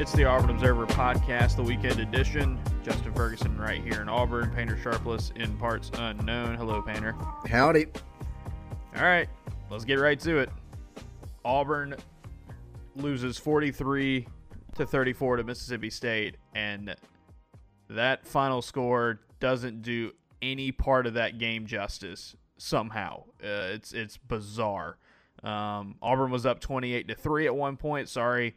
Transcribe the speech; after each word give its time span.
It's 0.00 0.12
the 0.12 0.24
Auburn 0.24 0.48
Observer 0.48 0.86
podcast, 0.86 1.56
the 1.56 1.62
weekend 1.62 2.00
edition. 2.00 2.58
Justin 2.82 3.12
Ferguson 3.12 3.54
right 3.58 3.82
here 3.84 4.00
in 4.00 4.08
Auburn, 4.08 4.50
Painter 4.56 4.78
Sharpless 4.82 5.30
in 5.36 5.54
parts 5.58 5.90
unknown. 5.92 6.54
Hello, 6.54 6.80
Painter. 6.80 7.14
Howdy. 7.46 7.84
All 8.96 9.02
right, 9.02 9.28
let's 9.68 9.84
get 9.84 9.96
right 9.96 10.18
to 10.20 10.38
it. 10.38 10.48
Auburn 11.44 11.96
loses 12.96 13.36
43 13.36 14.26
to 14.76 14.86
34 14.86 15.36
to 15.36 15.44
Mississippi 15.44 15.90
State, 15.90 16.38
and 16.54 16.96
that 17.90 18.26
final 18.26 18.62
score 18.62 19.20
doesn't 19.38 19.82
do 19.82 20.12
any 20.40 20.72
part 20.72 21.06
of 21.06 21.12
that 21.12 21.36
game 21.36 21.66
justice 21.66 22.34
somehow. 22.56 23.24
Uh, 23.44 23.68
it's 23.74 23.92
it's 23.92 24.16
bizarre. 24.16 24.96
Um, 25.44 25.96
Auburn 26.00 26.30
was 26.30 26.46
up 26.46 26.58
28 26.58 27.08
to 27.08 27.14
3 27.14 27.44
at 27.44 27.54
one 27.54 27.76
point. 27.76 28.08
Sorry 28.08 28.56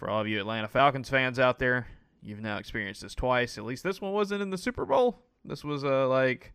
for 0.00 0.08
all 0.08 0.22
of 0.22 0.26
you 0.26 0.40
Atlanta 0.40 0.66
Falcons 0.66 1.10
fans 1.10 1.38
out 1.38 1.58
there, 1.58 1.86
you've 2.22 2.40
now 2.40 2.56
experienced 2.56 3.02
this 3.02 3.14
twice. 3.14 3.58
At 3.58 3.64
least 3.64 3.84
this 3.84 4.00
one 4.00 4.12
wasn't 4.12 4.40
in 4.40 4.48
the 4.48 4.56
Super 4.56 4.86
Bowl. 4.86 5.20
This 5.44 5.62
was 5.62 5.84
a 5.84 6.04
uh, 6.04 6.08
like, 6.08 6.54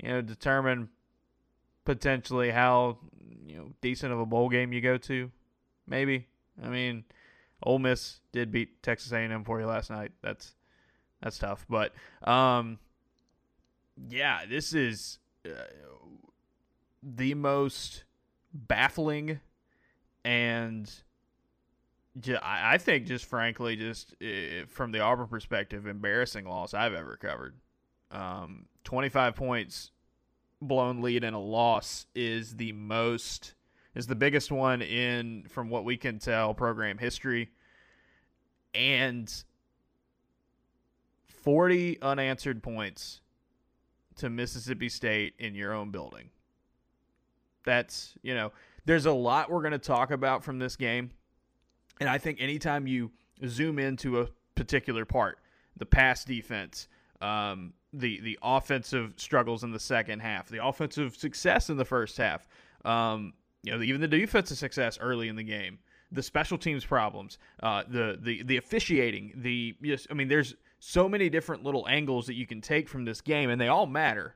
you 0.00 0.08
know, 0.08 0.22
determine 0.22 0.88
potentially 1.84 2.50
how 2.50 2.98
you 3.44 3.56
know 3.56 3.72
decent 3.80 4.12
of 4.12 4.20
a 4.20 4.26
bowl 4.26 4.48
game 4.48 4.72
you 4.72 4.80
go 4.80 4.96
to. 4.96 5.28
Maybe. 5.88 6.28
I 6.62 6.68
mean, 6.68 7.02
Ole 7.64 7.80
Miss 7.80 8.20
did 8.30 8.52
beat 8.52 8.80
Texas 8.80 9.10
A&M 9.10 9.42
for 9.42 9.58
you 9.58 9.66
last 9.66 9.90
night. 9.90 10.12
That's 10.22 10.54
that's 11.20 11.36
tough, 11.36 11.66
but 11.68 11.92
um, 12.22 12.78
yeah, 14.08 14.46
this 14.48 14.72
is 14.72 15.18
uh, 15.44 15.50
the 17.02 17.34
most 17.34 18.04
baffling 18.54 19.40
and 20.24 20.88
I 22.42 22.78
think 22.78 23.06
just 23.06 23.26
frankly, 23.26 23.76
just 23.76 24.14
from 24.68 24.92
the 24.92 25.00
Auburn 25.00 25.28
perspective, 25.28 25.86
embarrassing 25.86 26.46
loss 26.46 26.74
I've 26.74 26.94
ever 26.94 27.16
covered. 27.16 27.54
Um, 28.10 28.66
25 28.84 29.36
points 29.36 29.90
blown 30.60 31.02
lead 31.02 31.22
and 31.24 31.36
a 31.36 31.38
loss 31.38 32.06
is 32.14 32.56
the 32.56 32.72
most 32.72 33.54
is 33.94 34.06
the 34.06 34.14
biggest 34.14 34.50
one 34.50 34.80
in 34.82 35.44
from 35.48 35.70
what 35.70 35.84
we 35.84 35.96
can 35.96 36.18
tell 36.18 36.54
program 36.54 36.98
history 36.98 37.50
and 38.74 39.44
40 41.26 42.00
unanswered 42.02 42.62
points 42.62 43.20
to 44.16 44.28
Mississippi 44.28 44.88
State 44.88 45.34
in 45.38 45.54
your 45.54 45.72
own 45.72 45.90
building. 45.90 46.30
That's, 47.64 48.14
you 48.22 48.34
know, 48.34 48.52
there's 48.84 49.06
a 49.06 49.12
lot 49.12 49.50
we're 49.50 49.62
going 49.62 49.72
to 49.72 49.78
talk 49.78 50.10
about 50.10 50.44
from 50.44 50.58
this 50.58 50.76
game 50.76 51.10
and 52.00 52.08
I 52.08 52.18
think 52.18 52.40
anytime 52.40 52.86
you 52.86 53.10
zoom 53.46 53.78
into 53.78 54.20
a 54.20 54.28
particular 54.54 55.04
part, 55.04 55.38
the 55.76 55.86
pass 55.86 56.24
defense, 56.24 56.88
um, 57.20 57.72
the 57.92 58.20
the 58.20 58.38
offensive 58.42 59.14
struggles 59.16 59.64
in 59.64 59.72
the 59.72 59.80
second 59.80 60.20
half, 60.20 60.48
the 60.48 60.64
offensive 60.64 61.16
success 61.16 61.70
in 61.70 61.76
the 61.76 61.84
first 61.84 62.16
half, 62.16 62.46
um, 62.84 63.32
you 63.62 63.72
know, 63.72 63.82
even 63.82 64.00
the 64.00 64.08
defensive 64.08 64.58
success 64.58 64.98
early 65.00 65.28
in 65.28 65.36
the 65.36 65.42
game, 65.42 65.78
the 66.12 66.22
special 66.22 66.58
teams 66.58 66.84
problems, 66.84 67.38
uh, 67.62 67.82
the 67.88 68.18
the 68.20 68.42
the 68.42 68.56
officiating, 68.56 69.32
the 69.36 69.74
yes, 69.80 70.06
I 70.10 70.14
mean, 70.14 70.28
there's 70.28 70.54
so 70.80 71.08
many 71.08 71.28
different 71.28 71.64
little 71.64 71.86
angles 71.88 72.26
that 72.26 72.34
you 72.34 72.46
can 72.46 72.60
take 72.60 72.88
from 72.88 73.04
this 73.04 73.20
game, 73.20 73.50
and 73.50 73.60
they 73.60 73.68
all 73.68 73.86
matter, 73.86 74.34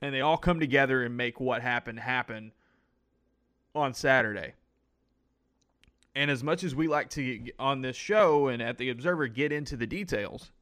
and 0.00 0.14
they 0.14 0.20
all 0.20 0.38
come 0.38 0.60
together 0.60 1.02
and 1.02 1.16
make 1.16 1.40
what 1.40 1.62
happened 1.62 2.00
happen 2.00 2.52
on 3.74 3.92
Saturday. 3.92 4.54
And 6.14 6.30
as 6.30 6.44
much 6.44 6.62
as 6.62 6.74
we 6.74 6.86
like 6.86 7.10
to 7.10 7.50
on 7.58 7.82
this 7.82 7.96
show 7.96 8.48
and 8.48 8.62
at 8.62 8.78
the 8.78 8.90
Observer 8.90 9.26
get 9.26 9.52
into 9.52 9.76
the 9.76 9.86
details, 9.86 10.52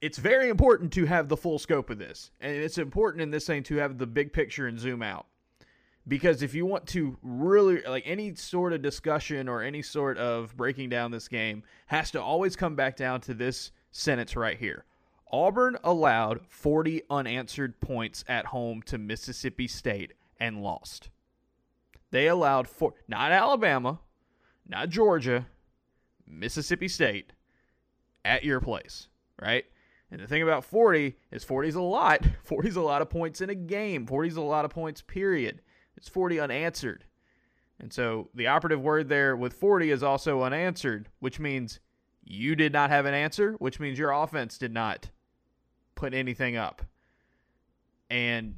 it's 0.00 0.18
very 0.18 0.48
important 0.48 0.92
to 0.94 1.04
have 1.06 1.28
the 1.28 1.36
full 1.36 1.58
scope 1.58 1.90
of 1.90 1.98
this. 1.98 2.30
And 2.40 2.56
it's 2.56 2.78
important 2.78 3.22
in 3.22 3.30
this 3.30 3.46
thing 3.46 3.62
to 3.64 3.76
have 3.76 3.98
the 3.98 4.06
big 4.06 4.32
picture 4.32 4.66
and 4.66 4.78
zoom 4.78 5.02
out. 5.02 5.26
Because 6.08 6.42
if 6.42 6.54
you 6.54 6.66
want 6.66 6.86
to 6.88 7.16
really 7.22 7.82
like 7.82 8.02
any 8.06 8.34
sort 8.34 8.72
of 8.72 8.82
discussion 8.82 9.48
or 9.48 9.62
any 9.62 9.82
sort 9.82 10.18
of 10.18 10.56
breaking 10.56 10.88
down 10.88 11.12
this 11.12 11.28
game 11.28 11.62
has 11.86 12.10
to 12.10 12.20
always 12.20 12.56
come 12.56 12.74
back 12.74 12.96
down 12.96 13.20
to 13.22 13.34
this 13.34 13.70
sentence 13.92 14.34
right 14.34 14.58
here. 14.58 14.84
Auburn 15.30 15.78
allowed 15.84 16.40
40 16.48 17.02
unanswered 17.08 17.80
points 17.80 18.24
at 18.26 18.46
home 18.46 18.82
to 18.82 18.98
Mississippi 18.98 19.68
State 19.68 20.12
and 20.40 20.62
lost. 20.62 21.10
They 22.10 22.26
allowed 22.26 22.66
four, 22.66 22.94
not 23.06 23.32
Alabama, 23.32 24.00
not 24.72 24.88
Georgia, 24.88 25.46
Mississippi 26.26 26.88
State 26.88 27.32
at 28.24 28.44
your 28.44 28.60
place, 28.60 29.08
right? 29.40 29.64
And 30.10 30.20
the 30.20 30.26
thing 30.26 30.42
about 30.42 30.64
40 30.64 31.16
is 31.30 31.44
40 31.44 31.68
is 31.68 31.74
a 31.74 31.82
lot. 31.82 32.26
40 32.44 32.68
is 32.68 32.76
a 32.76 32.82
lot 32.82 33.02
of 33.02 33.08
points 33.08 33.40
in 33.40 33.50
a 33.50 33.54
game. 33.54 34.06
40 34.06 34.28
is 34.28 34.36
a 34.36 34.42
lot 34.42 34.64
of 34.64 34.70
points, 34.70 35.02
period. 35.02 35.62
It's 35.96 36.08
40 36.08 36.40
unanswered. 36.40 37.04
And 37.78 37.92
so 37.92 38.28
the 38.34 38.46
operative 38.46 38.80
word 38.80 39.08
there 39.08 39.36
with 39.36 39.54
40 39.54 39.90
is 39.90 40.02
also 40.02 40.42
unanswered, 40.42 41.08
which 41.20 41.38
means 41.38 41.80
you 42.24 42.54
did 42.54 42.72
not 42.72 42.90
have 42.90 43.06
an 43.06 43.14
answer, 43.14 43.52
which 43.58 43.80
means 43.80 43.98
your 43.98 44.12
offense 44.12 44.58
did 44.58 44.72
not 44.72 45.10
put 45.94 46.14
anything 46.14 46.56
up. 46.56 46.82
And 48.08 48.56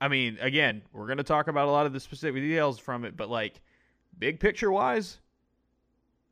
I 0.00 0.08
mean, 0.08 0.38
again, 0.40 0.82
we're 0.92 1.06
going 1.06 1.18
to 1.18 1.24
talk 1.24 1.48
about 1.48 1.68
a 1.68 1.70
lot 1.70 1.86
of 1.86 1.92
the 1.92 2.00
specific 2.00 2.42
details 2.42 2.78
from 2.78 3.04
it, 3.04 3.16
but 3.16 3.28
like 3.28 3.60
big 4.18 4.40
picture 4.40 4.70
wise, 4.70 5.18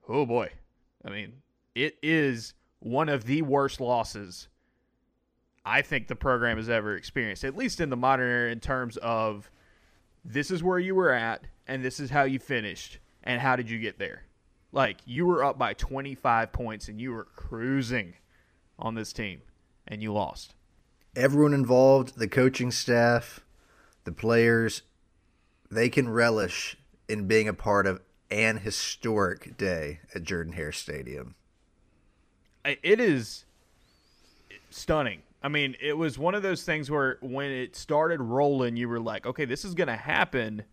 oh 0.09 0.27
boy. 0.27 0.51
I 1.05 1.11
mean, 1.11 1.35
it 1.75 1.97
is 2.03 2.55
one 2.81 3.09
of 3.09 3.25
the 3.25 3.43
worst 3.43 3.81
losses 3.81 4.49
I 5.65 5.83
think 5.83 6.09
the 6.09 6.17
program 6.17 6.59
has 6.59 6.69
ever 6.69 6.95
experienced, 6.95 7.45
at 7.45 7.57
least 7.57 7.81
in 7.81 7.89
the 7.89 7.97
modern 7.97 8.29
era, 8.29 8.51
in 8.51 8.61
terms 8.61 8.97
of 8.99 9.51
this 10.25 10.51
is 10.51 10.63
where 10.63 10.79
you 10.79 10.95
were 10.95 11.13
at 11.13 11.47
and 11.67 11.83
this 11.83 11.99
is 11.99 12.11
how 12.11 12.25
you 12.25 12.39
finished 12.39 12.99
and 13.23 13.41
how 13.41 13.57
did 13.57 13.71
you 13.71 13.79
get 13.79 13.99
there. 13.99 14.25
Like, 14.73 14.99
you 15.07 15.25
were 15.25 15.43
up 15.43 15.59
by 15.59 15.73
25 15.73 16.53
points 16.53 16.89
and 16.89 17.01
you 17.01 17.13
were 17.13 17.25
cruising 17.25 18.15
on 18.79 18.95
this 18.95 19.13
team 19.13 19.41
and 19.87 20.03
you 20.03 20.13
lost. 20.13 20.55
Everyone 21.17 21.55
involved, 21.55 22.19
the 22.19 22.29
coaching 22.29 22.71
staff, 22.71 23.41
the 24.03 24.13
players, 24.13 24.83
they 25.71 25.89
can 25.89 26.09
relish 26.09 26.77
in 27.09 27.27
being 27.27 27.49
a 27.49 27.55
part 27.55 27.87
of 27.87 28.01
an 28.31 28.59
historic 28.59 29.57
day 29.57 30.01
at 30.15 30.23
Jordan 30.23 30.55
Hare 30.55 30.73
Stadium. 30.73 31.35
It 32.65 32.99
is 32.99 33.45
stunning. 34.71 35.23
I 35.43 35.49
mean, 35.49 35.77
it 35.81 35.99
was 35.99 36.19
one 36.19 36.35
of 36.35 36.43
those 36.43 36.63
things 36.63 36.91
where 36.91 37.19
when 37.21 37.51
it 37.51 37.77
started 37.77 38.21
rolling, 38.21 38.77
you 38.77 38.89
were 38.89 39.01
like, 39.01 39.27
"Okay, 39.27 39.45
this 39.45 39.65
is 39.65 39.75
going 39.75 39.89
to 39.89 39.97
happen," 39.97 40.65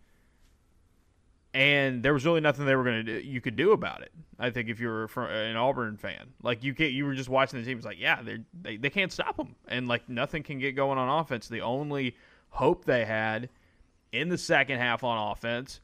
and 1.52 2.02
there 2.02 2.14
was 2.14 2.24
really 2.24 2.40
nothing 2.40 2.64
they 2.64 2.74
were 2.74 2.84
going 2.84 3.04
to 3.04 3.20
do 3.20 3.26
you 3.26 3.42
could 3.42 3.56
do 3.56 3.72
about 3.72 4.00
it. 4.00 4.10
I 4.38 4.48
think 4.48 4.70
if 4.70 4.80
you 4.80 4.88
were 4.88 5.10
an 5.28 5.56
Auburn 5.56 5.98
fan, 5.98 6.32
like 6.42 6.64
you 6.64 6.74
can 6.74 6.90
you 6.90 7.04
were 7.04 7.14
just 7.14 7.28
watching 7.28 7.58
the 7.58 7.66
team, 7.66 7.76
it's 7.76 7.84
like, 7.84 8.00
yeah, 8.00 8.22
they 8.22 8.78
they 8.78 8.90
can't 8.90 9.12
stop 9.12 9.36
them, 9.36 9.54
and 9.68 9.86
like 9.86 10.08
nothing 10.08 10.42
can 10.42 10.58
get 10.58 10.74
going 10.74 10.96
on 10.98 11.20
offense. 11.20 11.48
The 11.48 11.60
only 11.60 12.16
hope 12.48 12.86
they 12.86 13.04
had 13.04 13.50
in 14.10 14.30
the 14.30 14.38
second 14.38 14.78
half 14.78 15.04
on 15.04 15.32
offense 15.32 15.80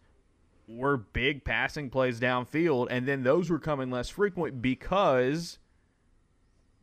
were 0.69 0.99
big 0.99 1.45
passing 1.45 1.89
plays 1.89 2.21
downfield, 2.21 2.89
and 2.91 3.09
then 3.09 3.23
those 3.23 3.51
were 3.51 3.59
coming 3.59 3.91
less 3.91 4.11
frequent 4.11 4.61
because 4.61 5.59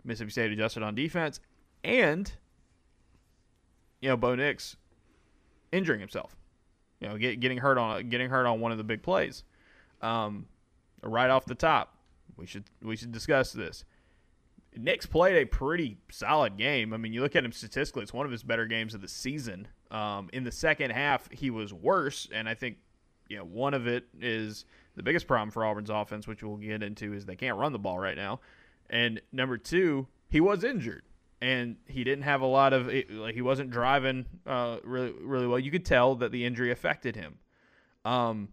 Mississippi 0.04 0.32
State 0.32 0.52
adjusted 0.52 0.84
on 0.84 0.96
defense, 0.96 1.40
and 1.84 2.32
you 4.02 4.10
know 4.10 4.18
Bo 4.18 4.36
Nix 4.36 4.76
injuring 5.72 6.00
himself, 6.00 6.36
you 7.00 7.08
know, 7.08 7.18
get, 7.18 7.40
getting 7.40 7.60
hurt 7.60 7.78
on 7.78 8.10
getting 8.10 8.30
hurt 8.30 8.46
on 8.46 8.60
one 8.60 8.72
of 8.72 8.78
the 8.78 8.84
big 8.84 9.04
plays. 9.04 9.44
Um, 10.02 10.48
right 11.04 11.30
off 11.30 11.46
the 11.46 11.56
top, 11.56 11.98
we 12.38 12.48
should 12.48 12.66
we 12.82 12.96
should 12.96 13.12
discuss 13.12 13.52
this. 13.54 13.86
Nix 14.78 15.06
played 15.06 15.38
a 15.38 15.46
pretty 15.46 15.98
solid 16.12 16.58
game. 16.58 16.94
I 16.94 16.98
mean, 16.98 17.14
you 17.14 17.22
look 17.22 17.36
at 17.36 17.46
him 17.46 17.52
statistically; 17.52 18.04
it's 18.04 18.14
one 18.14 18.26
of 18.26 18.32
his 18.32 18.44
better 18.44 18.66
games 18.66 18.94
of 18.94 19.02
the 19.02 19.08
season. 19.08 19.68
Um, 19.92 20.30
in 20.34 20.44
the 20.44 20.52
second 20.52 20.92
half, 20.92 21.32
he 21.32 21.50
was 21.50 21.72
worse, 21.72 22.28
and 22.34 22.50
I 22.50 22.56
think 22.56 22.78
you 23.28 23.38
know, 23.38 23.46
one 23.46 23.74
of 23.74 23.88
it 23.88 24.06
is 24.20 24.66
the 24.96 25.04
biggest 25.04 25.28
problem 25.28 25.52
for 25.52 25.66
Auburn's 25.66 25.90
offense, 25.90 26.28
which 26.28 26.44
we'll 26.44 26.58
get 26.58 26.84
into, 26.84 27.14
is 27.14 27.26
they 27.26 27.36
can't 27.36 27.58
run 27.58 27.72
the 27.72 27.80
ball 27.80 28.00
right 28.00 28.16
now. 28.16 28.40
And 28.90 29.22
number 29.32 29.58
two, 29.58 30.08
he 30.30 30.40
was 30.40 30.64
injured, 30.64 31.04
and 31.42 31.78
he 31.88 32.04
didn't 32.04 32.24
have 32.24 32.42
a 32.42 32.46
lot 32.46 32.74
of 32.74 32.88
like 33.12 33.36
he 33.36 33.42
wasn't 33.42 33.72
driving 33.72 34.26
uh, 34.46 34.78
really 34.84 35.14
really 35.22 35.48
well. 35.48 35.60
You 35.60 35.72
could 35.72 35.86
tell 35.86 36.16
that 36.16 36.32
the 36.32 36.46
injury 36.46 36.72
affected 36.72 37.16
him. 37.16 37.40
Um, 38.04 38.50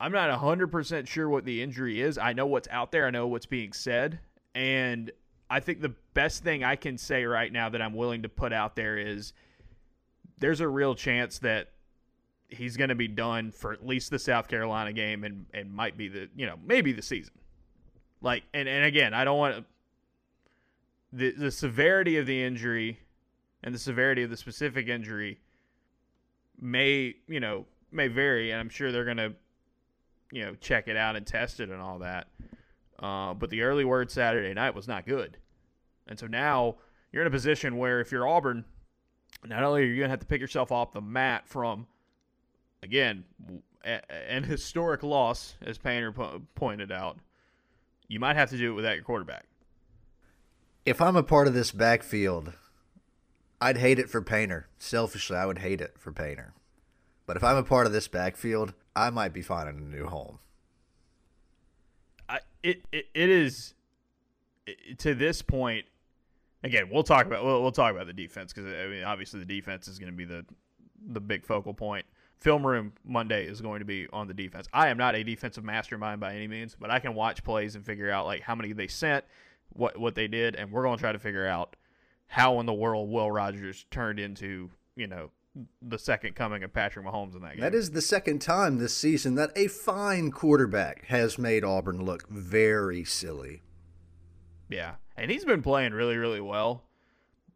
I'm 0.00 0.12
not 0.12 0.30
hundred 0.38 0.68
percent 0.68 1.08
sure 1.08 1.28
what 1.28 1.44
the 1.44 1.62
injury 1.62 2.00
is. 2.00 2.18
I 2.18 2.32
know 2.32 2.46
what's 2.46 2.68
out 2.68 2.92
there. 2.92 3.06
I 3.06 3.10
know 3.10 3.26
what's 3.26 3.46
being 3.46 3.72
said, 3.72 4.20
and 4.54 5.10
I 5.48 5.60
think 5.60 5.80
the 5.80 5.94
best 6.14 6.42
thing 6.42 6.64
I 6.64 6.76
can 6.76 6.98
say 6.98 7.24
right 7.24 7.52
now 7.52 7.68
that 7.68 7.80
I'm 7.80 7.94
willing 7.94 8.22
to 8.22 8.28
put 8.28 8.52
out 8.52 8.74
there 8.74 8.98
is 8.98 9.32
there's 10.38 10.60
a 10.60 10.68
real 10.68 10.94
chance 10.94 11.38
that 11.40 11.70
he's 12.48 12.76
going 12.76 12.88
to 12.88 12.94
be 12.94 13.08
done 13.08 13.52
for 13.52 13.72
at 13.72 13.86
least 13.86 14.10
the 14.10 14.18
South 14.18 14.48
Carolina 14.48 14.92
game 14.92 15.24
and 15.24 15.46
and 15.52 15.72
might 15.72 15.96
be 15.96 16.08
the 16.08 16.28
you 16.36 16.46
know 16.46 16.56
maybe 16.64 16.92
the 16.92 17.02
season. 17.02 17.34
Like 18.20 18.44
and 18.54 18.68
and 18.68 18.84
again, 18.84 19.14
I 19.14 19.24
don't 19.24 19.38
want 19.38 19.66
the 21.12 21.32
the 21.32 21.50
severity 21.50 22.18
of 22.18 22.26
the 22.26 22.42
injury 22.42 23.00
and 23.62 23.74
the 23.74 23.78
severity 23.78 24.22
of 24.22 24.30
the 24.30 24.36
specific 24.36 24.88
injury 24.88 25.40
may 26.60 27.14
you 27.28 27.40
know 27.40 27.66
may 27.90 28.08
vary, 28.08 28.50
and 28.50 28.60
I'm 28.60 28.68
sure 28.68 28.92
they're 28.92 29.04
going 29.04 29.16
to 29.16 29.32
you 30.30 30.44
know 30.44 30.54
check 30.60 30.88
it 30.88 30.96
out 30.96 31.16
and 31.16 31.26
test 31.26 31.60
it 31.60 31.70
and 31.70 31.80
all 31.80 31.98
that. 32.00 32.28
Uh, 32.98 33.34
but 33.34 33.50
the 33.50 33.62
early 33.62 33.84
word 33.84 34.10
Saturday 34.10 34.54
night 34.54 34.74
was 34.74 34.88
not 34.88 35.06
good, 35.06 35.36
and 36.06 36.18
so 36.18 36.26
now 36.26 36.76
you're 37.12 37.22
in 37.22 37.28
a 37.28 37.30
position 37.30 37.76
where 37.76 38.00
if 38.00 38.10
you're 38.10 38.26
Auburn, 38.26 38.64
not 39.44 39.62
only 39.62 39.82
are 39.82 39.86
you 39.86 39.96
going 39.96 40.08
to 40.08 40.10
have 40.10 40.20
to 40.20 40.26
pick 40.26 40.40
yourself 40.40 40.72
off 40.72 40.92
the 40.92 41.00
mat 41.00 41.46
from 41.46 41.86
again, 42.82 43.24
an 43.84 44.44
historic 44.44 45.02
loss, 45.02 45.54
as 45.62 45.78
Painter 45.78 46.12
po- 46.12 46.42
pointed 46.54 46.90
out, 46.90 47.18
you 48.08 48.20
might 48.20 48.36
have 48.36 48.50
to 48.50 48.58
do 48.58 48.72
it 48.72 48.74
without 48.74 48.94
your 48.94 49.04
quarterback. 49.04 49.46
If 50.84 51.00
I'm 51.00 51.16
a 51.16 51.22
part 51.22 51.48
of 51.48 51.54
this 51.54 51.72
backfield, 51.72 52.52
I'd 53.60 53.78
hate 53.78 53.98
it 53.98 54.10
for 54.10 54.22
Painter. 54.22 54.68
Selfishly, 54.78 55.36
I 55.36 55.46
would 55.46 55.58
hate 55.58 55.80
it 55.80 55.94
for 55.98 56.12
Painter. 56.12 56.52
But 57.26 57.36
if 57.36 57.44
I'm 57.44 57.56
a 57.56 57.64
part 57.64 57.86
of 57.86 57.92
this 57.92 58.06
backfield, 58.06 58.74
I 58.94 59.10
might 59.10 59.32
be 59.32 59.42
finding 59.42 59.78
a 59.78 59.96
new 59.96 60.06
home. 60.06 60.38
I, 62.28 62.40
it, 62.62 62.82
it 62.92 63.06
it 63.14 63.28
is 63.28 63.74
it, 64.66 64.98
to 65.00 65.14
this 65.14 65.42
point. 65.42 65.86
Again, 66.62 66.88
we'll 66.90 67.02
talk 67.02 67.26
about 67.26 67.44
we'll, 67.44 67.62
we'll 67.62 67.72
talk 67.72 67.92
about 67.92 68.06
the 68.06 68.12
defense 68.12 68.52
because 68.52 68.72
I 68.72 68.86
mean 68.86 69.04
obviously 69.04 69.40
the 69.40 69.46
defense 69.46 69.88
is 69.88 69.98
going 69.98 70.10
to 70.10 70.16
be 70.16 70.24
the 70.24 70.44
the 71.08 71.20
big 71.20 71.44
focal 71.44 71.74
point 71.74 72.06
film 72.38 72.66
room 72.66 72.92
Monday 73.04 73.46
is 73.46 73.60
going 73.60 73.80
to 73.80 73.84
be 73.84 74.06
on 74.12 74.28
the 74.28 74.34
defense. 74.34 74.68
I 74.72 74.88
am 74.88 74.98
not 74.98 75.14
a 75.14 75.24
defensive 75.24 75.64
mastermind 75.64 76.20
by 76.20 76.34
any 76.34 76.48
means, 76.48 76.76
but 76.78 76.90
I 76.90 76.98
can 76.98 77.14
watch 77.14 77.42
plays 77.42 77.74
and 77.74 77.84
figure 77.84 78.10
out 78.10 78.26
like 78.26 78.42
how 78.42 78.54
many 78.54 78.72
they 78.72 78.88
sent, 78.88 79.24
what 79.70 79.98
what 79.98 80.14
they 80.14 80.28
did, 80.28 80.54
and 80.54 80.70
we're 80.70 80.82
going 80.82 80.96
to 80.96 81.00
try 81.00 81.12
to 81.12 81.18
figure 81.18 81.46
out 81.46 81.76
how 82.28 82.60
in 82.60 82.66
the 82.66 82.74
world 82.74 83.10
Will 83.10 83.30
Rogers 83.30 83.86
turned 83.90 84.18
into 84.18 84.70
you 84.96 85.06
know 85.06 85.30
the 85.80 85.98
second 85.98 86.34
coming 86.34 86.62
of 86.62 86.72
Patrick 86.72 87.06
Mahomes 87.06 87.34
in 87.34 87.42
that 87.42 87.52
game. 87.52 87.60
That 87.60 87.74
is 87.74 87.92
the 87.92 88.02
second 88.02 88.40
time 88.40 88.78
this 88.78 88.94
season 88.94 89.36
that 89.36 89.52
a 89.56 89.68
fine 89.68 90.30
quarterback 90.30 91.06
has 91.06 91.38
made 91.38 91.64
Auburn 91.64 92.04
look 92.04 92.28
very 92.28 93.04
silly. 93.04 93.62
Yeah, 94.68 94.96
and 95.16 95.30
he's 95.30 95.44
been 95.44 95.62
playing 95.62 95.92
really 95.92 96.16
really 96.16 96.40
well, 96.40 96.84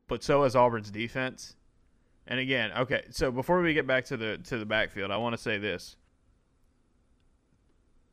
but 0.08 0.22
so 0.22 0.44
has 0.44 0.56
Auburn's 0.56 0.90
defense. 0.90 1.56
And 2.30 2.38
again, 2.38 2.70
okay, 2.78 3.02
so 3.10 3.32
before 3.32 3.60
we 3.60 3.74
get 3.74 3.88
back 3.88 4.04
to 4.06 4.16
the 4.16 4.38
to 4.44 4.56
the 4.56 4.64
backfield, 4.64 5.10
I 5.10 5.16
want 5.16 5.34
to 5.34 5.42
say 5.42 5.58
this. 5.58 5.96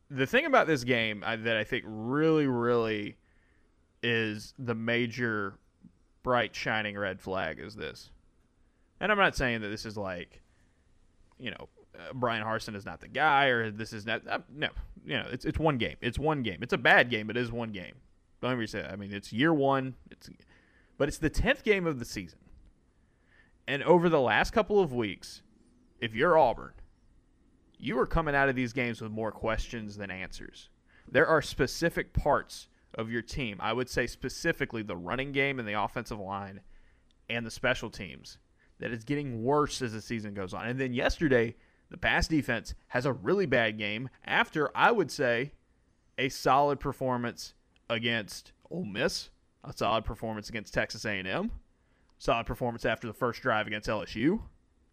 The 0.10 0.26
thing 0.26 0.46
about 0.46 0.66
this 0.66 0.84
game 0.84 1.24
I, 1.24 1.36
that 1.36 1.56
I 1.56 1.64
think 1.64 1.84
really, 1.88 2.48
really 2.48 3.18
is 4.02 4.56
the 4.58 4.74
major 4.74 5.60
bright 6.24 6.56
shining 6.56 6.98
red 6.98 7.22
flag 7.22 7.60
is 7.60 7.76
this. 7.76 8.10
And 9.00 9.12
I'm 9.12 9.18
not 9.20 9.36
saying 9.36 9.62
that 9.62 9.68
this 9.68 9.86
is 9.86 9.98
like, 9.98 10.42
you 11.38 11.52
know, 11.52 11.70
uh, 11.96 12.14
Bryan 12.14 12.44
Harsin 12.44 12.76
is 12.76 12.86
not 12.86 13.02
the 13.02 13.08
guy 13.08 13.46
or 13.46 13.70
this 13.70 13.94
is 13.94 14.08
not. 14.08 14.28
Uh, 14.28 14.40
no, 14.52 14.70
you 15.06 15.16
know, 15.16 15.28
it's 15.32 15.46
it's 15.46 15.60
one 15.60 15.78
game. 15.78 15.98
It's 16.02 16.18
one 16.18 16.42
game. 16.42 16.64
It's 16.64 16.74
a 16.74 16.78
bad 16.80 17.12
game, 17.12 17.28
but 17.28 17.38
it 17.38 17.42
is 17.42 17.52
one 17.52 17.72
game. 17.72 17.94
Don't 18.42 18.52
ever 18.52 18.66
say 18.66 18.82
that. 18.82 18.92
I 18.92 18.96
mean, 18.96 19.14
it's 19.14 19.32
year 19.32 19.54
one. 19.54 19.94
It's, 20.10 20.28
but 20.98 21.08
it's 21.08 21.20
the 21.20 21.30
tenth 21.30 21.64
game 21.64 21.86
of 21.86 22.00
the 22.00 22.06
season. 22.06 22.40
And 23.68 23.84
over 23.84 24.08
the 24.10 24.22
last 24.22 24.52
couple 24.52 24.80
of 24.80 24.94
weeks, 24.94 25.42
if 26.00 26.16
you're 26.16 26.38
Auburn, 26.38 26.74
you 27.78 28.00
are 28.00 28.08
coming 28.08 28.36
out 28.36 28.50
of 28.50 28.56
these 28.56 28.74
games 28.74 29.02
with 29.02 29.12
more 29.12 29.32
questions 29.32 29.98
than 29.98 30.10
answers. 30.10 30.70
There 31.10 31.28
are 31.28 31.42
specific 31.42 32.14
parts 32.14 32.70
of 32.96 33.12
your 33.12 33.22
team, 33.22 33.58
I 33.60 33.74
would 33.74 33.90
say 33.90 34.08
specifically 34.08 34.82
the 34.82 34.96
running 34.96 35.32
game 35.32 35.60
and 35.60 35.68
the 35.68 35.82
offensive 35.82 36.20
line 36.20 36.62
and 37.30 37.46
the 37.46 37.52
special 37.52 37.90
teams, 37.90 38.38
that 38.80 38.92
is 38.92 39.04
getting 39.04 39.44
worse 39.44 39.82
as 39.82 39.94
the 39.94 40.02
season 40.02 40.34
goes 40.34 40.54
on. 40.54 40.68
And 40.68 40.80
then 40.80 40.94
yesterday, 40.94 41.56
the 41.90 41.98
pass 41.98 42.28
defense 42.28 42.74
has 42.88 43.06
a 43.06 43.14
really 43.14 43.46
bad 43.46 43.78
game 43.78 44.10
after, 44.26 44.76
I 44.76 44.92
would 44.92 45.12
say, 45.12 45.52
a 46.18 46.30
solid 46.30 46.80
performance 46.80 47.54
against 47.90 48.52
Ole 48.70 48.86
Miss, 48.86 49.30
a 49.64 49.74
solid 49.74 50.06
performance 50.06 50.50
against 50.50 50.74
Texas 50.74 51.06
A&M, 51.06 51.52
solid 52.18 52.46
performance 52.46 52.86
after 52.86 53.08
the 53.08 53.14
first 53.14 53.42
drive 53.42 53.68
against 53.68 53.90
LSU. 53.90 54.40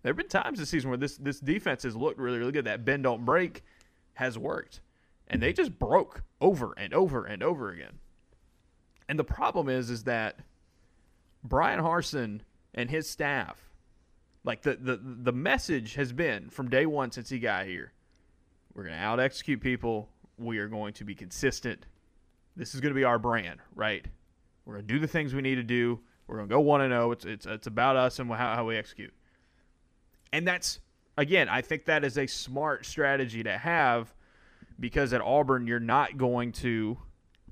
There 0.03 0.11
have 0.11 0.17
been 0.17 0.29
times 0.29 0.59
this 0.59 0.69
season 0.69 0.91
where 0.91 0.99
this 0.99 1.17
this 1.17 1.41
defense 1.41 1.83
has 1.85 1.97
looked 1.97 2.19
really 2.19 2.39
really 2.39 2.53
good. 2.53 2.67
That 2.67 2.85
bend 2.85 3.05
don't 3.05 3.25
break 3.25 3.65
has 4.15 4.39
worked, 4.39 4.81
and 5.29 5.43
they 5.43 5.53
just 5.53 5.79
broke 5.79 6.23
over 6.41 6.75
and 6.77 6.93
over 6.93 7.25
and 7.25 7.43
over 7.43 7.71
again. 7.71 7.99
And 9.09 9.19
the 9.19 9.25
problem 9.25 9.69
is 9.69 9.91
is 9.91 10.05
that 10.05 10.41
Bryan 11.43 11.81
Harsin 11.81 12.41
and 12.75 12.91
his 12.91 13.09
staff, 13.09 13.71
like 14.45 14.63
the 14.63 14.77
the 14.77 15.01
the 15.03 15.33
message 15.33 15.95
has 15.95 16.13
been 16.13 16.51
from 16.51 16.69
day 16.69 16.87
one 16.87 17.11
since 17.11 17.31
he 17.31 17.39
got 17.39 17.67
here, 17.67 17.93
we're 18.75 18.85
to 18.85 18.93
out 18.93 19.21
execute 19.21 19.61
people. 19.61 20.11
We 20.37 20.59
are 20.59 20.69
going 20.69 20.95
to 20.95 21.05
be 21.05 21.15
consistent. 21.15 21.87
This 22.57 22.75
is 22.75 22.81
going 22.81 22.91
to 22.91 22.99
be 22.99 23.05
our 23.05 23.19
brand, 23.19 23.61
right? 23.75 24.05
We're 24.65 24.75
going 24.75 24.87
to 24.87 24.95
do 24.95 24.99
the 24.99 25.09
things 25.09 25.35
we 25.35 25.43
need 25.43 25.57
to 25.57 25.63
do. 25.63 26.01
We're 26.27 26.37
gonna 26.37 26.49
go 26.49 26.61
one 26.61 26.81
and 26.81 26.93
zero. 26.93 27.09
Oh. 27.09 27.13
It's 27.13 27.25
it's 27.25 27.47
it's 27.47 27.67
about 27.67 27.97
us 27.97 28.19
and 28.19 28.31
how, 28.31 28.55
how 28.55 28.65
we 28.65 28.77
execute. 28.77 29.13
And 30.33 30.47
that's 30.47 30.81
again, 31.17 31.49
I 31.49 31.63
think 31.63 31.85
that 31.87 32.05
is 32.05 32.19
a 32.19 32.27
smart 32.27 32.87
strategy 32.87 33.43
to 33.43 33.57
have 33.57 34.15
because 34.79 35.13
at 35.13 35.21
Auburn 35.21 35.67
you're 35.67 35.81
not 35.81 36.17
going 36.17 36.53
to 36.53 36.99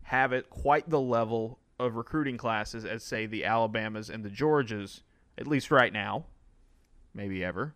have 0.03 0.33
it 0.33 0.51
quite 0.51 0.89
the 0.89 1.01
level 1.01 1.59
of 1.79 1.97
recruiting 1.97 2.37
classes 2.37 2.85
as 2.85 3.03
say 3.03 3.27
the 3.27 3.45
Alabamas 3.45 4.11
and 4.11 4.25
the 4.25 4.29
Georgias, 4.29 5.03
at 5.39 5.47
least 5.47 5.71
right 5.71 5.93
now, 5.93 6.25
maybe 7.15 7.45
ever, 7.45 7.75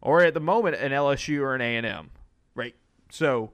or 0.00 0.22
at 0.22 0.34
the 0.34 0.40
moment 0.40 0.76
an 0.76 0.92
LSU 0.92 1.40
or 1.40 1.54
an 1.54 1.60
A 1.60 1.76
and 1.76 1.86
M, 1.86 2.10
right? 2.54 2.74
So 3.10 3.52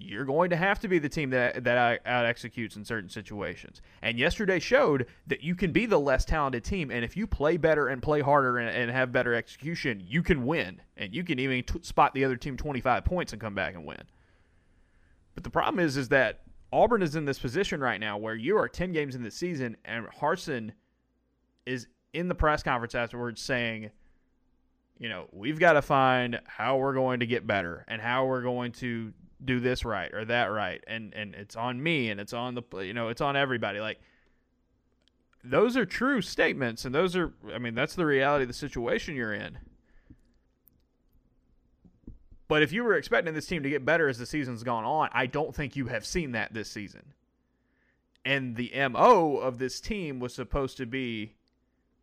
you're 0.00 0.24
going 0.24 0.50
to 0.50 0.56
have 0.56 0.80
to 0.80 0.88
be 0.88 0.98
the 0.98 1.08
team 1.08 1.30
that 1.30 1.64
that 1.64 2.00
out 2.06 2.24
executes 2.24 2.76
in 2.76 2.84
certain 2.84 3.10
situations. 3.10 3.82
And 4.02 4.18
yesterday 4.18 4.58
showed 4.58 5.06
that 5.26 5.42
you 5.42 5.54
can 5.54 5.72
be 5.72 5.86
the 5.86 5.98
less 5.98 6.24
talented 6.24 6.64
team, 6.64 6.90
and 6.90 7.04
if 7.04 7.16
you 7.16 7.26
play 7.26 7.56
better 7.56 7.88
and 7.88 8.02
play 8.02 8.20
harder 8.20 8.58
and, 8.58 8.68
and 8.68 8.90
have 8.90 9.12
better 9.12 9.34
execution, 9.34 10.02
you 10.04 10.22
can 10.22 10.46
win, 10.46 10.80
and 10.96 11.14
you 11.14 11.22
can 11.24 11.38
even 11.38 11.62
t- 11.62 11.80
spot 11.82 12.14
the 12.14 12.24
other 12.24 12.36
team 12.36 12.56
25 12.56 13.04
points 13.04 13.32
and 13.32 13.40
come 13.40 13.54
back 13.54 13.74
and 13.74 13.84
win. 13.84 14.02
But 15.34 15.44
the 15.44 15.50
problem 15.50 15.84
is, 15.84 15.96
is 15.96 16.08
that 16.08 16.40
Auburn 16.72 17.02
is 17.02 17.16
in 17.16 17.24
this 17.24 17.38
position 17.38 17.80
right 17.80 18.00
now 18.00 18.16
where 18.16 18.34
you 18.34 18.56
are 18.56 18.68
10 18.68 18.92
games 18.92 19.14
in 19.14 19.22
the 19.22 19.30
season, 19.30 19.76
and 19.84 20.06
Harsin 20.06 20.72
is 21.66 21.86
in 22.12 22.28
the 22.28 22.34
press 22.34 22.62
conference 22.62 22.94
afterwards 22.94 23.40
saying, 23.40 23.90
you 24.98 25.08
know, 25.08 25.28
we've 25.32 25.58
got 25.58 25.74
to 25.74 25.82
find 25.82 26.40
how 26.46 26.76
we're 26.76 26.94
going 26.94 27.20
to 27.20 27.26
get 27.26 27.46
better 27.46 27.84
and 27.88 28.02
how 28.02 28.26
we're 28.26 28.42
going 28.42 28.72
to 28.72 29.12
do 29.44 29.60
this 29.60 29.84
right 29.84 30.12
or 30.12 30.24
that 30.24 30.46
right 30.46 30.82
and 30.86 31.14
and 31.14 31.34
it's 31.34 31.56
on 31.56 31.82
me 31.82 32.10
and 32.10 32.20
it's 32.20 32.32
on 32.32 32.54
the 32.54 32.62
you 32.80 32.92
know 32.92 33.08
it's 33.08 33.20
on 33.20 33.36
everybody. 33.36 33.80
Like 33.80 34.00
those 35.42 35.76
are 35.76 35.86
true 35.86 36.20
statements 36.20 36.84
and 36.84 36.94
those 36.94 37.16
are 37.16 37.32
i 37.54 37.58
mean 37.58 37.74
that's 37.74 37.94
the 37.94 38.04
reality 38.04 38.42
of 38.42 38.48
the 38.48 38.54
situation 38.54 39.14
you're 39.14 39.34
in. 39.34 39.58
But 42.48 42.64
if 42.64 42.72
you 42.72 42.82
were 42.82 42.96
expecting 42.96 43.32
this 43.32 43.46
team 43.46 43.62
to 43.62 43.70
get 43.70 43.84
better 43.84 44.08
as 44.08 44.18
the 44.18 44.26
season's 44.26 44.62
gone 44.62 44.84
on 44.84 45.08
i 45.12 45.26
don't 45.26 45.54
think 45.54 45.76
you 45.76 45.86
have 45.86 46.04
seen 46.04 46.32
that 46.32 46.52
this 46.52 46.70
season. 46.70 47.14
And 48.22 48.56
the 48.56 48.70
mo 48.90 49.38
of 49.38 49.58
this 49.58 49.80
team 49.80 50.20
was 50.20 50.34
supposed 50.34 50.76
to 50.76 50.84
be 50.84 51.36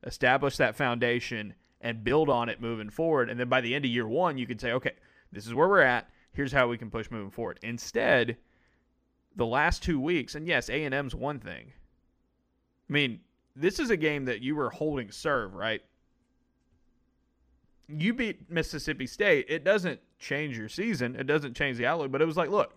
establish 0.03 0.57
that 0.57 0.75
foundation 0.75 1.53
and 1.79 2.03
build 2.03 2.27
on 2.27 2.49
it 2.49 2.59
moving 2.59 2.89
forward. 2.89 3.29
And 3.29 3.39
then 3.39 3.49
by 3.49 3.61
the 3.61 3.75
end 3.75 3.85
of 3.85 3.91
year 3.91 4.07
one 4.07 4.37
you 4.37 4.47
could 4.47 4.59
say 4.59 4.71
okay 4.71 4.93
this 5.31 5.45
is 5.45 5.53
where 5.53 5.67
we're 5.67 5.81
at 5.81 6.09
here's 6.37 6.51
how 6.51 6.67
we 6.67 6.77
can 6.77 6.91
push 6.91 7.09
moving 7.09 7.31
forward. 7.31 7.59
Instead, 7.63 8.37
the 9.35 9.45
last 9.45 9.81
two 9.81 9.99
weeks, 9.99 10.35
and 10.35 10.47
yes, 10.47 10.69
A 10.69 10.83
and 10.83 10.93
M's 10.93 11.15
one 11.15 11.39
thing. 11.39 11.73
I 12.87 12.93
mean, 12.93 13.21
this 13.55 13.79
is 13.79 13.89
a 13.89 13.97
game 13.97 14.25
that 14.25 14.41
you 14.41 14.55
were 14.55 14.69
holding 14.69 15.11
serve, 15.11 15.55
right? 15.55 15.81
You 17.87 18.13
beat 18.13 18.51
Mississippi 18.51 19.07
State. 19.07 19.47
It 19.49 19.63
doesn't 19.63 19.99
change 20.19 20.59
your 20.59 20.69
season. 20.69 21.15
It 21.15 21.25
doesn't 21.25 21.55
change 21.55 21.77
the 21.77 21.87
outlook. 21.87 22.11
But 22.11 22.21
it 22.21 22.25
was 22.25 22.37
like, 22.37 22.51
look, 22.51 22.75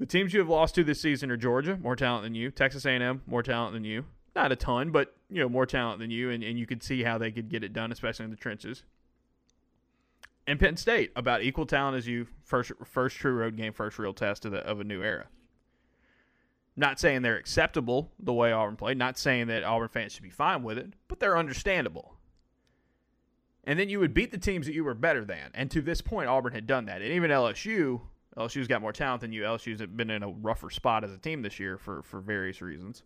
the 0.00 0.06
teams 0.06 0.32
you 0.32 0.40
have 0.40 0.48
lost 0.48 0.74
to 0.74 0.82
this 0.82 1.00
season 1.00 1.30
are 1.30 1.36
Georgia, 1.36 1.76
more 1.76 1.94
talent 1.94 2.24
than 2.24 2.34
you. 2.34 2.50
Texas 2.50 2.84
A&M, 2.84 3.22
more 3.28 3.44
talent 3.44 3.74
than 3.74 3.84
you. 3.84 4.06
Not 4.34 4.50
a 4.50 4.56
ton, 4.56 4.90
but 4.90 5.14
you 5.30 5.40
know, 5.40 5.48
more 5.48 5.66
talent 5.66 6.00
than 6.00 6.10
you, 6.10 6.30
and, 6.30 6.42
and 6.42 6.58
you 6.58 6.66
could 6.66 6.82
see 6.82 7.04
how 7.04 7.16
they 7.16 7.30
could 7.30 7.48
get 7.48 7.62
it 7.62 7.72
done, 7.72 7.92
especially 7.92 8.24
in 8.24 8.32
the 8.32 8.36
trenches 8.36 8.82
and 10.46 10.60
Penn 10.60 10.76
State 10.76 11.12
about 11.16 11.42
equal 11.42 11.66
talent 11.66 11.96
as 11.96 12.06
you. 12.06 12.26
First, 12.44 12.72
first 12.84 13.16
true 13.16 13.32
road 13.34 13.56
game, 13.56 13.72
first 13.72 13.98
real 13.98 14.12
test 14.14 14.44
of, 14.44 14.52
the, 14.52 14.58
of 14.58 14.80
a 14.80 14.84
new 14.84 15.02
era. 15.02 15.26
Not 16.76 16.98
saying 17.00 17.22
they're 17.22 17.36
acceptable 17.36 18.12
the 18.18 18.32
way 18.32 18.52
Auburn 18.52 18.76
played. 18.76 18.98
Not 18.98 19.16
saying 19.16 19.46
that 19.46 19.62
Auburn 19.64 19.88
fans 19.88 20.12
should 20.12 20.22
be 20.24 20.30
fine 20.30 20.62
with 20.62 20.76
it, 20.78 20.92
but 21.08 21.20
they're 21.20 21.38
understandable. 21.38 22.16
and 23.64 23.78
then 23.78 23.88
you 23.88 23.98
would 23.98 24.12
beat 24.12 24.30
the 24.30 24.38
teams 24.38 24.66
that 24.66 24.74
you 24.74 24.84
were 24.84 24.94
better 24.94 25.24
than. 25.24 25.50
And 25.54 25.70
to 25.70 25.80
this 25.80 26.00
point, 26.00 26.28
Auburn 26.28 26.52
had 26.52 26.66
done 26.66 26.86
that, 26.86 27.02
and 27.02 27.12
even 27.12 27.30
LSU. 27.30 28.00
LSU's 28.36 28.66
got 28.68 28.82
more 28.82 28.92
talent 28.92 29.20
than 29.20 29.32
you. 29.32 29.42
LSU's 29.42 29.80
been 29.86 30.10
in 30.10 30.22
a 30.22 30.28
rougher 30.28 30.68
spot 30.68 31.04
as 31.04 31.12
a 31.12 31.18
team 31.18 31.42
this 31.42 31.58
year 31.60 31.78
for 31.78 32.02
for 32.02 32.20
various 32.20 32.60
reasons. 32.60 33.02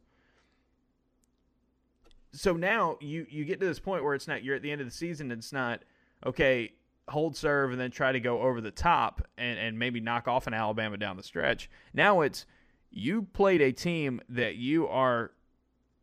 So 2.32 2.54
now 2.54 2.96
you 3.00 3.26
you 3.28 3.44
get 3.44 3.60
to 3.60 3.66
this 3.66 3.78
point 3.78 4.02
where 4.02 4.14
it's 4.14 4.26
not 4.26 4.42
you're 4.42 4.56
at 4.56 4.62
the 4.62 4.70
end 4.72 4.80
of 4.80 4.86
the 4.86 4.92
season. 4.92 5.30
It's 5.30 5.52
not 5.52 5.82
okay. 6.24 6.72
Hold 7.08 7.36
serve 7.36 7.70
and 7.72 7.80
then 7.80 7.90
try 7.90 8.12
to 8.12 8.20
go 8.20 8.42
over 8.42 8.60
the 8.60 8.70
top 8.70 9.26
and, 9.36 9.58
and 9.58 9.78
maybe 9.78 10.00
knock 10.00 10.28
off 10.28 10.46
an 10.46 10.54
Alabama 10.54 10.96
down 10.96 11.16
the 11.16 11.22
stretch. 11.22 11.70
Now 11.92 12.20
it's 12.20 12.46
you 12.90 13.22
played 13.22 13.60
a 13.60 13.72
team 13.72 14.20
that 14.28 14.56
you 14.56 14.88
are 14.88 15.32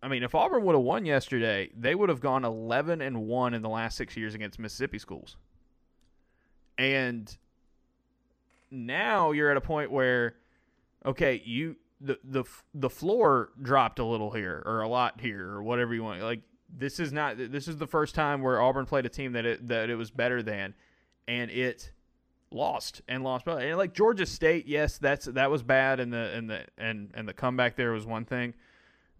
I 0.03 0.07
mean, 0.07 0.21
if 0.21 0.35
Auburn 0.35 0.63
would 0.65 0.75
have 0.75 0.83
won 0.83 1.03
yesterday, 1.03 1.71
they 1.75 1.95
would 1.95 2.09
have 2.09 2.19
gone 2.19 2.45
11 2.45 3.01
and 3.01 3.25
1 3.25 3.53
in 3.55 3.63
the 3.63 3.69
last 3.69 3.97
6 3.97 4.15
years 4.15 4.35
against 4.35 4.59
Mississippi 4.59 4.99
schools. 4.99 5.35
And 6.77 7.35
now 8.69 9.31
you're 9.31 9.49
at 9.49 9.57
a 9.57 9.61
point 9.61 9.91
where 9.91 10.35
okay, 11.05 11.41
you 11.45 11.77
the 12.01 12.19
the 12.23 12.43
the 12.73 12.89
floor 12.89 13.49
dropped 13.61 13.99
a 13.99 14.05
little 14.05 14.31
here 14.31 14.61
or 14.65 14.81
a 14.81 14.87
lot 14.87 15.21
here 15.21 15.49
or 15.49 15.63
whatever 15.63 15.93
you 15.93 16.03
want. 16.03 16.21
Like 16.21 16.41
this 16.69 16.99
is 16.99 17.13
not 17.13 17.37
this 17.37 17.67
is 17.67 17.77
the 17.77 17.87
first 17.87 18.15
time 18.15 18.41
where 18.41 18.61
Auburn 18.61 18.85
played 18.85 19.05
a 19.05 19.09
team 19.09 19.33
that 19.33 19.45
it 19.45 19.67
that 19.67 19.89
it 19.89 19.95
was 19.95 20.11
better 20.11 20.43
than 20.43 20.73
and 21.27 21.49
it 21.51 21.91
lost 22.51 23.01
and 23.07 23.23
lost 23.23 23.47
and 23.47 23.77
like 23.77 23.93
Georgia 23.93 24.25
State, 24.25 24.67
yes, 24.67 24.97
that's 24.97 25.25
that 25.25 25.51
was 25.51 25.63
bad 25.63 25.99
and 25.99 26.11
the 26.11 26.31
and 26.33 26.49
the 26.49 26.65
and 26.77 27.11
and 27.13 27.27
the 27.27 27.33
comeback 27.33 27.75
there 27.75 27.91
was 27.91 28.05
one 28.05 28.25
thing. 28.25 28.53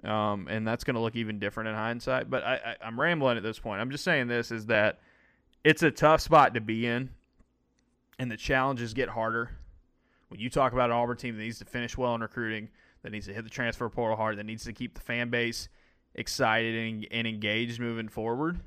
Um, 0.04 0.48
and 0.50 0.68
that's 0.68 0.84
going 0.84 0.96
to 0.96 1.00
look 1.00 1.16
even 1.16 1.40
different 1.40 1.70
in 1.70 1.76
hindsight. 1.76 2.30
But 2.30 2.44
I, 2.44 2.56
I, 2.56 2.76
I'm 2.86 3.00
rambling 3.00 3.38
at 3.38 3.44
this 3.44 3.58
point. 3.58 3.82
I'm 3.82 3.90
just 3.90 4.04
saying 4.04 4.28
this 4.28 4.52
is 4.52 4.68
that 4.68 5.00
it's 5.64 5.84
a 5.84 5.90
tough 5.90 6.22
spot 6.22 6.54
to 6.54 6.62
be 6.62 6.86
in, 6.86 7.10
and 8.20 8.30
the 8.30 8.38
challenges 8.38 8.94
get 8.94 9.10
harder. 9.10 9.52
When 10.28 10.40
you 10.40 10.50
talk 10.50 10.74
about 10.74 10.92
an 10.92 10.98
Auburn 10.98 11.18
team 11.18 11.36
that 11.38 11.42
needs 11.42 11.60
to 11.60 11.66
finish 11.66 11.98
well 11.98 12.14
in 12.14 12.22
recruiting, 12.22 12.70
that 13.04 13.12
needs 13.12 13.26
to 13.28 13.34
hit 13.34 13.46
the 13.46 13.50
transfer 13.50 13.88
portal 13.90 14.18
hard, 14.18 14.38
that 14.38 14.46
needs 14.46 14.66
to 14.66 14.74
keep 14.74 14.96
the 14.96 15.02
fan 15.02 15.30
base 15.30 15.70
excited 16.14 16.76
and, 16.76 17.08
and 17.10 17.26
engaged 17.26 17.80
moving 17.80 18.10
forward. 18.10 18.60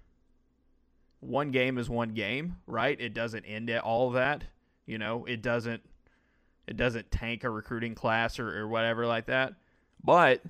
One 1.21 1.51
game 1.51 1.79
is 1.79 1.91
one 1.91 2.11
game, 2.11 2.57
right? 2.67 2.99
It 3.01 3.13
doesn't 3.15 3.45
end 3.45 3.71
at 3.71 3.83
all 3.83 4.09
of 4.09 4.15
that. 4.15 4.45
You 4.87 4.99
know, 4.99 5.25
it 5.25 5.43
doesn't 5.43 5.83
it 6.67 6.77
doesn't 6.77 7.11
tank 7.11 7.45
a 7.45 7.51
recruiting 7.51 7.95
class 7.95 8.39
or, 8.39 8.61
or 8.61 8.69
whatever 8.69 9.07
like 9.07 9.27
that. 9.27 9.55
But 10.05 10.43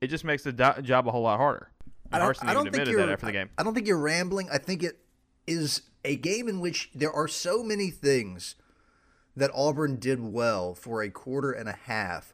it 0.00 0.06
just 0.06 0.24
makes 0.24 0.44
the 0.44 0.52
do- 0.52 0.82
job 0.82 1.08
a 1.08 1.10
whole 1.10 1.22
lot 1.22 1.38
harder. 1.38 1.70
I 2.12 2.18
don't, 2.18 2.44
I 2.44 2.54
don't 2.54 2.70
think 2.72 2.88
you're, 2.88 3.10
after 3.10 3.26
the 3.26 3.32
game. 3.32 3.50
I 3.58 3.64
don't 3.64 3.74
think 3.74 3.86
you're 3.88 3.98
rambling. 3.98 4.48
I 4.52 4.58
think 4.58 4.82
it 4.84 5.00
is 5.46 5.82
a 6.04 6.16
game 6.16 6.48
in 6.48 6.60
which 6.60 6.90
there 6.94 7.12
are 7.12 7.26
so 7.26 7.62
many 7.62 7.90
things 7.90 8.54
that 9.36 9.50
Auburn 9.52 9.96
did 9.96 10.20
well 10.20 10.74
for 10.74 11.02
a 11.02 11.10
quarter 11.10 11.50
and 11.50 11.68
a 11.68 11.78
half, 11.86 12.32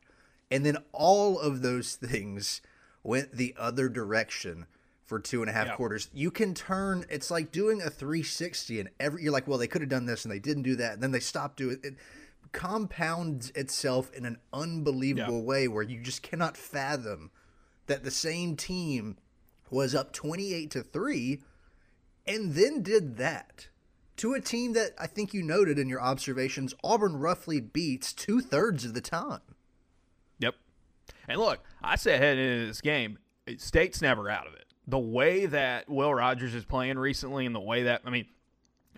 and 0.51 0.67
then 0.67 0.77
all 0.93 1.39
of 1.39 1.63
those 1.63 1.95
things 1.95 2.61
went 3.03 3.33
the 3.33 3.55
other 3.59 3.89
direction 3.89 4.67
for 5.11 5.19
two 5.19 5.43
and 5.43 5.51
a 5.51 5.53
half 5.53 5.67
yeah. 5.67 5.75
quarters. 5.75 6.09
You 6.15 6.31
can 6.31 6.55
turn. 6.55 7.05
It's 7.11 7.33
like 7.33 7.51
doing 7.51 7.83
a 7.83 7.91
360, 7.91 8.79
and 8.79 8.89
every 9.01 9.25
you're 9.25 9.33
like, 9.33 9.49
well, 9.49 9.59
they 9.59 9.67
could 9.67 9.83
have 9.83 9.91
done 9.91 10.07
this, 10.07 10.25
and 10.25 10.33
they 10.33 10.39
didn't 10.39 10.63
do 10.63 10.77
that, 10.77 10.95
and 10.95 11.03
then 11.03 11.11
they 11.11 11.21
stopped 11.21 11.57
doing 11.57 11.79
it. 11.83 11.85
it 11.85 11.95
compounds 12.53 13.51
itself 13.51 14.13
in 14.15 14.25
an 14.25 14.39
unbelievable 14.53 15.41
yeah. 15.41 15.45
way 15.45 15.69
where 15.69 15.83
you 15.83 16.01
just 16.01 16.23
cannot 16.23 16.57
fathom 16.57 17.31
that 17.87 18.05
the 18.05 18.11
same 18.11 18.57
team 18.57 19.17
was 19.69 19.95
up 19.95 20.13
28 20.13 20.71
to 20.71 20.83
3 20.83 21.41
and 22.27 22.55
then 22.55 22.83
did 22.83 23.17
that 23.17 23.69
to 24.17 24.35
a 24.35 24.41
team 24.41 24.73
that 24.73 24.93
I 24.99 25.07
think 25.07 25.33
you 25.33 25.43
noted 25.43 25.79
in 25.79 25.89
your 25.89 26.01
observations 26.01 26.75
Auburn 26.83 27.17
roughly 27.17 27.61
beats 27.61 28.13
two 28.13 28.41
thirds 28.41 28.85
of 28.85 28.95
the 28.95 29.01
time. 29.01 29.41
Yep. 30.41 30.57
And 31.29 31.39
look, 31.39 31.61
I 31.83 31.97
said 31.97 32.21
heading 32.21 32.45
into 32.45 32.67
this 32.67 32.81
game, 32.81 33.19
State's 33.59 34.03
never 34.03 34.29
out 34.29 34.47
of 34.47 34.55
it. 34.55 34.70
The 34.91 34.99
way 34.99 35.47
that 35.47 35.89
Will 35.89 36.13
Rogers 36.13 36.55
is 36.55 36.65
playing 36.65 36.99
recently 36.99 37.47
and 37.47 37.55
the 37.55 37.61
way 37.61 37.85
that, 37.85 38.03
I 38.05 38.11
mean, 38.11 38.27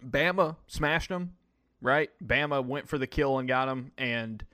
Bama 0.05 0.57
smashed 0.67 1.09
them, 1.09 1.35
right? 1.81 2.11
Bama 2.25 2.65
went 2.65 2.89
for 2.89 2.99
the 2.99 3.07
kill 3.07 3.39
and 3.39 3.47
got 3.47 3.67
them. 3.67 3.93
And 3.99 4.45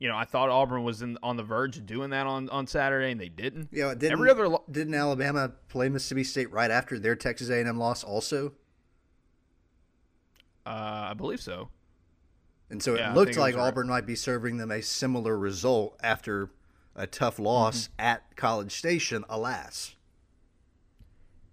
you 0.00 0.08
know, 0.08 0.16
I 0.16 0.24
thought 0.24 0.48
Auburn 0.48 0.82
was 0.82 1.02
in, 1.02 1.18
on 1.22 1.36
the 1.36 1.42
verge 1.42 1.76
of 1.76 1.84
doing 1.84 2.10
that 2.10 2.26
on, 2.26 2.48
on 2.48 2.66
Saturday, 2.66 3.12
and 3.12 3.20
they 3.20 3.28
didn't. 3.28 3.68
Yeah, 3.70 3.94
didn't, 3.94 4.12
every 4.12 4.30
other 4.30 4.48
lo- 4.48 4.64
didn't 4.70 4.94
Alabama 4.94 5.52
play 5.68 5.90
Mississippi 5.90 6.24
State 6.24 6.50
right 6.50 6.70
after 6.70 6.98
their 6.98 7.14
Texas 7.14 7.50
A&M 7.50 7.76
loss 7.76 8.02
also? 8.02 8.54
Uh, 10.64 11.08
I 11.10 11.14
believe 11.14 11.40
so. 11.40 11.68
And 12.70 12.82
so 12.82 12.96
yeah, 12.96 13.10
it 13.10 13.14
looked 13.14 13.36
like 13.36 13.56
Auburn 13.56 13.88
right. 13.88 13.96
might 13.96 14.06
be 14.06 14.14
serving 14.14 14.56
them 14.56 14.70
a 14.70 14.80
similar 14.80 15.38
result 15.38 15.98
after 16.02 16.50
a 16.96 17.06
tough 17.06 17.38
loss 17.38 17.88
mm-hmm. 17.88 18.00
at 18.00 18.36
College 18.36 18.72
Station, 18.72 19.24
alas. 19.28 19.96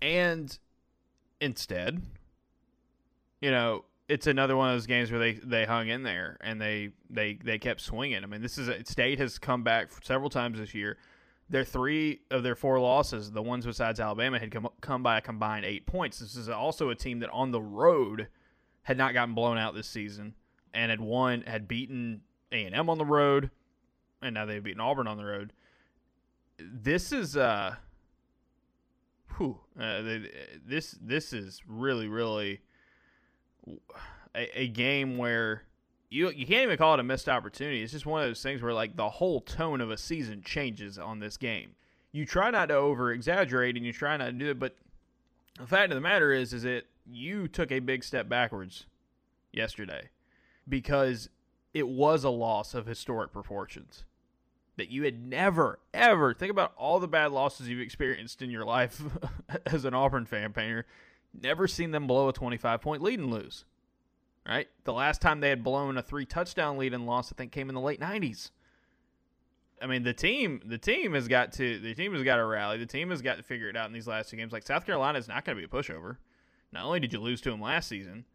And 0.02 0.58
instead, 1.42 2.02
you 3.42 3.52
know, 3.52 3.86
it's 4.08 4.28
another 4.28 4.56
one 4.56 4.70
of 4.70 4.76
those 4.76 4.88
games 4.88 5.12
where 5.12 5.20
they, 5.20 5.34
they 5.34 5.66
hung 5.66 5.90
in 5.90 6.04
there 6.04 6.38
and 6.42 6.62
they, 6.62 6.92
they 7.10 7.38
they 7.44 7.58
kept 7.58 7.82
swinging. 7.82 8.24
I 8.24 8.28
mean, 8.28 8.42
this 8.42 8.58
is 8.58 8.68
a, 8.68 8.86
State 8.86 9.20
has 9.20 9.38
come 9.38 9.64
back 9.64 9.90
several 10.04 10.30
times 10.30 10.60
this 10.60 10.74
year. 10.74 10.98
Their 11.50 11.64
three 11.64 12.22
of 12.30 12.44
their 12.44 12.56
four 12.56 12.80
losses, 12.80 13.32
the 13.32 13.42
ones 13.42 13.66
besides 13.66 14.00
Alabama, 14.00 14.40
had 14.40 14.52
come 14.52 14.68
come 14.82 15.04
by 15.04 15.18
a 15.18 15.22
combined 15.22 15.66
eight 15.66 15.86
points. 15.86 16.20
This 16.20 16.36
is 16.36 16.50
also 16.50 16.90
a 16.90 16.96
team 16.96 17.20
that 17.20 17.30
on 17.32 17.52
the 17.52 17.62
road 17.62 18.28
had 18.84 18.98
not 18.98 19.14
gotten 19.14 19.34
blown 19.34 19.58
out 19.58 19.74
this 19.74 19.88
season 19.88 20.36
and 20.74 20.90
had 20.90 21.02
won, 21.02 21.42
had 21.42 21.68
beaten 21.68 22.22
A 22.52 22.66
and 22.66 22.76
M 22.76 22.90
on 22.90 22.98
the 22.98 23.06
road, 23.06 23.50
and 24.22 24.34
now 24.34 24.46
they've 24.46 24.64
beaten 24.64 24.82
Auburn 24.82 25.08
on 25.08 25.18
the 25.18 25.26
road. 25.26 25.54
This 26.60 27.12
is 27.12 27.36
uh, 27.36 27.76
whew, 29.38 29.60
uh, 29.80 30.02
this 30.66 30.96
this 31.02 31.34
is 31.34 31.62
really 31.68 32.08
really 32.08 32.62
a, 34.36 34.62
a 34.62 34.68
game 34.68 35.18
where 35.18 35.64
you 36.10 36.30
you 36.30 36.46
can't 36.46 36.64
even 36.64 36.78
call 36.78 36.94
it 36.94 37.00
a 37.00 37.04
missed 37.04 37.30
opportunity. 37.30 37.84
It's 37.84 37.92
just 37.92 38.06
one 38.06 38.22
of 38.22 38.30
those 38.30 38.42
things 38.42 38.62
where 38.62 38.74
like 38.74 38.96
the 38.96 39.10
whole 39.10 39.42
tone 39.42 39.82
of 39.82 39.92
a 39.92 39.98
season 39.98 40.42
changes 40.44 40.98
on 40.98 41.20
this 41.20 41.38
game. 41.38 41.72
You 42.12 42.26
try 42.26 42.50
not 42.50 42.68
to 42.68 42.76
over 42.76 43.12
exaggerate 43.12 43.76
and 43.76 43.86
you 43.86 43.94
try 43.94 44.18
not 44.18 44.26
to 44.26 44.32
do 44.32 44.50
it, 44.50 44.60
but 44.60 44.76
the 45.60 45.68
fact 45.68 45.92
of 45.92 45.96
the 45.96 46.02
matter 46.02 46.32
is 46.32 46.54
is 46.54 46.64
that 46.64 46.84
you 47.06 47.48
took 47.48 47.72
a 47.72 47.80
big 47.80 48.04
step 48.04 48.28
backwards 48.30 48.86
yesterday 49.52 50.10
because 50.68 51.30
it 51.74 51.88
was 51.88 52.24
a 52.24 52.30
loss 52.30 52.74
of 52.74 52.86
historic 52.86 53.32
proportions 53.32 54.04
that 54.78 54.90
you 54.90 55.04
had 55.04 55.20
never 55.20 55.80
ever 55.94 56.34
think 56.34 56.52
about 56.52 56.74
all 56.78 57.00
the 57.00 57.08
bad 57.08 57.32
losses 57.32 57.68
you've 57.68 57.82
experienced 57.82 58.42
in 58.42 58.50
your 58.50 58.66
life 58.66 59.02
as 59.66 59.86
an 59.86 59.94
Auburn 59.94 60.26
fan 60.26 60.54
painter 60.54 60.86
never 61.40 61.68
seen 61.68 61.92
them 61.92 62.08
blow 62.08 62.30
a 62.30 62.34
25 62.34 62.82
point 62.82 63.02
lead 63.02 63.20
and 63.20 63.30
lose 63.30 63.66
right? 64.48 64.68
The 64.86 64.94
last 64.94 65.22
time 65.22 65.42
they 65.42 65.50
had 65.50 65.64
blown 65.64 65.98
a 65.98 66.02
three 66.02 66.26
touchdown 66.26 66.78
lead 66.78 66.94
and 66.94 67.06
lost, 67.06 67.34
I 67.34 67.36
think, 67.36 67.52
came 67.52 67.70
in 67.70 67.76
the 67.76 67.82
late 67.82 68.00
'90s. 68.00 68.52
I 69.82 69.86
mean, 69.86 70.04
the 70.04 70.14
team, 70.14 70.62
the 70.66 70.78
team 70.78 71.14
has 71.14 71.28
got 71.28 71.52
to, 71.54 71.80
the 71.80 71.94
team 71.94 72.14
has 72.14 72.24
got 72.24 72.38
to 72.38 72.46
rally. 72.46 72.78
The 72.78 72.88
team 72.88 73.12
has 73.12 73.22
got 73.22 73.38
to 73.38 73.44
figure 73.44 73.70
it 73.70 73.78
out 73.78 73.88
in 73.88 73.94
these 73.94 74.08
last 74.08 74.30
two 74.30 74.38
games. 74.38 74.52
Like 74.52 74.66
South 74.66 74.86
Carolina 74.86 75.20
is 75.20 75.28
not 75.28 75.46
going 75.46 75.56
to 75.56 75.62
be 75.62 75.66
a 75.66 75.82
pushover. 75.82 76.18
Not 76.72 76.86
only 76.86 77.00
did 77.00 77.14
you 77.14 77.20
lose 77.20 77.42
to 77.42 77.52
them 77.52 77.62
last 77.62 77.88
season, 77.88 78.26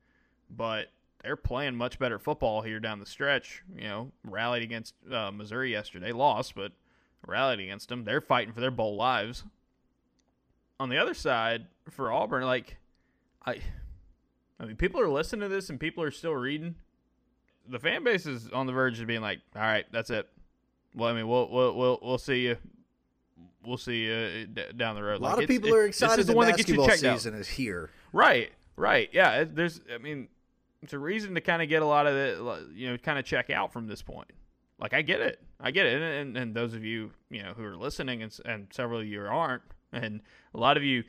but 0.49 0.87
they're 1.23 1.37
playing 1.37 1.77
much 1.77 1.99
better 1.99 2.19
football 2.19 2.63
here 2.63 2.81
down 2.81 2.99
the 3.01 3.07
stretch. 3.07 3.63
You 3.77 3.89
know, 3.89 4.13
rallied 4.25 4.63
against 4.63 4.95
uh, 5.11 5.31
Missouri 5.31 5.71
yesterday, 5.71 6.13
lost, 6.13 6.55
but 6.55 6.73
rallied 7.27 7.61
against 7.61 7.89
them. 7.89 8.05
They're 8.05 8.21
fighting 8.21 8.53
for 8.53 8.61
their 8.61 8.71
bowl 8.71 8.97
lives. 8.97 9.45
On 10.81 10.89
the 10.89 10.99
other 10.99 11.15
side, 11.15 11.67
for 11.91 12.11
Auburn, 12.13 12.45
like 12.45 12.77
I 13.47 13.61
I 14.59 14.65
mean, 14.65 14.77
people 14.77 15.01
are 15.01 15.09
listening 15.09 15.43
to 15.43 15.49
this 15.49 15.71
and 15.71 15.79
people 15.79 16.03
are 16.05 16.11
still 16.11 16.35
reading. 16.35 16.77
The 17.69 17.79
fan 17.79 18.05
base 18.05 18.27
is 18.27 18.49
on 18.51 18.67
the 18.67 18.73
verge 18.73 19.01
of 19.01 19.07
being 19.07 19.21
like, 19.21 19.41
"All 19.55 19.63
right, 19.63 19.85
that's 19.93 20.11
it." 20.11 20.29
Well, 20.95 21.09
I 21.09 21.15
mean, 21.15 21.29
we'll 21.29 21.49
we'll 21.49 21.77
we'll, 21.77 21.99
we'll 22.03 22.19
see 22.19 22.47
you. 22.47 22.57
We'll 23.65 23.77
see 23.77 24.07
you 24.07 24.49
uh, 24.57 24.73
down 24.77 24.97
the 24.97 25.03
road. 25.03 25.21
A 25.21 25.23
lot 25.23 25.37
like, 25.37 25.45
of 25.45 25.49
people 25.49 25.73
are 25.73 25.85
excited. 25.85 26.15
This 26.15 26.21
is 26.21 26.27
the 26.27 26.33
one 26.33 26.49
that 26.49 26.57
gets 26.57 26.69
you 26.69 26.85
checked 26.85 27.01
season 27.01 27.35
out. 27.35 27.41
is 27.41 27.49
here. 27.49 27.91
Right, 28.13 28.51
right, 28.77 29.09
yeah. 29.13 29.45
There's, 29.45 29.81
I 29.93 29.99
mean, 29.99 30.27
it's 30.83 30.93
a 30.93 30.99
reason 30.99 31.35
to 31.35 31.41
kind 31.41 31.63
of 31.63 31.69
get 31.69 31.83
a 31.83 31.87
lot 31.87 32.07
of 32.07 32.15
the, 32.15 32.69
you 32.75 32.91
know, 32.91 32.99
kind 32.99 33.19
of 33.19 33.25
check 33.25 33.51
out 33.51 33.73
from 33.73 33.87
this 33.87 34.03
point. 34.03 34.31
Like, 34.79 34.95
I 34.95 35.03
get 35.03 35.21
it, 35.21 35.41
I 35.61 35.71
get 35.71 35.87
it, 35.87 35.95
and, 35.95 36.03
and, 36.03 36.37
and 36.37 36.55
those 36.55 36.75
of 36.75 36.85
you, 36.85 37.13
you 37.31 37.43
know, 37.43 37.53
who 37.57 37.65
are 37.65 37.77
listening, 37.77 38.23
and, 38.23 38.37
and 38.45 38.67
several 38.73 39.01
of 39.01 39.07
you 39.07 39.23
aren't, 39.23 39.63
and 39.93 40.21
a 40.55 40.59
lot 40.59 40.77
of 40.77 40.83
you, 40.83 41.05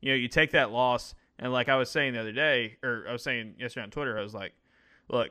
you 0.00 0.12
know, 0.12 0.14
you 0.14 0.28
take 0.28 0.52
that 0.52 0.70
loss 0.70 1.14
and 1.38 1.52
like 1.52 1.68
I 1.68 1.76
was 1.76 1.90
saying 1.90 2.14
the 2.14 2.20
other 2.20 2.32
day, 2.32 2.76
or 2.82 3.04
I 3.08 3.12
was 3.12 3.22
saying 3.22 3.56
yesterday 3.58 3.84
on 3.84 3.90
Twitter, 3.90 4.18
I 4.18 4.22
was 4.22 4.34
like, 4.34 4.52
look, 5.08 5.30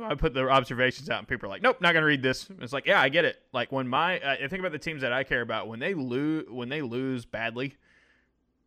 I 0.00 0.14
put 0.14 0.34
the 0.34 0.48
observations 0.48 1.08
out, 1.10 1.18
and 1.20 1.28
people 1.28 1.46
are 1.46 1.50
like, 1.50 1.62
"Nope, 1.62 1.80
not 1.80 1.94
gonna 1.94 2.06
read 2.06 2.22
this." 2.22 2.48
It's 2.60 2.72
like, 2.72 2.86
yeah, 2.86 3.00
I 3.00 3.08
get 3.08 3.24
it. 3.24 3.36
Like 3.52 3.70
when 3.70 3.88
my, 3.88 4.20
I 4.20 4.48
think 4.48 4.60
about 4.60 4.72
the 4.72 4.78
teams 4.78 5.02
that 5.02 5.12
I 5.12 5.22
care 5.24 5.40
about 5.40 5.68
when 5.68 5.78
they 5.78 5.94
lose, 5.94 6.46
when 6.48 6.68
they 6.68 6.82
lose 6.82 7.24
badly, 7.24 7.76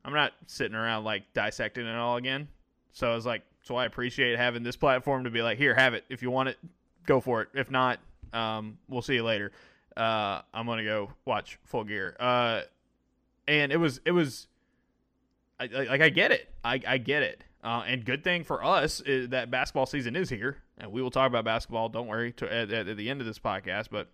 I'm 0.05 0.13
not 0.13 0.33
sitting 0.47 0.75
around 0.75 1.03
like 1.03 1.33
dissecting 1.33 1.85
it 1.85 1.95
all 1.95 2.17
again. 2.17 2.47
So 2.93 3.11
I 3.11 3.15
was 3.15 3.25
like, 3.25 3.43
so 3.67 3.75
I 3.75 3.85
appreciate 3.85 4.37
having 4.37 4.63
this 4.63 4.77
platform 4.77 5.25
to 5.25 5.29
be 5.29 5.41
like, 5.41 5.57
here, 5.57 5.75
have 5.75 5.93
it. 5.93 6.05
If 6.09 6.21
you 6.21 6.31
want 6.31 6.49
it, 6.49 6.57
go 7.05 7.19
for 7.19 7.41
it. 7.41 7.49
If 7.53 7.69
not, 7.69 7.99
um, 8.31 8.77
we'll 8.87 9.01
see 9.01 9.15
you 9.15 9.23
later. 9.23 9.51
Uh, 9.95 10.41
I'm 10.53 10.65
gonna 10.65 10.83
go 10.83 11.11
watch 11.25 11.59
Full 11.65 11.83
Gear. 11.83 12.15
Uh, 12.19 12.61
and 13.47 13.71
it 13.71 13.77
was 13.77 13.99
it 14.05 14.11
was, 14.11 14.47
I, 15.59 15.65
like 15.65 16.01
I 16.01 16.09
get 16.09 16.31
it. 16.31 16.49
I 16.63 16.79
I 16.87 16.97
get 16.97 17.23
it. 17.23 17.43
Uh, 17.63 17.83
and 17.87 18.05
good 18.05 18.23
thing 18.23 18.43
for 18.43 18.63
us 18.63 19.01
is 19.01 19.29
that 19.29 19.51
basketball 19.51 19.85
season 19.85 20.15
is 20.15 20.29
here, 20.29 20.57
and 20.77 20.91
we 20.91 21.01
will 21.01 21.11
talk 21.11 21.27
about 21.27 21.43
basketball. 21.43 21.89
Don't 21.89 22.07
worry 22.07 22.31
to, 22.33 22.53
at, 22.53 22.71
at 22.71 22.95
the 22.95 23.09
end 23.09 23.19
of 23.19 23.27
this 23.27 23.39
podcast, 23.39 23.87
but 23.91 24.07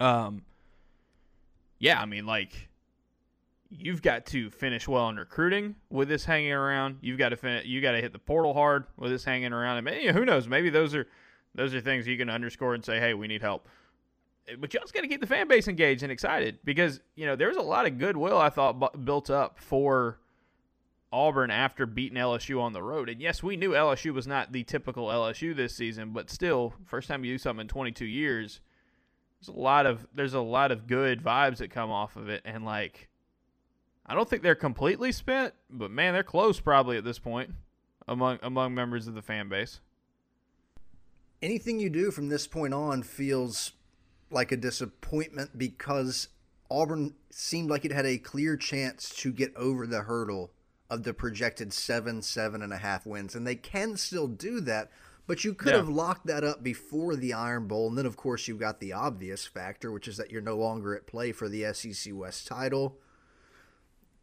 um, 0.00 0.42
yeah, 1.78 2.00
I 2.00 2.06
mean 2.06 2.24
like 2.24 2.68
you've 3.70 4.02
got 4.02 4.26
to 4.26 4.50
finish 4.50 4.86
well 4.88 5.08
in 5.08 5.16
recruiting 5.16 5.74
with 5.90 6.08
this 6.08 6.24
hanging 6.24 6.52
around. 6.52 6.98
You've 7.00 7.18
got 7.18 7.30
to 7.30 7.36
fin- 7.36 7.62
you 7.64 7.80
got 7.80 7.92
to 7.92 8.00
hit 8.00 8.12
the 8.12 8.18
portal 8.18 8.54
hard 8.54 8.84
with 8.96 9.10
this 9.10 9.24
hanging 9.24 9.52
around. 9.52 9.78
And 9.78 9.84
maybe, 9.84 10.12
who 10.12 10.24
knows? 10.24 10.48
Maybe 10.48 10.70
those 10.70 10.94
are 10.94 11.06
those 11.54 11.74
are 11.74 11.80
things 11.80 12.06
you 12.06 12.18
can 12.18 12.30
underscore 12.30 12.74
and 12.74 12.84
say, 12.84 13.00
"Hey, 13.00 13.14
we 13.14 13.26
need 13.26 13.42
help." 13.42 13.68
Eh, 14.48 14.56
but 14.58 14.72
you 14.72 14.80
also 14.80 14.92
got 14.92 15.00
to 15.00 15.08
keep 15.08 15.20
the 15.20 15.26
fan 15.26 15.48
base 15.48 15.68
engaged 15.68 16.02
and 16.02 16.12
excited 16.12 16.58
because 16.64 17.00
you 17.14 17.26
know 17.26 17.36
there's 17.36 17.56
a 17.56 17.62
lot 17.62 17.86
of 17.86 17.98
goodwill 17.98 18.38
I 18.38 18.50
thought 18.50 18.78
bu- 18.78 18.98
built 18.98 19.30
up 19.30 19.58
for 19.58 20.18
Auburn 21.12 21.50
after 21.50 21.86
beating 21.86 22.18
LSU 22.18 22.60
on 22.60 22.72
the 22.72 22.82
road. 22.82 23.08
And 23.08 23.20
yes, 23.20 23.42
we 23.42 23.56
knew 23.56 23.70
LSU 23.70 24.12
was 24.12 24.26
not 24.26 24.52
the 24.52 24.64
typical 24.64 25.06
LSU 25.06 25.54
this 25.54 25.74
season, 25.74 26.12
but 26.12 26.30
still, 26.30 26.74
first 26.84 27.08
time 27.08 27.24
you 27.24 27.34
do 27.34 27.38
something 27.38 27.62
in 27.62 27.68
22 27.68 28.04
years, 28.04 28.60
there's 29.40 29.48
a 29.48 29.58
lot 29.58 29.86
of 29.86 30.06
there's 30.14 30.34
a 30.34 30.40
lot 30.40 30.72
of 30.72 30.86
good 30.86 31.22
vibes 31.22 31.58
that 31.58 31.70
come 31.70 31.90
off 31.90 32.16
of 32.16 32.28
it, 32.28 32.42
and 32.44 32.64
like 32.64 33.08
I 34.06 34.14
don't 34.14 34.28
think 34.28 34.42
they're 34.42 34.54
completely 34.54 35.10
spent, 35.10 35.54
but 35.68 35.90
man, 35.90 36.14
they're 36.14 36.22
close 36.22 36.60
probably 36.60 36.96
at 36.96 37.04
this 37.04 37.18
point 37.18 37.50
among 38.06 38.38
among 38.42 38.74
members 38.74 39.08
of 39.08 39.14
the 39.14 39.22
fan 39.22 39.48
base. 39.48 39.80
Anything 41.42 41.80
you 41.80 41.90
do 41.90 42.10
from 42.10 42.28
this 42.28 42.46
point 42.46 42.72
on 42.72 43.02
feels 43.02 43.72
like 44.30 44.52
a 44.52 44.56
disappointment 44.56 45.58
because 45.58 46.28
Auburn 46.70 47.14
seemed 47.30 47.68
like 47.68 47.84
it 47.84 47.92
had 47.92 48.06
a 48.06 48.18
clear 48.18 48.56
chance 48.56 49.10
to 49.16 49.32
get 49.32 49.54
over 49.56 49.86
the 49.86 50.02
hurdle 50.02 50.52
of 50.88 51.02
the 51.02 51.12
projected 51.12 51.72
seven, 51.72 52.22
seven 52.22 52.62
and 52.62 52.72
a 52.72 52.78
half 52.78 53.06
wins, 53.06 53.34
and 53.34 53.46
they 53.46 53.56
can 53.56 53.96
still 53.96 54.28
do 54.28 54.60
that. 54.60 54.90
But 55.26 55.44
you 55.44 55.54
could 55.54 55.72
yeah. 55.72 55.78
have 55.78 55.88
locked 55.88 56.26
that 56.28 56.44
up 56.44 56.62
before 56.62 57.16
the 57.16 57.32
Iron 57.32 57.66
Bowl, 57.66 57.88
and 57.88 57.98
then 57.98 58.06
of 58.06 58.16
course 58.16 58.46
you've 58.46 58.60
got 58.60 58.78
the 58.78 58.92
obvious 58.92 59.44
factor, 59.44 59.90
which 59.90 60.06
is 60.06 60.16
that 60.16 60.30
you're 60.30 60.40
no 60.40 60.56
longer 60.56 60.94
at 60.94 61.08
play 61.08 61.32
for 61.32 61.48
the 61.48 61.72
SEC 61.74 62.14
West 62.14 62.46
title 62.46 62.98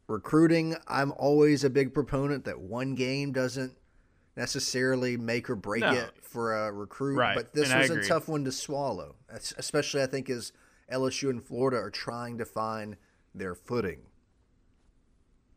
recruiting, 0.07 0.75
I'm 0.87 1.11
always 1.13 1.63
a 1.63 1.69
big 1.69 1.93
proponent 1.93 2.45
that 2.45 2.59
one 2.59 2.95
game 2.95 3.31
doesn't 3.31 3.73
necessarily 4.35 5.17
make 5.17 5.49
or 5.49 5.55
break 5.55 5.81
no. 5.81 5.93
it 5.93 6.11
for 6.21 6.55
a 6.55 6.71
recruit. 6.71 7.17
Right. 7.17 7.35
But 7.35 7.53
this 7.53 7.71
and 7.71 7.79
was 7.79 7.89
a 7.89 8.07
tough 8.07 8.27
one 8.27 8.43
to 8.45 8.51
swallow, 8.51 9.15
especially 9.57 10.01
I 10.01 10.07
think 10.07 10.29
as 10.29 10.51
LSU 10.91 11.29
and 11.29 11.43
Florida 11.43 11.77
are 11.77 11.91
trying 11.91 12.37
to 12.39 12.45
find 12.45 12.97
their 13.33 13.55
footing. 13.55 14.01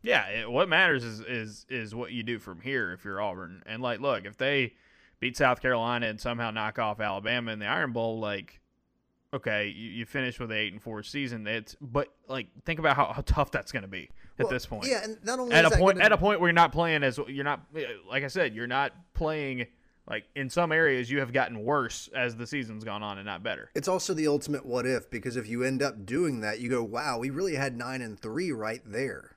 Yeah, 0.03 0.27
it, 0.27 0.51
what 0.51 0.69
matters 0.69 1.03
is 1.03 1.19
is 1.21 1.65
is 1.69 1.95
what 1.95 2.11
you 2.11 2.23
do 2.23 2.39
from 2.39 2.61
here 2.61 2.93
if 2.93 3.03
you're 3.03 3.19
Auburn. 3.19 3.63
And 3.65 3.81
like, 3.81 3.99
look, 3.99 4.25
if 4.25 4.37
they 4.37 4.75
beat 5.19 5.35
South 5.35 5.61
Carolina 5.61 6.07
and 6.07 6.19
somehow 6.21 6.51
knock 6.51 6.79
off 6.79 6.99
Alabama 6.99 7.51
in 7.51 7.59
the 7.59 7.65
Iron 7.65 7.91
Bowl, 7.91 8.19
like 8.19 8.61
okay, 9.33 9.67
you, 9.67 9.89
you 9.89 10.05
finish 10.05 10.39
with 10.39 10.51
an 10.51 10.57
eight 10.57 10.71
and 10.71 10.81
four 10.81 11.03
season. 11.03 11.45
It's 11.47 11.75
but 11.81 12.09
like 12.27 12.47
think 12.63 12.79
about 12.79 12.95
how, 12.95 13.11
how 13.11 13.23
tough 13.25 13.51
that's 13.51 13.71
going 13.71 13.81
to 13.83 13.89
be 13.89 14.09
at 14.39 14.45
well, 14.45 14.53
this 14.53 14.65
point. 14.65 14.85
Yeah, 14.87 15.03
and 15.03 15.17
not 15.23 15.39
only 15.39 15.55
at 15.55 15.65
a 15.65 15.71
point 15.71 15.97
gonna... 15.97 16.05
at 16.05 16.11
a 16.11 16.17
point 16.17 16.39
where 16.39 16.49
you're 16.49 16.53
not 16.53 16.71
playing 16.71 17.03
as 17.03 17.19
you're 17.27 17.43
not 17.43 17.61
like 18.09 18.23
I 18.23 18.27
said, 18.27 18.53
you're 18.53 18.67
not 18.67 18.93
playing 19.13 19.67
like 20.07 20.25
in 20.35 20.49
some 20.49 20.71
areas 20.71 21.09
you 21.11 21.19
have 21.19 21.33
gotten 21.33 21.63
worse 21.63 22.09
as 22.15 22.35
the 22.35 22.47
season's 22.47 22.83
gone 22.83 23.03
on 23.03 23.17
and 23.17 23.25
not 23.25 23.43
better. 23.43 23.69
It's 23.75 23.87
also 23.87 24.13
the 24.13 24.27
ultimate 24.27 24.65
what 24.65 24.85
if 24.85 25.09
because 25.09 25.35
if 25.35 25.47
you 25.47 25.63
end 25.63 25.81
up 25.81 26.05
doing 26.05 26.41
that, 26.41 26.59
you 26.59 26.69
go, 26.69 26.83
wow, 26.83 27.19
we 27.19 27.29
really 27.29 27.55
had 27.55 27.77
nine 27.77 28.01
and 28.01 28.19
three 28.19 28.51
right 28.51 28.81
there. 28.85 29.35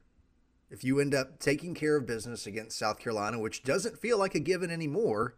If 0.70 0.84
you 0.84 1.00
end 1.00 1.14
up 1.14 1.40
taking 1.40 1.74
care 1.74 1.96
of 1.96 2.06
business 2.06 2.46
against 2.46 2.78
South 2.78 3.00
Carolina, 3.00 3.40
which 3.40 3.64
doesn't 3.64 3.98
feel 3.98 4.18
like 4.18 4.36
a 4.36 4.40
given 4.40 4.70
anymore, 4.70 5.34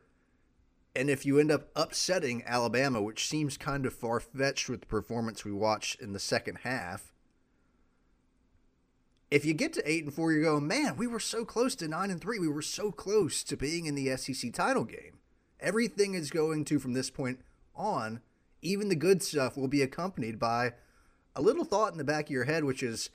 and 0.94 1.08
if 1.08 1.24
you 1.24 1.38
end 1.38 1.50
up 1.50 1.70
upsetting 1.74 2.42
Alabama, 2.46 3.00
which 3.00 3.26
seems 3.26 3.56
kind 3.56 3.86
of 3.86 3.94
far 3.94 4.20
fetched 4.20 4.68
with 4.68 4.82
the 4.82 4.86
performance 4.86 5.42
we 5.42 5.52
watched 5.52 6.02
in 6.02 6.12
the 6.12 6.18
second 6.18 6.58
half, 6.64 7.11
if 9.32 9.44
you 9.44 9.54
get 9.54 9.72
to 9.74 9.90
eight 9.90 10.04
and 10.04 10.12
four, 10.12 10.32
you're 10.32 10.42
going, 10.42 10.66
man, 10.66 10.96
we 10.96 11.06
were 11.06 11.20
so 11.20 11.44
close 11.44 11.74
to 11.76 11.88
nine 11.88 12.10
and 12.10 12.20
three. 12.20 12.38
We 12.38 12.48
were 12.48 12.62
so 12.62 12.92
close 12.92 13.42
to 13.44 13.56
being 13.56 13.86
in 13.86 13.94
the 13.94 14.16
SEC 14.16 14.52
title 14.52 14.84
game. 14.84 15.18
Everything 15.58 16.14
is 16.14 16.30
going 16.30 16.64
to, 16.66 16.78
from 16.78 16.92
this 16.92 17.10
point 17.10 17.40
on, 17.74 18.20
even 18.60 18.88
the 18.88 18.96
good 18.96 19.22
stuff 19.22 19.56
will 19.56 19.68
be 19.68 19.82
accompanied 19.82 20.38
by 20.38 20.72
a 21.34 21.42
little 21.42 21.64
thought 21.64 21.92
in 21.92 21.98
the 21.98 22.04
back 22.04 22.26
of 22.26 22.30
your 22.30 22.44
head, 22.44 22.64
which 22.64 22.82
is, 22.82 23.10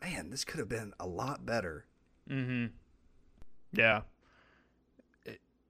man, 0.00 0.30
this 0.30 0.44
could 0.44 0.60
have 0.60 0.68
been 0.68 0.94
a 0.98 1.06
lot 1.06 1.44
better. 1.44 1.84
Mm-hmm. 2.28 2.66
Yeah 3.72 4.02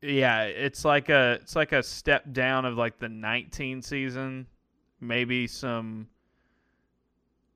yeah, 0.03 0.45
it's 0.45 0.85
like 0.85 1.09
a 1.09 1.39
it's 1.43 1.55
like 1.55 1.73
a 1.73 1.83
step 1.83 2.33
down 2.33 2.65
of 2.65 2.77
like 2.77 2.99
the 2.99 3.09
19 3.09 3.83
season, 3.83 4.47
maybe 5.01 5.47
some 5.47 6.09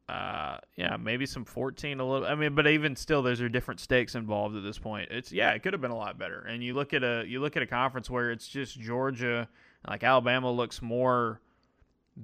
uh 0.08 0.58
yeah, 0.76 0.96
maybe 0.96 1.24
some 1.24 1.44
14 1.44 1.98
a 1.98 2.04
little 2.04 2.26
I 2.26 2.34
mean, 2.34 2.54
but 2.54 2.66
even 2.66 2.94
still 2.96 3.22
those 3.22 3.40
are 3.40 3.48
different 3.48 3.80
stakes 3.80 4.14
involved 4.14 4.54
at 4.56 4.62
this 4.62 4.78
point. 4.78 5.10
It's 5.10 5.32
yeah, 5.32 5.52
it 5.52 5.62
could 5.62 5.72
have 5.72 5.80
been 5.80 5.90
a 5.90 5.96
lot 5.96 6.18
better. 6.18 6.40
And 6.40 6.62
you 6.62 6.74
look 6.74 6.92
at 6.92 7.02
a 7.02 7.24
you 7.26 7.40
look 7.40 7.56
at 7.56 7.62
a 7.62 7.66
conference 7.66 8.10
where 8.10 8.30
it's 8.30 8.46
just 8.46 8.78
Georgia, 8.78 9.48
like 9.88 10.04
Alabama 10.04 10.50
looks 10.50 10.82
more 10.82 11.40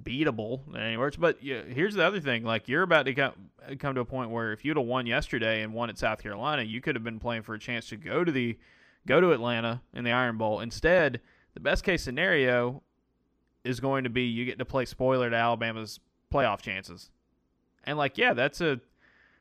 beatable 0.03 0.61
than 0.71 0.81
anywhere. 0.81 1.11
But 1.17 1.43
yeah, 1.43 1.61
here's 1.63 1.95
the 1.95 2.05
other 2.05 2.19
thing: 2.19 2.43
like 2.43 2.67
you're 2.67 2.83
about 2.83 3.05
to 3.05 3.13
come 3.13 3.33
come 3.79 3.95
to 3.95 4.01
a 4.01 4.05
point 4.05 4.29
where 4.29 4.53
if 4.53 4.63
you'd 4.63 4.77
have 4.77 4.85
won 4.85 5.05
yesterday 5.05 5.61
and 5.61 5.73
won 5.73 5.89
at 5.89 5.97
South 5.97 6.21
Carolina, 6.21 6.63
you 6.63 6.81
could 6.81 6.95
have 6.95 7.03
been 7.03 7.19
playing 7.19 7.43
for 7.43 7.53
a 7.53 7.59
chance 7.59 7.89
to 7.89 7.97
go 7.97 8.23
to 8.23 8.31
the 8.31 8.57
go 9.07 9.19
to 9.19 9.31
Atlanta 9.31 9.81
in 9.93 10.03
the 10.03 10.11
Iron 10.11 10.37
Bowl. 10.37 10.59
Instead, 10.59 11.19
the 11.53 11.59
best 11.59 11.83
case 11.83 12.03
scenario 12.03 12.81
is 13.63 13.79
going 13.79 14.03
to 14.03 14.09
be 14.09 14.23
you 14.23 14.45
get 14.45 14.59
to 14.59 14.65
play 14.65 14.85
spoiler 14.85 15.29
to 15.29 15.35
Alabama's 15.35 15.99
playoff 16.33 16.61
chances. 16.61 17.09
And 17.83 17.97
like, 17.97 18.17
yeah, 18.17 18.33
that's 18.33 18.61
a 18.61 18.79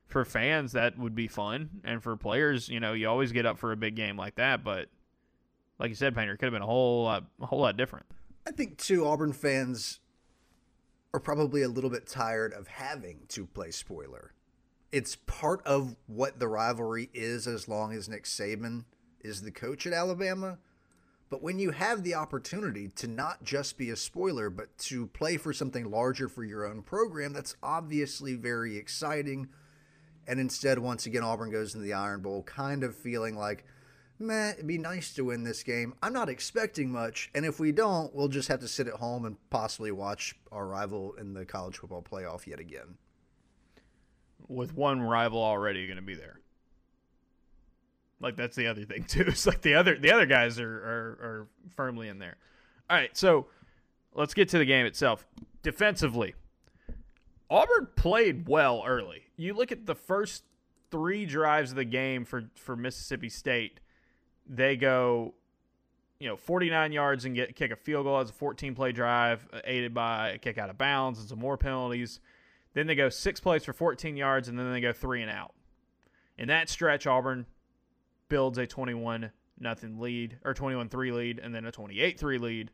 for 0.07 0.24
fans 0.24 0.72
that 0.72 0.98
would 0.98 1.14
be 1.14 1.29
fun, 1.29 1.70
and 1.85 2.03
for 2.03 2.16
players, 2.16 2.68
you 2.68 2.81
know, 2.81 2.92
you 2.92 3.09
always 3.09 3.31
get 3.31 3.46
up 3.46 3.59
for 3.59 3.70
a 3.70 3.76
big 3.76 3.94
game 3.94 4.16
like 4.16 4.35
that. 4.35 4.64
But 4.64 4.88
like 5.79 5.88
you 5.88 5.94
said, 5.94 6.14
Painter, 6.14 6.37
could 6.37 6.46
have 6.46 6.53
been 6.53 6.62
a 6.62 6.66
whole 6.66 7.05
lot, 7.05 7.24
a 7.40 7.46
whole 7.46 7.61
lot 7.61 7.76
different. 7.76 8.07
I 8.46 8.50
think 8.50 8.76
too, 8.76 9.07
Auburn 9.07 9.33
fans 9.33 10.00
are 11.14 11.20
probably 11.20 11.62
a 11.62 11.68
little 11.68 11.90
bit 11.90 12.07
tired 12.07 12.53
of 12.53 12.66
having 12.66 13.20
to 13.29 13.46
play 13.46 13.70
spoiler. 13.70 14.33
It's 14.90 15.16
part 15.16 15.64
of 15.64 15.96
what 16.07 16.40
the 16.40 16.48
rivalry 16.48 17.11
is, 17.14 17.46
as 17.46 17.68
long 17.68 17.92
as 17.92 18.09
Nick 18.09 18.24
Saban 18.24 18.85
is 19.20 19.42
the 19.42 19.53
coach 19.53 19.87
at 19.87 19.92
Alabama. 19.92 20.59
But 21.31 21.43
when 21.45 21.61
you 21.61 21.71
have 21.71 22.03
the 22.03 22.16
opportunity 22.16 22.88
to 22.97 23.07
not 23.07 23.45
just 23.45 23.79
be 23.79 23.88
a 23.90 23.97
spoiler, 23.97 24.51
but 24.51 24.77
to 24.79 25.07
play 25.07 25.37
for 25.37 25.53
something 25.53 25.88
larger 25.88 26.29
for 26.29 26.43
your 26.43 26.66
own 26.66 26.83
program, 26.83 27.33
that's 27.33 27.55
obviously 27.62 28.35
very 28.35 28.77
exciting. 28.77 29.49
And 30.27 30.40
instead, 30.40 30.81
once 30.81 31.07
again, 31.07 31.23
Auburn 31.23 31.53
goes 31.53 31.73
into 31.73 31.87
the 31.87 31.93
Iron 31.93 32.21
Bowl 32.21 32.43
kind 32.43 32.83
of 32.83 32.97
feeling 32.97 33.37
like, 33.37 33.64
man, 34.19 34.55
it'd 34.55 34.66
be 34.66 34.77
nice 34.77 35.14
to 35.14 35.25
win 35.25 35.45
this 35.45 35.62
game. 35.62 35.95
I'm 36.03 36.12
not 36.12 36.29
expecting 36.29 36.90
much. 36.90 37.31
And 37.33 37.47
if 37.47 37.61
we 37.61 37.71
don't, 37.71 38.12
we'll 38.12 38.29
just 38.29 38.49
have 38.49 38.61
to 38.61 38.69
sit 38.69 38.88
at 38.88 38.95
home 38.95 39.25
and 39.25 39.37
possibly 39.51 39.93
watch 39.93 40.35
our 40.51 40.66
rival 40.66 41.14
in 41.14 41.35
the 41.35 41.45
college 41.45 41.79
football 41.79 42.03
playoff 42.03 42.49
yet 42.49 42.59
again. 42.59 42.97
With 44.49 44.75
one 44.75 45.01
rival 45.01 45.40
already 45.40 45.87
going 45.87 45.97
to 45.97 46.03
be 46.03 46.16
there. 46.16 46.40
Like 48.20 48.37
that's 48.37 48.56
the 48.56 48.66
other 48.66 48.85
thing 48.85 49.04
too. 49.09 49.24
It's 49.26 49.46
like 49.46 49.62
the 49.62 49.74
other 49.74 49.96
the 49.96 50.12
other 50.12 50.26
guys 50.26 50.61
are, 50.61 50.68
are, 50.68 51.18
are 51.22 51.48
firmly 51.74 52.09
in 52.09 52.18
there. 52.18 52.37
All 52.88 52.96
right, 52.96 53.16
so 53.16 53.46
let's 54.14 54.35
get 54.35 54.48
to 54.50 54.59
the 54.59 54.64
game 54.64 54.87
itself. 54.87 55.26
Defensively, 55.62 56.35
Auburn 57.48 57.88
played 57.96 58.48
well 58.48 58.83
early. 58.87 59.24
You 59.37 59.54
look 59.54 59.72
at 59.72 59.87
the 59.87 59.94
first 59.94 60.44
three 60.90 61.24
drives 61.24 61.70
of 61.70 61.76
the 61.76 61.85
game 61.85 62.24
for 62.24 62.44
for 62.56 62.76
Mississippi 62.76 63.28
State. 63.28 63.80
They 64.46 64.76
go, 64.76 65.35
you 66.18 66.28
know, 66.28 66.37
49 66.37 66.92
yards 66.92 67.24
and 67.24 67.35
get 67.35 67.54
kick 67.54 67.70
a 67.70 67.76
field 67.76 68.04
goal 68.04 68.18
as 68.18 68.30
a 68.30 68.33
14 68.33 68.74
play 68.74 68.92
drive, 68.92 69.48
uh, 69.52 69.61
aided 69.64 69.94
by 69.94 70.30
a 70.30 70.38
kick 70.38 70.59
out 70.59 70.70
of 70.70 70.76
bounds 70.76 71.20
and 71.20 71.28
some 71.28 71.38
more 71.38 71.56
penalties. 71.56 72.20
Then 72.74 72.87
they 72.87 72.94
go 72.94 73.09
six 73.09 73.40
plays 73.40 73.64
for 73.64 73.72
14 73.72 74.16
yards, 74.16 74.48
and 74.48 74.59
then 74.59 74.72
they 74.72 74.80
go 74.80 74.92
three 74.92 75.22
and 75.22 75.30
out. 75.30 75.54
In 76.38 76.48
that 76.48 76.68
stretch, 76.68 77.06
Auburn 77.06 77.46
builds 78.31 78.57
a 78.57 78.66
21 78.66 79.31
nothing 79.59 80.01
lead 80.01 80.38
or 80.43 80.55
21-3 80.55 81.12
lead 81.12 81.38
and 81.38 81.55
then 81.55 81.66
a 81.66 81.73
28-3 81.73 82.40
lead 82.40 82.71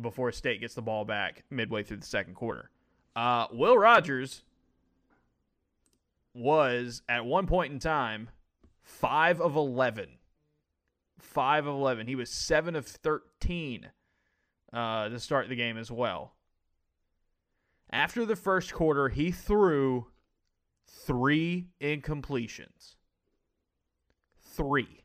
before 0.00 0.30
State 0.30 0.60
gets 0.60 0.74
the 0.74 0.82
ball 0.82 1.04
back 1.04 1.42
midway 1.50 1.82
through 1.82 1.96
the 1.96 2.06
second 2.06 2.34
quarter. 2.34 2.70
Uh, 3.16 3.46
Will 3.52 3.76
Rogers 3.76 4.44
was 6.34 7.02
at 7.08 7.24
one 7.24 7.46
point 7.46 7.72
in 7.72 7.78
time 7.78 8.30
five 8.82 9.40
of 9.40 9.56
eleven. 9.56 10.10
Five 11.18 11.66
of 11.66 11.74
eleven. 11.74 12.06
He 12.06 12.14
was 12.14 12.30
seven 12.30 12.76
of 12.76 12.86
thirteen 12.86 13.90
uh, 14.72 15.08
to 15.08 15.18
start 15.18 15.48
the 15.48 15.56
game 15.56 15.76
as 15.76 15.90
well. 15.90 16.34
After 17.90 18.24
the 18.26 18.36
first 18.36 18.72
quarter, 18.72 19.08
he 19.08 19.32
threw 19.32 20.06
three 20.86 21.68
incompletions. 21.80 22.96
Three. 24.58 25.04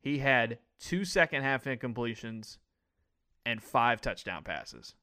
He 0.00 0.18
had 0.18 0.58
two 0.78 1.04
second 1.04 1.42
half 1.42 1.64
incompletions 1.64 2.58
and 3.44 3.62
five 3.62 4.00
touchdown 4.00 4.44
passes. 4.44 4.94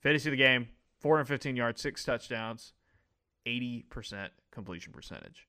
Finish 0.00 0.26
of 0.26 0.32
the 0.32 0.36
game, 0.36 0.68
415 1.00 1.56
yards, 1.56 1.80
six 1.80 2.04
touchdowns, 2.04 2.72
80% 3.46 4.28
completion 4.50 4.92
percentage. 4.92 5.48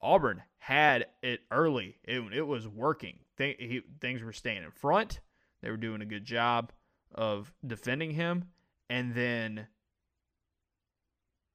Auburn 0.00 0.42
had 0.58 1.06
it 1.22 1.40
early. 1.50 1.98
It, 2.04 2.20
it 2.32 2.46
was 2.46 2.66
working. 2.66 3.18
Th- 3.38 3.56
he, 3.58 3.82
things 4.00 4.22
were 4.22 4.32
staying 4.32 4.64
in 4.64 4.70
front. 4.70 5.20
They 5.62 5.70
were 5.70 5.76
doing 5.76 6.02
a 6.02 6.06
good 6.06 6.24
job 6.24 6.72
of 7.14 7.52
defending 7.64 8.12
him. 8.12 8.46
And 8.90 9.14
then 9.14 9.68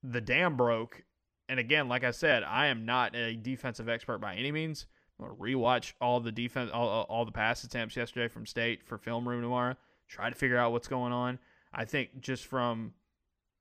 the 0.02 0.21
dam 0.21 0.56
broke. 0.56 1.04
And 1.49 1.60
again, 1.60 1.88
like 1.88 2.03
I 2.03 2.12
said, 2.12 2.43
I 2.43 2.67
am 2.67 2.86
not 2.86 3.15
a 3.15 3.36
defensive 3.36 3.88
expert 3.88 4.19
by 4.19 4.36
any 4.36 4.51
means. 4.51 4.86
I'm 5.19 5.27
gonna 5.27 5.39
rewatch 5.39 5.93
all 6.01 6.19
the 6.19 6.31
defense, 6.31 6.71
all, 6.73 7.05
all 7.10 7.25
the 7.25 7.31
pass 7.31 7.63
attempts 7.63 7.95
yesterday 7.95 8.27
from 8.27 8.45
State 8.45 8.83
for 8.86 8.97
film 8.97 9.27
room 9.27 9.41
tomorrow. 9.41 9.75
Try 10.07 10.29
to 10.29 10.36
figure 10.36 10.57
out 10.57 10.71
what's 10.71 10.88
going 10.88 11.13
on. 11.13 11.39
I 11.73 11.86
think 11.86 12.21
just 12.21 12.45
from 12.45 12.93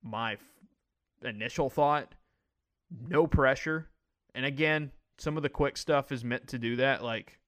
my 0.03 0.33
f- 0.33 0.39
initial 1.23 1.69
thought, 1.69 2.13
no 3.07 3.27
pressure. 3.27 3.87
And 4.35 4.45
again, 4.45 4.91
some 5.17 5.35
of 5.35 5.43
the 5.43 5.49
quick 5.49 5.77
stuff 5.77 6.11
is 6.11 6.23
meant 6.23 6.47
to 6.47 6.59
do 6.59 6.75
that. 6.77 7.03
Like 7.03 7.39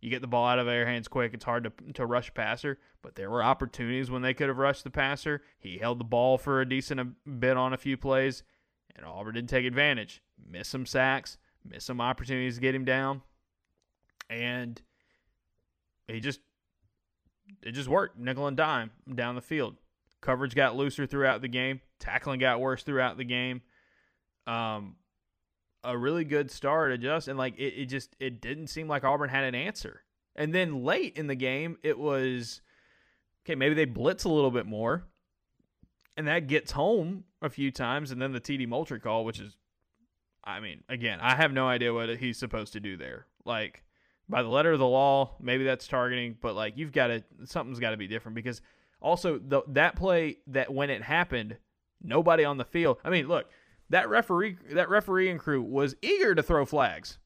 you 0.00 0.10
get 0.10 0.22
the 0.22 0.28
ball 0.28 0.46
out 0.46 0.58
of 0.58 0.66
their 0.66 0.86
hands 0.86 1.08
quick. 1.08 1.34
It's 1.34 1.44
hard 1.44 1.64
to 1.64 1.92
to 1.94 2.06
rush 2.06 2.32
passer, 2.32 2.78
but 3.02 3.16
there 3.16 3.30
were 3.30 3.42
opportunities 3.42 4.10
when 4.10 4.22
they 4.22 4.34
could 4.34 4.48
have 4.48 4.58
rushed 4.58 4.84
the 4.84 4.90
passer. 4.90 5.42
He 5.58 5.78
held 5.78 5.98
the 5.98 6.04
ball 6.04 6.38
for 6.38 6.60
a 6.60 6.68
decent 6.68 7.00
uh, 7.00 7.04
bit 7.38 7.56
on 7.56 7.72
a 7.72 7.78
few 7.78 7.96
plays, 7.96 8.42
and 8.96 9.06
Auburn 9.06 9.34
didn't 9.34 9.50
take 9.50 9.66
advantage. 9.66 10.22
Missed 10.44 10.70
some 10.70 10.86
sacks, 10.86 11.38
missed 11.64 11.86
some 11.86 12.00
opportunities 12.00 12.56
to 12.56 12.60
get 12.60 12.74
him 12.74 12.84
down, 12.84 13.22
and 14.28 14.80
he 16.08 16.20
just 16.20 16.40
it 17.62 17.72
just 17.72 17.88
worked 17.88 18.18
nickel 18.18 18.46
and 18.46 18.56
dime 18.56 18.90
down 19.14 19.34
the 19.34 19.40
field. 19.40 19.76
Coverage 20.20 20.54
got 20.54 20.76
looser 20.76 21.06
throughout 21.06 21.40
the 21.40 21.48
game. 21.48 21.80
Tackling 21.98 22.40
got 22.40 22.60
worse 22.60 22.82
throughout 22.82 23.16
the 23.16 23.24
game. 23.24 23.62
Um, 24.46 24.96
a 25.82 25.96
really 25.96 26.24
good 26.24 26.50
start, 26.50 26.92
adjust, 26.92 27.28
and 27.28 27.38
like 27.38 27.58
it, 27.58 27.74
it 27.74 27.86
just 27.86 28.14
it 28.18 28.40
didn't 28.40 28.68
seem 28.68 28.88
like 28.88 29.04
Auburn 29.04 29.30
had 29.30 29.44
an 29.44 29.54
answer. 29.54 30.02
And 30.36 30.54
then 30.54 30.84
late 30.84 31.16
in 31.16 31.26
the 31.26 31.34
game, 31.34 31.78
it 31.82 31.98
was 31.98 32.60
okay. 33.44 33.54
Maybe 33.54 33.74
they 33.74 33.84
blitz 33.84 34.24
a 34.24 34.28
little 34.28 34.50
bit 34.50 34.66
more, 34.66 35.04
and 36.16 36.28
that 36.28 36.46
gets 36.46 36.72
home 36.72 37.24
a 37.42 37.50
few 37.50 37.70
times. 37.70 38.10
And 38.10 38.20
then 38.20 38.32
the 38.32 38.40
TD 38.40 38.66
Moultrie 38.68 39.00
call, 39.00 39.24
which 39.24 39.40
is, 39.40 39.56
I 40.44 40.60
mean, 40.60 40.82
again, 40.88 41.20
I 41.20 41.34
have 41.34 41.52
no 41.52 41.68
idea 41.68 41.92
what 41.92 42.16
he's 42.18 42.38
supposed 42.38 42.72
to 42.74 42.80
do 42.80 42.96
there. 42.96 43.26
Like 43.44 43.82
by 44.28 44.42
the 44.42 44.48
letter 44.48 44.72
of 44.72 44.78
the 44.78 44.86
law, 44.86 45.32
maybe 45.40 45.64
that's 45.64 45.88
targeting, 45.88 46.36
but 46.40 46.54
like 46.54 46.76
you've 46.76 46.92
got 46.92 47.08
to 47.08 47.24
something's 47.44 47.80
got 47.80 47.90
to 47.90 47.96
be 47.96 48.06
different 48.06 48.36
because 48.36 48.62
also 49.00 49.38
the 49.38 49.62
that 49.68 49.96
play 49.96 50.38
that 50.46 50.72
when 50.72 50.88
it 50.88 51.02
happened, 51.02 51.56
nobody 52.02 52.44
on 52.44 52.56
the 52.56 52.64
field. 52.64 52.98
I 53.04 53.10
mean, 53.10 53.28
look, 53.28 53.46
that 53.90 54.08
referee 54.08 54.56
that 54.72 54.88
refereeing 54.88 55.38
crew 55.38 55.60
was 55.60 55.96
eager 56.00 56.34
to 56.34 56.42
throw 56.42 56.64
flags. 56.64 57.18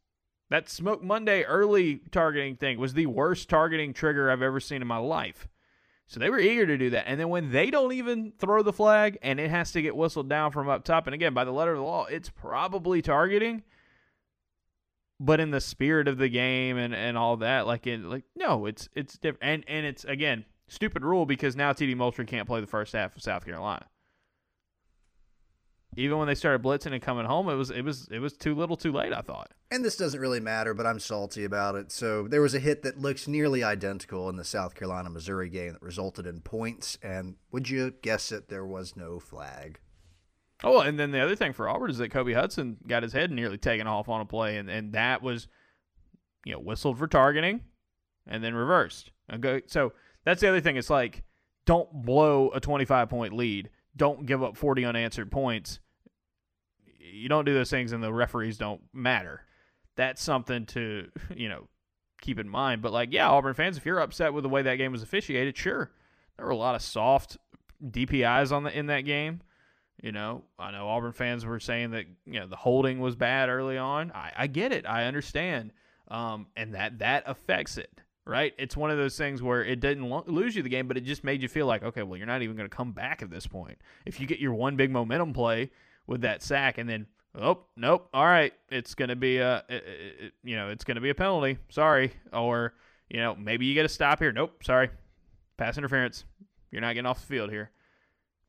That 0.51 0.69
Smoke 0.69 1.03
Monday 1.03 1.43
early 1.43 2.01
targeting 2.11 2.57
thing 2.57 2.79
was 2.79 2.95
the 2.95 3.07
worst 3.07 3.49
targeting 3.49 3.93
trigger 3.93 4.31
I've 4.31 4.43
ever 4.43 4.61
seen 4.61 4.83
in 4.83 4.89
my 4.89 4.99
life. 4.99 5.49
So 6.07 6.21
they 6.21 6.31
were 6.31 6.39
eager 6.39 6.67
to 6.67 6.77
do 6.77 6.91
that. 6.91 7.09
And 7.09 7.19
then 7.19 7.29
when 7.29 7.51
they 7.51 7.71
don't 7.71 7.93
even 7.93 8.33
throw 8.39 8.63
the 8.63 8.73
flag 8.73 9.19
and 9.23 9.41
it 9.41 9.51
has 9.51 9.73
to 9.73 9.83
get 9.83 9.97
whistled 9.97 10.29
down 10.29 10.53
from 10.53 10.69
up 10.69 10.85
top, 10.85 11.07
and 11.07 11.15
again, 11.15 11.35
by 11.35 11.45
the 11.45 11.53
letter 11.53 11.73
of 11.73 11.79
the 11.79 11.85
law, 11.85 12.05
it's 12.05 12.29
probably 12.29 13.01
targeting. 13.01 13.63
But 15.19 15.41
in 15.41 15.51
the 15.51 15.61
spirit 15.61 16.09
of 16.09 16.19
the 16.19 16.29
game 16.29 16.77
and, 16.77 16.95
and 16.95 17.17
all 17.17 17.39
that, 17.39 17.67
like 17.67 17.87
it 17.87 18.01
like 18.01 18.25
no, 18.37 18.67
it's 18.67 18.89
it's 18.95 19.17
different 19.17 19.43
and, 19.43 19.65
and 19.69 19.87
it's 19.87 20.05
again 20.05 20.45
stupid 20.67 21.05
rule 21.05 21.25
because 21.25 21.57
now 21.57 21.73
TD 21.73 21.97
Moultrie 21.97 22.27
can't 22.27 22.49
play 22.49 22.61
the 22.61 22.67
first 22.67 22.93
half 22.93 23.17
of 23.17 23.23
South 23.23 23.45
Carolina 23.45 23.87
even 25.97 26.19
when 26.19 26.29
they 26.29 26.35
started 26.35 26.63
blitzing 26.63 26.93
and 26.93 27.03
coming 27.03 27.27
home, 27.27 27.49
it 27.49 27.55
was 27.55 27.71
it 27.71 27.83
was 27.83 28.09
it 28.11 28.19
was 28.19 28.35
too 28.35 28.55
little, 28.55 28.77
too 28.77 28.93
late. 28.93 29.13
I 29.13 29.21
thought. 29.21 29.53
And 29.71 29.85
this 29.85 29.97
doesn't 29.97 30.21
really 30.21 30.41
matter, 30.41 30.75
but 30.75 30.87
I'm 30.87 31.01
salty 31.01 31.45
about 31.45 31.75
it. 31.75 31.91
So 31.91 32.29
there 32.29 32.41
was 32.41 32.55
a 32.55 32.61
hit 32.61 32.83
that 32.83 33.01
looks 33.01 33.27
nearly 33.27 33.63
identical 33.63 34.29
in 34.29 34.37
the 34.37 34.45
South 34.45 34.75
Carolina 34.75 35.11
Missouri 35.11 35.49
game 35.49 35.73
that 35.73 35.83
resulted 35.83 36.27
in 36.27 36.41
points. 36.41 36.99
And 37.03 37.37
would 37.51 37.69
you 37.69 37.95
guess 38.03 38.31
it? 38.33 38.49
There 38.49 38.67
was 38.67 38.97
no 38.97 39.19
flag. 39.19 39.81
Oh, 40.63 40.81
and 40.81 40.99
then 40.99 41.11
the 41.11 41.21
other 41.21 41.37
thing 41.37 41.53
for 41.53 41.69
Auburn 41.69 41.91
is 41.91 41.99
that 41.99 42.11
Kobe 42.11 42.33
Hudson 42.33 42.79
got 42.87 43.03
his 43.03 43.13
head 43.13 43.31
nearly 43.31 43.59
taken 43.59 43.87
off 43.87 44.09
on 44.09 44.21
a 44.21 44.25
play, 44.25 44.57
and, 44.57 44.71
and 44.71 44.93
that 44.93 45.23
was, 45.23 45.49
you 46.45 46.53
know, 46.53 46.61
whistled 46.61 46.99
for 46.99 47.07
targeting, 47.07 47.61
and 48.27 48.43
then 48.43 48.55
reversed. 48.55 49.11
Okay, 49.33 49.63
so 49.67 49.93
that's 50.25 50.41
the 50.41 50.49
other 50.49 50.61
thing. 50.61 50.77
It's 50.77 50.89
like, 50.89 51.25
don't 51.67 51.91
blow 51.93 52.51
a 52.51 52.61
25 52.61 53.11
point 53.11 53.35
lead. 53.35 53.71
Don't 53.97 54.27
give 54.27 54.43
up 54.43 54.57
40 54.57 54.85
unanswered 54.85 55.31
points 55.31 55.81
you 57.15 57.29
don't 57.29 57.45
do 57.45 57.55
those 57.55 57.71
things 57.71 57.93
and 57.93 58.03
the 58.03 58.13
referees 58.13 58.59
don't 58.59 58.83
matter. 58.93 59.43
That's 59.97 60.23
something 60.23 60.67
to, 60.67 61.09
you 61.37 61.49
know, 61.49 61.69
keep 62.21 62.39
in 62.39 62.49
mind. 62.49 62.83
But 62.83 62.93
like, 62.93 63.13
yeah, 63.13 63.29
Auburn 63.29 63.55
fans, 63.55 63.77
if 63.77 63.87
you're 63.87 64.01
upset 64.01 64.35
with 64.35 64.43
the 64.43 64.49
way 64.49 64.63
that 64.63 64.77
game 64.77 64.93
was 64.93 65.03
officiated, 65.03 65.57
sure. 65.57 65.93
There 66.37 66.47
were 66.47 66.53
a 66.53 66.57
lot 66.57 66.75
of 66.75 66.83
soft 66.83 67.37
DPIs 67.83 68.51
on 68.51 68.65
the 68.65 68.77
in 68.77 68.87
that 68.87 69.03
game. 69.03 69.41
You 70.03 70.13
know, 70.13 70.43
I 70.59 70.73
know 70.73 70.89
Auburn 70.89 71.13
fans 71.13 71.47
were 71.47 71.61
saying 71.61 71.93
that 71.93 72.07
you 72.27 72.41
know 72.41 72.47
the 72.47 72.57
holding 72.57 72.99
was 72.99 73.15
bad 73.15 73.49
early 73.49 73.79
on. 73.79 74.11
I, 74.13 74.33
I 74.37 74.47
get 74.49 74.73
it. 74.73 74.85
I 74.87 75.05
understand. 75.05 75.73
Um, 76.09 76.49
and 76.57 76.75
that 76.75 76.99
that 76.99 77.23
affects 77.27 77.79
it, 77.79 78.01
right? 78.27 78.53
It's 78.59 78.77
one 78.77 78.91
of 78.91 78.99
those 78.99 79.17
things 79.17 79.43
where 79.43 79.65
it 79.65 79.81
didn't 79.81 80.11
lo- 80.11 80.25
lose 80.27 80.57
you 80.57 80.63
the 80.63 80.69
game, 80.69 80.89
but 80.89 80.97
it 80.97 81.05
just 81.05 81.25
made 81.25 81.41
you 81.41 81.49
feel 81.49 81.67
like, 81.67 81.83
okay, 81.83 82.03
well, 82.03 82.17
you're 82.19 82.27
not 82.27 82.43
even 82.43 82.57
going 82.57 82.69
to 82.69 82.77
come 82.77 82.93
back 82.93 83.23
at 83.23 83.31
this 83.31 83.47
point. 83.47 83.79
If 84.05 84.21
you 84.21 84.27
get 84.27 84.41
your 84.41 84.53
one 84.53 84.77
big 84.77 84.91
momentum 84.91 85.33
play 85.33 85.71
with 86.07 86.23
that 86.23 86.43
sack, 86.43 86.79
and 86.79 86.89
then 86.89 87.07
oh 87.35 87.61
nope, 87.77 88.09
all 88.13 88.25
right, 88.25 88.53
it's 88.71 88.95
gonna 88.95 89.17
be 89.17 89.39
a 89.39 89.65
it, 89.69 89.85
it, 89.87 90.33
you 90.43 90.57
know 90.57 90.69
it's 90.69 90.85
gonna 90.85 91.01
be 91.01 91.11
a 91.11 91.15
penalty. 91.15 91.59
Sorry, 91.69 92.13
or 92.33 92.75
you 93.09 93.19
know 93.19 93.35
maybe 93.35 93.67
you 93.67 93.75
get 93.75 93.85
a 93.85 93.89
stop 93.89 94.19
here. 94.19 94.33
Nope, 94.33 94.63
sorry, 94.65 94.91
pass 95.57 95.79
interference. 95.79 96.25
You're 96.71 96.81
not 96.81 96.95
getting 96.95 97.07
off 97.07 97.21
the 97.21 97.27
field 97.27 97.51
here. 97.51 97.71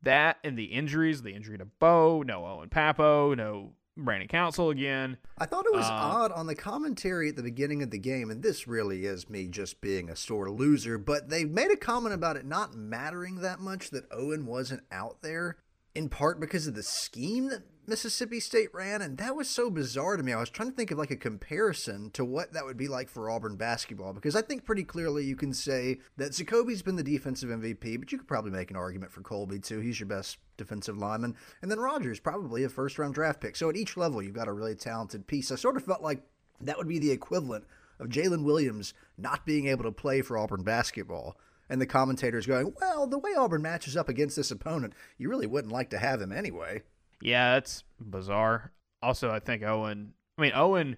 That 0.04 0.38
and 0.44 0.58
the 0.58 0.66
injuries, 0.66 1.22
the 1.22 1.34
injury 1.34 1.58
to 1.58 1.66
Bo, 1.66 2.24
no 2.24 2.46
Owen 2.46 2.70
Pappoe, 2.70 3.34
no 3.34 3.74
Brandon 3.98 4.28
Council 4.28 4.70
again. 4.70 5.18
I 5.38 5.46
thought 5.46 5.66
it 5.66 5.74
was 5.74 5.86
uh, 5.86 5.94
odd 5.94 6.32
on 6.32 6.48
the 6.48 6.56
commentary 6.56 7.30
at 7.30 7.36
the 7.36 7.44
beginning 7.44 7.82
of 7.82 7.92
the 7.92 7.98
game, 7.98 8.30
and 8.30 8.44
this 8.44 8.68
really 8.68 9.06
is 9.06 9.30
me 9.30 9.48
just 9.48 9.82
being 9.82 10.10
a 10.10 10.16
sore 10.16 10.50
loser, 10.50 10.98
but 10.98 11.30
they 11.30 11.46
made 11.46 11.72
a 11.72 11.78
comment 11.78 12.14
about 12.14 12.36
it 12.36 12.46
not 12.46 12.76
mattering 12.76 13.38
that 13.38 13.60
much 13.60 13.90
that 13.92 14.06
Owen 14.12 14.46
wasn't 14.46 14.84
out 14.92 15.22
there 15.22 15.58
in 15.96 16.10
part 16.10 16.40
because 16.40 16.68
of 16.68 16.76
the 16.76 16.84
scheme 16.84 17.48
that 17.48 17.64
Mississippi 17.88 18.40
State 18.40 18.74
ran, 18.74 19.02
and 19.02 19.18
that 19.18 19.36
was 19.36 19.50
so 19.50 19.70
bizarre 19.70 20.18
to 20.18 20.24
me. 20.24 20.34
I 20.34 20.40
was 20.40 20.50
trying 20.50 20.70
to 20.70 20.76
think 20.76 20.92
of 20.92 20.98
like 20.98 21.12
a 21.12 21.16
comparison 21.16 22.10
to 22.12 22.26
what 22.26 22.54
that 22.54 22.66
would 22.66 22.78
be 22.78 22.88
like 22.88 23.10
for 23.10 23.30
Auburn 23.30 23.56
basketball, 23.56 24.12
because 24.12 24.36
I 24.36 24.42
think 24.42 24.66
pretty 24.66 24.84
clearly 24.84 25.24
you 25.24 25.36
can 25.36 25.54
say 25.54 26.00
that 26.18 26.32
Zakoby's 26.32 26.82
been 26.82 26.96
the 26.96 27.04
defensive 27.04 27.50
MVP, 27.50 28.00
but 28.00 28.12
you 28.12 28.18
could 28.18 28.28
probably 28.28 28.52
make 28.52 28.72
an 28.72 28.76
argument 28.76 29.12
for 29.12 29.22
Colby 29.22 29.60
too. 29.60 29.80
He's 29.80 30.00
your 30.00 30.08
best 30.08 30.38
defensive 30.58 30.98
lineman, 30.98 31.36
and 31.62 31.70
then 31.70 31.80
Rogers 31.80 32.20
probably 32.20 32.64
a 32.64 32.70
first 32.70 32.98
round 32.98 33.14
draft 33.14 33.40
pick. 33.40 33.56
So 33.56 33.70
at 33.70 33.78
each 33.78 33.96
level, 33.96 34.22
you've 34.22 34.34
got 34.34 34.48
a 34.48 34.54
really 34.54 34.76
talented 34.76 35.28
piece. 35.28 35.52
I 35.52 35.56
sort 35.56 35.78
of 35.78 35.86
felt 35.86 36.02
like 36.02 36.24
that 36.62 36.78
would 36.78 36.88
be 36.88 37.00
the 37.00 37.12
equivalent 37.12 37.66
of 38.00 38.10
Jaylin 38.10 38.44
Williams 38.44 38.94
not 39.18 39.46
being 39.46 39.68
able 39.68 39.84
to 39.84 39.92
play 39.92 40.22
for 40.22 40.38
Auburn 40.38 40.64
basketball 40.64 41.38
and 41.70 41.82
the 41.82 41.86
commentators 41.86 42.46
going, 42.46 42.74
well, 42.80 43.08
the 43.08 43.18
way 43.18 43.34
Auburn 43.36 43.62
matches 43.62 43.98
up 43.98 44.10
against 44.10 44.36
this 44.36 44.52
opponent, 44.52 44.94
you 45.18 45.30
really 45.30 45.48
wouldn't 45.48 45.74
like 45.74 45.90
to 45.92 45.98
have 45.98 46.22
him 46.22 46.32
anyway. 46.32 46.84
Yeah, 47.22 47.54
that's 47.54 47.84
bizarre. 48.00 48.72
Also, 49.02 49.32
I 49.32 49.40
think 49.40 49.64
Owen, 49.64 50.14
I 50.38 50.42
mean, 50.42 50.52
Owen 50.56 50.98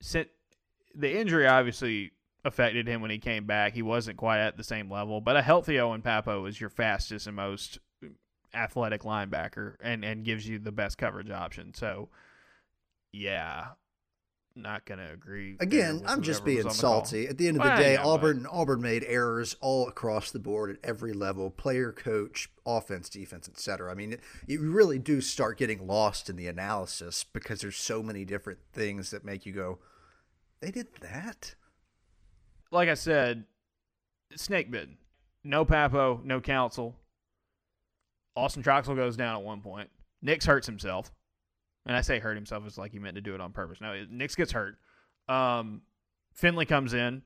sent 0.00 0.28
the 0.94 1.18
injury 1.18 1.46
obviously 1.46 2.12
affected 2.44 2.88
him 2.88 3.00
when 3.00 3.10
he 3.10 3.18
came 3.18 3.44
back. 3.44 3.74
He 3.74 3.82
wasn't 3.82 4.16
quite 4.16 4.38
at 4.38 4.56
the 4.56 4.64
same 4.64 4.90
level, 4.90 5.20
but 5.20 5.36
a 5.36 5.42
healthy 5.42 5.78
Owen 5.78 6.02
Pappoe 6.02 6.46
is 6.46 6.60
your 6.60 6.70
fastest 6.70 7.26
and 7.26 7.36
most 7.36 7.78
athletic 8.54 9.02
linebacker 9.02 9.74
and, 9.80 10.04
and 10.04 10.24
gives 10.24 10.48
you 10.48 10.58
the 10.58 10.72
best 10.72 10.96
coverage 10.96 11.30
option. 11.30 11.74
So, 11.74 12.08
yeah, 13.12 13.66
not 14.56 14.86
going 14.86 14.98
to 14.98 15.12
agree. 15.12 15.56
Again, 15.60 16.02
I'm 16.06 16.22
just 16.22 16.44
being 16.44 16.68
salty. 16.70 17.28
At 17.28 17.38
the 17.38 17.48
end 17.48 17.58
of 17.58 17.62
the 17.62 17.68
well, 17.68 17.78
day, 17.78 17.96
Auburn 17.96 18.46
Auburn 18.50 18.80
made 18.80 19.04
errors 19.04 19.56
all 19.60 19.88
across 19.88 20.30
the 20.30 20.38
board 20.38 20.70
at 20.70 20.76
every 20.82 21.12
level: 21.12 21.50
player, 21.50 21.92
coach, 21.92 22.50
offense, 22.64 23.08
defense, 23.08 23.48
etc. 23.48 23.90
I 23.90 23.94
mean, 23.94 24.16
you 24.46 24.70
really 24.70 24.98
do 24.98 25.20
start 25.20 25.58
getting 25.58 25.86
lost 25.86 26.30
in 26.30 26.36
the 26.36 26.46
analysis 26.46 27.24
because 27.24 27.60
there's 27.60 27.76
so 27.76 28.02
many 28.02 28.24
different 28.24 28.58
things 28.72 29.10
that 29.10 29.24
make 29.24 29.46
you 29.46 29.52
go, 29.52 29.78
"They 30.60 30.70
did 30.70 30.88
that." 31.00 31.54
Like 32.70 32.88
I 32.88 32.94
said, 32.94 33.44
snake 34.34 34.70
bitten. 34.70 34.98
No 35.44 35.64
Pappoe, 35.64 36.20
no 36.24 36.40
Council. 36.40 36.96
Austin 38.34 38.62
Troxell 38.62 38.96
goes 38.96 39.16
down 39.16 39.36
at 39.36 39.42
one 39.42 39.60
point. 39.60 39.90
Nix 40.20 40.44
hurts 40.44 40.66
himself. 40.66 41.12
And 41.86 41.96
I 41.96 42.00
say 42.00 42.18
hurt 42.18 42.36
himself, 42.36 42.64
it's 42.66 42.78
like 42.78 42.92
he 42.92 42.98
meant 42.98 43.14
to 43.14 43.20
do 43.20 43.34
it 43.34 43.40
on 43.40 43.52
purpose. 43.52 43.80
No, 43.80 44.04
Nix 44.10 44.34
gets 44.34 44.52
hurt. 44.52 44.76
Um, 45.28 45.82
Finley 46.34 46.66
comes 46.66 46.94
in, 46.94 47.22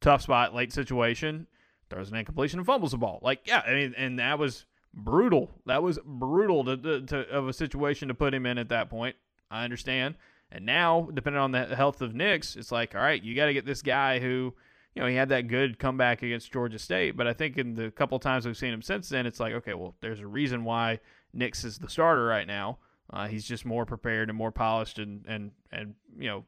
tough 0.00 0.22
spot, 0.22 0.54
late 0.54 0.72
situation, 0.72 1.48
throws 1.90 2.10
an 2.10 2.16
incompletion 2.16 2.60
and 2.60 2.66
fumbles 2.66 2.92
the 2.92 2.96
ball. 2.96 3.18
Like, 3.22 3.40
yeah, 3.44 3.62
I 3.66 3.72
mean, 3.72 3.94
and 3.96 4.18
that 4.20 4.38
was 4.38 4.66
brutal. 4.94 5.50
That 5.66 5.82
was 5.82 5.98
brutal 6.04 6.64
to, 6.64 6.76
to, 6.76 7.00
to, 7.02 7.28
of 7.28 7.48
a 7.48 7.52
situation 7.52 8.08
to 8.08 8.14
put 8.14 8.32
him 8.32 8.46
in 8.46 8.56
at 8.58 8.68
that 8.68 8.88
point. 8.88 9.16
I 9.50 9.64
understand. 9.64 10.14
And 10.50 10.64
now, 10.64 11.08
depending 11.12 11.40
on 11.40 11.50
the 11.50 11.66
health 11.74 12.00
of 12.00 12.14
Nix, 12.14 12.54
it's 12.54 12.70
like, 12.70 12.94
all 12.94 13.00
right, 13.00 13.22
you 13.22 13.34
got 13.34 13.46
to 13.46 13.52
get 13.52 13.66
this 13.66 13.82
guy 13.82 14.20
who, 14.20 14.54
you 14.94 15.02
know, 15.02 15.08
he 15.08 15.16
had 15.16 15.30
that 15.30 15.48
good 15.48 15.78
comeback 15.78 16.22
against 16.22 16.52
Georgia 16.52 16.78
State. 16.78 17.16
But 17.16 17.26
I 17.26 17.32
think 17.32 17.58
in 17.58 17.74
the 17.74 17.90
couple 17.90 18.18
times 18.20 18.46
we've 18.46 18.56
seen 18.56 18.72
him 18.72 18.82
since 18.82 19.08
then, 19.08 19.26
it's 19.26 19.40
like, 19.40 19.52
okay, 19.54 19.74
well, 19.74 19.96
there's 20.00 20.20
a 20.20 20.26
reason 20.26 20.62
why 20.62 21.00
Nix 21.32 21.64
is 21.64 21.78
the 21.78 21.88
starter 21.88 22.24
right 22.24 22.46
now. 22.46 22.78
Uh, 23.10 23.28
he's 23.28 23.44
just 23.44 23.64
more 23.64 23.84
prepared 23.84 24.28
and 24.28 24.38
more 24.38 24.52
polished 24.52 24.98
and, 24.98 25.24
and, 25.26 25.50
and, 25.70 25.94
you 26.18 26.28
know, 26.28 26.44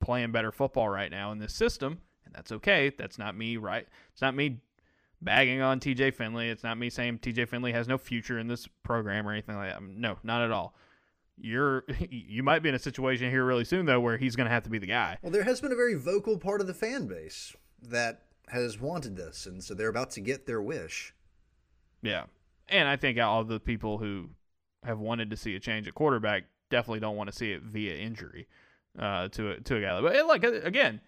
playing 0.00 0.32
better 0.32 0.52
football 0.52 0.88
right 0.88 1.10
now 1.10 1.32
in 1.32 1.38
this 1.38 1.54
system. 1.54 2.00
And 2.24 2.34
that's 2.34 2.52
okay. 2.52 2.92
That's 2.96 3.18
not 3.18 3.36
me, 3.36 3.56
right? 3.56 3.86
It's 4.12 4.22
not 4.22 4.34
me 4.34 4.58
bagging 5.20 5.60
on 5.60 5.80
TJ 5.80 6.14
Finley. 6.14 6.48
It's 6.48 6.64
not 6.64 6.78
me 6.78 6.90
saying 6.90 7.18
TJ 7.18 7.48
Finley 7.48 7.72
has 7.72 7.88
no 7.88 7.98
future 7.98 8.38
in 8.38 8.48
this 8.48 8.68
program 8.82 9.26
or 9.26 9.32
anything 9.32 9.56
like 9.56 9.72
that. 9.72 9.82
No, 9.82 10.18
not 10.22 10.42
at 10.42 10.50
all. 10.50 10.74
You're 11.38 11.84
you 12.10 12.42
might 12.42 12.62
be 12.62 12.68
in 12.68 12.74
a 12.74 12.80
situation 12.80 13.30
here 13.30 13.44
really 13.44 13.64
soon 13.64 13.86
though 13.86 14.00
where 14.00 14.16
he's 14.16 14.36
going 14.36 14.46
to 14.46 14.52
have 14.52 14.64
to 14.64 14.70
be 14.70 14.78
the 14.78 14.86
guy. 14.86 15.18
Well, 15.22 15.32
there 15.32 15.44
has 15.44 15.60
been 15.60 15.72
a 15.72 15.76
very 15.76 15.94
vocal 15.94 16.38
part 16.38 16.60
of 16.60 16.66
the 16.66 16.74
fan 16.74 17.06
base 17.06 17.54
that 17.82 18.22
has 18.48 18.80
wanted 18.80 19.16
this, 19.16 19.44
and 19.44 19.62
so 19.62 19.74
they're 19.74 19.88
about 19.88 20.10
to 20.12 20.20
get 20.20 20.46
their 20.46 20.62
wish. 20.62 21.14
Yeah, 22.00 22.24
and 22.68 22.88
I 22.88 22.96
think 22.96 23.18
all 23.18 23.44
the 23.44 23.60
people 23.60 23.98
who 23.98 24.30
have 24.86 24.98
wanted 24.98 25.30
to 25.30 25.36
see 25.36 25.54
a 25.54 25.60
change 25.60 25.88
at 25.88 25.94
quarterback 25.94 26.44
definitely 26.70 27.00
don't 27.00 27.16
want 27.16 27.30
to 27.30 27.36
see 27.36 27.52
it 27.52 27.62
via 27.62 27.94
injury 27.94 28.46
uh, 28.98 29.28
to 29.28 29.52
a, 29.52 29.60
to 29.60 29.76
a 29.76 29.80
guy. 29.80 30.00
But 30.00 30.26
like 30.26 30.44
again, 30.44 31.00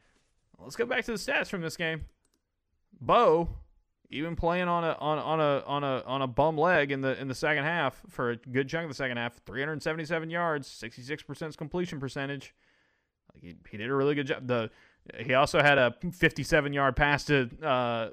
let's 0.58 0.76
go 0.76 0.86
back 0.86 1.04
to 1.04 1.12
the 1.12 1.18
stats 1.18 1.48
from 1.48 1.60
this 1.60 1.76
game. 1.76 2.04
Bo, 3.00 3.48
even 4.10 4.36
playing 4.36 4.68
on 4.68 4.84
a 4.84 4.92
on 4.98 5.18
on 5.18 5.40
a 5.40 5.62
on 5.66 5.84
a 5.84 6.02
on 6.06 6.22
a 6.22 6.26
bum 6.26 6.56
leg 6.56 6.92
in 6.92 7.00
the 7.00 7.18
in 7.20 7.28
the 7.28 7.34
second 7.34 7.64
half 7.64 8.02
for 8.08 8.30
a 8.30 8.36
good 8.36 8.68
chunk 8.68 8.84
of 8.84 8.90
the 8.90 8.94
second 8.94 9.16
half, 9.16 9.40
377 9.44 10.30
yards, 10.30 10.66
66 10.66 11.22
percent 11.22 11.56
completion 11.56 12.00
percentage. 12.00 12.54
Like 13.32 13.42
he, 13.42 13.56
he 13.70 13.76
did 13.76 13.90
a 13.90 13.94
really 13.94 14.14
good 14.14 14.26
job. 14.26 14.46
The 14.46 14.70
he 15.20 15.34
also 15.34 15.62
had 15.62 15.78
a 15.78 15.94
57 16.12 16.72
yard 16.72 16.96
pass 16.96 17.24
to 17.24 17.48
uh, 17.62 18.10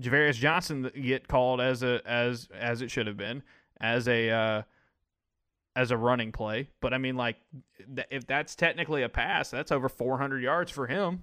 Ja'Varrius 0.00 0.34
Johnson 0.34 0.90
get 1.00 1.28
called 1.28 1.60
as 1.60 1.82
a 1.82 2.00
as 2.06 2.48
as 2.58 2.82
it 2.82 2.90
should 2.90 3.06
have 3.06 3.16
been 3.16 3.42
as 3.80 4.08
a 4.08 4.30
uh, 4.30 4.62
as 5.76 5.90
a 5.90 5.96
running 5.96 6.32
play. 6.32 6.70
But 6.80 6.94
I 6.94 6.98
mean, 6.98 7.16
like, 7.16 7.36
if 8.10 8.26
that's 8.26 8.56
technically 8.56 9.02
a 9.02 9.08
pass, 9.08 9.50
that's 9.50 9.70
over 9.70 9.88
400 9.88 10.42
yards 10.42 10.72
for 10.72 10.86
him. 10.86 11.22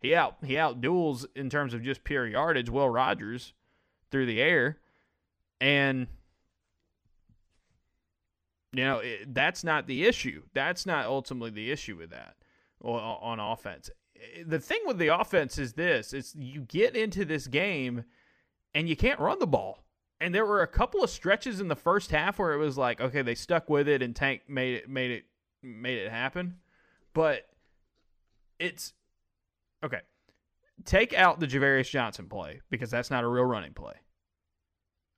He 0.00 0.14
out 0.16 0.36
he 0.44 0.58
out 0.58 0.80
duels 0.80 1.26
in 1.36 1.48
terms 1.48 1.72
of 1.72 1.82
just 1.84 2.02
pure 2.02 2.26
yardage. 2.26 2.68
Will 2.68 2.88
Rogers 2.88 3.54
through 4.10 4.26
the 4.26 4.42
air, 4.42 4.78
and 5.60 6.08
you 8.72 8.82
know 8.82 8.98
it, 8.98 9.32
that's 9.32 9.62
not 9.62 9.86
the 9.86 10.04
issue. 10.04 10.42
That's 10.52 10.84
not 10.84 11.06
ultimately 11.06 11.50
the 11.50 11.70
issue 11.70 11.96
with 11.96 12.10
that 12.10 12.34
on 12.82 13.38
offense. 13.38 13.90
Eh, 14.16 14.42
the 14.44 14.58
thing 14.58 14.80
with 14.86 14.98
the 14.98 15.06
offense 15.06 15.56
is 15.56 15.74
this: 15.74 16.12
it's 16.12 16.34
you 16.34 16.62
get 16.62 16.96
into 16.96 17.24
this 17.24 17.46
game 17.46 18.02
and 18.74 18.88
you 18.88 18.96
can't 18.96 19.20
run 19.20 19.38
the 19.38 19.46
ball 19.46 19.81
and 20.22 20.32
there 20.32 20.46
were 20.46 20.62
a 20.62 20.68
couple 20.68 21.02
of 21.02 21.10
stretches 21.10 21.60
in 21.60 21.66
the 21.66 21.76
first 21.76 22.12
half 22.12 22.38
where 22.38 22.52
it 22.52 22.58
was 22.58 22.78
like, 22.78 23.00
okay, 23.00 23.22
they 23.22 23.34
stuck 23.34 23.68
with 23.68 23.88
it 23.88 24.02
and 24.02 24.14
Tank 24.14 24.42
made 24.48 24.76
it 24.76 24.88
made 24.88 25.10
it 25.10 25.24
made 25.62 25.98
it 25.98 26.10
happen. 26.10 26.58
But 27.12 27.48
it's 28.60 28.92
okay. 29.84 30.00
Take 30.84 31.12
out 31.12 31.40
the 31.40 31.48
Ja'Varrius 31.48 31.90
Johnson 31.90 32.28
play 32.28 32.60
because 32.70 32.90
that's 32.90 33.10
not 33.10 33.24
a 33.24 33.28
real 33.28 33.44
running 33.44 33.74
play. 33.74 33.94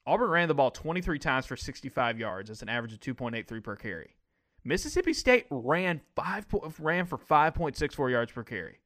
Auburn 0.07 0.31
ran 0.31 0.49
the 0.49 0.55
ball 0.55 0.71
23 0.71 1.19
times 1.19 1.47
for 1.47 1.57
65 1.57 2.19
yards. 2.19 2.49
That's 2.49 2.63
an 2.63 2.69
average 2.71 2.95
of 2.95 3.01
2.83 3.01 3.63
per 3.63 3.77
carry. 3.77 4.17
Mississippi 4.65 5.13
State 5.13 5.47
ran 5.51 6.01
five 6.17 6.47
ran 6.79 7.05
for 7.05 7.19
5.64 7.19 8.11
yards 8.11 8.33
per 8.33 8.43
carry. 8.43 8.81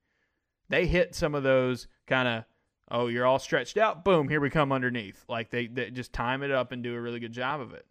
They 0.68 0.86
hit 0.86 1.14
some 1.14 1.36
of 1.36 1.44
those 1.44 1.86
kind 2.08 2.26
of 2.26 2.44
oh, 2.90 3.06
you're 3.08 3.26
all 3.26 3.38
stretched 3.38 3.76
out. 3.76 4.04
Boom, 4.04 4.28
here 4.28 4.40
we 4.40 4.50
come 4.50 4.72
underneath. 4.72 5.24
Like 5.28 5.50
they, 5.50 5.66
they 5.66 5.90
just 5.90 6.12
time 6.12 6.42
it 6.42 6.50
up 6.50 6.72
and 6.72 6.82
do 6.82 6.94
a 6.94 7.00
really 7.00 7.20
good 7.20 7.32
job 7.32 7.60
of 7.60 7.72
it. 7.72 7.86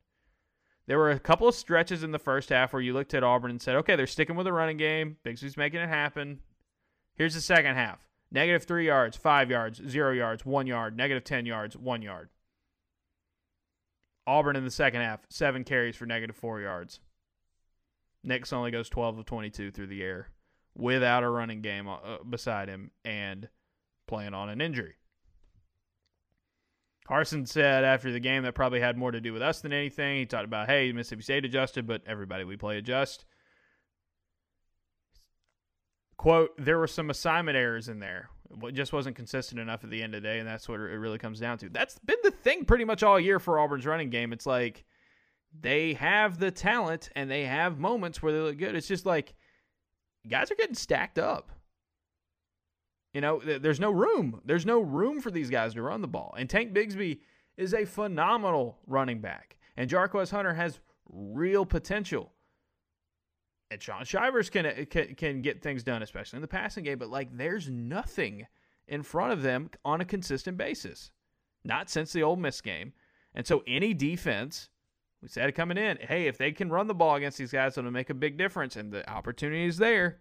There 0.88 0.98
were 0.98 1.12
a 1.12 1.20
couple 1.20 1.48
of 1.48 1.56
stretches 1.56 2.04
in 2.04 2.12
the 2.12 2.20
first 2.20 2.50
half 2.50 2.72
where 2.72 2.82
you 2.82 2.94
looked 2.94 3.14
at 3.14 3.24
Auburn 3.24 3.52
and 3.52 3.62
said, 3.62 3.76
okay, 3.76 3.96
they're 3.96 4.08
sticking 4.08 4.38
with 4.38 4.46
the 4.46 4.54
running 4.54 4.78
game. 4.78 5.18
Bigsby's 5.26 5.58
making 5.58 5.82
it 5.82 5.90
happen. 5.90 6.40
Here's 7.16 7.34
the 7.34 7.42
second 7.42 7.76
half 7.76 8.00
negative 8.32 8.64
three 8.64 8.86
yards, 8.86 9.18
five 9.18 9.50
yards, 9.50 9.82
zero 9.88 10.12
yards, 10.14 10.46
one 10.46 10.68
yard, 10.68 10.96
negative 10.96 11.24
10 11.24 11.46
yards, 11.46 11.76
one 11.78 12.02
yard. 12.02 12.30
Auburn 14.26 14.58
in 14.58 14.66
the 14.66 14.72
second 14.72 15.02
half, 15.02 15.22
seven 15.30 15.64
carries 15.64 15.96
for 15.96 16.06
negative 16.06 16.36
four 16.36 16.60
yards. 16.60 17.00
Nix 18.24 18.52
only 18.52 18.72
goes 18.72 18.90
12 18.90 19.20
of 19.20 19.26
22 19.26 19.72
through 19.72 19.88
the 19.88 20.04
air 20.04 20.28
without 20.76 21.24
a 21.24 21.30
running 21.30 21.62
game 21.62 21.88
uh, 21.88 22.18
beside 22.30 22.68
him. 22.68 22.92
And 23.06 23.48
playing 24.08 24.34
on 24.34 24.50
an 24.50 24.62
injury. 24.62 24.96
Harsin 27.10 27.48
said 27.48 27.84
after 27.84 28.12
the 28.12 28.20
game 28.20 28.44
that 28.44 28.54
probably 28.54 28.82
had 28.82 28.98
more 28.98 29.12
to 29.12 29.22
do 29.22 29.32
with 29.32 29.42
us 29.42 29.62
than 29.62 29.72
anything. 29.72 30.18
He 30.18 30.26
talked 30.26 30.46
about, 30.46 30.68
hey, 30.68 30.92
Mississippi 30.92 31.22
State 31.22 31.46
adjusted, 31.46 31.88
but 31.88 32.02
everybody 32.06 32.44
we 32.44 32.58
play 32.58 32.78
adjust. 32.78 33.26
Quote, 36.18 36.52
there 36.58 36.78
were 36.78 36.88
some 36.88 37.10
assignment 37.10 37.56
errors 37.56 37.88
in 37.88 38.00
there. 38.00 38.30
It 38.64 38.74
just 38.74 38.92
wasn't 38.92 39.16
consistent 39.16 39.62
enough 39.62 39.84
at 39.84 39.90
the 39.90 40.02
end 40.02 40.16
of 40.16 40.22
the 40.22 40.28
day, 40.28 40.40
and 40.40 40.48
that's 40.48 40.68
what 40.68 40.80
it 40.80 40.84
really 40.84 41.18
comes 41.18 41.40
down 41.40 41.58
to. 41.60 41.70
That's 41.70 42.00
been 42.00 42.18
the 42.24 42.32
thing 42.32 42.66
pretty 42.66 42.86
much 42.86 43.04
all 43.04 43.20
year 43.20 43.40
for 43.40 43.60
Auburn's 43.60 43.86
running 43.86 44.10
game. 44.10 44.34
It's 44.34 44.46
like 44.46 44.84
they 45.58 45.94
have 45.94 46.40
the 46.40 46.52
talent 46.52 47.10
and 47.16 47.30
they 47.30 47.46
have 47.46 47.80
moments 47.80 48.22
where 48.22 48.34
they 48.34 48.40
look 48.40 48.58
good. 48.58 48.76
It's 48.76 48.88
just 48.88 49.06
like 49.06 49.34
guys 50.28 50.52
are 50.52 50.56
getting 50.56 50.76
stacked 50.76 51.20
up. 51.20 51.52
You 53.18 53.22
know, 53.22 53.40
there's 53.40 53.80
no 53.80 53.90
room. 53.90 54.42
There's 54.46 54.68
no 54.68 54.80
room 54.80 55.22
for 55.22 55.32
these 55.32 55.50
guys 55.50 55.74
to 55.74 55.82
run 55.82 56.02
the 56.02 56.08
ball. 56.08 56.36
And 56.38 56.48
Tank 56.48 56.72
Bigsby 56.72 57.18
is 57.58 57.74
a 57.74 57.84
phenomenal 57.84 58.78
running 58.86 59.22
back. 59.22 59.58
And 59.76 59.90
Jarquez 59.90 60.30
Hunter 60.30 60.54
has 60.54 60.80
real 61.10 61.66
potential. 61.66 62.32
And 63.72 63.82
Shaun 63.82 64.06
Shivers 64.06 64.52
can, 64.52 64.86
can 64.86 65.16
can 65.16 65.42
get 65.42 65.64
things 65.64 65.82
done, 65.82 66.04
especially 66.04 66.38
in 66.38 66.42
the 66.42 66.48
passing 66.48 66.84
game. 66.84 67.00
But 67.00 67.10
like, 67.10 67.36
there's 67.36 67.72
nothing 67.72 68.46
in 68.88 69.02
front 69.02 69.34
of 69.34 69.42
them 69.42 69.72
on 69.84 70.00
a 70.00 70.06
consistent 70.06 70.56
basis. 70.56 71.10
Not 71.66 71.90
since 71.90 72.14
the 72.14 72.22
Ole 72.22 72.36
Miss 72.36 72.62
game. 72.62 72.94
And 73.34 73.48
so 73.48 73.64
any 73.66 73.96
defense, 73.96 74.70
we 75.24 75.28
said 75.28 75.50
it 75.50 75.54
coming 75.54 75.80
in, 75.80 75.98
hey, 76.02 76.28
if 76.28 76.38
they 76.38 76.52
can 76.52 76.70
run 76.70 76.86
the 76.86 76.94
ball 76.94 77.16
against 77.16 77.40
these 77.40 77.52
guys, 77.52 77.80
it'll 77.80 77.90
make 77.90 78.12
a 78.12 78.14
big 78.14 78.38
difference. 78.38 78.76
And 78.76 78.94
the 78.94 79.10
opportunity 79.10 79.66
is 79.66 79.78
there. 79.78 80.20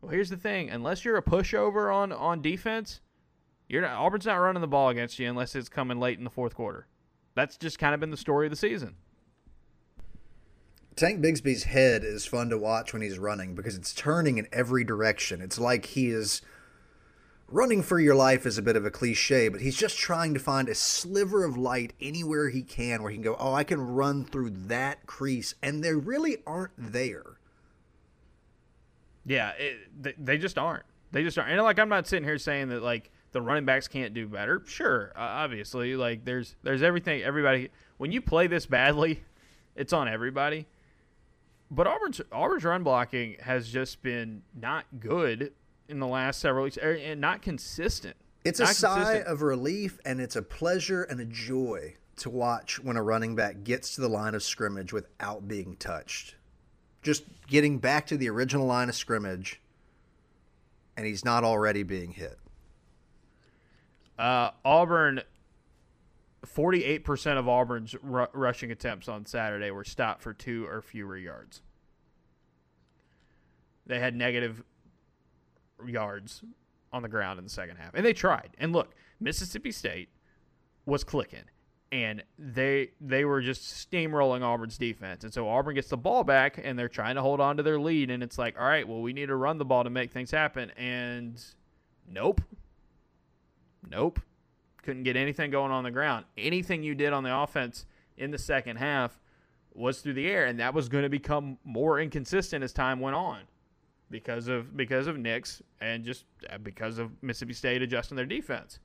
Well, 0.00 0.10
here's 0.10 0.30
the 0.30 0.36
thing: 0.36 0.70
unless 0.70 1.04
you're 1.04 1.16
a 1.16 1.22
pushover 1.22 1.94
on 1.94 2.12
on 2.12 2.42
defense, 2.42 3.00
you're 3.68 3.82
not, 3.82 3.92
Auburn's 3.92 4.26
not 4.26 4.36
running 4.36 4.60
the 4.60 4.68
ball 4.68 4.88
against 4.88 5.18
you 5.18 5.28
unless 5.28 5.54
it's 5.54 5.68
coming 5.68 5.98
late 5.98 6.18
in 6.18 6.24
the 6.24 6.30
fourth 6.30 6.54
quarter. 6.54 6.86
That's 7.34 7.56
just 7.56 7.78
kind 7.78 7.94
of 7.94 8.00
been 8.00 8.10
the 8.10 8.16
story 8.16 8.46
of 8.46 8.50
the 8.50 8.56
season. 8.56 8.96
Tank 10.96 11.20
Bigsby's 11.20 11.64
head 11.64 12.04
is 12.04 12.24
fun 12.24 12.48
to 12.48 12.56
watch 12.56 12.94
when 12.94 13.02
he's 13.02 13.18
running 13.18 13.54
because 13.54 13.76
it's 13.76 13.92
turning 13.92 14.38
in 14.38 14.48
every 14.50 14.82
direction. 14.82 15.42
It's 15.42 15.58
like 15.58 15.84
he 15.86 16.08
is 16.08 16.40
running 17.48 17.82
for 17.82 18.00
your 18.00 18.14
life 18.14 18.46
is 18.46 18.56
a 18.56 18.62
bit 18.62 18.76
of 18.76 18.86
a 18.86 18.90
cliche, 18.90 19.48
but 19.48 19.60
he's 19.60 19.76
just 19.76 19.98
trying 19.98 20.32
to 20.32 20.40
find 20.40 20.68
a 20.68 20.74
sliver 20.74 21.44
of 21.44 21.58
light 21.58 21.92
anywhere 22.00 22.48
he 22.48 22.62
can 22.62 23.02
where 23.02 23.10
he 23.10 23.16
can 23.16 23.24
go, 23.24 23.36
"Oh, 23.38 23.52
I 23.52 23.62
can 23.62 23.80
run 23.80 24.24
through 24.24 24.50
that 24.68 25.04
crease." 25.06 25.54
And 25.62 25.84
they 25.84 25.92
really 25.92 26.38
aren't 26.46 26.72
there. 26.78 27.38
Yeah, 29.26 29.50
it, 29.58 29.76
they, 30.00 30.14
they 30.18 30.38
just 30.38 30.56
aren't. 30.56 30.84
They 31.12 31.22
just 31.22 31.38
aren't. 31.38 31.50
And 31.50 31.62
like 31.62 31.78
I'm 31.78 31.88
not 31.88 32.06
sitting 32.06 32.24
here 32.24 32.38
saying 32.38 32.68
that 32.68 32.82
like 32.82 33.10
the 33.32 33.42
running 33.42 33.64
backs 33.64 33.88
can't 33.88 34.14
do 34.14 34.26
better. 34.26 34.62
Sure, 34.66 35.12
uh, 35.16 35.20
obviously, 35.20 35.96
like 35.96 36.24
there's 36.24 36.54
there's 36.62 36.82
everything. 36.82 37.22
Everybody 37.22 37.70
when 37.98 38.12
you 38.12 38.20
play 38.20 38.46
this 38.46 38.66
badly, 38.66 39.22
it's 39.74 39.92
on 39.92 40.08
everybody. 40.08 40.66
But 41.70 41.86
Auburn's 41.86 42.20
Auburn's 42.30 42.64
run 42.64 42.82
blocking 42.82 43.36
has 43.40 43.68
just 43.68 44.02
been 44.02 44.42
not 44.54 44.84
good 45.00 45.52
in 45.88 45.98
the 45.98 46.06
last 46.06 46.40
several 46.40 46.64
weeks, 46.64 46.78
er, 46.82 46.92
and 46.92 47.20
not 47.20 47.42
consistent. 47.42 48.16
It's 48.44 48.60
not 48.60 48.70
a 48.70 48.74
sigh 48.74 48.94
consistent. 48.94 49.26
of 49.26 49.42
relief, 49.42 49.98
and 50.04 50.20
it's 50.20 50.36
a 50.36 50.42
pleasure 50.42 51.02
and 51.02 51.20
a 51.20 51.24
joy 51.24 51.96
to 52.18 52.30
watch 52.30 52.78
when 52.82 52.96
a 52.96 53.02
running 53.02 53.34
back 53.34 53.64
gets 53.64 53.94
to 53.96 54.00
the 54.00 54.08
line 54.08 54.34
of 54.34 54.42
scrimmage 54.42 54.92
without 54.92 55.48
being 55.48 55.76
touched. 55.76 56.35
Just 57.06 57.22
getting 57.46 57.78
back 57.78 58.08
to 58.08 58.16
the 58.16 58.28
original 58.28 58.66
line 58.66 58.88
of 58.88 58.96
scrimmage, 58.96 59.60
and 60.96 61.06
he's 61.06 61.24
not 61.24 61.44
already 61.44 61.84
being 61.84 62.10
hit. 62.10 62.36
Uh, 64.18 64.50
Auburn, 64.64 65.20
forty-eight 66.44 67.04
percent 67.04 67.38
of 67.38 67.46
Auburn's 67.46 67.94
ru- 68.02 68.26
rushing 68.32 68.72
attempts 68.72 69.08
on 69.08 69.24
Saturday 69.24 69.70
were 69.70 69.84
stopped 69.84 70.20
for 70.20 70.32
two 70.32 70.66
or 70.66 70.82
fewer 70.82 71.16
yards. 71.16 71.62
They 73.86 74.00
had 74.00 74.16
negative 74.16 74.64
yards 75.86 76.42
on 76.92 77.02
the 77.02 77.08
ground 77.08 77.38
in 77.38 77.44
the 77.44 77.50
second 77.50 77.76
half, 77.76 77.94
and 77.94 78.04
they 78.04 78.14
tried. 78.14 78.50
And 78.58 78.72
look, 78.72 78.96
Mississippi 79.20 79.70
State 79.70 80.08
was 80.86 81.04
clicking, 81.04 81.44
and 81.96 82.22
they 82.38 82.90
they 83.00 83.24
were 83.24 83.40
just 83.40 83.90
steamrolling 83.90 84.42
Auburn's 84.42 84.76
defense. 84.76 85.24
And 85.24 85.32
so 85.32 85.48
Auburn 85.48 85.74
gets 85.76 85.88
the 85.88 85.96
ball 85.96 86.24
back, 86.24 86.60
and 86.62 86.78
they're 86.78 86.90
trying 86.90 87.14
to 87.14 87.22
hold 87.22 87.40
on 87.40 87.56
to 87.56 87.62
their 87.62 87.80
lead. 87.80 88.10
And 88.10 88.22
it's 88.22 88.36
like, 88.36 88.60
all 88.60 88.66
right, 88.66 88.86
well, 88.86 89.00
we 89.00 89.14
need 89.14 89.26
to 89.26 89.36
run 89.36 89.56
the 89.56 89.64
ball 89.64 89.82
to 89.82 89.88
make 89.88 90.12
things 90.12 90.30
happen. 90.30 90.70
And 90.76 91.42
nope, 92.06 92.42
nope, 93.90 94.20
couldn't 94.82 95.04
get 95.04 95.16
anything 95.16 95.50
going 95.50 95.72
on 95.72 95.84
the 95.84 95.90
ground. 95.90 96.26
Anything 96.36 96.82
you 96.82 96.94
did 96.94 97.14
on 97.14 97.22
the 97.22 97.34
offense 97.34 97.86
in 98.18 98.30
the 98.30 98.38
second 98.38 98.76
half 98.76 99.18
was 99.72 100.00
through 100.02 100.14
the 100.14 100.26
air, 100.26 100.44
and 100.44 100.60
that 100.60 100.74
was 100.74 100.90
going 100.90 101.04
to 101.04 101.08
become 101.10 101.56
more 101.64 101.98
inconsistent 101.98 102.62
as 102.62 102.74
time 102.74 103.00
went 103.00 103.16
on 103.16 103.40
because 104.10 104.48
of 104.48 104.76
because 104.76 105.06
of 105.06 105.16
Nix 105.16 105.62
and 105.80 106.04
just 106.04 106.26
uh, 106.50 106.58
because 106.58 106.98
of 106.98 107.10
Mississippi 107.22 107.54
State 107.54 107.80
adjusting 107.80 108.16
their 108.16 108.26
defense. 108.26 108.80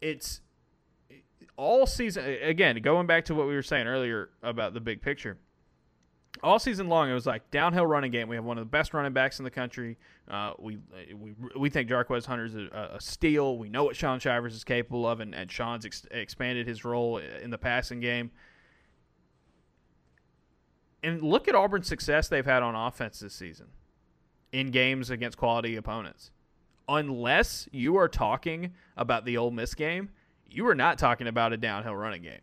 It's 0.00 0.40
all 1.58 1.86
season 1.86 2.24
again 2.42 2.76
going 2.76 3.06
back 3.06 3.26
to 3.26 3.34
what 3.34 3.46
we 3.46 3.54
were 3.54 3.62
saying 3.62 3.86
earlier 3.86 4.30
about 4.42 4.72
the 4.72 4.80
big 4.80 5.02
picture. 5.02 5.36
All 6.42 6.58
season 6.58 6.88
long, 6.88 7.10
it 7.10 7.14
was 7.14 7.26
like 7.26 7.50
downhill 7.50 7.84
running 7.84 8.12
game. 8.12 8.28
We 8.28 8.36
have 8.36 8.44
one 8.44 8.58
of 8.58 8.62
the 8.64 8.70
best 8.70 8.94
running 8.94 9.12
backs 9.12 9.40
in 9.40 9.44
the 9.44 9.50
country. 9.50 9.98
Uh, 10.30 10.52
we 10.58 10.78
we 11.14 11.34
we 11.58 11.68
think 11.68 11.90
Jarquez 11.90 12.24
Hunter's 12.24 12.54
a, 12.54 12.92
a 12.94 13.00
steal. 13.00 13.58
We 13.58 13.68
know 13.68 13.84
what 13.84 13.96
Shaun 13.96 14.20
Shivers 14.20 14.54
is 14.54 14.62
capable 14.64 15.06
of, 15.06 15.20
and, 15.20 15.34
and 15.34 15.50
Shaun's 15.50 15.84
ex- 15.84 16.06
expanded 16.10 16.66
his 16.66 16.84
role 16.84 17.18
in 17.18 17.50
the 17.50 17.58
passing 17.58 18.00
game 18.00 18.30
and 21.02 21.22
look 21.22 21.48
at 21.48 21.54
Auburn's 21.54 21.86
success 21.86 22.28
they've 22.28 22.44
had 22.44 22.62
on 22.62 22.74
offense 22.74 23.20
this 23.20 23.34
season 23.34 23.66
in 24.52 24.70
games 24.70 25.10
against 25.10 25.38
quality 25.38 25.76
opponents. 25.76 26.30
Unless 26.88 27.68
you 27.70 27.96
are 27.96 28.08
talking 28.08 28.72
about 28.96 29.24
the 29.24 29.36
Ole 29.36 29.50
Miss 29.50 29.74
game, 29.74 30.10
you 30.48 30.66
are 30.68 30.74
not 30.74 30.98
talking 30.98 31.26
about 31.26 31.52
a 31.52 31.56
downhill 31.56 31.94
running 31.94 32.22
game. 32.22 32.40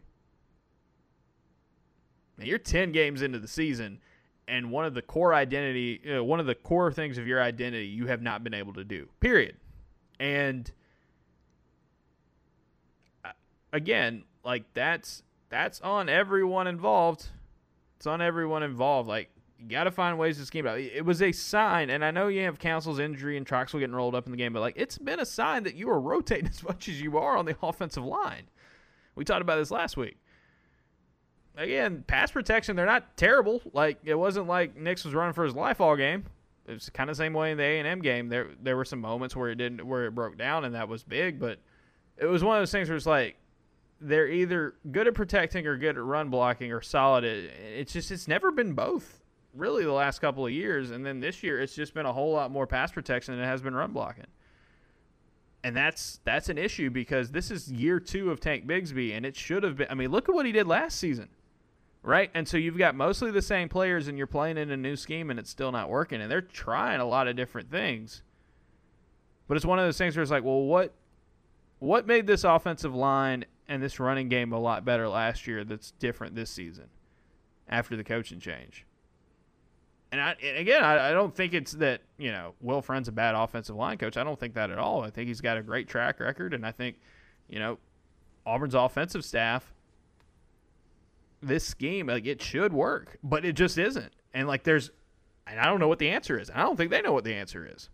Now, 2.37 2.45
you're 2.45 2.59
10 2.59 2.91
games 2.91 3.21
into 3.21 3.39
the 3.39 3.47
season, 3.47 3.99
and 4.47 4.71
one 4.71 4.85
of 4.85 4.93
the 4.93 5.01
core 5.01 5.33
identity, 5.33 6.01
uh, 6.17 6.23
one 6.23 6.39
of 6.39 6.45
the 6.45 6.55
core 6.55 6.91
things 6.91 7.17
of 7.17 7.27
your 7.27 7.41
identity, 7.41 7.87
you 7.87 8.07
have 8.07 8.21
not 8.21 8.43
been 8.43 8.53
able 8.53 8.73
to 8.73 8.83
do. 8.83 9.07
Period. 9.19 9.55
And 10.19 10.69
uh, 13.23 13.29
again, 13.73 14.23
like 14.43 14.65
that's 14.73 15.23
that's 15.49 15.81
on 15.81 16.09
everyone 16.09 16.67
involved. 16.67 17.27
It's 17.97 18.07
on 18.07 18.21
everyone 18.21 18.63
involved. 18.63 19.07
Like 19.07 19.29
you 19.65 19.71
got 19.71 19.85
to 19.85 19.91
find 19.91 20.19
ways 20.19 20.37
to 20.37 20.45
scheme 20.45 20.67
it 20.67 20.69
out. 20.69 20.79
It 20.79 21.03
was 21.05 21.23
a 21.23 21.31
sign, 21.31 21.89
and 21.89 22.05
I 22.05 22.11
know 22.11 22.27
you 22.27 22.43
have 22.43 22.59
Council's 22.59 22.99
injury 22.99 23.35
and 23.35 23.47
Troxell 23.47 23.79
getting 23.79 23.95
rolled 23.95 24.13
up 24.13 24.27
in 24.27 24.31
the 24.31 24.37
game, 24.37 24.53
but 24.53 24.59
like 24.59 24.75
it's 24.77 24.99
been 24.99 25.19
a 25.19 25.25
sign 25.25 25.63
that 25.63 25.73
you 25.73 25.89
are 25.89 25.99
rotating 25.99 26.47
as 26.49 26.61
much 26.61 26.87
as 26.87 27.01
you 27.01 27.17
are 27.17 27.35
on 27.35 27.45
the 27.45 27.55
offensive 27.63 28.05
line. 28.05 28.43
We 29.15 29.25
talked 29.25 29.41
about 29.41 29.55
this 29.55 29.71
last 29.71 29.97
week. 29.97 30.17
Again, 31.57 32.03
pass 32.05 32.31
protection, 32.31 32.75
they're 32.75 32.85
not 32.85 33.17
terrible. 33.17 33.61
Like 33.73 33.97
it 34.03 34.15
wasn't 34.15 34.47
like 34.47 34.77
Nix 34.77 35.03
was 35.03 35.15
running 35.15 35.33
for 35.33 35.45
his 35.45 35.55
life 35.55 35.81
all 35.81 35.95
game. 35.95 36.25
It 36.67 36.73
was 36.73 36.89
kind 36.89 37.09
of 37.09 37.15
the 37.15 37.23
same 37.23 37.33
way 37.33 37.51
in 37.51 37.57
the 37.57 37.63
A 37.63 37.79
and 37.79 37.87
M 37.87 38.01
game. 38.01 38.29
There 38.29 38.49
there 38.61 38.77
were 38.77 38.85
some 38.85 39.01
moments 39.01 39.35
where 39.35 39.49
it 39.49 39.55
didn't 39.55 39.87
where 39.87 40.05
it 40.05 40.11
broke 40.13 40.37
down 40.37 40.65
and 40.65 40.75
that 40.75 40.87
was 40.87 41.01
big, 41.03 41.39
but 41.39 41.57
it 42.17 42.25
was 42.25 42.43
one 42.43 42.57
of 42.57 42.61
those 42.61 42.71
things 42.71 42.87
where 42.87 42.97
it's 42.97 43.05
like 43.07 43.37
they're 43.99 44.27
either 44.27 44.75
good 44.91 45.07
at 45.07 45.15
protecting 45.15 45.65
or 45.65 45.75
good 45.75 45.97
at 45.97 46.03
run 46.03 46.29
blocking 46.29 46.71
or 46.71 46.81
solid. 46.81 47.23
It's 47.23 47.93
just 47.93 48.11
it's 48.11 48.27
never 48.27 48.51
been 48.51 48.73
both 48.73 49.21
really 49.55 49.83
the 49.83 49.91
last 49.91 50.19
couple 50.19 50.45
of 50.45 50.51
years, 50.51 50.91
and 50.91 51.05
then 51.05 51.19
this 51.19 51.43
year 51.43 51.59
it's 51.59 51.75
just 51.75 51.93
been 51.93 52.05
a 52.05 52.13
whole 52.13 52.31
lot 52.31 52.51
more 52.51 52.67
pass 52.67 52.91
protection 52.91 53.35
than 53.35 53.43
it 53.43 53.47
has 53.47 53.61
been 53.61 53.75
run 53.75 53.91
blocking. 53.91 54.25
And 55.63 55.75
that's 55.75 56.19
that's 56.23 56.49
an 56.49 56.57
issue 56.57 56.89
because 56.89 57.31
this 57.31 57.49
is 57.49 57.71
year 57.71 57.99
two 57.99 58.29
of 58.29 58.39
Tank 58.39 58.67
Bigsby, 58.67 59.15
and 59.15 59.25
it 59.25 59.35
should 59.35 59.63
have 59.63 59.77
been. 59.77 59.87
I 59.89 59.95
mean, 59.95 60.11
look 60.11 60.29
at 60.29 60.35
what 60.35 60.45
he 60.45 60.51
did 60.51 60.67
last 60.67 60.99
season, 60.99 61.29
right? 62.03 62.29
And 62.35 62.47
so 62.47 62.57
you've 62.57 62.77
got 62.77 62.93
mostly 62.93 63.31
the 63.31 63.41
same 63.41 63.67
players, 63.67 64.07
and 64.07 64.17
you're 64.17 64.27
playing 64.27 64.57
in 64.57 64.69
a 64.69 64.77
new 64.77 64.95
scheme, 64.95 65.31
and 65.31 65.39
it's 65.39 65.49
still 65.49 65.71
not 65.71 65.89
working. 65.89 66.21
And 66.21 66.29
they're 66.29 66.41
trying 66.41 66.99
a 66.99 67.05
lot 67.05 67.27
of 67.27 67.35
different 67.35 67.71
things, 67.71 68.21
but 69.47 69.57
it's 69.57 69.65
one 69.65 69.79
of 69.79 69.85
those 69.85 69.97
things 69.97 70.15
where 70.15 70.21
it's 70.21 70.31
like, 70.31 70.43
well, 70.43 70.61
what 70.61 70.93
what 71.79 72.05
made 72.05 72.27
this 72.27 72.43
offensive 72.43 72.93
line 72.93 73.45
and 73.67 73.81
this 73.81 73.99
running 73.99 74.29
game 74.29 74.53
a 74.53 74.59
lot 74.59 74.85
better 74.85 75.09
last 75.09 75.47
year 75.47 75.63
that's 75.63 75.91
different 75.91 76.35
this 76.35 76.51
season 76.51 76.89
after 77.67 77.95
the 77.95 78.03
coaching 78.03 78.39
change? 78.39 78.85
And, 80.15 80.21
I, 80.21 80.35
and 80.41 80.57
again, 80.59 80.81
I, 80.81 81.09
I, 81.09 81.11
don't 81.11 81.35
think 81.35 81.53
it's 81.53 81.73
that 81.73 81.99
you 82.17 82.31
know 82.31 82.53
Will 82.61 82.81
Friend's 82.81 83.09
a 83.09 83.11
bad 83.11 83.35
offensive 83.35 83.75
line 83.75 83.97
coach. 83.97 84.15
I 84.15 84.23
don't 84.23 84.39
think 84.39 84.53
that 84.53 84.71
at 84.71 84.77
all. 84.77 85.03
I 85.03 85.09
think 85.09 85.27
he's 85.27 85.41
got 85.41 85.57
a 85.57 85.61
great 85.61 85.89
track 85.89 86.21
record, 86.21 86.53
and 86.53 86.65
I 86.65 86.71
think 86.71 87.01
you 87.49 87.59
know 87.59 87.79
Auburn's 88.45 88.75
offensive 88.75 89.25
staff, 89.25 89.73
this 91.41 91.65
scheme 91.65 92.07
like 92.07 92.25
it 92.25 92.41
should 92.41 92.71
work, 92.71 93.17
but 93.23 93.43
it 93.43 93.57
just 93.57 93.77
isn't. 93.77 94.13
And 94.33 94.47
like 94.47 94.63
there's, 94.63 94.89
and 95.45 95.59
I 95.59 95.65
don't 95.65 95.81
know 95.81 95.89
what 95.89 95.99
the 95.99 96.07
answer 96.07 96.39
is. 96.39 96.49
I 96.49 96.61
don't 96.61 96.77
think 96.77 96.91
they 96.91 97.01
know 97.01 97.11
what 97.11 97.25
the 97.25 97.33
answer 97.33 97.69
is. 97.69 97.89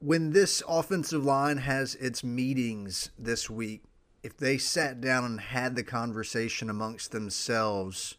When 0.00 0.32
this 0.32 0.62
offensive 0.68 1.24
line 1.24 1.56
has 1.56 1.94
its 1.94 2.22
meetings 2.22 3.10
this 3.18 3.48
week, 3.48 3.84
if 4.22 4.36
they 4.36 4.58
sat 4.58 5.00
down 5.00 5.24
and 5.24 5.40
had 5.40 5.76
the 5.76 5.82
conversation 5.82 6.68
amongst 6.68 7.10
themselves 7.10 8.17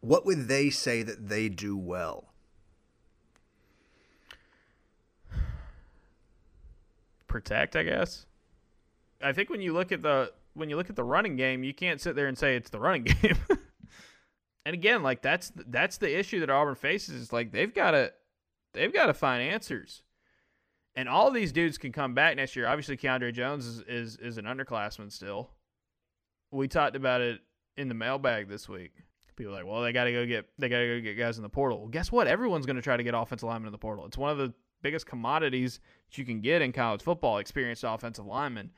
what 0.00 0.24
would 0.24 0.48
they 0.48 0.70
say 0.70 1.02
that 1.02 1.28
they 1.28 1.48
do 1.48 1.76
well? 1.76 2.32
Protect, 7.26 7.76
I 7.76 7.82
guess. 7.82 8.26
I 9.22 9.32
think 9.32 9.50
when 9.50 9.60
you 9.60 9.72
look 9.72 9.92
at 9.92 10.02
the 10.02 10.32
when 10.54 10.70
you 10.70 10.76
look 10.76 10.90
at 10.90 10.96
the 10.96 11.04
running 11.04 11.36
game, 11.36 11.62
you 11.62 11.74
can't 11.74 12.00
sit 12.00 12.16
there 12.16 12.26
and 12.26 12.38
say 12.38 12.56
it's 12.56 12.70
the 12.70 12.80
running 12.80 13.02
game. 13.22 13.36
and 14.64 14.74
again, 14.74 15.02
like 15.02 15.22
that's 15.22 15.52
that's 15.66 15.98
the 15.98 16.18
issue 16.18 16.40
that 16.40 16.50
Auburn 16.50 16.74
faces. 16.74 17.14
Is 17.14 17.32
like 17.32 17.52
they've 17.52 17.74
got 17.74 17.90
to 17.92 18.12
they've 18.72 18.92
got 18.92 19.06
to 19.06 19.14
find 19.14 19.42
answers. 19.42 20.02
And 20.94 21.08
all 21.08 21.30
these 21.30 21.52
dudes 21.52 21.78
can 21.78 21.92
come 21.92 22.14
back 22.14 22.34
next 22.36 22.56
year. 22.56 22.66
Obviously, 22.66 22.96
Keiondre 22.96 23.32
Jones 23.32 23.66
is, 23.66 23.80
is 23.82 24.16
is 24.16 24.38
an 24.38 24.46
underclassman 24.46 25.12
still. 25.12 25.50
We 26.50 26.66
talked 26.66 26.96
about 26.96 27.20
it 27.20 27.40
in 27.76 27.88
the 27.88 27.94
mailbag 27.94 28.48
this 28.48 28.68
week. 28.68 28.92
People 29.38 29.52
like, 29.52 29.64
well, 29.64 29.82
they 29.82 29.92
got 29.92 30.04
to 30.04 30.12
go 30.12 30.26
get 30.26 30.46
they 30.58 30.68
got 30.68 30.80
to 30.80 30.86
go 30.86 31.00
get 31.00 31.16
guys 31.16 31.36
in 31.36 31.44
the 31.44 31.48
portal. 31.48 31.78
Well, 31.78 31.88
guess 31.88 32.10
what? 32.10 32.26
Everyone's 32.26 32.66
going 32.66 32.74
to 32.74 32.82
try 32.82 32.96
to 32.96 33.04
get 33.04 33.14
offensive 33.14 33.48
linemen 33.48 33.68
in 33.68 33.72
the 33.72 33.78
portal. 33.78 34.04
It's 34.04 34.18
one 34.18 34.30
of 34.30 34.36
the 34.38 34.52
biggest 34.82 35.06
commodities 35.06 35.78
that 36.10 36.18
you 36.18 36.24
can 36.24 36.40
get 36.40 36.60
in 36.60 36.72
college 36.72 37.02
football, 37.02 37.38
experienced 37.38 37.84
offensive 37.86 38.26
linemen. 38.26 38.72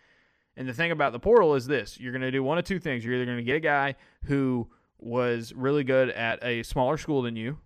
And 0.59 0.69
the 0.69 0.75
thing 0.75 0.91
about 0.91 1.13
the 1.13 1.19
portal 1.19 1.55
is 1.55 1.67
this: 1.67 1.99
you're 1.99 2.13
going 2.13 2.21
to 2.21 2.31
do 2.31 2.43
one 2.43 2.59
of 2.59 2.65
two 2.65 2.79
things. 2.79 3.03
You're 3.03 3.15
either 3.15 3.25
going 3.25 3.39
to 3.39 3.43
get 3.43 3.57
a 3.57 3.61
guy 3.61 3.95
who 4.25 4.69
was 4.99 5.55
really 5.55 5.83
good 5.83 6.11
at 6.11 6.45
a 6.45 6.63
smaller 6.63 6.99
school 6.99 7.23
than 7.23 7.37
you. 7.37 7.57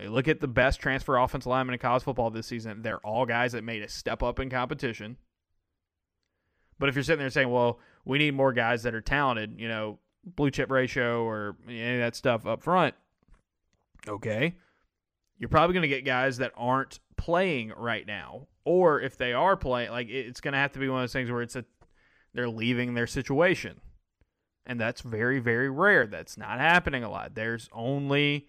Look 0.00 0.28
at 0.28 0.40
the 0.40 0.48
best 0.48 0.80
transfer 0.80 1.16
offensive 1.16 1.50
linemen 1.50 1.74
in 1.74 1.80
college 1.80 2.04
football 2.04 2.30
this 2.30 2.46
season. 2.46 2.82
They're 2.82 3.04
all 3.04 3.26
guys 3.26 3.50
that 3.52 3.64
made 3.64 3.82
a 3.82 3.88
step 3.88 4.22
up 4.22 4.38
in 4.38 4.48
competition. 4.48 5.16
But 6.78 6.88
if 6.88 6.94
you're 6.94 7.02
sitting 7.04 7.18
there 7.18 7.30
saying, 7.30 7.50
well, 7.50 7.80
we 8.04 8.18
need 8.18 8.34
more 8.34 8.52
guys 8.52 8.84
that 8.84 8.94
are 8.94 9.00
talented, 9.00 9.56
you 9.58 9.68
know, 9.68 9.98
blue 10.24 10.50
chip 10.50 10.70
ratio 10.70 11.24
or 11.24 11.56
any 11.68 11.94
of 11.94 12.00
that 12.00 12.16
stuff 12.16 12.46
up 12.46 12.62
front, 12.62 12.94
okay, 14.08 14.54
you're 15.38 15.48
probably 15.48 15.74
going 15.74 15.82
to 15.82 15.88
get 15.88 16.04
guys 16.04 16.38
that 16.38 16.52
aren't 16.56 17.00
playing 17.16 17.72
right 17.76 18.06
now. 18.06 18.46
Or 18.64 19.00
if 19.00 19.16
they 19.16 19.32
are 19.32 19.56
playing, 19.56 19.90
like 19.90 20.08
it's 20.08 20.40
going 20.40 20.52
to 20.52 20.58
have 20.58 20.72
to 20.72 20.78
be 20.78 20.88
one 20.88 21.00
of 21.00 21.02
those 21.02 21.12
things 21.12 21.30
where 21.30 21.42
it's 21.42 21.56
a 21.56 21.64
they're 22.34 22.48
leaving 22.48 22.94
their 22.94 23.06
situation. 23.06 23.80
And 24.64 24.80
that's 24.80 25.00
very, 25.00 25.40
very 25.40 25.68
rare. 25.68 26.06
That's 26.06 26.38
not 26.38 26.60
happening 26.60 27.02
a 27.02 27.10
lot. 27.10 27.34
There's 27.34 27.68
only, 27.72 28.46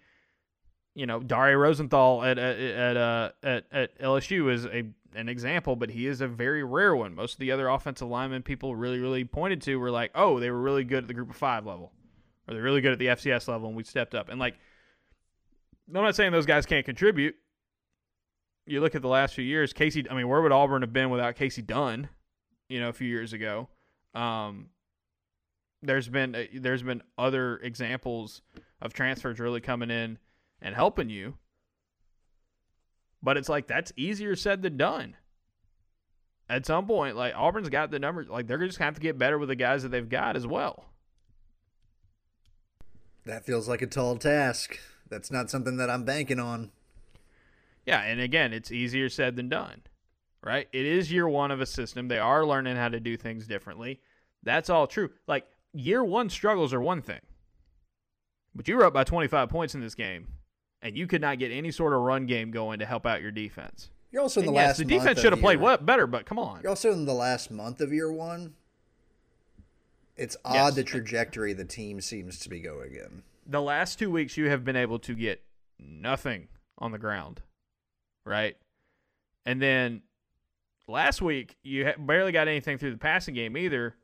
you 0.94 1.06
know, 1.06 1.18
Dare 1.20 1.58
Rosenthal 1.58 2.22
at 2.22 2.38
at 2.38 2.60
at, 2.60 2.96
uh, 2.96 3.30
at, 3.42 3.64
at 3.72 3.98
LSU 3.98 4.52
is 4.52 4.64
a 4.66 4.84
an 5.14 5.28
example, 5.28 5.76
but 5.76 5.90
he 5.90 6.06
is 6.06 6.20
a 6.20 6.28
very 6.28 6.64
rare 6.64 6.94
one. 6.94 7.14
Most 7.14 7.34
of 7.34 7.38
the 7.38 7.52
other 7.52 7.68
offensive 7.68 8.08
linemen 8.08 8.42
people 8.42 8.74
really, 8.74 8.98
really 8.98 9.24
pointed 9.24 9.62
to 9.62 9.76
were 9.76 9.90
like, 9.90 10.10
oh, 10.14 10.40
they 10.40 10.50
were 10.50 10.60
really 10.60 10.84
good 10.84 11.04
at 11.04 11.08
the 11.08 11.14
group 11.14 11.30
of 11.30 11.36
five 11.36 11.66
level. 11.66 11.92
or 12.46 12.54
they're 12.54 12.62
really 12.62 12.80
good 12.80 12.92
at 12.92 12.98
the 12.98 13.06
FCS 13.06 13.48
level, 13.48 13.68
and 13.68 13.76
we 13.76 13.84
stepped 13.84 14.14
up. 14.14 14.28
And 14.28 14.40
like, 14.40 14.54
I'm 15.88 16.02
not 16.02 16.16
saying 16.16 16.32
those 16.32 16.46
guys 16.46 16.66
can't 16.66 16.84
contribute. 16.84 17.34
You 18.66 18.80
look 18.80 18.94
at 18.94 19.02
the 19.02 19.08
last 19.08 19.34
few 19.34 19.44
years, 19.44 19.72
Casey. 19.72 20.08
I 20.10 20.14
mean, 20.14 20.28
where 20.28 20.40
would 20.40 20.52
Auburn 20.52 20.82
have 20.82 20.92
been 20.92 21.10
without 21.10 21.36
Casey 21.36 21.62
Dunn? 21.62 22.08
You 22.68 22.80
know, 22.80 22.88
a 22.88 22.94
few 22.94 23.08
years 23.08 23.34
ago. 23.34 23.68
Um, 24.14 24.70
there's 25.82 26.08
been 26.08 26.34
uh, 26.34 26.44
there's 26.54 26.82
been 26.82 27.02
other 27.18 27.58
examples 27.58 28.40
of 28.80 28.94
transfers 28.94 29.38
really 29.38 29.60
coming 29.60 29.90
in 29.90 30.18
and 30.62 30.74
helping 30.74 31.10
you. 31.10 31.34
But 33.24 33.38
it's 33.38 33.48
like 33.48 33.66
that's 33.66 33.90
easier 33.96 34.36
said 34.36 34.60
than 34.60 34.76
done. 34.76 35.16
At 36.46 36.66
some 36.66 36.86
point, 36.86 37.16
like 37.16 37.34
Auburn's 37.34 37.70
got 37.70 37.90
the 37.90 37.98
numbers, 37.98 38.28
like 38.28 38.46
they're 38.46 38.58
just 38.58 38.78
gonna 38.78 38.86
have 38.86 38.94
to 38.96 39.00
get 39.00 39.18
better 39.18 39.38
with 39.38 39.48
the 39.48 39.56
guys 39.56 39.82
that 39.82 39.88
they've 39.88 40.08
got 40.08 40.36
as 40.36 40.46
well. 40.46 40.84
That 43.24 43.46
feels 43.46 43.66
like 43.66 43.80
a 43.80 43.86
tall 43.86 44.16
task. 44.16 44.78
That's 45.08 45.30
not 45.30 45.48
something 45.48 45.78
that 45.78 45.88
I'm 45.88 46.04
banking 46.04 46.38
on. 46.38 46.70
Yeah, 47.86 48.02
and 48.02 48.20
again, 48.20 48.52
it's 48.52 48.70
easier 48.70 49.08
said 49.08 49.36
than 49.36 49.48
done. 49.48 49.80
Right? 50.42 50.68
It 50.74 50.84
is 50.84 51.10
year 51.10 51.26
one 51.26 51.50
of 51.50 51.62
a 51.62 51.66
system. 51.66 52.08
They 52.08 52.18
are 52.18 52.44
learning 52.44 52.76
how 52.76 52.90
to 52.90 53.00
do 53.00 53.16
things 53.16 53.46
differently. 53.46 54.00
That's 54.42 54.68
all 54.68 54.86
true. 54.86 55.08
Like 55.26 55.46
year 55.72 56.04
one 56.04 56.28
struggles 56.28 56.74
are 56.74 56.82
one 56.82 57.00
thing. 57.00 57.20
But 58.54 58.68
you 58.68 58.76
were 58.76 58.84
up 58.84 58.92
by 58.92 59.04
25 59.04 59.48
points 59.48 59.74
in 59.74 59.80
this 59.80 59.94
game, 59.94 60.28
and 60.84 60.96
you 60.96 61.06
could 61.08 61.20
not 61.22 61.38
get 61.40 61.50
any 61.50 61.72
sort 61.72 61.92
of 61.92 62.00
run 62.00 62.26
game 62.26 62.50
going 62.52 62.78
to 62.78 62.86
help 62.86 63.06
out 63.06 63.20
your 63.22 63.30
defense. 63.32 63.90
You're 64.12 64.22
also 64.22 64.40
in 64.40 64.46
And 64.46 64.54
the 64.54 64.60
yes, 64.60 64.66
last. 64.68 64.78
the 64.78 64.84
defense 64.84 65.20
should 65.20 65.32
have 65.32 65.40
played 65.40 65.60
year- 65.60 65.78
better, 65.78 66.06
but 66.06 66.26
come 66.26 66.38
on. 66.38 66.60
You're 66.62 66.70
also 66.70 66.92
in 66.92 67.04
the 67.06 67.14
last 67.14 67.50
month 67.50 67.80
of 67.80 67.92
year 67.92 68.12
one. 68.12 68.54
It's 70.16 70.36
odd 70.44 70.54
Yes. 70.54 70.74
the 70.76 70.84
trajectory 70.84 71.52
the 71.52 71.64
team 71.64 72.00
seems 72.00 72.38
to 72.40 72.48
be 72.48 72.60
going 72.60 72.94
in. 72.94 73.22
the 73.46 73.60
last 73.60 73.98
two 73.98 74.10
weeks 74.10 74.38
you 74.38 74.48
have 74.48 74.64
been 74.64 74.76
able 74.76 74.98
to 74.98 75.14
get 75.14 75.42
nothing 75.78 76.48
on 76.78 76.92
the 76.92 76.98
ground, 76.98 77.42
right? 78.24 78.56
And 79.44 79.60
then 79.60 80.00
last 80.88 81.20
week 81.20 81.56
you 81.62 81.92
barely 81.98 82.32
got 82.32 82.46
anything 82.48 82.78
through 82.78 82.92
the 82.92 82.96
passing 82.98 83.34
game 83.34 83.54
either 83.56 83.96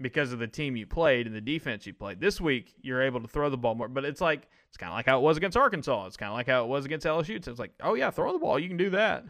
because 0.00 0.32
of 0.32 0.38
the 0.40 0.48
team 0.48 0.76
you 0.76 0.84
played 0.86 1.26
and 1.28 1.36
the 1.36 1.40
defense 1.40 1.86
you 1.86 1.92
played. 1.94 2.18
This 2.20 2.40
week 2.40 2.74
you're 2.80 3.02
able 3.02 3.20
to 3.20 3.28
throw 3.28 3.50
the 3.50 3.56
ball 3.58 3.74
more, 3.76 3.86
but 3.88 4.04
it's 4.04 4.20
like 4.20 4.48
it's 4.70 4.76
kind 4.76 4.90
of 4.90 4.94
like 4.94 5.06
how 5.06 5.18
it 5.18 5.22
was 5.22 5.36
against 5.36 5.56
Arkansas. 5.56 6.06
It's 6.06 6.16
kind 6.16 6.30
of 6.30 6.36
like 6.36 6.46
how 6.46 6.62
it 6.62 6.68
was 6.68 6.84
against 6.84 7.04
LSU. 7.04 7.44
So 7.44 7.50
It's 7.50 7.60
like, 7.60 7.72
oh 7.82 7.94
yeah, 7.94 8.10
throw 8.10 8.32
the 8.32 8.38
ball, 8.38 8.58
you 8.58 8.68
can 8.68 8.76
do 8.76 8.90
that. 8.90 9.24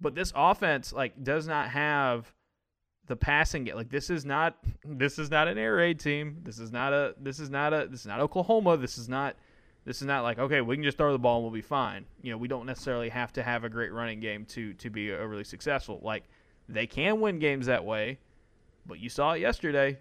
But 0.00 0.14
this 0.14 0.32
offense 0.34 0.92
like 0.92 1.22
does 1.22 1.48
not 1.48 1.70
have 1.70 2.32
the 3.06 3.16
passing 3.16 3.64
game. 3.64 3.74
Like 3.74 3.90
this 3.90 4.10
is 4.10 4.24
not 4.24 4.56
this 4.84 5.18
is 5.18 5.30
not 5.30 5.48
an 5.48 5.58
air 5.58 5.74
raid 5.74 5.98
team. 5.98 6.38
This 6.42 6.60
is 6.60 6.70
not 6.70 6.92
a 6.92 7.14
this 7.20 7.40
is 7.40 7.50
not 7.50 7.72
a 7.72 7.88
this 7.90 8.00
is 8.00 8.06
not 8.06 8.20
Oklahoma. 8.20 8.76
This 8.76 8.96
is 8.96 9.08
not 9.08 9.34
this 9.84 10.00
is 10.00 10.06
not 10.06 10.22
like 10.22 10.38
okay, 10.38 10.60
we 10.60 10.76
can 10.76 10.84
just 10.84 10.98
throw 10.98 11.10
the 11.10 11.18
ball 11.18 11.38
and 11.38 11.44
we'll 11.44 11.52
be 11.52 11.60
fine. 11.60 12.04
You 12.22 12.30
know, 12.30 12.38
we 12.38 12.46
don't 12.46 12.66
necessarily 12.66 13.08
have 13.08 13.32
to 13.32 13.42
have 13.42 13.64
a 13.64 13.68
great 13.68 13.92
running 13.92 14.20
game 14.20 14.44
to 14.46 14.72
to 14.74 14.88
be 14.88 15.10
overly 15.10 15.44
successful. 15.44 16.00
Like 16.00 16.22
they 16.68 16.86
can 16.86 17.20
win 17.20 17.40
games 17.40 17.66
that 17.66 17.84
way, 17.84 18.18
but 18.86 19.00
you 19.00 19.08
saw 19.08 19.32
it 19.32 19.40
yesterday. 19.40 19.98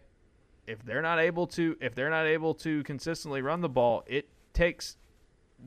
If 0.67 0.83
they're 0.83 1.01
not 1.01 1.19
able 1.19 1.47
to 1.47 1.75
if 1.81 1.95
they're 1.95 2.09
not 2.09 2.25
able 2.25 2.53
to 2.55 2.83
consistently 2.83 3.41
run 3.41 3.61
the 3.61 3.69
ball, 3.69 4.03
it 4.07 4.29
takes 4.53 4.97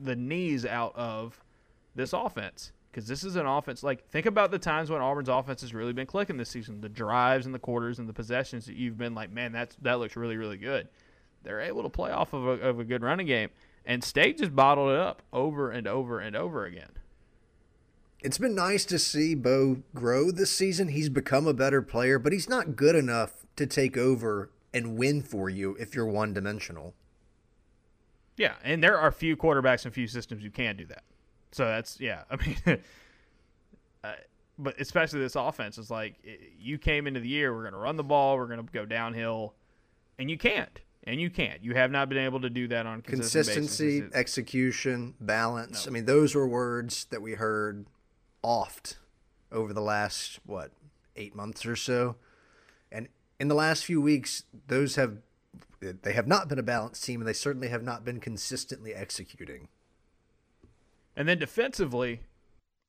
the 0.01 0.15
knees 0.15 0.65
out 0.65 0.95
of 0.95 1.41
this 1.95 2.13
offense 2.13 2.71
because 2.91 3.07
this 3.07 3.25
is 3.25 3.35
an 3.35 3.45
offense 3.45 3.83
like 3.83 4.07
think 4.07 4.25
about 4.25 4.51
the 4.51 4.59
times 4.59 4.89
when 4.89 5.01
Auburn's 5.01 5.29
offense 5.29 5.61
has 5.61 5.73
really 5.73 5.93
been 5.93 6.07
clicking 6.07 6.37
this 6.37 6.49
season, 6.49 6.79
the 6.79 6.89
drives 6.89 7.45
and 7.45 7.53
the 7.53 7.59
quarters 7.59 7.99
and 7.99 8.07
the 8.07 8.13
possessions 8.13 8.65
that 8.65 8.75
you've 8.75 8.97
been 8.97 9.13
like, 9.13 9.31
man, 9.31 9.51
that's 9.51 9.75
that 9.81 9.99
looks 9.99 10.15
really 10.15 10.37
really 10.37 10.57
good. 10.57 10.87
They're 11.43 11.61
able 11.61 11.83
to 11.83 11.89
play 11.89 12.11
off 12.11 12.33
of 12.33 12.45
a, 12.47 12.51
of 12.51 12.79
a 12.79 12.83
good 12.83 13.03
running 13.03 13.27
game, 13.27 13.49
and 13.85 14.03
State 14.03 14.37
just 14.37 14.55
bottled 14.55 14.91
it 14.91 14.99
up 14.99 15.21
over 15.31 15.71
and 15.71 15.87
over 15.87 16.19
and 16.19 16.35
over 16.35 16.65
again. 16.65 16.91
It's 18.21 18.39
been 18.39 18.55
nice 18.55 18.85
to 18.85 18.97
see 18.97 19.35
Bo 19.35 19.83
grow 19.93 20.31
this 20.31 20.49
season. 20.49 20.87
He's 20.87 21.09
become 21.09 21.45
a 21.45 21.53
better 21.53 21.81
player, 21.81 22.17
but 22.17 22.33
he's 22.33 22.49
not 22.49 22.75
good 22.75 22.95
enough 22.95 23.45
to 23.57 23.67
take 23.67 23.97
over 23.97 24.49
and 24.75 24.97
win 24.97 25.23
for 25.23 25.49
you 25.49 25.75
if 25.79 25.95
you're 25.95 26.05
one 26.05 26.33
dimensional. 26.33 26.93
Yeah, 28.37 28.55
and 28.63 28.83
there 28.83 28.99
are 28.99 29.11
few 29.11 29.37
quarterbacks 29.37 29.85
and 29.85 29.93
few 29.93 30.07
systems 30.07 30.43
who 30.43 30.49
can 30.51 30.75
do 30.75 30.85
that. 30.87 31.03
So 31.53 31.65
that's 31.65 31.99
yeah. 31.99 32.23
I 32.29 32.35
mean, 32.35 32.57
uh, 34.03 34.11
but 34.59 34.79
especially 34.79 35.21
this 35.21 35.35
offense 35.35 35.77
is 35.77 35.89
like 35.89 36.15
you 36.59 36.77
came 36.77 37.07
into 37.07 37.21
the 37.21 37.29
year. 37.29 37.55
We're 37.55 37.61
going 37.61 37.73
to 37.73 37.79
run 37.79 37.95
the 37.95 38.03
ball. 38.03 38.37
We're 38.37 38.47
going 38.47 38.63
to 38.63 38.71
go 38.71 38.85
downhill, 38.85 39.55
and 40.19 40.29
you 40.29 40.37
can't. 40.37 40.81
And 41.07 41.21
you 41.21 41.29
can't. 41.29 41.63
You 41.63 41.75
have 41.75 41.91
not 41.91 42.09
been 42.09 42.17
able 42.17 42.41
to 42.41 42.49
do 42.49 42.67
that 42.69 42.87
on 42.87 43.03
Consistency, 43.03 44.01
basis. 44.01 44.15
execution, 44.15 45.13
balance. 45.19 45.85
No. 45.85 45.91
I 45.91 45.93
mean, 45.93 46.05
those 46.05 46.33
were 46.33 46.47
words 46.47 47.05
that 47.11 47.21
we 47.21 47.35
heard 47.35 47.85
oft 48.41 48.97
over 49.51 49.71
the 49.71 49.83
last, 49.83 50.39
what, 50.47 50.71
eight 51.15 51.35
months 51.35 51.63
or 51.63 51.75
so. 51.75 52.15
In 53.39 53.47
the 53.47 53.55
last 53.55 53.85
few 53.85 54.01
weeks, 54.01 54.43
those 54.67 54.95
have. 54.95 55.17
They 55.81 56.13
have 56.13 56.25
not 56.25 56.47
been 56.47 56.57
a 56.57 56.63
balanced 56.63 57.03
team, 57.03 57.21
and 57.21 57.27
they 57.27 57.33
certainly 57.33 57.67
have 57.67 57.83
not 57.83 58.03
been 58.03 58.19
consistently 58.19 58.95
executing. 58.95 59.67
And 61.15 61.27
then 61.27 61.37
defensively, 61.37 62.21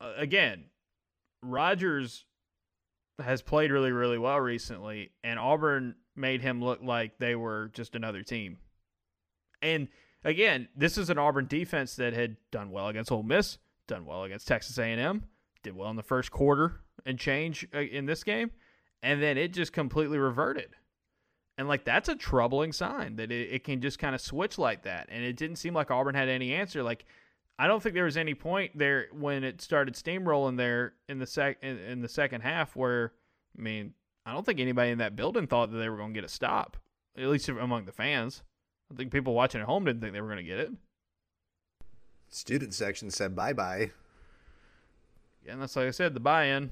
uh, 0.01 0.13
again, 0.17 0.65
Rogers 1.43 2.25
has 3.23 3.43
played 3.43 3.71
really, 3.71 3.93
really 3.93 4.19
well 4.19 4.41
recently, 4.41 5.11
and 5.23 5.39
Auburn 5.39 5.97
made 6.15 6.41
him 6.43 6.63
look 6.63 6.81
like 6.83 7.19
they 7.19 7.35
were 7.35 7.71
just 7.75 7.95
another 7.95 8.23
team. 8.23 8.59
And 9.63 9.89
again, 10.25 10.69
this 10.77 10.99
is 10.99 11.11
an 11.11 11.19
Auburn 11.19 11.47
defense 11.47 11.97
that 11.97 12.13
had 12.13 12.37
done 12.51 12.71
well 12.71 12.89
against 12.89 13.13
Ole 13.13 13.23
Miss, 13.23 13.59
done 13.87 14.07
well 14.07 14.25
against 14.25 14.49
Texas 14.49 14.79
A&M, 14.79 15.25
did 15.63 15.77
well 15.77 15.91
in 15.91 15.97
the 15.97 16.03
first 16.03 16.31
quarter 16.31 16.81
and 17.05 17.19
change 17.19 17.67
uh, 17.75 17.81
in 17.81 18.07
this 18.07 18.25
game, 18.25 18.51
and 19.07 19.23
then 19.23 19.39
it 19.39 19.53
just 19.53 19.73
completely 19.73 20.19
reverted. 20.19 20.71
And 21.57 21.69
like 21.69 21.85
that's 21.85 22.09
a 22.09 22.17
troubling 22.17 22.73
sign 22.73 23.17
that 23.17 23.31
it, 23.31 23.53
it 23.53 23.65
can 23.65 23.81
just 23.81 24.01
kind 24.01 24.17
of 24.17 24.21
switch 24.21 24.59
like 24.59 24.83
that. 24.83 25.07
And 25.11 25.23
it 25.23 25.37
didn't 25.37 25.57
seem 25.57 25.75
like 25.75 25.93
Auburn 25.93 26.17
had 26.17 26.29
any 26.29 26.53
answer. 26.53 26.83
Like 26.83 27.07
I 27.57 27.69
don't 27.69 27.81
think 27.81 27.95
there 27.95 28.05
was 28.05 28.17
any 28.17 28.35
point 28.35 28.77
there 28.77 29.07
when 29.13 29.45
it 29.45 29.63
started 29.63 29.95
steamrolling 29.95 30.57
there 30.57 30.95
in 31.09 31.21
the 31.21 31.27
sec 31.27 31.59
in, 31.63 31.79
in 31.79 32.01
the 32.01 32.09
second 32.09 32.41
half 32.41 32.75
where 32.75 33.13
I 33.57 33.63
mean 33.63 33.95
I 34.27 34.33
don't 34.33 34.45
think 34.45 34.59
anybody 34.59 34.91
in 34.91 34.99
that 34.99 35.15
building 35.15 35.47
thought 35.47 35.71
that 35.71 35.79
they 35.79 35.89
were 35.89 35.97
going 35.97 36.13
to 36.13 36.21
get 36.21 36.25
a 36.25 36.33
stop, 36.33 36.77
at 37.17 37.29
least 37.29 37.49
among 37.49 37.85
the 37.85 37.93
fans. 37.93 38.43
I 38.93 38.97
think 38.97 39.13
people 39.13 39.35
watching 39.35 39.61
at 39.61 39.69
home 39.69 39.85
didn't 39.85 40.01
think 40.01 40.15
they 40.15 40.21
were 40.21 40.27
going 40.27 40.45
to 40.45 40.51
get 40.51 40.59
it. 40.59 40.73
Student 42.29 42.75
section 42.75 43.13
said 43.13 43.37
bye 43.37 43.53
bye. 43.53 43.93
Yeah, 45.45 45.53
And 45.53 45.63
that's 45.63 45.77
like 45.77 45.87
I 45.87 45.93
said, 45.93 46.13
the 46.13 46.21
buy-in. 46.21 46.71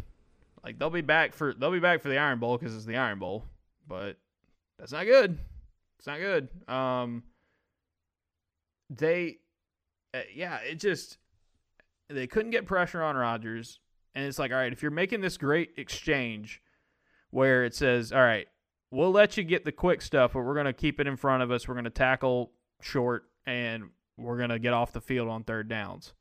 Like 0.65 0.79
they'll 0.79 0.91
be 0.91 1.03
back 1.03 1.35
for 1.35 1.53
they'll 1.53 1.71
be 1.71 1.81
back 1.81 2.01
for 2.01 2.09
the 2.09 2.19
Iron 2.19 2.39
Bowl 2.39 2.57
because 2.57 2.75
it's 2.75 2.87
the 2.87 2.97
Iron 2.97 3.19
Bowl, 3.19 3.45
but 3.87 4.17
that's 4.79 4.93
not 4.93 5.05
good. 5.05 5.39
It's 5.99 6.07
not 6.07 6.19
good. 6.19 6.49
Um, 6.69 7.23
they, 8.91 9.39
uh, 10.15 10.21
yeah, 10.35 10.59
it 10.59 10.77
just 10.77 11.19
they 12.09 12.27
couldn't 12.27 12.51
get 12.51 12.67
pressure 12.67 13.03
on 13.03 13.17
Rogers, 13.17 13.79
and 14.15 14.25
it's 14.25 14.39
like, 14.39 14.53
all 14.53 14.57
right, 14.57 14.73
if 14.73 14.83
you're 14.83 14.91
making 14.91 15.21
this 15.21 15.37
great 15.37 15.73
exchange 15.77 16.63
where 17.31 17.65
it 17.65 17.75
says, 17.75 18.13
all 18.13 18.21
right, 18.21 18.47
we'll 18.91 19.11
let 19.11 19.37
you 19.37 19.45
get 19.45 19.65
the 19.65 19.73
quick 19.73 20.01
stuff, 20.01 20.33
but 20.33 20.43
we're 20.43 20.55
gonna 20.55 20.73
keep 20.73 20.99
it 20.99 21.07
in 21.07 21.17
front 21.17 21.43
of 21.43 21.51
us. 21.51 21.69
We're 21.69 21.75
gonna 21.75 21.91
tackle 21.91 22.53
short, 22.81 23.25
and 23.47 23.91
we're 24.17 24.39
gonna 24.39 24.59
get 24.59 24.73
off 24.73 24.93
the 24.93 25.01
field 25.01 25.29
on 25.29 25.45
third 25.45 25.69
downs 25.69 26.15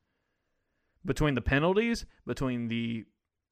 between 1.06 1.36
the 1.36 1.42
penalties, 1.42 2.06
between 2.26 2.68
the 2.68 3.06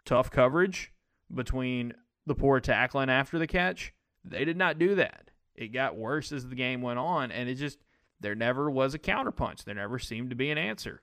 tough 0.06 0.32
coverage, 0.32 0.92
between 1.34 1.94
the 2.26 2.36
poor 2.36 2.60
tackling 2.60 3.10
after 3.10 3.40
the 3.40 3.48
catch, 3.48 3.94
they 4.24 4.46
did 4.46 4.58
not 4.58 4.80
do 4.80 4.96
that. 4.96 5.30
It 5.56 5.70
got 5.70 5.98
worse 5.98 6.32
as 6.32 6.48
the 6.48 6.56
game 6.56 6.82
went 6.82 7.00
on, 7.00 7.32
and 7.32 7.50
it 7.50 7.56
just 7.56 7.80
there 8.20 8.36
never 8.36 8.70
was 8.70 8.94
a 8.94 9.00
counterpunch. 9.00 9.64
There 9.64 9.76
never 9.76 10.00
seemed 10.00 10.30
to 10.30 10.36
be 10.36 10.52
an 10.52 10.58
answer. 10.58 11.02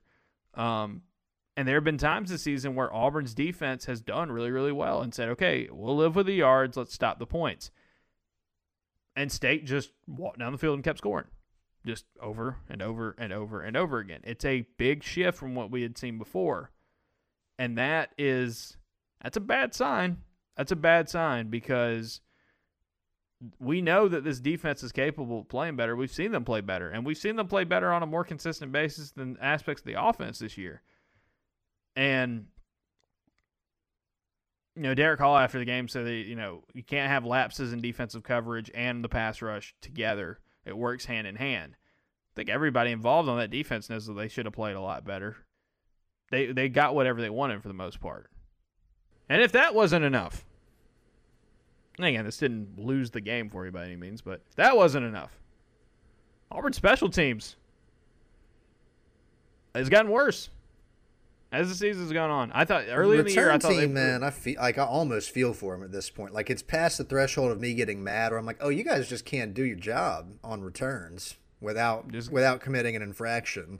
Um, 0.53 1.03
and 1.57 1.67
there 1.67 1.75
have 1.75 1.83
been 1.83 1.97
times 1.97 2.29
this 2.29 2.43
season 2.43 2.75
where 2.75 2.93
Auburn's 2.93 3.33
defense 3.33 3.85
has 3.85 4.01
done 4.01 4.31
really, 4.31 4.51
really 4.51 4.71
well 4.71 5.01
and 5.01 5.13
said, 5.13 5.29
"Okay, 5.29 5.67
we'll 5.69 5.97
live 5.97 6.15
with 6.15 6.25
the 6.25 6.33
yards. 6.33 6.77
Let's 6.77 6.93
stop 6.93 7.19
the 7.19 7.25
points." 7.25 7.71
And 9.15 9.31
State 9.31 9.65
just 9.65 9.91
walked 10.07 10.39
down 10.39 10.53
the 10.53 10.57
field 10.57 10.75
and 10.75 10.83
kept 10.83 10.99
scoring 10.99 11.27
just 11.85 12.05
over 12.21 12.57
and 12.69 12.81
over 12.81 13.15
and 13.17 13.33
over 13.33 13.61
and 13.61 13.75
over 13.75 13.99
again. 13.99 14.21
It's 14.23 14.45
a 14.45 14.67
big 14.77 15.03
shift 15.03 15.37
from 15.37 15.55
what 15.55 15.71
we 15.71 15.81
had 15.81 15.97
seen 15.97 16.17
before. 16.17 16.71
And 17.57 17.77
that 17.77 18.11
is 18.17 18.77
that's 19.21 19.37
a 19.37 19.41
bad 19.41 19.73
sign. 19.73 20.17
That's 20.55 20.71
a 20.71 20.77
bad 20.77 21.09
sign 21.09 21.49
because 21.49 22.21
we 23.59 23.81
know 23.81 24.07
that 24.07 24.23
this 24.23 24.39
defense 24.39 24.83
is 24.83 24.91
capable 24.91 25.39
of 25.39 25.49
playing 25.49 25.75
better. 25.75 25.95
We've 25.95 26.11
seen 26.11 26.31
them 26.31 26.43
play 26.43 26.61
better, 26.61 26.89
and 26.89 27.05
we've 27.05 27.17
seen 27.17 27.35
them 27.35 27.47
play 27.47 27.63
better 27.63 27.91
on 27.91 28.03
a 28.03 28.07
more 28.07 28.23
consistent 28.23 28.71
basis 28.71 29.11
than 29.11 29.37
aspects 29.41 29.81
of 29.81 29.85
the 29.85 30.01
offense 30.01 30.39
this 30.39 30.57
year. 30.57 30.81
And 31.95 32.47
you 34.75 34.83
know, 34.83 34.93
Derick 34.93 35.19
Hall 35.19 35.37
after 35.37 35.59
the 35.59 35.65
game 35.65 35.87
said 35.87 36.05
that 36.05 36.11
you 36.11 36.35
know 36.35 36.63
you 36.73 36.83
can't 36.83 37.11
have 37.11 37.25
lapses 37.25 37.73
in 37.73 37.81
defensive 37.81 38.23
coverage 38.23 38.71
and 38.73 39.03
the 39.03 39.09
pass 39.09 39.41
rush 39.41 39.75
together 39.81 40.39
It 40.65 40.77
works 40.77 41.05
hand 41.05 41.27
in 41.27 41.35
hand. 41.35 41.75
I 41.75 42.31
think 42.35 42.49
everybody 42.49 42.91
involved 42.91 43.27
on 43.27 43.37
that 43.39 43.51
defense 43.51 43.89
knows 43.89 44.05
that 44.05 44.13
they 44.13 44.27
should 44.27 44.45
have 44.45 44.53
played 44.53 44.75
a 44.75 44.81
lot 44.81 45.05
better. 45.05 45.37
They 46.31 46.51
they 46.51 46.69
got 46.69 46.95
whatever 46.95 47.21
they 47.21 47.29
wanted 47.29 47.61
for 47.61 47.67
the 47.67 47.73
most 47.73 47.99
part. 47.99 48.29
And 49.29 49.41
if 49.41 49.51
that 49.51 49.75
wasn't 49.75 50.03
enough, 50.03 50.43
again, 51.99 52.25
this 52.25 52.37
didn't 52.37 52.79
lose 52.79 53.11
the 53.11 53.21
game 53.21 53.49
for 53.49 53.65
you 53.65 53.71
by 53.71 53.85
any 53.85 53.95
means, 53.95 54.21
but 54.21 54.41
if 54.49 54.55
that 54.55 54.75
wasn't 54.75 55.05
enough, 55.05 55.39
Auburn 56.51 56.73
special 56.73 57.09
teams 57.09 57.55
has 59.75 59.87
gotten 59.87 60.09
worse 60.11 60.49
as 61.51 61.69
the 61.69 61.75
season's 61.75 62.11
gone 62.11 62.29
on. 62.29 62.51
I 62.53 62.65
thought 62.65 62.85
early 62.89 63.17
Return 63.17 63.19
in 63.19 63.25
the 63.25 63.33
year, 63.33 63.51
I 63.51 63.57
thought 63.57 63.69
team, 63.69 63.79
they, 63.79 63.87
man, 63.87 64.23
I 64.23 64.29
feel 64.31 64.59
like 64.59 64.77
I 64.77 64.85
almost 64.85 65.29
feel 65.31 65.53
for 65.53 65.75
him 65.75 65.83
at 65.83 65.91
this 65.91 66.09
point. 66.09 66.33
Like 66.33 66.49
it's 66.49 66.61
past 66.63 66.97
the 66.97 67.03
threshold 67.03 67.51
of 67.51 67.59
me 67.59 67.73
getting 67.73 68.03
mad, 68.03 68.31
or 68.31 68.37
I'm 68.37 68.45
like, 68.45 68.57
oh, 68.61 68.69
you 68.69 68.83
guys 68.83 69.07
just 69.07 69.25
can't 69.25 69.53
do 69.53 69.63
your 69.63 69.77
job 69.77 70.31
on 70.43 70.61
returns 70.61 71.37
without 71.61 72.11
Just- 72.11 72.31
without 72.31 72.61
committing 72.61 72.95
an 72.95 73.01
infraction. 73.01 73.79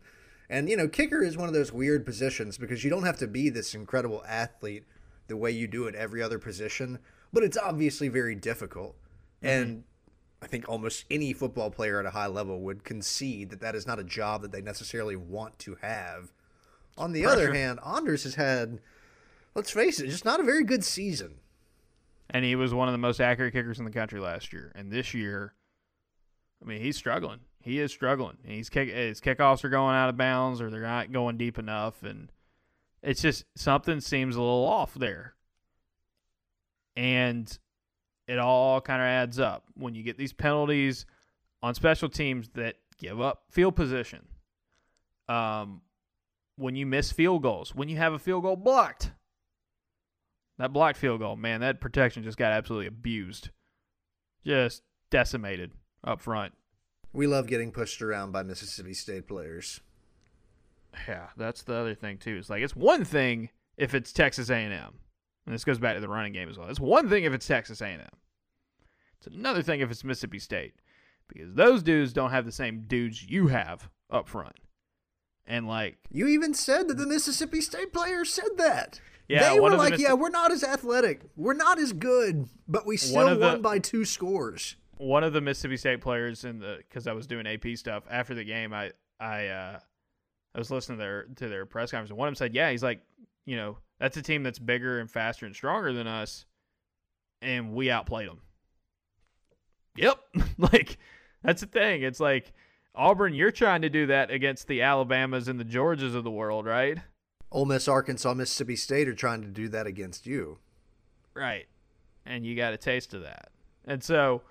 And 0.49 0.67
you 0.69 0.77
know, 0.77 0.87
kicker 0.87 1.23
is 1.23 1.37
one 1.37 1.47
of 1.47 1.53
those 1.53 1.71
weird 1.71 2.05
positions 2.05 2.57
because 2.57 2.83
you 2.83 2.89
don't 2.89 3.03
have 3.03 3.17
to 3.17 3.27
be 3.27 3.49
this 3.49 3.75
incredible 3.75 4.23
athlete 4.27 4.83
the 5.29 5.37
way 5.37 5.51
you 5.51 5.67
do 5.67 5.87
at 5.87 5.95
every 5.95 6.21
other 6.21 6.39
position, 6.39 6.99
but 7.31 7.43
it's 7.43 7.57
obviously 7.57 8.09
very 8.09 8.35
difficult. 8.35 8.95
Mm-hmm. 9.41 9.47
And 9.47 9.83
I 10.41 10.47
think 10.47 10.67
almost 10.67 11.05
any 11.09 11.33
football 11.33 11.69
player 11.71 11.99
at 11.99 12.05
a 12.05 12.11
high 12.11 12.27
level 12.27 12.59
would 12.61 12.83
concede 12.83 13.49
that 13.49 13.61
that 13.61 13.75
is 13.75 13.87
not 13.87 13.99
a 13.99 14.03
job 14.03 14.41
that 14.41 14.51
they 14.51 14.61
necessarily 14.61 15.15
want 15.15 15.57
to 15.59 15.77
have. 15.81 16.31
On 16.97 17.13
the 17.13 17.25
other 17.25 17.53
hand, 17.53 17.79
Anders 17.85 18.23
has 18.23 18.35
had, 18.35 18.79
let's 19.55 19.71
face 19.71 19.99
it, 19.99 20.07
just 20.07 20.25
not 20.25 20.39
a 20.39 20.43
very 20.43 20.63
good 20.65 20.83
season. 20.83 21.35
and 22.29 22.45
he 22.45 22.55
was 22.55 22.73
one 22.73 22.87
of 22.87 22.91
the 22.91 22.97
most 22.97 23.19
accurate 23.19 23.53
kickers 23.53 23.79
in 23.79 23.85
the 23.85 23.91
country 23.91 24.19
last 24.19 24.53
year. 24.53 24.71
And 24.75 24.91
this 24.91 25.13
year, 25.13 25.53
I 26.61 26.67
mean, 26.67 26.81
he's 26.81 26.97
struggling. 26.97 27.39
He 27.61 27.79
is 27.79 27.91
struggling. 27.91 28.37
And 28.43 28.53
he's 28.53 28.69
kick 28.69 28.89
his 28.89 29.19
kickoffs 29.19 29.63
are 29.63 29.69
going 29.69 29.95
out 29.95 30.09
of 30.09 30.17
bounds 30.17 30.61
or 30.61 30.69
they're 30.69 30.81
not 30.81 31.11
going 31.11 31.37
deep 31.37 31.57
enough, 31.57 32.03
and 32.03 32.31
it's 33.01 33.21
just 33.21 33.45
something 33.55 34.01
seems 34.01 34.35
a 34.35 34.41
little 34.41 34.65
off 34.65 34.93
there. 34.93 35.35
And 36.95 37.57
it 38.27 38.39
all 38.39 38.81
kind 38.81 39.01
of 39.01 39.05
adds 39.05 39.39
up 39.39 39.63
when 39.75 39.95
you 39.95 40.03
get 40.03 40.17
these 40.17 40.33
penalties 40.33 41.05
on 41.61 41.73
special 41.73 42.09
teams 42.09 42.49
that 42.55 42.75
give 42.97 43.19
up 43.21 43.43
field 43.49 43.75
position. 43.75 44.27
Um, 45.27 45.81
when 46.57 46.75
you 46.75 46.85
miss 46.85 47.11
field 47.11 47.41
goals, 47.41 47.73
when 47.73 47.87
you 47.87 47.97
have 47.97 48.13
a 48.13 48.19
field 48.19 48.43
goal 48.43 48.55
blocked, 48.55 49.11
that 50.57 50.73
blocked 50.73 50.97
field 50.97 51.21
goal, 51.21 51.37
man, 51.37 51.61
that 51.61 51.79
protection 51.79 52.23
just 52.23 52.37
got 52.37 52.51
absolutely 52.51 52.87
abused. 52.87 53.49
Just 54.45 54.83
decimated 55.09 55.71
up 56.03 56.19
front. 56.19 56.53
We 57.13 57.27
love 57.27 57.47
getting 57.47 57.71
pushed 57.71 58.01
around 58.01 58.31
by 58.31 58.43
Mississippi 58.43 58.93
State 58.93 59.27
players. 59.27 59.79
Yeah, 61.07 61.27
that's 61.37 61.63
the 61.63 61.73
other 61.75 61.95
thing 61.95 62.17
too. 62.17 62.37
It's 62.37 62.49
like 62.49 62.61
it's 62.63 62.75
one 62.75 63.05
thing 63.05 63.49
if 63.77 63.93
it's 63.93 64.11
Texas 64.11 64.49
A&M, 64.49 64.71
and 65.45 65.53
this 65.55 65.63
goes 65.63 65.79
back 65.79 65.95
to 65.95 66.01
the 66.01 66.07
running 66.09 66.33
game 66.33 66.49
as 66.49 66.57
well. 66.57 66.67
It's 66.69 66.79
one 66.79 67.09
thing 67.09 67.23
if 67.23 67.33
it's 67.33 67.47
Texas 67.47 67.81
A&M. 67.81 68.01
It's 69.17 69.27
another 69.27 69.61
thing 69.61 69.81
if 69.81 69.91
it's 69.91 70.03
Mississippi 70.03 70.39
State, 70.39 70.75
because 71.27 71.53
those 71.53 71.83
dudes 71.83 72.13
don't 72.13 72.31
have 72.31 72.45
the 72.45 72.51
same 72.51 72.81
dudes 72.87 73.23
you 73.29 73.47
have 73.47 73.89
up 74.09 74.27
front. 74.27 74.55
And 75.45 75.67
like, 75.67 75.97
You 76.11 76.27
even 76.27 76.53
said 76.53 76.87
that 76.87 76.97
the 76.97 77.07
Mississippi 77.07 77.61
State 77.61 77.91
players 77.91 78.31
said 78.31 78.57
that. 78.57 79.01
Yeah, 79.27 79.53
they 79.53 79.59
were 79.59 79.71
like, 79.71 79.91
Missi- 79.91 80.03
"Yeah, 80.03 80.13
we're 80.13 80.29
not 80.29 80.51
as 80.51 80.63
athletic, 80.63 81.21
we're 81.35 81.53
not 81.53 81.77
as 81.77 81.93
good, 81.93 82.47
but 82.67 82.85
we 82.87 82.97
still 82.97 83.27
of 83.27 83.39
the- 83.39 83.45
won 83.45 83.61
by 83.61 83.79
two 83.79 84.05
scores." 84.05 84.75
one 84.97 85.23
of 85.23 85.31
the 85.31 85.39
Mississippi 85.39 85.77
State 85.77 86.01
players 86.01 86.43
in 86.43 86.59
the 86.59 86.77
because 86.79 87.07
I 87.07 87.13
was 87.13 87.25
doing 87.25 87.47
AP 87.47 87.77
stuff 87.77 88.03
after 88.09 88.33
the 88.35 88.43
game, 88.43 88.73
I 88.73 88.91
I 89.19 89.47
uh, 89.47 89.79
I 90.59 90.61
was 90.61 90.71
listening 90.71 90.97
to 90.97 91.01
their 91.01 91.23
to 91.37 91.47
their 91.47 91.65
press 91.65 91.91
conference, 91.91 92.09
and 92.09 92.19
one 92.19 92.27
of 92.27 92.33
them 92.33 92.35
said, 92.35 92.53
"Yeah, 92.53 92.69
he's 92.69 92.83
like, 92.83 92.99
you 93.45 93.55
know, 93.55 93.77
that's 93.97 94.17
a 94.17 94.21
team 94.21 94.43
that's 94.43 94.59
bigger 94.59 94.99
and 94.99 95.09
faster 95.09 95.45
and 95.45 95.55
stronger 95.55 95.93
than 95.93 96.05
us, 96.05 96.45
and 97.41 97.73
we 97.73 97.89
outplayed 97.89 98.27
them." 98.27 98.41
Yep, 99.95 100.19
like 100.57 100.97
that's 101.43 101.61
the 101.61 101.67
thing. 101.67 102.03
It's 102.03 102.19
like 102.19 102.51
Auburn, 102.93 103.33
you're 103.33 103.51
trying 103.51 103.83
to 103.83 103.89
do 103.89 104.07
that 104.07 104.31
against 104.31 104.67
the 104.67 104.81
Alabamas 104.81 105.47
and 105.47 105.57
the 105.57 105.63
Georgias 105.63 106.13
of 106.13 106.25
the 106.25 106.31
world, 106.31 106.65
right? 106.65 106.97
Ole 107.53 107.65
Miss, 107.65 107.87
Arkansas, 107.87 108.33
Mississippi 108.33 108.75
State 108.75 109.07
are 109.07 109.15
trying 109.15 109.41
to 109.43 109.47
do 109.47 109.69
that 109.69 109.87
against 109.87 110.27
you. 110.27 110.59
Right. 111.33 111.67
And 112.25 112.45
you 112.45 112.53
got 112.57 112.73
a 112.73 112.77
taste 112.77 113.13
of 113.13 113.21
that. 113.21 113.51
And 113.85 114.03
so, 114.03 114.41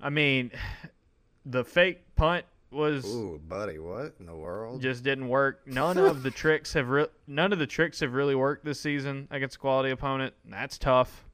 I 0.00 0.10
mean, 0.10 0.50
the 1.46 1.62
fake 1.64 2.16
punt 2.16 2.44
was 2.74 3.06
Ooh, 3.06 3.40
buddy, 3.48 3.78
what 3.78 4.14
in 4.20 4.26
the 4.26 4.34
world? 4.34 4.82
just 4.82 5.02
didn't 5.04 5.28
work. 5.28 5.66
None 5.66 5.96
of 5.98 6.22
the 6.22 6.30
tricks 6.30 6.72
have 6.74 6.88
re- 6.88 7.06
none 7.26 7.52
of 7.52 7.58
the 7.58 7.66
tricks 7.66 8.00
have 8.00 8.12
really 8.12 8.34
worked 8.34 8.64
this 8.64 8.80
season 8.80 9.28
against 9.30 9.56
a 9.56 9.58
quality 9.58 9.90
opponent. 9.90 10.34
That's 10.44 10.78
tough 10.78 11.24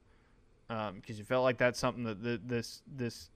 because 0.67 1.19
you 1.19 1.25
felt 1.25 1.43
like 1.43 1.57
that's 1.57 1.79
something 1.79 2.03
that 2.05 2.23
th- 2.23 2.41
this 2.45 2.81
this 2.87 3.29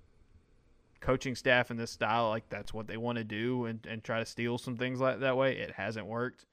coaching 1.01 1.36
staff 1.36 1.70
and 1.70 1.80
this 1.80 1.91
style 1.91 2.30
like 2.30 2.47
that's 2.49 2.74
what 2.74 2.88
they 2.88 2.97
want 2.97 3.18
to 3.18 3.24
do 3.24 3.66
and, 3.66 3.86
and 3.88 4.03
try 4.03 4.20
to 4.20 4.26
steal 4.26 4.58
some 4.58 4.78
things 4.78 4.99
like 4.99 5.20
that 5.20 5.36
way. 5.38 5.58
It 5.58 5.72
hasn't 5.72 6.06
worked. 6.06 6.45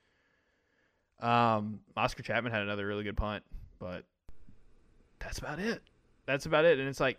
Um, 1.21 1.81
Oscar 1.97 2.23
Chapman 2.23 2.53
had 2.53 2.63
another 2.63 2.87
really 2.87 3.05
good 3.05 3.17
punt, 3.17 3.45
but 3.79 4.05
that's 5.21 5.39
about 5.39 5.61
it. 5.61 5.81
That's 6.27 6.47
about 6.47 6.65
it. 6.65 6.79
And 6.81 6.89
it's 6.89 7.01
like 7.01 7.19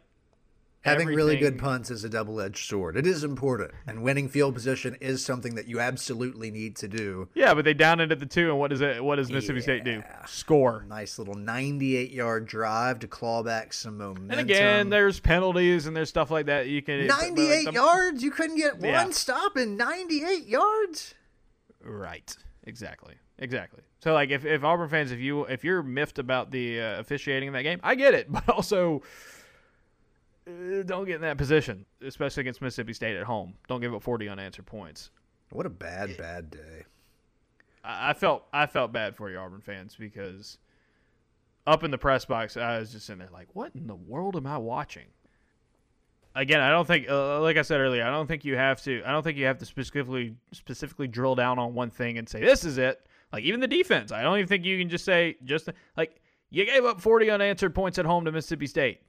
Having 0.84 1.08
really 1.10 1.38
good 1.38 1.58
punts 1.58 1.90
is 1.90 2.04
a 2.04 2.10
double-edged 2.10 2.68
sword. 2.68 2.98
It 2.98 3.08
is 3.08 3.24
important, 3.24 3.72
and 3.88 4.04
winning 4.04 4.28
field 4.28 4.54
position 4.54 4.98
is 5.00 5.24
something 5.24 5.56
that 5.56 5.66
you 5.68 5.80
absolutely 5.80 6.52
need 6.52 6.76
to 6.78 6.88
do. 6.90 7.30
Yeah, 7.34 7.54
but 7.54 7.64
they 7.64 7.74
downed 7.74 8.02
it 8.02 8.12
at 8.12 8.20
the 8.20 8.26
two, 8.26 8.50
and 8.50 8.60
what 8.60 8.70
does 8.70 8.82
it? 8.82 9.02
What 9.04 9.16
does 9.16 9.32
Mississippi 9.32 9.62
State 9.62 9.84
do? 9.86 10.04
Score. 10.28 10.86
Nice 10.90 11.18
little 11.18 11.36
98-yard 11.36 12.46
drive 12.46 13.00
to 13.00 13.08
claw 13.08 13.44
back 13.44 13.72
some 13.74 13.98
momentum. 13.98 14.32
And 14.32 14.40
again, 14.42 14.90
there's 14.90 15.20
penalties 15.22 15.88
and 15.88 15.96
there's 15.96 16.10
stuff 16.10 16.30
like 16.30 16.48
that. 16.48 16.68
You 16.68 16.82
can 16.82 17.08
but, 17.08 17.18
like, 17.18 17.30
98 17.34 17.66
the- 17.66 17.72
yards. 17.72 18.24
You 18.24 18.32
couldn't 18.32 18.58
get 18.58 18.82
Yeah. 18.82 19.04
one 19.04 19.14
stop 19.14 19.56
in 19.58 19.78
98 19.78 20.48
yards. 20.48 21.14
Right. 21.82 22.36
Exactly. 22.66 23.16
Exactly. 23.40 23.82
So 24.00 24.14
like, 24.14 24.30
if, 24.32 24.46
if 24.46 24.64
Auburn 24.64 24.90
fans, 24.90 25.12
if 25.12 25.20
you 25.20 25.46
if 25.46 25.64
you're 25.64 25.82
miffed 25.82 26.20
about 26.20 26.52
the 26.52 26.80
uh, 26.82 27.00
officiating 27.00 27.48
in 27.48 27.54
that 27.54 27.64
game, 27.64 27.80
I 27.84 27.96
get 27.96 28.14
it, 28.14 28.32
but 28.32 28.48
also 28.50 29.02
don't 30.46 31.06
get 31.06 31.16
in 31.16 31.22
that 31.22 31.38
position, 31.38 31.86
especially 32.06 32.42
against 32.42 32.62
Mississippi 32.62 32.94
State 32.94 33.16
at 33.16 33.26
home. 33.26 33.54
Don't 33.68 33.82
give 33.82 33.94
up 33.94 34.04
40 34.04 34.30
unanswered 34.30 34.66
points. 34.66 35.12
What 35.52 35.66
a 35.66 35.70
bad, 35.70 36.18
bad 36.18 36.52
day. 36.52 36.86
I, 37.84 38.10
I 38.10 38.14
felt 38.14 38.46
I 38.52 38.66
felt 38.66 38.92
bad 38.92 39.16
for 39.16 39.30
you 39.30 39.38
Auburn 39.38 39.62
fans 39.62 39.96
because 39.98 40.58
up 41.66 41.84
in 41.84 41.92
the 41.92 41.98
press 41.98 42.26
box, 42.26 42.58
I 42.58 42.80
was 42.80 42.92
just 42.92 43.06
sitting 43.06 43.20
there 43.20 43.30
like, 43.32 43.48
what 43.54 43.72
in 43.76 43.88
the 43.88 43.96
world 43.96 44.36
am 44.36 44.48
I 44.48 44.58
watching? 44.58 45.06
Again, 46.36 46.62
I 46.62 46.72
don't 46.72 46.88
think, 46.88 47.08
uh, 47.10 47.40
like 47.42 47.58
I 47.58 47.62
said 47.62 47.80
earlier, 47.80 48.04
I 48.04 48.10
don't 48.10 48.26
think 48.26 48.44
you 48.44 48.58
have 48.58 48.82
to. 48.84 49.04
I 49.06 49.12
don't 49.12 49.22
think 49.22 49.38
you 49.38 49.46
have 49.46 49.60
to 49.60 49.66
specifically 49.66 50.36
specifically 50.52 51.08
drill 51.08 51.36
down 51.36 51.60
on 51.60 51.76
one 51.76 51.92
thing 51.92 52.18
and 52.18 52.28
say 52.28 52.42
this 52.42 52.66
is 52.66 52.78
it. 52.78 53.06
Like 53.32 53.44
even 53.44 53.60
the 53.60 53.68
defense, 53.68 54.12
I 54.12 54.24
don't 54.24 54.38
even 54.38 54.48
think 54.48 54.66
you 54.66 54.78
can 54.80 54.90
just 54.90 55.06
say 55.06 55.38
just 55.44 55.70
like 55.96 56.22
you 56.50 56.66
gave 56.66 56.86
up 56.86 57.02
40 57.02 57.30
unanswered 57.30 57.76
points 57.76 58.00
at 58.00 58.06
home 58.06 58.26
to 58.26 58.32
Mississippi 58.32 58.68
State. 58.68 59.02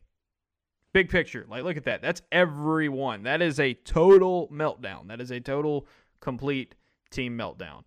Big 0.95 1.11
picture, 1.11 1.45
like 1.47 1.63
look 1.65 1.77
at 1.77 1.85
that. 1.85 2.01
That's 2.01 2.23
everyone. 2.33 3.25
That 3.25 3.43
is 3.43 3.61
a 3.61 3.75
total 3.75 4.49
meltdown. 4.49 5.09
That 5.09 5.21
is 5.21 5.31
a 5.31 5.41
total 5.41 5.87
complete 6.21 6.75
team 7.11 7.37
meltdown 7.37 7.83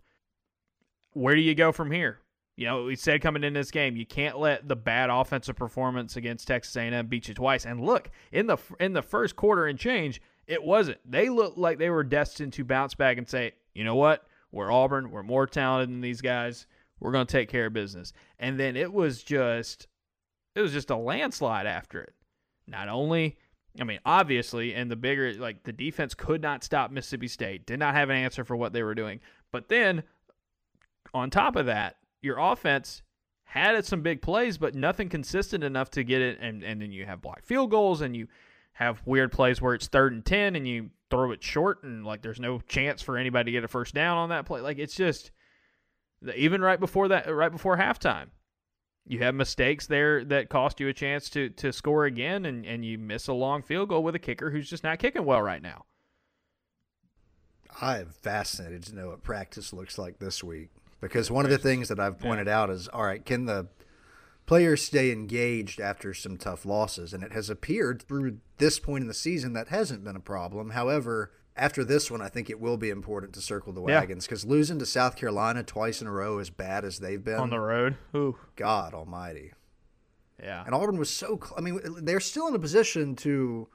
where 1.17 1.35
do 1.35 1.41
you 1.41 1.55
go 1.55 1.71
from 1.71 1.91
here? 1.91 2.19
You 2.55 2.65
know, 2.65 2.83
we 2.85 2.95
said 2.95 3.21
coming 3.21 3.43
in 3.43 3.53
this 3.53 3.71
game, 3.71 3.95
you 3.95 4.05
can't 4.05 4.39
let 4.39 4.67
the 4.67 4.75
bad 4.75 5.09
offensive 5.09 5.55
performance 5.55 6.15
against 6.15 6.47
Texas 6.47 6.75
A&M 6.75 7.07
beat 7.07 7.27
you 7.27 7.33
twice. 7.33 7.65
And 7.65 7.81
look, 7.81 8.09
in 8.31 8.47
the 8.47 8.57
in 8.79 8.93
the 8.93 9.01
first 9.01 9.35
quarter 9.35 9.67
and 9.67 9.77
change, 9.77 10.21
it 10.47 10.63
wasn't. 10.63 10.99
They 11.09 11.29
looked 11.29 11.57
like 11.57 11.77
they 11.77 11.89
were 11.89 12.03
destined 12.03 12.53
to 12.53 12.63
bounce 12.63 12.95
back 12.95 13.17
and 13.17 13.27
say, 13.27 13.53
you 13.73 13.83
know 13.83 13.95
what? 13.95 14.25
We're 14.51 14.71
Auburn. 14.71 15.11
We're 15.11 15.23
more 15.23 15.45
talented 15.45 15.89
than 15.89 16.01
these 16.01 16.21
guys. 16.21 16.65
We're 16.99 17.11
going 17.11 17.27
to 17.27 17.31
take 17.31 17.49
care 17.49 17.67
of 17.67 17.73
business. 17.73 18.13
And 18.39 18.59
then 18.59 18.75
it 18.75 18.91
was 18.91 19.21
just, 19.21 19.87
it 20.55 20.61
was 20.61 20.71
just 20.71 20.89
a 20.89 20.95
landslide 20.95 21.67
after 21.67 22.01
it. 22.01 22.13
Not 22.67 22.89
only, 22.89 23.37
I 23.79 23.83
mean, 23.83 23.99
obviously, 24.05 24.73
and 24.73 24.91
the 24.91 24.95
bigger, 24.95 25.33
like 25.33 25.63
the 25.63 25.71
defense 25.71 26.13
could 26.13 26.41
not 26.41 26.63
stop 26.63 26.91
Mississippi 26.91 27.27
State. 27.27 27.65
Did 27.65 27.79
not 27.79 27.93
have 27.95 28.09
an 28.09 28.17
answer 28.17 28.43
for 28.43 28.55
what 28.55 28.73
they 28.73 28.83
were 28.83 28.95
doing. 28.95 29.19
But 29.51 29.69
then 29.69 30.03
on 31.13 31.29
top 31.29 31.55
of 31.55 31.65
that, 31.67 31.97
your 32.21 32.37
offense 32.37 33.01
had 33.45 33.85
some 33.85 34.01
big 34.01 34.21
plays, 34.21 34.57
but 34.57 34.75
nothing 34.75 35.07
consistent 35.07 35.63
enough 35.63 35.89
to 35.91 36.03
get 36.03 36.21
it. 36.21 36.37
And, 36.41 36.63
and 36.63 36.81
then 36.81 36.91
you 36.91 37.05
have 37.05 37.21
blocked 37.21 37.45
field 37.45 37.71
goals 37.71 38.01
and 38.01 38.15
you 38.15 38.27
have 38.73 39.01
weird 39.05 39.31
plays 39.31 39.61
where 39.61 39.73
it's 39.73 39.87
third 39.87 40.13
and 40.13 40.25
10 40.25 40.55
and 40.55 40.67
you 40.67 40.89
throw 41.09 41.31
it 41.31 41.41
short 41.41 41.83
and 41.83 42.05
like 42.05 42.21
there's 42.21 42.39
no 42.39 42.59
chance 42.67 43.01
for 43.01 43.17
anybody 43.17 43.45
to 43.45 43.51
get 43.51 43.63
a 43.63 43.67
first 43.67 43.93
down 43.93 44.17
on 44.17 44.29
that 44.29 44.45
play. 44.45 44.61
Like 44.61 44.77
it's 44.77 44.95
just 44.95 45.31
even 46.35 46.61
right 46.61 46.79
before 46.79 47.07
that, 47.07 47.33
right 47.33 47.51
before 47.51 47.77
halftime, 47.77 48.27
You 49.07 49.19
have 49.19 49.35
mistakes 49.35 49.87
there 49.87 50.25
that 50.25 50.49
cost 50.49 50.79
you 50.81 50.89
a 50.89 50.93
chance 50.93 51.29
to 51.31 51.49
to 51.49 51.71
score 51.71 52.05
again, 52.05 52.45
and 52.45 52.65
and 52.65 52.83
you 52.83 52.97
miss 52.97 53.27
a 53.27 53.33
long 53.33 53.61
field 53.61 53.89
goal 53.89 54.03
with 54.03 54.15
a 54.15 54.19
kicker 54.19 54.51
who's 54.51 54.69
just 54.69 54.83
not 54.83 54.99
kicking 54.99 55.23
well 55.23 55.41
right 55.41 55.61
now. 55.61 55.85
I 57.81 57.99
am 57.99 58.09
fascinated 58.09 58.83
to 58.83 58.95
know 58.95 59.09
what 59.09 59.23
practice 59.23 59.71
looks 59.71 59.97
like 59.97 60.19
this 60.19 60.43
week 60.43 60.69
because 60.99 61.29
one 61.29 61.45
of 61.45 61.51
the 61.51 61.57
things 61.57 61.89
that 61.89 61.99
I've 61.99 62.19
pointed 62.19 62.47
out 62.47 62.69
is 62.69 62.87
all 62.89 63.03
right, 63.03 63.23
can 63.23 63.45
the 63.45 63.67
players 64.45 64.81
stay 64.81 65.11
engaged 65.11 65.79
after 65.79 66.13
some 66.13 66.37
tough 66.37 66.65
losses? 66.65 67.13
And 67.13 67.23
it 67.23 67.33
has 67.33 67.49
appeared 67.49 68.01
through 68.01 68.39
this 68.57 68.79
point 68.79 69.03
in 69.03 69.07
the 69.07 69.13
season 69.13 69.53
that 69.53 69.67
hasn't 69.67 70.03
been 70.03 70.15
a 70.15 70.21
problem. 70.21 70.71
However, 70.71 71.31
after 71.57 71.83
this 71.83 72.09
one, 72.11 72.21
I 72.21 72.29
think 72.29 72.49
it 72.49 72.59
will 72.59 72.77
be 72.77 72.89
important 72.89 73.33
to 73.33 73.41
circle 73.41 73.73
the 73.73 73.81
wagons 73.81 74.25
because 74.25 74.45
losing 74.45 74.79
to 74.79 74.85
South 74.85 75.15
Carolina 75.15 75.63
twice 75.63 76.01
in 76.01 76.07
a 76.07 76.11
row, 76.11 76.39
as 76.39 76.49
bad 76.49 76.85
as 76.85 76.99
they've 76.99 77.23
been, 77.23 77.39
on 77.39 77.49
the 77.49 77.59
road. 77.59 77.97
Ooh, 78.15 78.37
God 78.55 78.93
Almighty. 78.93 79.53
yeah. 80.41 80.63
And 80.65 80.73
Auburn 80.75 80.97
was 80.97 81.09
so. 81.09 81.39
Cl- 81.41 81.55
I 81.57 81.61
mean, 81.61 81.79
they're 82.03 82.19
still 82.19 82.47
in 82.47 82.55
a 82.55 82.59
position 82.59 83.15
to 83.17 83.67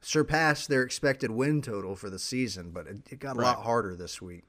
surpass 0.00 0.66
their 0.66 0.82
expected 0.82 1.30
win 1.30 1.62
total 1.62 1.96
for 1.96 2.10
the 2.10 2.18
season, 2.18 2.70
but 2.70 2.86
it, 2.86 2.98
it 3.10 3.18
got 3.18 3.36
a 3.36 3.40
lot 3.40 3.62
harder 3.62 3.96
this 3.96 4.20
week. 4.20 4.44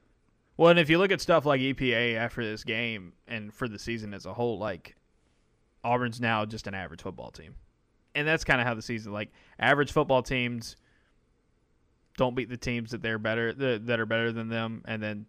Well, 0.57 0.69
and 0.69 0.79
if 0.79 0.89
you 0.89 0.97
look 0.97 1.11
at 1.11 1.21
stuff 1.21 1.45
like 1.45 1.61
EPA 1.61 2.15
after 2.15 2.43
this 2.43 2.63
game 2.63 3.13
and 3.27 3.53
for 3.53 3.67
the 3.67 3.79
season 3.79 4.13
as 4.13 4.25
a 4.25 4.33
whole, 4.33 4.57
like 4.57 4.95
Auburn's 5.83 6.19
now 6.19 6.45
just 6.45 6.67
an 6.67 6.73
average 6.73 7.01
football 7.01 7.31
team, 7.31 7.55
and 8.15 8.27
that's 8.27 8.43
kind 8.43 8.59
of 8.59 8.67
how 8.67 8.73
the 8.73 8.81
season. 8.81 9.13
Like 9.13 9.31
average 9.59 9.91
football 9.91 10.21
teams 10.23 10.75
don't 12.17 12.35
beat 12.35 12.49
the 12.49 12.57
teams 12.57 12.91
that 12.91 13.01
they're 13.01 13.19
better 13.19 13.53
that, 13.53 13.99
are 13.99 14.05
better 14.05 14.31
than 14.31 14.49
them, 14.49 14.83
and 14.85 15.01
then 15.01 15.25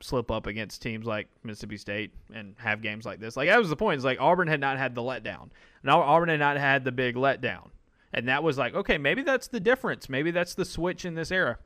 slip 0.00 0.30
up 0.30 0.46
against 0.46 0.82
teams 0.82 1.06
like 1.06 1.28
Mississippi 1.42 1.78
State 1.78 2.12
and 2.34 2.54
have 2.58 2.82
games 2.82 3.06
like 3.06 3.20
this. 3.20 3.36
Like 3.36 3.48
that 3.48 3.58
was 3.58 3.70
the 3.70 3.76
point. 3.76 3.98
Is 3.98 4.04
like 4.04 4.20
Auburn 4.20 4.48
had 4.48 4.60
not 4.60 4.76
had 4.76 4.94
the 4.94 5.00
letdown. 5.00 5.48
Now 5.82 6.02
Auburn 6.02 6.28
had 6.28 6.40
not 6.40 6.58
had 6.58 6.84
the 6.84 6.92
big 6.92 7.14
letdown, 7.14 7.70
and 8.12 8.28
that 8.28 8.42
was 8.42 8.58
like 8.58 8.74
okay, 8.74 8.98
maybe 8.98 9.22
that's 9.22 9.48
the 9.48 9.60
difference. 9.60 10.08
Maybe 10.08 10.30
that's 10.30 10.54
the 10.54 10.64
switch 10.64 11.04
in 11.04 11.14
this 11.14 11.30
era. 11.30 11.58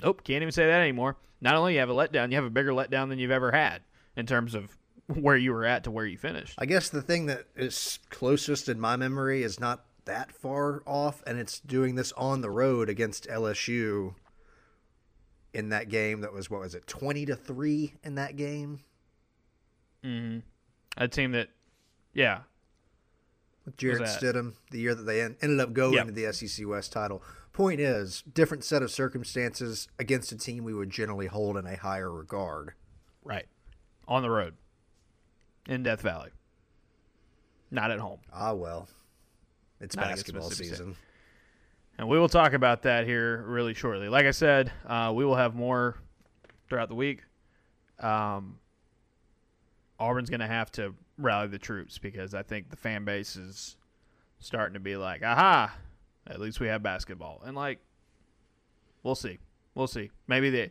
Nope, 0.00 0.22
can't 0.22 0.42
even 0.42 0.52
say 0.52 0.66
that 0.66 0.80
anymore. 0.80 1.16
Not 1.40 1.56
only 1.56 1.74
you 1.74 1.80
have 1.80 1.90
a 1.90 1.94
letdown, 1.94 2.30
you 2.30 2.36
have 2.36 2.44
a 2.44 2.50
bigger 2.50 2.72
letdown 2.72 3.08
than 3.08 3.18
you've 3.18 3.30
ever 3.30 3.50
had 3.50 3.82
in 4.16 4.26
terms 4.26 4.54
of 4.54 4.76
where 5.06 5.36
you 5.36 5.52
were 5.52 5.64
at 5.64 5.84
to 5.84 5.90
where 5.90 6.06
you 6.06 6.18
finished. 6.18 6.54
I 6.58 6.66
guess 6.66 6.90
the 6.90 7.02
thing 7.02 7.26
that 7.26 7.46
is 7.56 7.98
closest 8.10 8.68
in 8.68 8.78
my 8.78 8.96
memory 8.96 9.42
is 9.42 9.58
not 9.58 9.84
that 10.08 10.32
far 10.32 10.82
off, 10.84 11.22
and 11.26 11.38
it's 11.38 11.60
doing 11.60 11.94
this 11.94 12.12
on 12.12 12.40
the 12.40 12.50
road 12.50 12.88
against 12.90 13.28
LSU 13.28 14.14
in 15.54 15.68
that 15.70 15.88
game 15.88 16.20
that 16.20 16.32
was 16.32 16.50
what 16.50 16.60
was 16.60 16.74
it 16.74 16.86
twenty 16.86 17.24
to 17.24 17.34
three 17.36 17.94
in 18.02 18.16
that 18.16 18.36
game 18.36 18.80
Mm-hmm. 20.04 20.38
A 20.96 21.08
team 21.08 21.32
that, 21.32 21.48
yeah, 22.14 22.40
with 23.64 23.76
that? 23.98 24.20
Stidham 24.20 24.54
the 24.70 24.78
year 24.78 24.94
that 24.94 25.02
they 25.02 25.20
en- 25.22 25.36
ended 25.42 25.58
up 25.60 25.72
going 25.72 25.94
Yep. 25.94 26.06
to 26.06 26.12
the 26.12 26.32
SEC 26.32 26.66
West 26.68 26.92
title. 26.92 27.20
Point 27.52 27.80
is, 27.80 28.22
different 28.32 28.62
set 28.64 28.82
of 28.82 28.90
circumstances 28.92 29.88
against 29.98 30.30
a 30.30 30.36
team 30.36 30.62
we 30.62 30.72
would 30.72 30.90
generally 30.90 31.26
hold 31.26 31.56
in 31.56 31.66
a 31.66 31.76
higher 31.76 32.10
regard. 32.12 32.74
right, 33.24 33.46
on 34.06 34.22
the 34.22 34.30
road 34.30 34.54
in 35.68 35.82
Death 35.82 36.00
Valley, 36.02 36.30
not 37.72 37.90
at 37.90 37.98
home. 37.98 38.20
Ah 38.32 38.52
well, 38.54 38.88
it's 39.80 39.96
Not 39.96 40.06
basketball 40.06 40.44
Mississippi 40.44 40.68
State. 40.68 40.78
season. 40.78 40.96
And 41.98 42.08
we 42.08 42.18
will 42.18 42.28
talk 42.28 42.52
about 42.52 42.82
that 42.82 43.06
here 43.06 43.42
really 43.46 43.74
shortly. 43.74 44.08
Like 44.08 44.26
I 44.26 44.30
said, 44.30 44.70
uh, 44.86 45.12
we 45.14 45.24
will 45.24 45.34
have 45.36 45.54
more 45.54 45.96
throughout 46.68 46.88
the 46.88 46.94
week. 46.94 47.22
Um, 47.98 48.58
Auburn's 49.98 50.30
going 50.30 50.40
to 50.40 50.46
have 50.46 50.70
to 50.72 50.94
rally 51.16 51.48
the 51.48 51.58
troops 51.58 51.98
because 51.98 52.34
I 52.34 52.42
think 52.42 52.70
the 52.70 52.76
fan 52.76 53.04
base 53.04 53.34
is 53.34 53.76
starting 54.38 54.74
to 54.74 54.80
be 54.80 54.96
like, 54.96 55.24
aha, 55.24 55.74
at 56.28 56.38
least 56.38 56.60
we 56.60 56.68
have 56.68 56.82
basketball. 56.84 57.42
And, 57.44 57.56
like, 57.56 57.80
we'll 59.02 59.16
see. 59.16 59.38
We'll 59.74 59.88
see. 59.88 60.10
Maybe 60.28 60.50
they, 60.50 60.70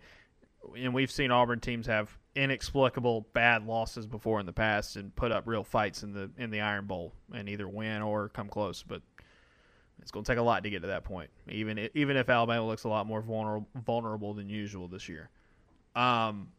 and 0.77 0.93
we've 0.93 1.11
seen 1.11 1.29
Auburn 1.31 1.59
teams 1.59 1.87
have 1.87 2.17
inexplicable 2.37 3.27
bad 3.33 3.65
losses 3.65 4.05
before 4.05 4.39
in 4.39 4.45
the 4.45 4.53
past 4.53 4.95
and 4.95 5.13
put 5.15 5.31
up 5.31 5.47
real 5.47 5.63
fights 5.63 6.03
in 6.03 6.13
the 6.13 6.29
in 6.37 6.51
the 6.51 6.61
Iron 6.61 6.85
Bowl 6.85 7.13
and 7.33 7.49
either 7.49 7.67
win 7.67 8.01
or 8.03 8.29
come 8.29 8.47
close. 8.47 8.83
But 8.83 9.01
it's 9.99 10.11
going 10.11 10.23
to 10.23 10.31
take 10.31 10.37
a 10.37 10.43
lot 10.43 10.63
to 10.63 10.69
get 10.69 10.81
to 10.81 10.87
that 10.87 11.03
point. 11.03 11.31
Even 11.49 11.89
even 11.95 12.15
if 12.15 12.29
Alabama 12.29 12.65
looks 12.65 12.83
a 12.83 12.89
lot 12.89 13.07
more 13.07 13.21
vulnerable 13.21 13.67
vulnerable 13.75 14.33
than 14.35 14.49
usual 14.49 14.87
this 14.87 15.09
year. 15.09 15.29
Um, 15.95 16.49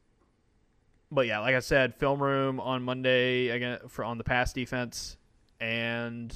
but 1.13 1.29
yeah, 1.29 1.39
like 1.39 1.55
I 1.55 1.61
said, 1.61 1.95
film 1.95 2.21
room 2.21 2.59
on 2.59 2.83
Monday 2.83 3.49
again 3.49 3.79
for 3.89 4.05
on 4.05 4.19
the 4.19 4.25
pass 4.25 4.53
defense, 4.53 5.17
and 5.61 6.35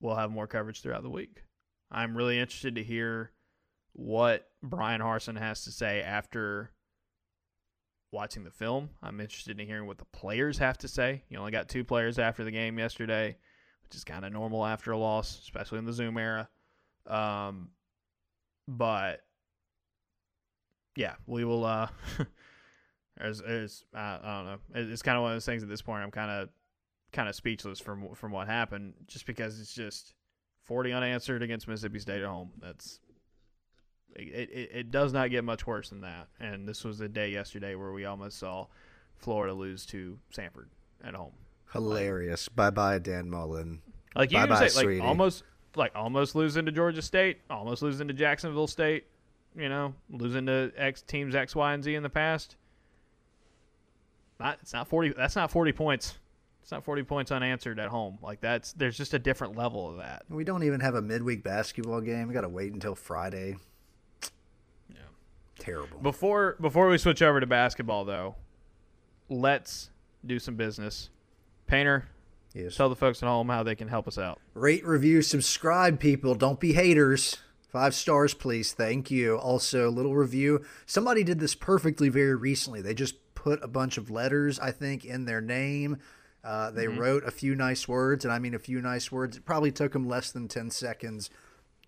we'll 0.00 0.16
have 0.16 0.32
more 0.32 0.48
coverage 0.48 0.82
throughout 0.82 1.04
the 1.04 1.10
week. 1.10 1.44
I'm 1.92 2.16
really 2.16 2.40
interested 2.40 2.74
to 2.74 2.82
hear 2.82 3.30
what 4.00 4.48
Bryan 4.62 5.00
Harsin 5.00 5.38
has 5.38 5.64
to 5.64 5.70
say 5.70 6.02
after 6.02 6.70
watching 8.12 8.44
the 8.44 8.50
film. 8.50 8.90
I'm 9.02 9.20
interested 9.20 9.60
in 9.60 9.66
hearing 9.66 9.86
what 9.86 9.98
the 9.98 10.04
players 10.06 10.58
have 10.58 10.78
to 10.78 10.88
say. 10.88 11.22
You 11.28 11.38
only 11.38 11.52
got 11.52 11.68
two 11.68 11.84
players 11.84 12.18
after 12.18 12.44
the 12.44 12.50
game 12.50 12.78
yesterday 12.78 13.36
which 13.90 13.96
is 13.96 14.04
kind 14.04 14.24
of 14.24 14.32
normal 14.32 14.64
after 14.64 14.92
a 14.92 14.98
loss, 14.98 15.40
especially 15.40 15.78
in 15.78 15.84
the 15.84 15.92
Zoom 15.92 16.16
era. 16.16 16.48
Um, 17.08 17.70
but 18.68 19.22
yeah, 20.94 21.14
we 21.26 21.44
will. 21.44 21.64
Uh, 21.64 21.88
uh, 23.20 23.24
I 23.24 24.18
don't 24.22 24.44
know. 24.46 24.58
It's 24.74 25.02
kind 25.02 25.16
of 25.16 25.22
one 25.22 25.32
of 25.32 25.34
those 25.34 25.44
things 25.44 25.64
at 25.64 25.68
this 25.68 25.82
point. 25.82 26.04
I'm 26.04 26.12
kind 26.12 26.30
of, 26.30 26.50
kind 27.12 27.28
of 27.28 27.34
speechless 27.34 27.80
from 27.80 28.14
from 28.14 28.30
what 28.30 28.46
happened, 28.46 28.94
just 29.08 29.26
because 29.26 29.58
it's 29.58 29.74
just 29.74 30.14
40 30.62 30.92
unanswered 30.92 31.42
against 31.42 31.66
Mississippi 31.66 31.98
State 31.98 32.22
at 32.22 32.28
home. 32.28 32.52
That's 32.62 33.00
it, 34.16 34.50
it, 34.50 34.70
it 34.72 34.90
does 34.90 35.12
not 35.12 35.30
get 35.30 35.44
much 35.44 35.66
worse 35.66 35.90
than 35.90 36.00
that. 36.02 36.28
And 36.38 36.68
this 36.68 36.84
was 36.84 37.00
a 37.00 37.08
day 37.08 37.30
yesterday 37.30 37.74
where 37.74 37.92
we 37.92 38.04
almost 38.04 38.38
saw 38.38 38.66
Florida 39.18 39.52
lose 39.52 39.86
to 39.86 40.18
Samford 40.36 40.66
at 41.04 41.14
home. 41.14 41.32
Hilarious. 41.72 42.48
Bye 42.48 42.70
bye, 42.70 42.98
Dan 42.98 43.30
Mullen. 43.30 43.82
Like 44.14 44.32
you 44.32 44.38
can 44.38 44.48
Bye-bye, 44.48 44.68
say, 44.68 44.98
like 44.98 45.02
almost, 45.02 45.44
like 45.76 45.92
almost 45.94 46.34
losing 46.34 46.66
to 46.66 46.72
Georgia 46.72 47.02
State, 47.02 47.38
almost 47.48 47.82
losing 47.82 48.08
to 48.08 48.14
Jacksonville 48.14 48.66
State. 48.66 49.06
You 49.56 49.68
know, 49.68 49.94
losing 50.08 50.46
to 50.46 50.70
X 50.76 51.02
teams 51.02 51.34
X, 51.34 51.56
Y, 51.56 51.74
and 51.74 51.82
Z 51.82 51.92
in 51.92 52.04
the 52.04 52.08
past. 52.08 52.54
Not, 54.38 54.58
it's 54.62 54.72
not 54.72 54.86
forty. 54.86 55.12
That's 55.16 55.34
not 55.34 55.50
forty 55.50 55.72
points. 55.72 56.18
It's 56.62 56.70
not 56.70 56.84
forty 56.84 57.02
points 57.02 57.32
unanswered 57.32 57.80
at 57.80 57.88
home. 57.88 58.18
Like 58.22 58.40
that's 58.40 58.72
there's 58.74 58.96
just 58.96 59.12
a 59.12 59.18
different 59.18 59.56
level 59.56 59.90
of 59.90 59.96
that. 59.96 60.22
We 60.28 60.44
don't 60.44 60.62
even 60.62 60.78
have 60.80 60.94
a 60.94 61.02
midweek 61.02 61.42
basketball 61.42 62.00
game. 62.00 62.28
We 62.28 62.34
got 62.34 62.42
to 62.42 62.48
wait 62.48 62.72
until 62.72 62.94
Friday. 62.94 63.56
Terrible. 65.60 65.98
Before 66.00 66.56
before 66.60 66.88
we 66.88 66.98
switch 66.98 67.22
over 67.22 67.38
to 67.38 67.46
basketball, 67.46 68.04
though, 68.04 68.34
let's 69.28 69.90
do 70.26 70.38
some 70.38 70.56
business. 70.56 71.10
Painter, 71.66 72.08
Yes. 72.52 72.74
tell 72.76 72.88
the 72.88 72.96
folks 72.96 73.22
at 73.22 73.28
home 73.28 73.48
how 73.48 73.62
they 73.62 73.76
can 73.76 73.86
help 73.88 74.08
us 74.08 74.18
out. 74.18 74.40
Rate, 74.54 74.84
review, 74.84 75.22
subscribe, 75.22 76.00
people. 76.00 76.34
Don't 76.34 76.58
be 76.58 76.72
haters. 76.72 77.36
Five 77.68 77.94
stars, 77.94 78.34
please. 78.34 78.72
Thank 78.72 79.10
you. 79.12 79.36
Also, 79.36 79.88
a 79.88 79.90
little 79.92 80.16
review. 80.16 80.64
Somebody 80.86 81.22
did 81.22 81.38
this 81.38 81.54
perfectly 81.54 82.08
very 82.08 82.34
recently. 82.34 82.80
They 82.82 82.94
just 82.94 83.14
put 83.36 83.62
a 83.62 83.68
bunch 83.68 83.96
of 83.96 84.10
letters, 84.10 84.58
I 84.58 84.72
think, 84.72 85.04
in 85.04 85.24
their 85.26 85.40
name. 85.40 85.98
Uh, 86.42 86.70
they 86.72 86.88
wrote 86.88 87.22
a 87.24 87.30
few 87.30 87.54
nice 87.54 87.86
words, 87.86 88.24
and 88.24 88.32
I 88.32 88.38
mean 88.40 88.54
a 88.54 88.58
few 88.58 88.80
nice 88.80 89.12
words. 89.12 89.36
It 89.36 89.44
probably 89.44 89.70
took 89.70 89.92
them 89.92 90.08
less 90.08 90.32
than 90.32 90.48
10 90.48 90.70
seconds 90.70 91.30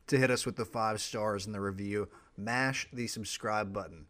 to 0.06 0.18
hit 0.18 0.30
us 0.30 0.46
with 0.46 0.56
the 0.56 0.64
five 0.64 1.00
stars 1.00 1.46
in 1.46 1.52
the 1.52 1.60
review. 1.60 2.08
Mash 2.36 2.88
the 2.92 3.06
subscribe 3.06 3.72
button. 3.72 4.06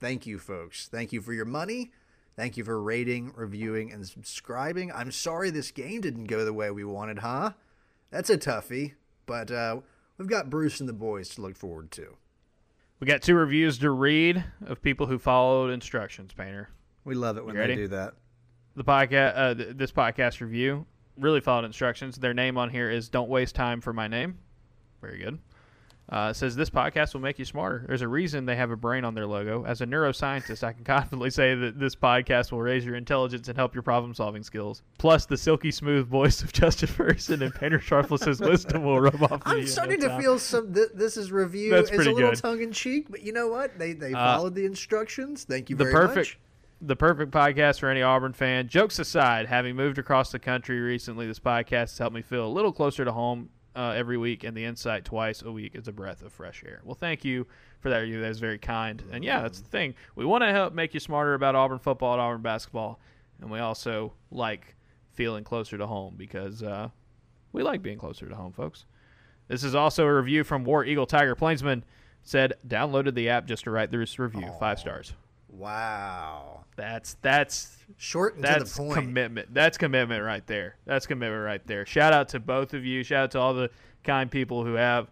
Thank 0.00 0.26
you, 0.26 0.38
folks. 0.38 0.88
Thank 0.88 1.12
you 1.12 1.20
for 1.20 1.32
your 1.32 1.44
money. 1.44 1.92
Thank 2.36 2.56
you 2.56 2.64
for 2.64 2.82
rating, 2.82 3.32
reviewing, 3.34 3.92
and 3.92 4.06
subscribing. 4.06 4.92
I'm 4.92 5.10
sorry 5.10 5.50
this 5.50 5.70
game 5.70 6.02
didn't 6.02 6.24
go 6.24 6.44
the 6.44 6.52
way 6.52 6.70
we 6.70 6.84
wanted, 6.84 7.20
huh? 7.20 7.52
That's 8.10 8.28
a 8.28 8.36
toughie, 8.36 8.92
but 9.24 9.50
uh, 9.50 9.80
we've 10.18 10.28
got 10.28 10.50
Bruce 10.50 10.80
and 10.80 10.88
the 10.88 10.92
boys 10.92 11.30
to 11.30 11.40
look 11.40 11.56
forward 11.56 11.90
to. 11.92 12.16
We 13.00 13.06
got 13.06 13.22
two 13.22 13.34
reviews 13.34 13.78
to 13.78 13.90
read 13.90 14.44
of 14.66 14.82
people 14.82 15.06
who 15.06 15.18
followed 15.18 15.70
instructions. 15.70 16.32
Painter. 16.34 16.68
We 17.04 17.14
love 17.14 17.36
it 17.38 17.44
when 17.44 17.56
they 17.56 17.74
do 17.74 17.88
that. 17.88 18.14
the 18.74 18.84
podcast 18.84 19.32
uh, 19.36 19.54
th- 19.54 19.76
this 19.76 19.92
podcast 19.92 20.40
review 20.40 20.84
really 21.18 21.40
followed 21.40 21.64
instructions 21.64 22.16
their 22.16 22.34
name 22.34 22.58
on 22.58 22.68
here 22.68 22.90
is 22.90 23.08
don't 23.08 23.28
waste 23.30 23.54
time 23.54 23.80
for 23.80 23.92
my 23.94 24.06
name 24.08 24.36
very 25.00 25.18
good 25.18 25.38
uh, 26.08 26.32
says 26.32 26.54
this 26.54 26.70
podcast 26.70 27.14
will 27.14 27.20
make 27.20 27.38
you 27.38 27.44
smarter 27.44 27.84
there's 27.88 28.00
a 28.02 28.06
reason 28.06 28.46
they 28.46 28.54
have 28.54 28.70
a 28.70 28.76
brain 28.76 29.04
on 29.04 29.14
their 29.14 29.26
logo 29.26 29.64
as 29.64 29.80
a 29.80 29.86
neuroscientist 29.86 30.62
i 30.62 30.72
can 30.72 30.84
confidently 30.94 31.30
say 31.30 31.54
that 31.56 31.78
this 31.80 31.96
podcast 31.96 32.52
will 32.52 32.60
raise 32.62 32.84
your 32.84 32.94
intelligence 32.94 33.48
and 33.48 33.56
help 33.58 33.74
your 33.74 33.82
problem 33.82 34.14
solving 34.14 34.42
skills 34.44 34.82
plus 34.98 35.26
the 35.26 35.36
silky 35.36 35.70
smooth 35.72 36.06
voice 36.06 36.42
of 36.42 36.52
justin 36.52 36.86
ferguson 36.88 37.42
and 37.42 37.52
painter 37.54 37.80
sharpless's 37.80 38.40
wisdom 38.40 38.84
will 38.84 39.00
rub 39.00 39.20
off 39.24 39.42
I'm 39.44 39.58
in 39.58 39.66
starting 39.66 40.00
to 40.00 40.08
time. 40.08 40.20
feel 40.22 40.38
some. 40.38 40.72
Th- 40.72 40.88
this 40.94 41.16
is 41.16 41.32
review. 41.32 41.70
That's 41.70 41.88
it's 41.88 41.96
pretty 41.96 42.10
a 42.10 42.14
little 42.14 42.30
good. 42.30 42.38
tongue 42.40 42.62
in 42.62 42.70
cheek, 42.72 43.06
but 43.10 43.22
you 43.22 43.32
know 43.32 43.48
what? 43.48 43.78
They 43.78 43.92
they 43.92 44.12
Uh, 44.12 44.36
followed 44.36 44.54
the 44.54 44.64
instructions. 44.64 45.44
Thank 45.44 45.70
you 45.70 45.76
the 45.76 45.84
very 45.84 45.94
perfect 45.94 46.16
much. 46.16 46.38
the 46.82 46.96
perfect 46.96 47.32
podcast 47.32 47.80
for 47.80 47.88
any 47.90 48.02
Auburn 48.02 48.32
fan. 48.32 48.68
Jokes 48.68 48.98
aside, 48.98 49.46
having 49.46 49.74
moved 49.76 49.98
across 49.98 50.30
the 50.32 50.38
country 50.38 50.78
recently, 50.80 51.26
this 51.26 51.38
podcast 51.40 51.90
has 51.90 51.98
helped 51.98 52.14
me 52.14 52.22
feel 52.22 52.46
a 52.46 52.48
little 52.48 52.72
closer 52.72 53.04
to 53.04 53.12
home 53.12 53.48
uh, 53.76 53.92
every 53.94 54.16
week, 54.16 54.42
and 54.42 54.56
the 54.56 54.64
insight 54.64 55.04
twice 55.04 55.42
a 55.42 55.52
week 55.52 55.74
is 55.74 55.86
a 55.86 55.92
breath 55.92 56.22
of 56.22 56.32
fresh 56.32 56.64
air. 56.66 56.80
Well, 56.82 56.94
thank 56.94 57.24
you 57.24 57.46
for 57.80 57.90
that 57.90 57.98
review. 57.98 58.20
That 58.20 58.30
is 58.30 58.40
very 58.40 58.58
kind. 58.58 59.02
And 59.12 59.22
yeah, 59.22 59.42
that's 59.42 59.60
the 59.60 59.68
thing. 59.68 59.94
We 60.14 60.24
want 60.24 60.42
to 60.42 60.50
help 60.50 60.72
make 60.72 60.94
you 60.94 61.00
smarter 61.00 61.34
about 61.34 61.54
Auburn 61.54 61.78
football 61.78 62.14
and 62.14 62.22
Auburn 62.22 62.42
basketball, 62.42 62.98
and 63.40 63.50
we 63.50 63.58
also 63.58 64.14
like 64.30 64.74
feeling 65.12 65.44
closer 65.44 65.76
to 65.78 65.86
home 65.86 66.14
because 66.16 66.62
uh, 66.62 66.88
we 67.52 67.62
like 67.62 67.82
being 67.82 67.98
closer 67.98 68.26
to 68.28 68.34
home, 68.34 68.52
folks. 68.52 68.86
This 69.48 69.62
is 69.62 69.74
also 69.74 70.04
a 70.06 70.14
review 70.14 70.42
from 70.42 70.64
War 70.64 70.84
Eagle 70.84 71.06
Tiger 71.06 71.34
Plainsman. 71.34 71.84
Said 72.22 72.54
downloaded 72.66 73.14
the 73.14 73.28
app 73.28 73.46
just 73.46 73.64
to 73.64 73.70
write 73.70 73.92
this 73.92 74.18
review. 74.18 74.50
Five 74.58 74.80
stars. 74.80 75.12
Wow. 75.56 76.64
That's 76.76 77.14
that's 77.22 77.76
Short 77.96 78.34
and 78.36 78.44
that's 78.44 78.74
to 78.74 78.82
the 78.82 78.88
point. 78.88 79.00
commitment. 79.00 79.54
That's 79.54 79.78
commitment 79.78 80.22
right 80.22 80.46
there. 80.46 80.76
That's 80.84 81.06
commitment 81.06 81.44
right 81.44 81.66
there. 81.66 81.86
Shout 81.86 82.12
out 82.12 82.28
to 82.30 82.40
both 82.40 82.74
of 82.74 82.84
you. 82.84 83.02
Shout 83.02 83.24
out 83.24 83.30
to 83.32 83.40
all 83.40 83.54
the 83.54 83.70
kind 84.04 84.30
people 84.30 84.64
who 84.64 84.74
have 84.74 85.08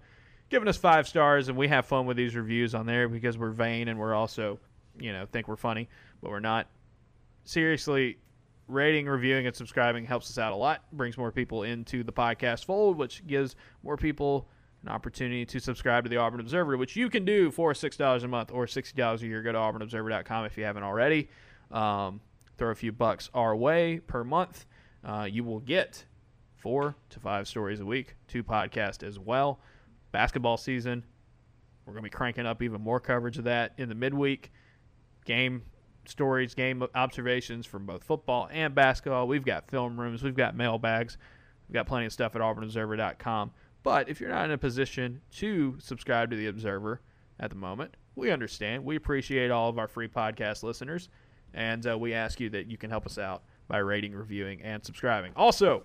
given 0.50 0.68
us 0.68 0.76
five 0.76 1.08
stars, 1.08 1.48
and 1.48 1.56
we 1.56 1.68
have 1.68 1.86
fun 1.86 2.06
with 2.06 2.16
these 2.16 2.36
reviews 2.36 2.74
on 2.74 2.86
there 2.86 3.08
because 3.08 3.38
we're 3.38 3.50
vain 3.50 3.88
and 3.88 3.98
we're 3.98 4.14
also, 4.14 4.58
you 4.98 5.12
know, 5.12 5.26
think 5.26 5.48
we're 5.48 5.56
funny, 5.56 5.88
but 6.20 6.30
we're 6.30 6.40
not. 6.40 6.66
Seriously, 7.44 8.18
rating, 8.68 9.06
reviewing, 9.06 9.46
and 9.46 9.54
subscribing 9.54 10.04
helps 10.04 10.30
us 10.30 10.38
out 10.38 10.52
a 10.52 10.56
lot. 10.56 10.82
Brings 10.92 11.16
more 11.16 11.32
people 11.32 11.62
into 11.62 12.02
the 12.02 12.12
podcast 12.12 12.64
fold, 12.64 12.98
which 12.98 13.26
gives 13.26 13.56
more 13.82 13.96
people 13.96 14.48
an 14.84 14.90
opportunity 14.90 15.46
to 15.46 15.60
subscribe 15.60 16.04
to 16.04 16.10
the 16.10 16.18
Auburn 16.18 16.40
Observer, 16.40 16.76
which 16.76 16.94
you 16.94 17.08
can 17.08 17.24
do 17.24 17.50
for 17.50 17.74
six 17.74 17.96
dollars 17.96 18.22
a 18.22 18.28
month 18.28 18.50
or 18.52 18.66
sixty 18.66 18.96
dollars 18.96 19.22
a 19.22 19.26
year. 19.26 19.42
Go 19.42 19.52
to 19.52 19.58
auburnobserver.com 19.58 20.44
if 20.44 20.58
you 20.58 20.64
haven't 20.64 20.82
already. 20.82 21.28
Um, 21.70 22.20
throw 22.58 22.70
a 22.70 22.74
few 22.74 22.92
bucks 22.92 23.30
our 23.34 23.56
way 23.56 24.00
per 24.00 24.22
month. 24.24 24.66
Uh, 25.02 25.26
you 25.30 25.42
will 25.42 25.60
get 25.60 26.04
four 26.56 26.96
to 27.10 27.20
five 27.20 27.48
stories 27.48 27.80
a 27.80 27.86
week, 27.86 28.16
two 28.28 28.44
podcasts 28.44 29.02
as 29.02 29.18
well. 29.18 29.60
Basketball 30.12 30.56
season, 30.56 31.04
we're 31.84 31.94
going 31.94 32.04
to 32.04 32.10
be 32.10 32.14
cranking 32.14 32.46
up 32.46 32.62
even 32.62 32.80
more 32.80 33.00
coverage 33.00 33.38
of 33.38 33.44
that 33.44 33.72
in 33.78 33.88
the 33.88 33.94
midweek. 33.94 34.52
Game 35.24 35.62
stories, 36.06 36.54
game 36.54 36.86
observations 36.94 37.66
from 37.66 37.86
both 37.86 38.04
football 38.04 38.48
and 38.52 38.74
basketball. 38.74 39.26
We've 39.26 39.44
got 39.44 39.68
film 39.70 39.98
rooms, 39.98 40.22
we've 40.22 40.36
got 40.36 40.54
mailbags, 40.54 41.16
we've 41.68 41.74
got 41.74 41.86
plenty 41.86 42.06
of 42.06 42.12
stuff 42.12 42.36
at 42.36 42.42
auburnobserver.com. 42.42 43.50
But 43.84 44.08
if 44.08 44.18
you're 44.18 44.30
not 44.30 44.46
in 44.46 44.50
a 44.50 44.58
position 44.58 45.20
to 45.36 45.76
subscribe 45.78 46.30
to 46.30 46.36
the 46.36 46.48
Observer 46.48 47.02
at 47.38 47.50
the 47.50 47.56
moment, 47.56 47.96
we 48.16 48.30
understand. 48.30 48.84
We 48.84 48.96
appreciate 48.96 49.50
all 49.50 49.68
of 49.68 49.78
our 49.78 49.86
free 49.86 50.08
podcast 50.08 50.62
listeners, 50.62 51.10
and 51.52 51.86
uh, 51.86 51.96
we 51.96 52.14
ask 52.14 52.40
you 52.40 52.48
that 52.50 52.66
you 52.66 52.78
can 52.78 52.90
help 52.90 53.06
us 53.06 53.18
out 53.18 53.44
by 53.68 53.78
rating, 53.78 54.14
reviewing, 54.14 54.62
and 54.62 54.84
subscribing. 54.84 55.32
Also, 55.36 55.84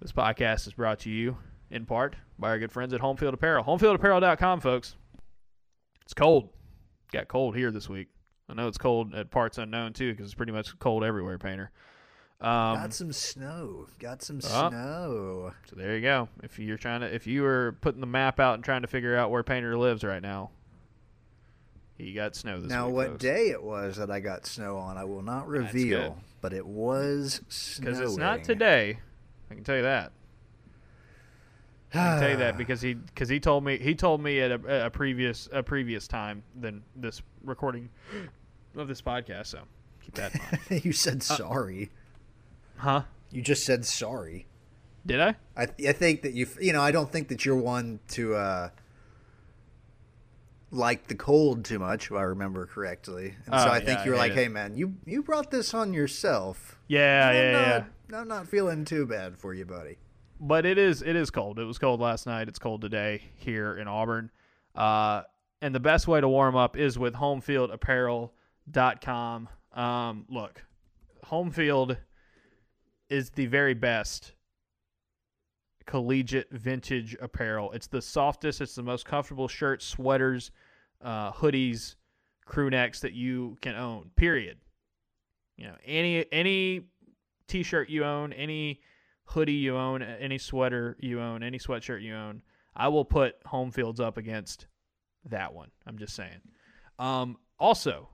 this 0.00 0.10
podcast 0.10 0.66
is 0.66 0.72
brought 0.72 1.00
to 1.00 1.10
you 1.10 1.36
in 1.70 1.84
part 1.84 2.16
by 2.38 2.48
our 2.48 2.58
good 2.58 2.72
friends 2.72 2.94
at 2.94 3.00
Homefield 3.02 3.34
Apparel. 3.34 3.62
HomefieldApparel.com, 3.62 4.60
folks. 4.60 4.96
It's 6.02 6.14
cold. 6.14 6.48
Got 7.12 7.28
cold 7.28 7.56
here 7.56 7.70
this 7.70 7.90
week. 7.90 8.08
I 8.48 8.54
know 8.54 8.68
it's 8.68 8.78
cold 8.78 9.14
at 9.14 9.30
parts 9.30 9.58
unknown 9.58 9.92
too, 9.92 10.12
because 10.12 10.26
it's 10.26 10.34
pretty 10.34 10.52
much 10.52 10.76
cold 10.78 11.04
everywhere, 11.04 11.36
Painter. 11.36 11.70
Um, 12.40 12.76
Got 12.76 12.94
some 12.94 13.12
snow. 13.12 13.86
Got 13.98 14.22
some 14.22 14.38
Uh, 14.38 14.70
snow. 14.70 15.52
So 15.68 15.76
there 15.76 15.94
you 15.94 16.00
go. 16.00 16.28
If 16.42 16.58
you're 16.58 16.78
trying 16.78 17.00
to, 17.02 17.14
if 17.14 17.26
you 17.26 17.42
were 17.42 17.76
putting 17.82 18.00
the 18.00 18.06
map 18.06 18.40
out 18.40 18.54
and 18.54 18.64
trying 18.64 18.80
to 18.82 18.88
figure 18.88 19.14
out 19.16 19.30
where 19.30 19.42
Painter 19.42 19.76
lives 19.76 20.02
right 20.04 20.22
now, 20.22 20.50
he 21.98 22.14
got 22.14 22.34
snow 22.34 22.58
this 22.60 22.70
Now, 22.70 22.86
week. 22.86 22.94
what 22.94 23.18
day 23.18 23.48
it 23.50 23.62
was 23.62 23.96
that 23.96 24.10
I 24.10 24.20
got 24.20 24.46
snow 24.46 24.78
on, 24.78 24.96
I 24.96 25.04
will 25.04 25.20
not 25.20 25.48
reveal, 25.48 26.16
but 26.40 26.54
it 26.54 26.64
was 26.66 27.42
snowing. 27.48 27.94
Because 27.94 28.10
it's 28.10 28.16
not 28.18 28.42
today. 28.42 29.00
I 29.50 29.54
can 29.54 29.62
tell 29.64 29.76
you 29.76 29.82
that. 29.82 30.12
I 31.92 31.96
can 31.96 32.20
tell 32.20 32.30
you 32.30 32.36
that 32.38 32.56
because 32.56 32.80
he 32.80 32.94
because 32.94 33.28
he 33.28 33.38
told 33.40 33.64
me 33.64 33.76
he 33.76 33.94
told 33.94 34.22
me 34.22 34.40
at 34.40 34.50
a, 34.52 34.86
a 34.86 34.90
previous 34.90 35.48
a 35.52 35.62
previous 35.62 36.06
time 36.08 36.42
than 36.58 36.82
this 36.96 37.20
recording 37.44 37.90
of 38.76 38.88
this 38.88 39.02
podcast. 39.02 39.48
So 39.48 39.58
keep 40.00 40.14
that 40.14 40.34
in 40.34 40.40
mind. 40.70 40.84
you 40.86 40.92
said 40.92 41.22
sorry. 41.22 41.90
Huh? 42.80 43.02
You 43.30 43.42
just 43.42 43.64
said 43.64 43.84
sorry. 43.86 44.46
Did 45.06 45.20
I? 45.20 45.34
I 45.56 45.66
I 45.88 45.92
think 45.92 46.22
that 46.22 46.34
you 46.34 46.46
you 46.60 46.72
know 46.72 46.82
I 46.82 46.90
don't 46.92 47.10
think 47.10 47.28
that 47.28 47.44
you're 47.44 47.56
one 47.56 48.00
to 48.08 48.34
uh 48.34 48.68
like 50.72 51.06
the 51.08 51.14
cold 51.14 51.64
too 51.64 51.78
much 51.78 52.06
if 52.06 52.12
I 52.12 52.22
remember 52.22 52.66
correctly. 52.66 53.34
And 53.46 53.54
so 53.60 53.68
Oh, 53.68 53.72
I 53.72 53.80
think 53.80 54.04
you 54.04 54.10
were 54.12 54.16
I 54.16 54.20
like, 54.20 54.32
it. 54.32 54.36
"Hey 54.36 54.48
man, 54.48 54.76
you 54.76 54.94
you 55.06 55.22
brought 55.22 55.50
this 55.50 55.72
on 55.74 55.92
yourself." 55.94 56.78
Yeah, 56.86 57.28
I'm 57.28 57.34
yeah, 57.34 57.52
not, 57.52 57.62
yeah. 58.10 58.20
I'm 58.20 58.28
not 58.28 58.46
feeling 58.48 58.84
too 58.84 59.06
bad 59.06 59.38
for 59.38 59.54
you, 59.54 59.64
buddy. 59.64 59.96
but 60.40 60.66
it 60.66 60.76
is 60.78 61.02
it 61.02 61.16
is 61.16 61.30
cold. 61.30 61.58
It 61.58 61.64
was 61.64 61.78
cold 61.78 62.00
last 62.00 62.26
night. 62.26 62.48
It's 62.48 62.58
cold 62.58 62.80
today 62.82 63.22
here 63.36 63.76
in 63.76 63.88
Auburn. 63.88 64.30
Uh, 64.74 65.22
and 65.62 65.74
the 65.74 65.80
best 65.80 66.06
way 66.08 66.20
to 66.20 66.28
warm 66.28 66.56
up 66.56 66.76
is 66.76 66.98
with 66.98 67.14
homefieldapparel.com. 67.14 69.48
Um, 69.72 70.24
look, 70.28 70.64
Homefield 71.26 71.96
is 73.10 73.30
the 73.30 73.46
very 73.46 73.74
best 73.74 74.32
collegiate 75.86 76.50
vintage 76.52 77.16
apparel. 77.20 77.72
It's 77.72 77.88
the 77.88 78.00
softest, 78.00 78.60
it's 78.60 78.74
the 78.74 78.82
most 78.82 79.04
comfortable 79.04 79.48
shirts, 79.48 79.84
sweaters, 79.84 80.52
uh, 81.02 81.32
hoodies, 81.32 81.96
crew 82.44 82.70
necks 82.70 83.00
that 83.00 83.12
you 83.12 83.56
can 83.60 83.74
own. 83.74 84.10
Period. 84.16 84.58
You 85.56 85.66
know, 85.66 85.74
any 85.84 86.24
any 86.32 86.86
t-shirt 87.48 87.90
you 87.90 88.04
own, 88.04 88.32
any 88.32 88.80
hoodie 89.24 89.52
you 89.52 89.76
own, 89.76 90.02
any 90.02 90.38
sweater 90.38 90.96
you 91.00 91.20
own, 91.20 91.42
any 91.42 91.58
sweatshirt 91.58 92.02
you 92.02 92.14
own, 92.14 92.42
I 92.74 92.88
will 92.88 93.04
put 93.04 93.36
home 93.44 93.70
fields 93.70 94.00
up 94.00 94.16
against 94.16 94.66
that 95.26 95.52
one. 95.52 95.70
I'm 95.86 95.98
just 95.98 96.14
saying. 96.14 96.40
Um, 96.98 97.36
also, 97.58 98.08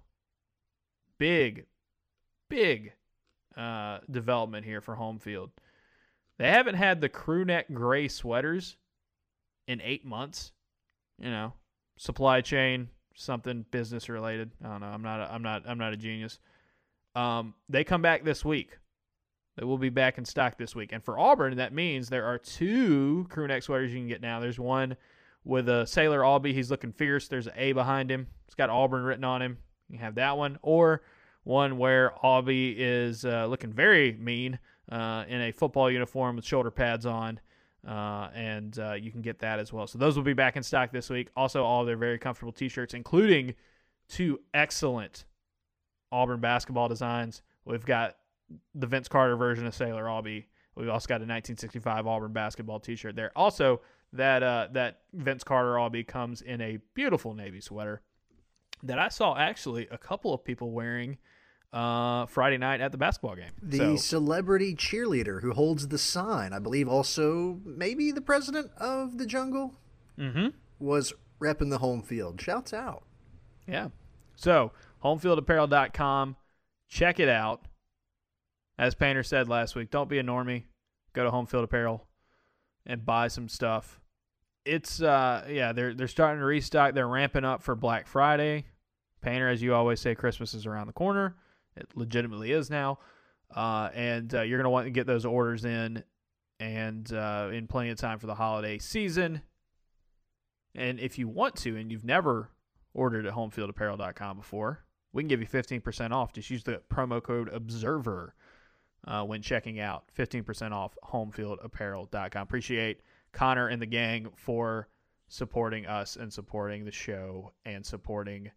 big, 1.18 1.66
big 2.48 2.92
uh, 3.56 3.98
development 4.10 4.64
here 4.64 4.80
for 4.80 4.94
home 4.94 5.18
field. 5.18 5.50
They 6.38 6.48
haven't 6.48 6.74
had 6.74 7.00
the 7.00 7.08
crew 7.08 7.44
neck 7.44 7.66
gray 7.72 8.08
sweaters 8.08 8.76
in 9.66 9.80
eight 9.82 10.04
months. 10.04 10.52
You 11.18 11.30
know, 11.30 11.54
supply 11.96 12.42
chain, 12.42 12.88
something 13.14 13.64
business 13.70 14.08
related. 14.08 14.50
I 14.62 14.68
don't 14.68 14.80
know. 14.80 14.86
I'm 14.88 15.02
not. 15.02 15.20
A, 15.20 15.32
I'm 15.32 15.42
not. 15.42 15.62
I'm 15.66 15.78
not 15.78 15.92
a 15.92 15.96
genius. 15.96 16.38
Um, 17.14 17.54
they 17.68 17.84
come 17.84 18.02
back 18.02 18.24
this 18.24 18.44
week. 18.44 18.78
They 19.56 19.64
will 19.64 19.78
be 19.78 19.88
back 19.88 20.18
in 20.18 20.26
stock 20.26 20.58
this 20.58 20.76
week. 20.76 20.92
And 20.92 21.02
for 21.02 21.18
Auburn, 21.18 21.56
that 21.56 21.72
means 21.72 22.08
there 22.08 22.26
are 22.26 22.36
two 22.36 23.26
crew 23.30 23.46
neck 23.46 23.62
sweaters 23.62 23.90
you 23.90 23.98
can 23.98 24.08
get 24.08 24.20
now. 24.20 24.38
There's 24.38 24.58
one 24.58 24.96
with 25.44 25.68
a 25.70 25.86
Sailor 25.86 26.20
Aubie. 26.20 26.52
He's 26.52 26.70
looking 26.70 26.92
fierce. 26.92 27.28
There's 27.28 27.46
an 27.46 27.54
A 27.56 27.72
behind 27.72 28.10
him. 28.10 28.26
It's 28.46 28.54
got 28.54 28.68
Auburn 28.68 29.04
written 29.04 29.24
on 29.24 29.40
him. 29.40 29.56
You 29.88 29.98
have 29.98 30.16
that 30.16 30.36
one. 30.36 30.58
Or 30.60 31.02
one 31.46 31.78
where 31.78 32.12
Aubie 32.24 32.74
is 32.76 33.24
uh, 33.24 33.46
looking 33.46 33.72
very 33.72 34.14
mean 34.14 34.58
uh, 34.90 35.24
in 35.28 35.40
a 35.42 35.52
football 35.52 35.88
uniform 35.88 36.34
with 36.34 36.44
shoulder 36.44 36.72
pads 36.72 37.06
on. 37.06 37.38
Uh, 37.86 38.28
and 38.34 38.80
uh, 38.80 38.94
you 38.94 39.12
can 39.12 39.22
get 39.22 39.38
that 39.38 39.60
as 39.60 39.72
well. 39.72 39.86
So 39.86 39.96
those 39.96 40.16
will 40.16 40.24
be 40.24 40.32
back 40.32 40.56
in 40.56 40.64
stock 40.64 40.90
this 40.90 41.08
week. 41.08 41.28
Also, 41.36 41.62
all 41.62 41.84
their 41.84 41.96
very 41.96 42.18
comfortable 42.18 42.52
T-shirts, 42.52 42.94
including 42.94 43.54
two 44.08 44.40
excellent 44.54 45.24
Auburn 46.10 46.40
basketball 46.40 46.88
designs. 46.88 47.42
We've 47.64 47.86
got 47.86 48.16
the 48.74 48.88
Vince 48.88 49.06
Carter 49.06 49.36
version 49.36 49.66
of 49.66 49.74
Sailor 49.74 50.06
Aubie. 50.06 50.46
We've 50.74 50.88
also 50.88 51.06
got 51.06 51.20
a 51.20 51.30
1965 51.30 52.08
Auburn 52.08 52.32
basketball 52.32 52.80
T-shirt 52.80 53.14
there. 53.14 53.30
Also, 53.36 53.82
that 54.12 54.42
uh, 54.42 54.66
that 54.72 55.02
Vince 55.12 55.44
Carter 55.44 55.74
Aubie 55.74 56.06
comes 56.06 56.42
in 56.42 56.60
a 56.60 56.78
beautiful 56.94 57.34
navy 57.34 57.60
sweater 57.60 58.02
that 58.82 58.98
I 58.98 59.08
saw 59.08 59.36
actually 59.36 59.88
a 59.90 59.98
couple 59.98 60.32
of 60.34 60.44
people 60.44 60.70
wearing 60.70 61.18
uh, 61.72 62.26
Friday 62.26 62.58
night 62.58 62.80
at 62.80 62.92
the 62.92 62.98
basketball 62.98 63.36
game. 63.36 63.52
The 63.62 63.78
So- 63.78 63.96
celebrity 63.96 64.74
cheerleader 64.74 65.42
who 65.42 65.52
holds 65.52 65.88
the 65.88 65.98
sign, 65.98 66.52
I 66.52 66.58
believe, 66.58 66.88
also 66.88 67.60
maybe 67.64 68.12
the 68.12 68.20
president 68.20 68.70
of 68.78 69.18
the 69.18 69.26
jungle 69.26 69.74
mm-hmm. 70.18 70.48
was 70.78 71.12
repping 71.40 71.70
the 71.70 71.78
home 71.78 72.02
field. 72.02 72.40
Shouts 72.40 72.72
out. 72.72 73.04
Yeah. 73.66 73.88
So, 74.36 74.72
homefieldapparel.com. 75.04 76.36
Check 76.88 77.20
it 77.20 77.28
out. 77.28 77.66
As 78.78 78.94
Painter 78.94 79.22
said 79.22 79.48
last 79.48 79.74
week, 79.74 79.90
don't 79.90 80.08
be 80.08 80.18
a 80.18 80.22
normie. 80.22 80.64
Go 81.14 81.24
to 81.24 81.30
Homefield 81.30 81.64
Apparel 81.64 82.06
and 82.84 83.04
buy 83.04 83.28
some 83.28 83.48
stuff. 83.48 84.00
It's 84.66 85.00
uh 85.00 85.46
yeah, 85.48 85.72
they're 85.72 85.94
they're 85.94 86.08
starting 86.08 86.40
to 86.40 86.46
restock. 86.46 86.94
They're 86.94 87.08
ramping 87.08 87.44
up 87.44 87.62
for 87.62 87.74
Black 87.74 88.06
Friday. 88.06 88.66
Painter, 89.22 89.48
as 89.48 89.62
you 89.62 89.74
always 89.74 90.00
say, 90.00 90.14
Christmas 90.14 90.54
is 90.54 90.66
around 90.66 90.86
the 90.86 90.92
corner. 90.92 91.36
It 91.76 91.88
legitimately 91.94 92.52
is 92.52 92.70
now. 92.70 92.98
Uh, 93.54 93.90
and 93.94 94.34
uh, 94.34 94.42
you're 94.42 94.62
to 94.62 94.70
want 94.70 94.86
to 94.86 94.90
get 94.90 95.06
those 95.06 95.24
orders 95.24 95.64
in 95.64 96.02
and 96.58 97.12
uh, 97.12 97.48
in 97.52 97.66
plenty 97.66 97.90
of 97.90 97.98
time 97.98 98.18
for 98.18 98.26
the 98.26 98.34
holiday 98.34 98.78
season. 98.78 99.42
And 100.74 101.00
if 101.00 101.18
you 101.18 101.28
want 101.28 101.56
to, 101.56 101.76
and 101.76 101.90
you've 101.90 102.04
never 102.04 102.50
ordered 102.92 103.26
at 103.26 103.34
homefieldapparel.com 103.34 104.36
before, 104.36 104.84
we 105.12 105.22
can 105.22 105.28
give 105.28 105.40
you 105.40 105.46
15% 105.46 106.12
off. 106.12 106.32
Just 106.32 106.50
use 106.50 106.64
the 106.64 106.82
promo 106.92 107.22
code 107.22 107.50
OBSERVER 107.50 108.32
uh, 109.06 109.24
when 109.24 109.42
checking 109.42 109.80
out. 109.80 110.04
15% 110.16 110.72
off 110.72 110.96
homefieldapparel.com. 111.04 112.42
Appreciate 112.42 113.00
Connor 113.36 113.68
and 113.68 113.80
the 113.82 113.86
gang 113.86 114.28
for 114.34 114.88
supporting 115.28 115.86
us 115.86 116.16
and 116.16 116.32
supporting 116.32 116.84
the 116.86 116.90
show 116.92 117.52
and 117.66 117.84
supporting 117.84 118.50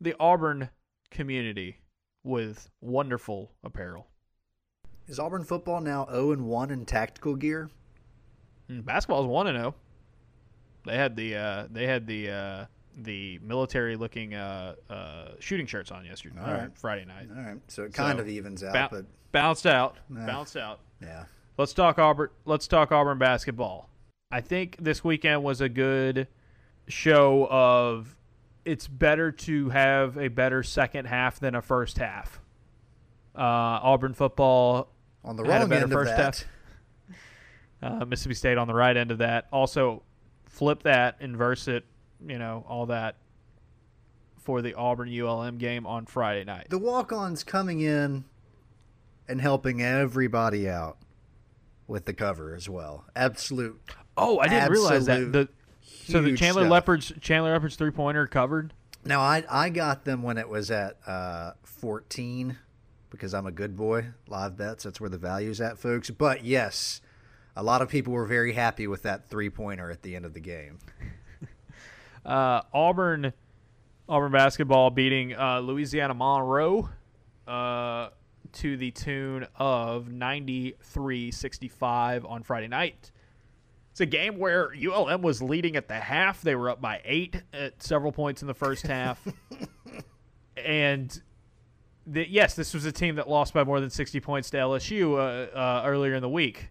the 0.00 0.14
Auburn 0.20 0.68
community 1.10 1.78
with 2.22 2.70
wonderful 2.80 3.50
apparel. 3.64 4.06
Is 5.08 5.18
Auburn 5.18 5.42
football 5.44 5.80
now 5.80 6.06
0 6.10 6.30
and 6.32 6.46
1 6.46 6.70
in 6.70 6.84
tactical 6.84 7.34
gear? 7.34 7.68
Mm, 8.70 8.84
Basketball 8.84 9.22
is 9.22 9.26
1 9.26 9.46
and 9.48 9.58
0. 9.58 9.74
They 10.86 10.96
had 10.96 11.16
the 11.16 11.34
uh, 11.36 11.66
they 11.68 11.86
had 11.86 12.06
the 12.06 12.30
uh, 12.30 12.64
the 12.96 13.40
military 13.42 13.96
looking 13.96 14.34
uh, 14.34 14.76
uh, 14.88 15.28
shooting 15.40 15.66
shirts 15.66 15.90
on 15.90 16.04
yesterday, 16.04 16.38
All 16.40 16.52
right. 16.52 16.78
Friday 16.78 17.04
night. 17.04 17.26
All 17.36 17.42
right. 17.42 17.58
So 17.66 17.82
it 17.82 17.92
kind 17.94 18.18
So, 18.18 18.22
of 18.22 18.28
evens 18.28 18.62
out, 18.62 18.72
Ba- 18.72 18.88
but 18.92 19.06
bounced 19.32 19.66
out, 19.66 19.96
Nah. 20.08 20.24
bounced 20.26 20.56
out. 20.56 20.78
yeah. 21.02 21.24
Let's 21.58 21.72
talk 21.72 21.98
Auburn. 21.98 22.28
Let's 22.44 22.66
talk 22.66 22.92
Auburn 22.92 23.18
basketball. 23.18 23.88
I 24.30 24.40
think 24.40 24.76
this 24.78 25.02
weekend 25.02 25.42
was 25.42 25.60
a 25.60 25.68
good 25.68 26.28
show 26.88 27.46
of 27.50 28.16
it's 28.64 28.88
better 28.88 29.30
to 29.32 29.70
have 29.70 30.18
a 30.18 30.28
better 30.28 30.62
second 30.62 31.06
half 31.06 31.38
than 31.40 31.54
a 31.54 31.62
first 31.62 31.98
half. 31.98 32.40
Uh, 33.34 33.40
Auburn 33.40 34.14
football, 34.14 34.88
On 35.24 35.36
the 35.36 35.44
Had 35.44 35.56
a 35.56 35.60
wrong 35.60 35.68
better 35.68 35.84
end 35.84 35.92
of 35.92 35.98
first 35.98 36.16
that, 36.16 36.46
half. 37.82 38.02
uh, 38.02 38.04
Mississippi 38.04 38.34
State 38.34 38.58
on 38.58 38.66
the 38.66 38.74
right 38.74 38.96
end 38.96 39.10
of 39.10 39.18
that. 39.18 39.46
Also, 39.52 40.02
flip 40.46 40.82
that, 40.82 41.16
inverse 41.20 41.68
it, 41.68 41.84
you 42.26 42.38
know, 42.38 42.64
all 42.68 42.86
that 42.86 43.16
for 44.38 44.62
the 44.62 44.74
Auburn 44.74 45.08
ULM 45.08 45.58
game 45.58 45.86
on 45.86 46.06
Friday 46.06 46.44
night. 46.44 46.66
the 46.70 46.78
walk-ons 46.78 47.44
coming 47.44 47.80
in 47.80 48.24
and 49.28 49.40
helping 49.40 49.82
everybody 49.82 50.68
out 50.68 50.96
with 51.86 52.04
the 52.04 52.12
cover 52.12 52.54
as 52.54 52.68
well. 52.68 53.04
Absolute. 53.14 53.80
Oh, 54.16 54.38
I 54.38 54.48
didn't 54.48 54.70
realize 54.70 55.06
that. 55.06 55.32
The 55.32 55.48
so 56.06 56.22
the 56.22 56.36
Chandler 56.36 56.62
stuff. 56.62 56.70
Leopard's 56.70 57.12
Chandler 57.20 57.52
Leopard's 57.52 57.76
three 57.76 57.90
pointer 57.90 58.26
covered. 58.26 58.72
Now 59.04 59.20
I 59.20 59.44
I 59.48 59.68
got 59.70 60.04
them 60.04 60.22
when 60.22 60.38
it 60.38 60.48
was 60.48 60.70
at 60.70 60.96
uh, 61.06 61.52
14 61.62 62.58
because 63.10 63.34
I'm 63.34 63.46
a 63.46 63.52
good 63.52 63.76
boy. 63.76 64.06
Live 64.28 64.56
bets, 64.56 64.84
that's 64.84 65.00
where 65.00 65.10
the 65.10 65.18
value's 65.18 65.60
at, 65.60 65.78
folks. 65.78 66.10
But 66.10 66.44
yes, 66.44 67.00
a 67.54 67.62
lot 67.62 67.82
of 67.82 67.88
people 67.88 68.12
were 68.12 68.26
very 68.26 68.52
happy 68.52 68.86
with 68.86 69.02
that 69.02 69.28
three 69.28 69.50
pointer 69.50 69.90
at 69.90 70.02
the 70.02 70.16
end 70.16 70.24
of 70.24 70.34
the 70.34 70.40
game. 70.40 70.78
Uh, 72.24 72.60
Auburn, 72.74 73.32
Auburn 74.08 74.32
basketball 74.32 74.90
beating 74.90 75.32
uh, 75.32 75.60
Louisiana 75.60 76.12
Monroe 76.12 76.88
uh, 77.46 78.08
to 78.56 78.76
the 78.76 78.90
tune 78.90 79.46
of 79.56 80.06
93-65 80.06 82.30
on 82.30 82.42
Friday 82.42 82.68
night. 82.68 83.12
It's 83.90 84.00
a 84.00 84.06
game 84.06 84.38
where 84.38 84.72
ULM 84.74 85.20
was 85.22 85.42
leading 85.42 85.76
at 85.76 85.88
the 85.88 85.94
half. 85.94 86.42
They 86.42 86.54
were 86.54 86.70
up 86.70 86.80
by 86.80 87.00
eight 87.04 87.42
at 87.52 87.82
several 87.82 88.12
points 88.12 88.42
in 88.42 88.48
the 88.48 88.54
first 88.54 88.86
half, 88.86 89.26
and 90.56 91.20
the, 92.06 92.26
yes, 92.28 92.54
this 92.54 92.74
was 92.74 92.84
a 92.84 92.92
team 92.92 93.16
that 93.16 93.28
lost 93.28 93.54
by 93.54 93.64
more 93.64 93.80
than 93.80 93.90
60 93.90 94.20
points 94.20 94.50
to 94.50 94.58
LSU 94.58 95.14
uh, 95.14 95.56
uh, 95.56 95.82
earlier 95.86 96.14
in 96.14 96.22
the 96.22 96.28
week. 96.28 96.68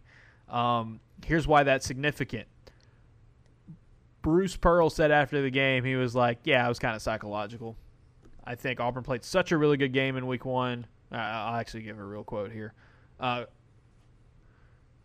Um, 0.50 1.02
here's 1.26 1.48
why 1.48 1.64
that's 1.64 1.86
significant. 1.86 2.48
Bruce 4.22 4.56
Pearl 4.56 4.90
said 4.90 5.12
after 5.12 5.42
the 5.42 5.52
game, 5.52 5.84
he 5.84 5.96
was 5.96 6.16
like, 6.16 6.40
"Yeah, 6.46 6.66
it 6.66 6.70
was 6.70 6.80
kind 6.80 6.96
of 6.96 7.02
psychological. 7.02 7.76
I 8.44 8.56
think 8.56 8.80
Auburn 8.80 9.04
played 9.04 9.24
such 9.24 9.52
a 9.52 9.58
really 9.58 9.78
good 9.78 9.94
game 9.94 10.18
in 10.18 10.26
Week 10.28 10.46
One. 10.46 10.88
I'll 11.12 11.56
actually 11.56 11.84
give 11.84 12.00
a 12.00 12.04
real 12.04 12.24
quote 12.24 12.52
here. 12.52 12.74
Uh, 13.20 13.46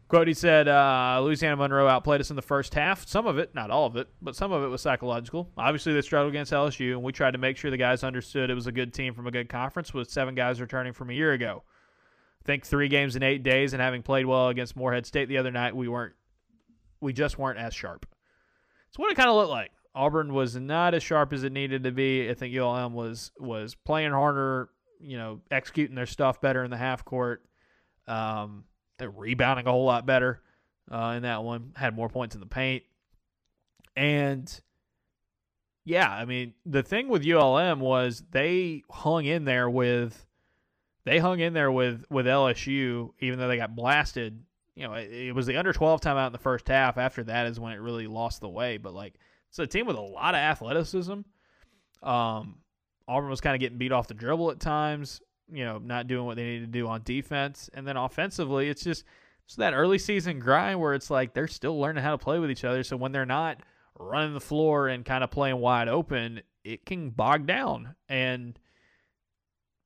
quote: 0.08 0.28
He 0.28 0.34
said, 0.34 0.68
uh, 0.68 1.20
"Louisiana 1.22 1.56
Monroe 1.56 1.86
outplayed 1.86 2.20
us 2.20 2.30
in 2.30 2.36
the 2.36 2.42
first 2.42 2.74
half. 2.74 3.06
Some 3.06 3.26
of 3.26 3.38
it, 3.38 3.54
not 3.54 3.70
all 3.70 3.86
of 3.86 3.96
it, 3.96 4.08
but 4.20 4.36
some 4.36 4.52
of 4.52 4.62
it 4.62 4.68
was 4.68 4.80
psychological. 4.80 5.50
Obviously, 5.56 5.92
they 5.92 6.02
struggled 6.02 6.32
against 6.32 6.52
LSU, 6.52 6.92
and 6.92 7.02
we 7.02 7.12
tried 7.12 7.32
to 7.32 7.38
make 7.38 7.56
sure 7.56 7.70
the 7.70 7.76
guys 7.76 8.02
understood 8.02 8.50
it 8.50 8.54
was 8.54 8.66
a 8.66 8.72
good 8.72 8.92
team 8.92 9.14
from 9.14 9.26
a 9.26 9.30
good 9.30 9.48
conference 9.48 9.94
with 9.94 10.10
seven 10.10 10.34
guys 10.34 10.60
returning 10.60 10.92
from 10.92 11.10
a 11.10 11.14
year 11.14 11.32
ago. 11.32 11.62
I 12.42 12.44
think 12.44 12.64
three 12.64 12.88
games 12.88 13.16
in 13.16 13.22
eight 13.22 13.42
days, 13.42 13.72
and 13.72 13.82
having 13.82 14.02
played 14.02 14.26
well 14.26 14.48
against 14.48 14.76
Morehead 14.76 15.06
State 15.06 15.28
the 15.28 15.38
other 15.38 15.50
night, 15.50 15.76
we 15.76 15.88
weren't, 15.88 16.14
we 17.00 17.12
just 17.12 17.38
weren't 17.38 17.58
as 17.58 17.74
sharp." 17.74 18.06
It's 18.88 18.98
what 18.98 19.12
it 19.12 19.16
kind 19.16 19.28
of 19.28 19.36
looked 19.36 19.50
like. 19.50 19.70
Auburn 19.94 20.32
was 20.32 20.56
not 20.56 20.94
as 20.94 21.02
sharp 21.02 21.32
as 21.32 21.44
it 21.44 21.52
needed 21.52 21.84
to 21.84 21.92
be. 21.92 22.28
I 22.30 22.34
think 22.34 22.56
ULM 22.56 22.92
was 22.92 23.32
was 23.38 23.74
playing 23.74 24.12
harder, 24.12 24.70
you 25.00 25.18
know, 25.18 25.40
executing 25.50 25.94
their 25.94 26.06
stuff 26.06 26.40
better 26.40 26.64
in 26.64 26.70
the 26.70 26.76
half 26.76 27.04
court. 27.04 27.44
Um, 28.06 28.64
they're 28.98 29.10
rebounding 29.10 29.66
a 29.66 29.70
whole 29.70 29.84
lot 29.84 30.06
better 30.06 30.40
uh, 30.90 31.14
in 31.16 31.22
that 31.22 31.42
one. 31.42 31.72
Had 31.76 31.94
more 31.94 32.08
points 32.08 32.34
in 32.34 32.40
the 32.40 32.46
paint, 32.46 32.82
and 33.96 34.60
yeah, 35.84 36.10
I 36.10 36.24
mean 36.24 36.54
the 36.66 36.82
thing 36.82 37.08
with 37.08 37.26
ULM 37.26 37.80
was 37.80 38.22
they 38.30 38.82
hung 38.90 39.24
in 39.24 39.44
there 39.44 39.70
with 39.70 40.26
they 41.04 41.18
hung 41.18 41.40
in 41.40 41.52
there 41.52 41.72
with 41.72 42.04
with 42.10 42.26
LSU, 42.26 43.10
even 43.20 43.38
though 43.38 43.48
they 43.48 43.56
got 43.56 43.74
blasted 43.74 44.42
you 44.80 44.86
know, 44.86 44.94
it, 44.94 45.12
it 45.12 45.34
was 45.34 45.46
the 45.46 45.58
under 45.58 45.74
12 45.74 46.00
timeout 46.00 46.28
in 46.28 46.32
the 46.32 46.38
first 46.38 46.66
half. 46.66 46.96
After 46.96 47.22
that 47.24 47.46
is 47.46 47.60
when 47.60 47.72
it 47.72 47.80
really 47.80 48.06
lost 48.06 48.40
the 48.40 48.48
way. 48.48 48.78
But, 48.78 48.94
like, 48.94 49.14
it's 49.50 49.58
a 49.58 49.66
team 49.66 49.84
with 49.86 49.96
a 49.96 50.00
lot 50.00 50.34
of 50.34 50.38
athleticism. 50.38 51.20
Um, 52.02 52.59
Auburn 53.10 53.28
was 53.28 53.40
kind 53.40 53.54
of 53.54 53.60
getting 53.60 53.78
beat 53.78 53.92
off 53.92 54.08
the 54.08 54.14
dribble 54.14 54.50
at 54.52 54.60
times, 54.60 55.20
you 55.52 55.64
know, 55.64 55.78
not 55.78 56.06
doing 56.06 56.26
what 56.26 56.36
they 56.36 56.44
needed 56.44 56.72
to 56.72 56.78
do 56.78 56.86
on 56.86 57.02
defense. 57.04 57.68
And 57.74 57.86
then 57.86 57.96
offensively, 57.96 58.68
it's 58.68 58.84
just 58.84 59.04
it's 59.44 59.56
that 59.56 59.74
early 59.74 59.98
season 59.98 60.38
grind 60.38 60.80
where 60.80 60.94
it's 60.94 61.10
like 61.10 61.34
they're 61.34 61.48
still 61.48 61.78
learning 61.78 62.04
how 62.04 62.12
to 62.12 62.18
play 62.18 62.38
with 62.38 62.50
each 62.50 62.64
other. 62.64 62.84
So 62.84 62.96
when 62.96 63.12
they're 63.12 63.26
not 63.26 63.62
running 63.98 64.32
the 64.32 64.40
floor 64.40 64.88
and 64.88 65.04
kind 65.04 65.24
of 65.24 65.30
playing 65.30 65.56
wide 65.56 65.88
open, 65.88 66.42
it 66.62 66.86
can 66.86 67.10
bog 67.10 67.46
down. 67.46 67.96
And 68.08 68.58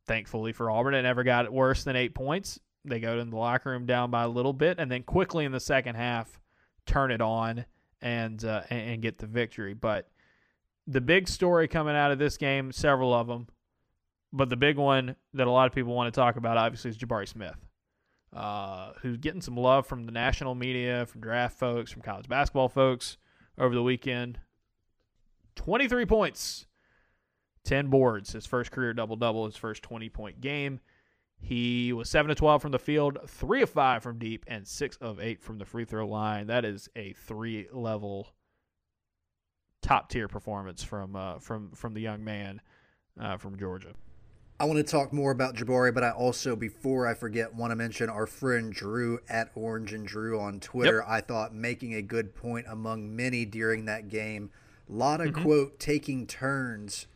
thankfully 0.06 0.52
for 0.52 0.70
Auburn, 0.70 0.94
it 0.94 1.02
never 1.02 1.24
got 1.24 1.50
worse 1.52 1.82
than 1.84 1.96
eight 1.96 2.14
points 2.14 2.60
they 2.84 3.00
go 3.00 3.18
in 3.18 3.30
the 3.30 3.36
locker 3.36 3.70
room 3.70 3.86
down 3.86 4.10
by 4.10 4.24
a 4.24 4.28
little 4.28 4.52
bit, 4.52 4.78
and 4.78 4.90
then 4.90 5.02
quickly 5.02 5.44
in 5.44 5.52
the 5.52 5.60
second 5.60 5.94
half, 5.94 6.40
turn 6.86 7.10
it 7.10 7.20
on 7.20 7.64
and 8.02 8.44
uh, 8.44 8.62
and 8.68 9.00
get 9.00 9.18
the 9.18 9.26
victory. 9.26 9.74
But 9.74 10.08
the 10.86 11.00
big 11.00 11.28
story 11.28 11.68
coming 11.68 11.96
out 11.96 12.10
of 12.10 12.18
this 12.18 12.36
game, 12.36 12.72
several 12.72 13.14
of 13.14 13.26
them, 13.26 13.48
but 14.32 14.50
the 14.50 14.56
big 14.56 14.76
one 14.76 15.16
that 15.32 15.46
a 15.46 15.50
lot 15.50 15.66
of 15.66 15.74
people 15.74 15.94
want 15.94 16.12
to 16.12 16.18
talk 16.18 16.36
about, 16.36 16.56
obviously, 16.56 16.90
is 16.90 16.98
Jabari 16.98 17.28
Smith, 17.28 17.56
uh, 18.32 18.92
who's 19.00 19.18
getting 19.18 19.40
some 19.40 19.56
love 19.56 19.86
from 19.86 20.04
the 20.04 20.12
national 20.12 20.54
media, 20.54 21.06
from 21.06 21.20
draft 21.20 21.58
folks, 21.58 21.90
from 21.90 22.02
college 22.02 22.28
basketball 22.28 22.68
folks 22.68 23.16
over 23.58 23.74
the 23.74 23.82
weekend. 23.82 24.38
Twenty 25.54 25.88
three 25.88 26.04
points, 26.04 26.66
ten 27.64 27.86
boards, 27.86 28.32
his 28.32 28.44
first 28.44 28.72
career 28.72 28.92
double 28.92 29.16
double, 29.16 29.46
his 29.46 29.56
first 29.56 29.82
twenty 29.82 30.08
point 30.08 30.40
game. 30.40 30.80
He 31.40 31.92
was 31.92 32.08
7 32.08 32.30
of 32.30 32.38
12 32.38 32.62
from 32.62 32.72
the 32.72 32.78
field, 32.78 33.18
3 33.26 33.62
of 33.62 33.68
5 33.68 34.02
from 34.02 34.18
deep, 34.18 34.46
and 34.46 34.66
6 34.66 34.96
of 34.96 35.20
8 35.20 35.42
from 35.42 35.58
the 35.58 35.66
free 35.66 35.84
throw 35.84 36.08
line. 36.08 36.46
That 36.46 36.64
is 36.64 36.88
a 36.96 37.12
three 37.12 37.66
level 37.70 38.28
top 39.84 40.08
tier 40.08 40.26
performance 40.28 40.82
from 40.82 41.14
uh, 41.14 41.38
from 41.38 41.70
from 41.72 41.94
the 41.94 42.00
young 42.00 42.24
man 42.24 42.60
uh, 43.20 43.36
from 43.36 43.56
Georgia. 43.58 43.92
I 44.58 44.64
want 44.66 44.78
to 44.78 44.84
talk 44.84 45.12
more 45.12 45.32
about 45.32 45.56
Jabari, 45.56 45.92
but 45.92 46.04
I 46.04 46.10
also, 46.10 46.54
before 46.54 47.06
I 47.08 47.14
forget, 47.14 47.54
want 47.54 47.72
to 47.72 47.76
mention 47.76 48.08
our 48.08 48.26
friend 48.26 48.72
Drew 48.72 49.18
at 49.28 49.50
Orange 49.56 49.92
and 49.92 50.06
Drew 50.06 50.38
on 50.40 50.60
Twitter. 50.60 50.98
Yep. 50.98 51.06
I 51.08 51.20
thought 51.20 51.54
making 51.54 51.94
a 51.94 52.02
good 52.02 52.34
point 52.36 52.66
among 52.68 53.14
many 53.16 53.44
during 53.44 53.84
that 53.86 54.08
game. 54.08 54.50
A 54.88 54.92
lot 54.92 55.20
of 55.20 55.32
Mm-hmm. 55.32 55.42
quote 55.42 55.78
taking 55.80 56.26
turns 56.26 57.06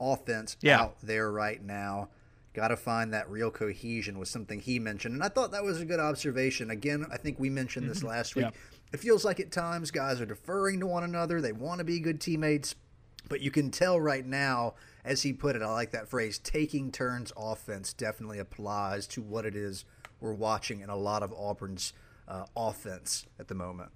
offense 0.00 0.56
Yeah. 0.62 0.80
out 0.80 0.96
there 1.02 1.30
right 1.30 1.62
now. 1.62 2.08
Got 2.54 2.68
to 2.68 2.76
find 2.76 3.12
that 3.12 3.30
real 3.30 3.50
cohesion 3.50 4.18
was 4.18 4.28
something 4.30 4.58
he 4.58 4.78
mentioned, 4.78 5.14
and 5.14 5.22
I 5.22 5.28
thought 5.28 5.52
that 5.52 5.62
was 5.62 5.80
a 5.80 5.84
good 5.84 6.00
observation. 6.00 6.70
Again, 6.70 7.06
I 7.12 7.16
think 7.18 7.38
we 7.38 7.48
mentioned 7.50 7.88
this 7.88 8.02
last 8.02 8.34
week. 8.34 8.46
Mm-hmm. 8.46 8.76
It 8.92 9.00
feels 9.00 9.24
like 9.24 9.40
at 9.40 9.52
times 9.52 9.90
guys 9.90 10.20
are 10.20 10.26
deferring 10.26 10.80
to 10.80 10.86
one 10.86 11.04
another. 11.04 11.40
They 11.40 11.52
want 11.52 11.78
to 11.78 11.84
be 11.84 12.00
good 12.00 12.20
teammates, 12.20 12.74
but 13.28 13.40
you 13.40 13.50
can 13.50 13.70
tell 13.70 14.00
right 14.00 14.26
now, 14.26 14.74
as 15.04 15.22
he 15.22 15.32
put 15.32 15.54
it, 15.56 15.62
I 15.62 15.70
like 15.72 15.92
that 15.92 16.08
phrase, 16.08 16.38
taking 16.38 16.90
turns 16.90 17.32
offense 17.36 17.92
definitely 17.92 18.38
applies 18.38 19.06
to 19.08 19.22
what 19.22 19.46
it 19.46 19.54
is 19.54 19.84
we're 20.20 20.34
watching 20.34 20.80
in 20.80 20.90
a 20.90 20.96
lot 20.96 21.22
of 21.22 21.32
Auburn's 21.32 21.92
uh, 22.28 22.44
offense 22.56 23.26
at 23.38 23.48
the 23.48 23.54
moment. 23.54 23.90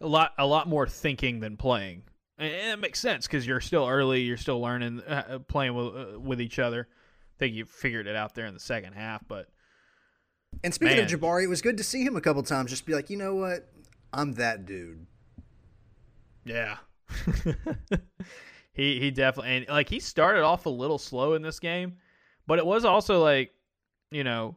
A 0.00 0.06
lot 0.06 0.32
a 0.38 0.46
lot 0.46 0.68
more 0.68 0.86
thinking 0.86 1.40
than 1.40 1.56
playing. 1.56 2.02
And 2.38 2.52
it 2.52 2.78
makes 2.78 3.00
sense 3.00 3.26
because 3.26 3.46
you're 3.46 3.60
still 3.60 3.88
early, 3.88 4.20
you're 4.20 4.36
still 4.36 4.60
learning, 4.60 5.00
uh, 5.00 5.40
playing 5.48 5.74
with 5.74 5.86
uh, 5.86 6.20
with 6.20 6.40
each 6.40 6.58
other. 6.60 6.86
I 6.90 7.34
think 7.38 7.54
you 7.54 7.64
figured 7.64 8.06
it 8.06 8.14
out 8.14 8.34
there 8.34 8.46
in 8.46 8.54
the 8.54 8.60
second 8.60 8.92
half, 8.92 9.26
but 9.26 9.48
And 10.62 10.72
speaking 10.72 10.96
Man. 10.96 11.04
of 11.04 11.10
Jabari, 11.10 11.44
it 11.44 11.48
was 11.48 11.62
good 11.62 11.76
to 11.78 11.84
see 11.84 12.04
him 12.04 12.14
a 12.14 12.20
couple 12.20 12.42
times 12.44 12.70
just 12.70 12.86
be 12.86 12.94
like, 12.94 13.10
you 13.10 13.16
know 13.16 13.34
what? 13.34 13.68
I'm 14.12 14.32
that 14.34 14.66
dude. 14.66 15.06
Yeah. 16.44 16.76
He 18.78 19.00
he 19.00 19.10
definitely 19.10 19.56
and 19.56 19.68
like 19.68 19.88
he 19.88 19.98
started 19.98 20.44
off 20.44 20.66
a 20.66 20.70
little 20.70 20.98
slow 20.98 21.34
in 21.34 21.42
this 21.42 21.58
game, 21.58 21.96
but 22.46 22.60
it 22.60 22.64
was 22.64 22.84
also 22.84 23.20
like, 23.20 23.50
you 24.12 24.22
know, 24.22 24.54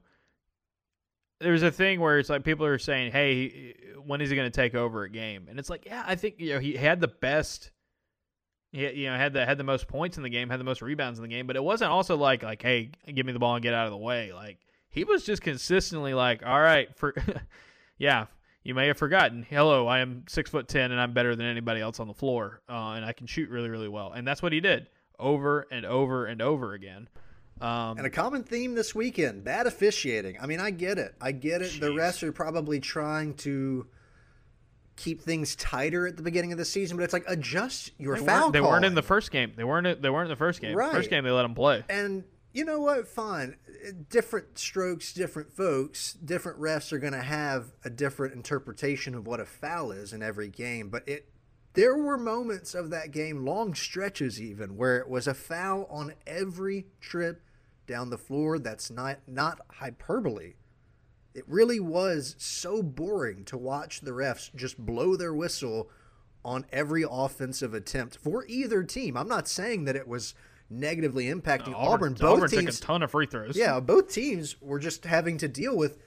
there's 1.40 1.64
a 1.64 1.72
thing 1.72 2.00
where 2.00 2.20
it's 2.20 2.30
like 2.30 2.44
people 2.44 2.68
are 2.68 2.78
saying, 2.78 3.12
"Hey, 3.14 3.74
when 4.06 4.22
is 4.22 4.30
he 4.30 4.36
going 4.36 4.50
to 4.50 4.56
take 4.56 4.76
over 4.76 5.06
a 5.06 5.10
game?" 5.10 5.48
And 5.50 5.58
it's 5.58 5.72
like, 5.72 5.88
yeah, 5.88 6.04
I 6.06 6.14
think 6.14 6.36
you 6.38 6.54
know 6.54 6.60
he 6.60 6.76
had 6.76 7.00
the 7.02 7.08
best. 7.08 7.72
He, 8.72 8.88
you 8.92 9.10
know 9.10 9.18
had 9.18 9.34
the 9.34 9.44
had 9.44 9.58
the 9.58 9.64
most 9.64 9.88
points 9.88 10.18
in 10.18 10.24
the 10.24 10.30
game, 10.30 10.52
had 10.52 10.60
the 10.60 10.66
most 10.66 10.84
rebounds 10.84 11.18
in 11.18 11.24
the 11.24 11.28
game, 11.28 11.48
but 11.48 11.56
it 11.56 11.64
wasn't 11.64 11.90
also 11.90 12.16
like 12.16 12.44
like 12.44 12.62
hey, 12.62 12.92
give 13.12 13.26
me 13.26 13.34
the 13.34 13.40
ball 13.40 13.56
and 13.56 13.64
get 13.64 13.74
out 13.74 13.88
of 13.88 13.92
the 13.92 13.98
way. 13.98 14.34
Like 14.34 14.60
he 14.92 15.04
was 15.04 15.24
just 15.24 15.42
consistently 15.42 16.14
like, 16.14 16.46
all 16.46 16.62
right, 16.62 16.96
for 16.96 17.16
yeah, 17.98 18.28
you 18.64 18.76
may 18.76 18.88
have 18.88 18.98
forgotten. 18.98 19.46
Hello, 19.50 19.88
I 19.88 20.00
am 20.00 20.24
six 20.28 20.50
foot 20.50 20.68
ten 20.68 20.92
and 20.92 21.00
I'm 21.00 21.14
better 21.14 21.36
than 21.36 21.46
anybody 21.46 21.82
else 21.82 22.00
on 22.00 22.08
the 22.08 22.14
floor, 22.14 22.62
uh, 22.70 22.92
and 22.92 23.06
I 23.06 23.14
can 23.14 23.28
shoot 23.28 23.50
really 23.50 23.70
really 23.70 23.90
well. 23.90 24.12
And 24.12 24.28
that's 24.28 24.42
what 24.42 24.54
he 24.54 24.60
did 24.60 24.88
over 25.20 25.68
and 25.72 25.86
over 25.86 26.26
and 26.26 26.42
over 26.42 26.74
again. 26.74 27.08
Um, 27.60 27.98
and 27.98 28.08
a 28.08 28.10
common 28.10 28.44
theme 28.44 28.74
this 28.74 28.96
weekend: 28.96 29.44
bad 29.44 29.68
officiating. 29.68 30.38
I 30.42 30.48
mean, 30.48 30.60
I 30.60 30.72
get 30.72 30.98
it. 30.98 31.14
I 31.22 31.32
get 31.32 31.62
it. 31.62 31.72
Jeez. 31.72 31.80
The 31.80 31.90
refs 31.90 32.24
are 32.24 32.32
probably 32.32 32.80
trying 32.80 33.36
to 33.36 33.88
keep 34.96 35.22
things 35.22 35.56
tighter 35.56 36.08
at 36.08 36.18
the 36.18 36.24
beginning 36.24 36.52
of 36.52 36.58
the 36.58 36.66
season, 36.66 36.98
but 36.98 37.04
it's 37.04 37.14
like 37.14 37.24
adjust 37.28 37.92
your 37.98 38.18
they 38.18 38.26
foul. 38.26 38.42
Weren't, 38.42 38.54
they 38.54 38.62
weren't 38.62 38.86
in 38.86 38.96
the 38.96 39.02
first 39.02 39.32
game. 39.32 39.54
They 39.56 39.64
weren't. 39.64 40.02
They 40.02 40.10
weren't 40.10 40.26
in 40.26 40.32
the 40.32 40.36
first 40.36 40.62
game. 40.62 40.76
Right. 40.76 40.92
First 40.92 41.10
game 41.10 41.24
they 41.24 41.32
let 41.32 41.44
them 41.44 41.56
play. 41.56 41.84
And 41.90 42.24
you 42.54 42.66
know 42.66 42.80
what? 42.80 43.08
Fine. 43.08 43.56
Different 44.10 44.58
strokes, 44.58 45.14
different 45.14 45.54
folks, 45.54 46.14
different 46.14 46.60
refs 46.60 46.92
are 46.92 47.00
going 47.00 47.14
to 47.14 47.22
have 47.22 47.72
a 47.86 47.90
different 47.90 48.34
interpretation 48.34 49.16
of 49.16 49.26
what 49.26 49.40
a 49.40 49.46
foul 49.46 49.92
is 49.92 50.14
in 50.14 50.22
every 50.22 50.50
game. 50.50 50.90
But 50.90 51.08
it, 51.08 51.30
there 51.74 51.98
were 51.98 52.18
moments 52.18 52.76
of 52.76 52.90
that 52.90 53.12
game, 53.12 53.46
long 53.46 53.74
stretches 53.74 54.42
even, 54.42 54.76
where 54.76 54.98
it 54.98 55.10
was 55.10 55.28
a 55.28 55.34
foul 55.34 55.88
on 55.90 56.14
every 56.28 56.88
trip 57.00 57.42
down 57.88 58.10
the 58.10 58.18
floor. 58.18 58.60
That's 58.60 58.92
not 58.92 59.20
not 59.28 59.62
hyperbole. 59.72 60.54
It 61.34 61.46
really 61.48 61.80
was 61.80 62.36
so 62.38 62.84
boring 62.84 63.46
to 63.46 63.58
watch 63.58 64.02
the 64.02 64.12
refs 64.12 64.54
just 64.54 64.78
blow 64.78 65.16
their 65.16 65.34
whistle 65.34 65.90
on 66.44 66.66
every 66.74 67.06
offensive 67.10 67.74
attempt 67.74 68.18
for 68.18 68.46
either 68.48 68.84
team. 68.84 69.16
I'm 69.16 69.30
not 69.30 69.48
saying 69.48 69.86
that 69.86 69.96
it 69.96 70.08
was 70.08 70.34
negatively 70.72 71.26
impacting 71.26 71.74
Auburn. 71.76 72.14
Both 72.14 72.38
Auburn 72.38 72.50
teams, 72.50 72.80
took 72.80 72.84
a 72.84 72.88
ton 72.88 73.04
of 73.04 73.12
free 73.12 73.26
throws. 73.28 73.56
yeah, 73.58 73.80
both 73.80 74.12
teams 74.12 74.60
were 74.62 74.80
just 74.80 75.06
having 75.06 75.38
to 75.40 75.48
deal 75.48 75.78
with 75.78 76.00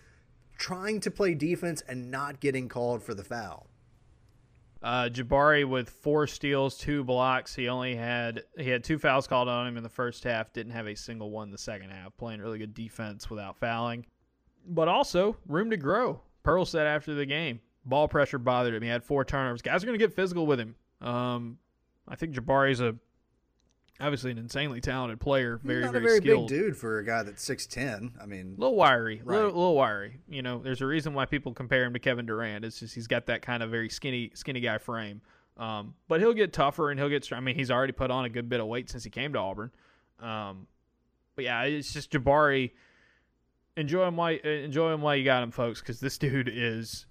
trying 0.58 1.00
to 1.00 1.10
play 1.10 1.34
defense 1.34 1.82
and 1.86 2.10
not 2.10 2.40
getting 2.40 2.68
called 2.68 3.02
for 3.02 3.14
the 3.14 3.24
foul. 3.24 3.68
Uh, 4.82 5.08
Jabari 5.08 5.66
with 5.66 5.88
four 5.88 6.26
steals, 6.26 6.76
two 6.76 7.04
blocks. 7.04 7.54
He 7.54 7.68
only 7.68 7.96
had 7.96 8.42
he 8.58 8.68
had 8.68 8.84
two 8.84 8.98
fouls 8.98 9.26
called 9.26 9.48
on 9.48 9.66
him 9.66 9.76
in 9.78 9.82
the 9.82 9.88
first 9.88 10.24
half. 10.24 10.52
Didn't 10.52 10.72
have 10.72 10.86
a 10.86 10.94
single 10.94 11.30
one 11.30 11.48
in 11.48 11.52
the 11.52 11.58
second 11.58 11.90
half. 11.90 12.14
Playing 12.18 12.40
really 12.40 12.58
good 12.58 12.74
defense 12.74 13.30
without 13.30 13.56
fouling, 13.56 14.04
but 14.66 14.88
also 14.88 15.36
room 15.48 15.70
to 15.70 15.78
grow. 15.78 16.20
Pearl 16.42 16.66
said 16.66 16.86
after 16.86 17.14
the 17.14 17.24
game, 17.24 17.60
ball 17.86 18.08
pressure 18.08 18.38
bothered 18.38 18.74
him. 18.74 18.82
He 18.82 18.88
had 18.88 19.02
four 19.02 19.24
turnovers. 19.24 19.62
Guys 19.62 19.82
are 19.82 19.86
going 19.86 19.98
to 19.98 20.04
get 20.04 20.14
physical 20.14 20.46
with 20.46 20.60
him. 20.60 20.74
Um, 21.00 21.56
I 22.06 22.16
think 22.16 22.34
Jabari's 22.34 22.80
a 22.80 22.94
obviously 24.00 24.30
an 24.30 24.38
insanely 24.38 24.80
talented 24.80 25.20
player. 25.20 25.60
Very 25.62 25.82
Not 25.82 25.92
very, 25.92 26.04
a 26.04 26.08
very 26.08 26.18
skilled. 26.18 26.48
big 26.48 26.58
dude 26.58 26.76
for 26.76 26.98
a 26.98 27.04
guy 27.04 27.22
that's 27.22 27.42
six 27.42 27.66
ten. 27.66 28.12
I 28.20 28.26
mean, 28.26 28.54
A 28.56 28.60
little 28.60 28.76
wiry, 28.76 29.20
a 29.24 29.28
little, 29.28 29.46
little 29.46 29.74
wiry. 29.74 30.20
You 30.28 30.42
know, 30.42 30.58
there's 30.58 30.80
a 30.80 30.86
reason 30.86 31.14
why 31.14 31.26
people 31.26 31.52
compare 31.54 31.84
him 31.84 31.92
to 31.92 31.98
Kevin 31.98 32.26
Durant. 32.26 32.64
It's 32.64 32.80
just 32.80 32.94
he's 32.94 33.06
got 33.06 33.26
that 33.26 33.42
kind 33.42 33.62
of 33.62 33.70
very 33.70 33.88
skinny, 33.88 34.30
skinny 34.34 34.60
guy 34.60 34.78
frame. 34.78 35.20
Um, 35.56 35.94
but 36.08 36.20
he'll 36.20 36.32
get 36.34 36.52
tougher 36.52 36.90
and 36.90 36.98
he'll 36.98 37.08
get. 37.08 37.32
I 37.32 37.40
mean, 37.40 37.54
he's 37.54 37.70
already 37.70 37.92
put 37.92 38.10
on 38.10 38.24
a 38.24 38.28
good 38.28 38.48
bit 38.48 38.60
of 38.60 38.66
weight 38.66 38.90
since 38.90 39.04
he 39.04 39.10
came 39.10 39.32
to 39.34 39.38
Auburn. 39.38 39.70
Um, 40.20 40.66
but 41.36 41.44
yeah, 41.44 41.62
it's 41.62 41.92
just 41.92 42.10
Jabari. 42.10 42.72
Enjoy 43.76 44.06
him 44.06 44.16
while 44.16 44.34
enjoy 44.34 44.92
him 44.92 45.00
while 45.02 45.16
you 45.16 45.24
got 45.24 45.42
him, 45.42 45.50
folks, 45.50 45.80
because 45.80 46.00
this 46.00 46.18
dude 46.18 46.48
is. 46.52 47.06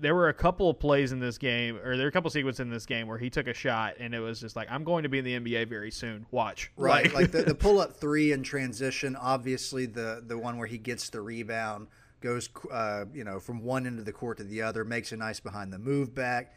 There 0.00 0.14
were 0.14 0.28
a 0.28 0.34
couple 0.34 0.70
of 0.70 0.78
plays 0.78 1.12
in 1.12 1.20
this 1.20 1.38
game, 1.38 1.76
or 1.76 1.96
there 1.96 2.04
were 2.04 2.08
a 2.08 2.12
couple 2.12 2.28
of 2.28 2.32
sequences 2.32 2.60
in 2.60 2.70
this 2.70 2.86
game 2.86 3.06
where 3.06 3.18
he 3.18 3.30
took 3.30 3.46
a 3.46 3.54
shot, 3.54 3.94
and 3.98 4.14
it 4.14 4.20
was 4.20 4.40
just 4.40 4.56
like, 4.56 4.68
"I'm 4.70 4.84
going 4.84 5.02
to 5.04 5.08
be 5.08 5.18
in 5.18 5.24
the 5.24 5.38
NBA 5.38 5.68
very 5.68 5.90
soon. 5.90 6.26
Watch." 6.30 6.70
right? 6.76 7.12
Like 7.12 7.30
the, 7.30 7.42
the 7.42 7.54
pull 7.54 7.80
up 7.80 7.96
three 8.00 8.32
in 8.32 8.42
transition. 8.42 9.16
Obviously, 9.16 9.86
the 9.86 10.22
the 10.26 10.38
one 10.38 10.58
where 10.58 10.66
he 10.66 10.78
gets 10.78 11.10
the 11.10 11.20
rebound 11.20 11.88
goes, 12.20 12.48
uh, 12.72 13.04
you 13.12 13.24
know, 13.24 13.38
from 13.38 13.62
one 13.62 13.86
end 13.86 13.98
of 13.98 14.06
the 14.06 14.12
court 14.12 14.38
to 14.38 14.44
the 14.44 14.62
other, 14.62 14.84
makes 14.84 15.12
a 15.12 15.16
nice 15.16 15.40
behind 15.40 15.72
the 15.72 15.78
move 15.78 16.14
back, 16.14 16.54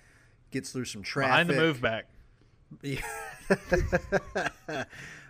gets 0.52 0.72
through 0.72 0.86
some 0.86 1.04
traffic. 1.04 1.48
behind 1.48 1.50
the 1.50 1.56
move 1.56 1.82
back. 1.82 2.06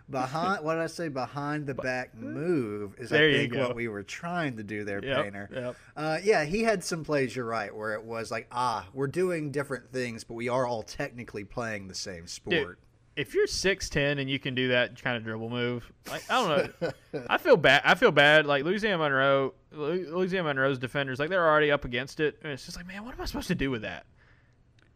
behind 0.09 0.63
what 0.63 0.75
did 0.75 0.83
I 0.83 0.87
say? 0.87 1.07
Behind 1.09 1.65
the 1.67 1.73
back 1.73 2.15
move 2.15 2.95
is 2.97 3.09
There 3.09 3.29
I 3.29 3.33
think 3.33 3.55
what 3.55 3.75
we 3.75 3.87
were 3.87 4.03
trying 4.03 4.57
to 4.57 4.63
do 4.63 4.83
there, 4.83 5.03
Yep, 5.03 5.23
Painter. 5.23 5.49
yep. 5.53 5.75
Uh, 5.95 6.17
yeah, 6.23 6.43
he 6.45 6.63
had 6.63 6.83
some 6.83 7.03
plays. 7.03 7.35
You're 7.35 7.45
right, 7.45 7.75
where 7.75 7.93
it 7.93 8.03
was 8.03 8.31
like, 8.31 8.47
ah, 8.51 8.87
we're 8.93 9.07
doing 9.07 9.51
different 9.51 9.91
things, 9.91 10.23
but 10.23 10.35
we 10.35 10.49
are 10.49 10.65
all 10.65 10.83
technically 10.83 11.43
playing 11.43 11.87
the 11.87 11.95
same 11.95 12.21
Dude, 12.21 12.29
sport. 12.29 12.79
if 13.15 13.33
you're 13.33 13.47
six 13.47 13.89
ten 13.89 14.19
and 14.19 14.29
you 14.29 14.39
can 14.39 14.55
do 14.55 14.69
that 14.69 15.01
kind 15.01 15.17
of 15.17 15.23
dribble 15.23 15.49
move, 15.49 15.91
like 16.09 16.23
I 16.29 16.33
don't 16.47 16.81
know, 16.81 16.91
I 17.29 17.37
feel 17.37 17.57
bad. 17.57 17.81
I 17.83 17.95
feel 17.95 18.11
bad. 18.11 18.45
Like 18.45 18.63
Louisiana 18.63 18.97
Monroe, 18.97 19.53
Louisiana 19.71 20.47
Monroe's 20.47 20.79
defenders, 20.79 21.19
like 21.19 21.29
they're 21.29 21.47
already 21.47 21.71
up 21.71 21.83
against 21.85 22.19
it, 22.19 22.39
and 22.43 22.51
it's 22.51 22.65
just 22.65 22.77
like, 22.77 22.87
man, 22.87 23.03
what 23.05 23.13
am 23.15 23.21
I 23.21 23.25
supposed 23.25 23.47
to 23.49 23.55
do 23.55 23.69
with 23.71 23.81
that? 23.81 24.05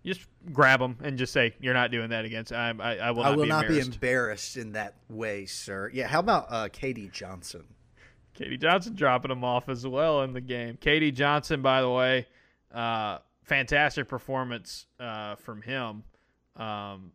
Just 0.03 0.21
grab 0.51 0.79
them 0.79 0.97
and 1.03 1.17
just 1.17 1.31
say, 1.31 1.53
"You're 1.59 1.73
not 1.73 1.91
doing 1.91 2.09
that 2.09 2.25
against." 2.25 2.51
I, 2.51 2.73
I, 2.79 2.95
I 2.95 3.11
will 3.11 3.23
I 3.23 3.29
will 3.31 3.43
be, 3.43 3.49
not 3.49 3.65
embarrassed. 3.65 3.89
be 3.91 3.95
embarrassed 3.95 4.57
in 4.57 4.71
that 4.73 4.95
way, 5.09 5.45
sir. 5.45 5.91
Yeah, 5.93 6.07
how 6.07 6.19
about 6.19 6.47
uh, 6.49 6.69
KD 6.69 7.11
Johnson? 7.11 7.63
KD 8.35 8.59
Johnson 8.59 8.95
dropping 8.95 9.31
him 9.31 9.43
off 9.43 9.69
as 9.69 9.85
well 9.85 10.23
in 10.23 10.33
the 10.33 10.41
game. 10.41 10.77
KD 10.81 11.13
Johnson, 11.13 11.61
by 11.61 11.81
the 11.81 11.89
way, 11.89 12.25
uh, 12.73 13.19
fantastic 13.43 14.07
performance 14.07 14.87
uh, 14.99 15.35
from 15.35 15.61
him, 15.61 16.03
um, 16.55 17.11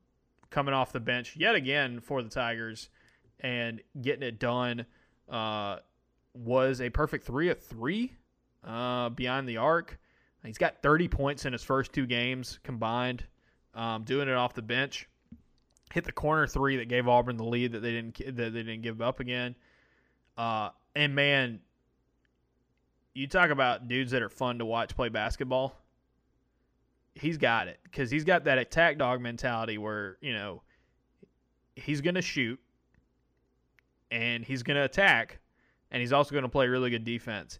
coming 0.50 0.74
off 0.74 0.92
the 0.92 1.00
bench 1.00 1.34
yet 1.36 1.54
again 1.56 2.00
for 2.00 2.22
the 2.22 2.28
Tigers 2.28 2.88
and 3.40 3.80
getting 4.00 4.22
it 4.22 4.38
done. 4.38 4.86
Uh, 5.28 5.78
was 6.34 6.80
a 6.80 6.90
perfect 6.90 7.24
three 7.24 7.48
at 7.48 7.62
three 7.62 8.12
uh, 8.62 9.08
beyond 9.08 9.48
the 9.48 9.56
arc. 9.56 9.98
He's 10.46 10.58
got 10.58 10.82
30 10.82 11.08
points 11.08 11.44
in 11.44 11.52
his 11.52 11.62
first 11.62 11.92
two 11.92 12.06
games 12.06 12.58
combined, 12.62 13.24
um, 13.74 14.04
doing 14.04 14.28
it 14.28 14.34
off 14.34 14.54
the 14.54 14.62
bench. 14.62 15.08
Hit 15.92 16.04
the 16.04 16.12
corner 16.12 16.46
three 16.46 16.76
that 16.76 16.88
gave 16.88 17.08
Auburn 17.08 17.36
the 17.36 17.44
lead 17.44 17.72
that 17.72 17.80
they 17.80 17.92
didn't 17.92 18.18
that 18.36 18.52
they 18.52 18.62
didn't 18.62 18.82
give 18.82 19.00
up 19.00 19.20
again. 19.20 19.54
Uh, 20.36 20.70
and 20.94 21.14
man, 21.14 21.60
you 23.14 23.26
talk 23.26 23.50
about 23.50 23.88
dudes 23.88 24.10
that 24.10 24.22
are 24.22 24.28
fun 24.28 24.58
to 24.58 24.64
watch 24.64 24.94
play 24.94 25.08
basketball. 25.08 25.74
He's 27.14 27.38
got 27.38 27.68
it 27.68 27.78
because 27.84 28.10
he's 28.10 28.24
got 28.24 28.44
that 28.44 28.58
attack 28.58 28.98
dog 28.98 29.20
mentality 29.20 29.78
where 29.78 30.18
you 30.20 30.34
know 30.34 30.62
he's 31.76 32.00
going 32.00 32.16
to 32.16 32.22
shoot 32.22 32.60
and 34.10 34.44
he's 34.44 34.62
going 34.62 34.76
to 34.76 34.84
attack, 34.84 35.38
and 35.90 36.00
he's 36.00 36.12
also 36.12 36.32
going 36.32 36.42
to 36.42 36.48
play 36.48 36.66
really 36.66 36.90
good 36.90 37.04
defense. 37.04 37.58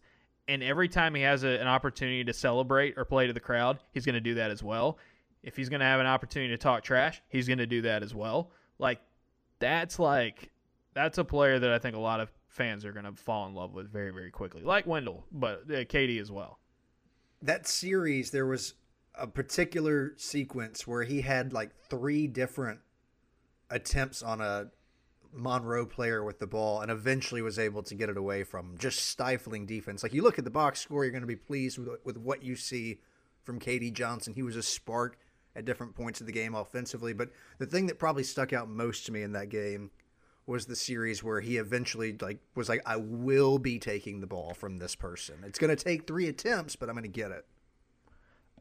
And 0.49 0.63
every 0.63 0.89
time 0.89 1.15
he 1.15 1.23
has 1.23 1.45
a, 1.45 1.61
an 1.61 1.67
opportunity 1.67 2.25
to 2.25 2.33
celebrate 2.33 2.95
or 2.97 3.05
play 3.05 3.27
to 3.27 3.33
the 3.33 3.41
crowd, 3.41 3.79
he's 3.93 4.07
going 4.07 4.15
to 4.15 4.21
do 4.21 4.35
that 4.35 4.51
as 4.51 4.63
well. 4.63 4.99
If 5.43 5.57
he's 5.57 5.69
going 5.69 5.81
to 5.81 5.87
have 5.87 6.01
an 6.01 6.07
opportunity 6.07 6.53
to 6.53 6.59
talk 6.59 6.83
trash, 6.83 7.21
he's 7.29 7.47
going 7.47 7.59
to 7.59 7.67
do 7.67 7.83
that 7.83 8.03
as 8.03 8.15
well. 8.15 8.51
Like 8.79 9.01
that's 9.59 9.99
like 9.99 10.51
that's 10.95 11.19
a 11.19 11.25
player 11.25 11.59
that 11.59 11.71
I 11.71 11.79
think 11.79 11.97
a 11.97 12.01
lot 12.01 12.21
of 12.21 12.31
fans 12.49 12.85
are 12.85 12.93
going 12.93 13.05
to 13.05 13.13
fall 13.13 13.47
in 13.47 13.55
love 13.55 13.75
with 13.75 13.91
very 13.91 14.11
very 14.11 14.31
quickly, 14.31 14.63
like 14.63 14.87
Wendell, 14.87 15.25
but 15.33 15.63
uh, 15.69 15.85
KD 15.85 16.21
as 16.21 16.31
well. 16.31 16.59
That 17.43 17.67
series, 17.67 18.31
there 18.31 18.47
was 18.47 18.75
a 19.15 19.27
particular 19.27 20.15
sequence 20.17 20.87
where 20.87 21.05
he 21.05 21.23
had 21.23 21.53
like 21.53 21.71
three 21.89 22.27
different 22.27 22.81
attempts 23.71 24.23
on 24.23 24.41
a 24.41 24.69
Monroe 25.37 25.87
player 25.87 26.25
with 26.25 26.39
the 26.39 26.47
ball 26.47 26.81
and 26.81 26.91
eventually 26.91 27.43
was 27.43 27.59
able 27.59 27.83
to 27.85 27.95
get 27.95 28.09
it 28.09 28.17
away 28.17 28.45
from. 28.45 28.77
Just 28.79 29.07
stifling 29.07 29.67
defense. 29.67 30.03
Like 30.03 30.15
you 30.15 30.23
look 30.23 30.39
at 30.39 30.45
the 30.45 30.51
box 30.51 30.81
score, 30.81 31.05
you're 31.05 31.13
going 31.13 31.23
to 31.23 31.27
be 31.27 31.37
pleased 31.37 31.79
with, 31.79 31.89
with 32.05 32.17
what 32.17 32.43
you 32.43 32.57
see 32.57 32.99
from 33.43 33.61
KD 33.61 33.93
Johnson. 33.93 34.35
He 34.35 34.43
was 34.43 34.57
a 34.57 34.63
spark 34.63 35.19
at 35.55 35.65
different 35.65 35.95
points 35.95 36.21
of 36.21 36.27
the 36.27 36.33
game 36.33 36.55
offensively. 36.55 37.13
But 37.13 37.31
the 37.59 37.67
thing 37.67 37.87
that 37.87 37.99
probably 37.99 38.25
stuck 38.25 38.53
out 38.53 38.69
most 38.69 39.07
to 39.07 39.13
me 39.13 39.23
in 39.23 39.33
that 39.33 39.49
game 39.49 39.91
was 40.47 40.67
the 40.67 40.77
series 40.77 41.25
where 41.25 41.41
he 41.41 41.57
eventually 41.57 42.17
like 42.21 42.39
was 42.55 42.69
like, 42.69 42.83
I 42.87 42.97
will 42.97 43.59
be 43.59 43.79
taking 43.79 44.21
the 44.21 44.27
ball 44.27 44.55
from 44.55 44.79
this 44.79 44.95
person. 44.95 45.37
It's 45.45 45.59
going 45.59 45.75
to 45.75 45.83
take 45.83 46.07
three 46.07 46.29
attempts, 46.29 46.77
but 46.77 46.89
I'm 46.89 46.95
going 46.95 47.03
to 47.03 47.09
get 47.09 47.33
it. 47.33 47.47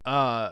Uh, 0.03 0.51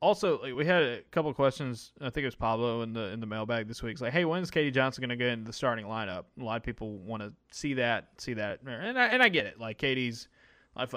also, 0.00 0.40
like, 0.40 0.54
we 0.54 0.64
had 0.64 0.82
a 0.82 1.02
couple 1.10 1.32
questions. 1.34 1.92
I 2.00 2.10
think 2.10 2.22
it 2.22 2.28
was 2.28 2.34
Pablo 2.34 2.82
in 2.82 2.92
the 2.92 3.10
in 3.10 3.20
the 3.20 3.26
mailbag 3.26 3.68
this 3.68 3.82
week. 3.82 3.92
It's 3.92 4.00
like, 4.00 4.12
hey, 4.12 4.24
when's 4.24 4.50
KD 4.50 4.72
Johnson 4.72 5.02
going 5.02 5.10
to 5.10 5.16
get 5.16 5.28
into 5.28 5.44
the 5.44 5.52
starting 5.52 5.84
lineup? 5.86 6.24
A 6.40 6.44
lot 6.44 6.56
of 6.56 6.62
people 6.62 6.98
want 6.98 7.22
to 7.22 7.32
see 7.50 7.74
that, 7.74 8.08
see 8.18 8.34
that, 8.34 8.60
and 8.62 8.98
I, 8.98 9.06
and 9.06 9.22
I 9.22 9.28
get 9.28 9.46
it. 9.46 9.60
Like 9.60 9.78
KD's. 9.78 10.28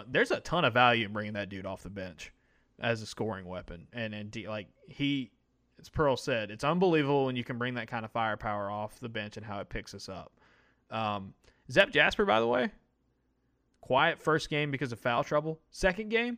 There's 0.08 0.32
a 0.32 0.40
ton 0.40 0.66
of 0.66 0.74
value 0.74 1.06
in 1.06 1.14
bringing 1.14 1.34
that 1.34 1.50
dude 1.50 1.66
off 1.66 1.84
the 1.84 1.90
bench 1.90 2.32
as 2.80 3.02
a 3.02 3.06
scoring 3.06 3.46
weapon, 3.46 3.88
and 3.92 4.14
and 4.14 4.36
like 4.48 4.68
he, 4.88 5.32
as 5.80 5.90
Pearl 5.90 6.16
said, 6.16 6.52
it's 6.52 6.64
unbelievable 6.64 7.26
when 7.26 7.36
you 7.36 7.44
can 7.44 7.58
bring 7.58 7.74
that 7.74 7.88
kind 7.88 8.06
of 8.06 8.12
firepower 8.12 8.70
off 8.72 9.00
the 9.00 9.10
bench 9.10 9.36
and 9.36 9.46
how 9.46 9.60
it 9.60 9.70
picks 9.70 9.94
us 9.94 10.08
up. 10.08 10.32
Um, 10.92 11.34
Zep 11.72 11.92
Jasper, 11.92 12.26
by 12.26 12.40
the 12.40 12.48
way, 12.48 12.70
quiet 13.82 14.22
first 14.22 14.50
game 14.50 14.72
because 14.72 14.92
of 14.92 15.00
foul 15.00 15.24
trouble. 15.24 15.60
Second 15.72 16.10
game, 16.10 16.38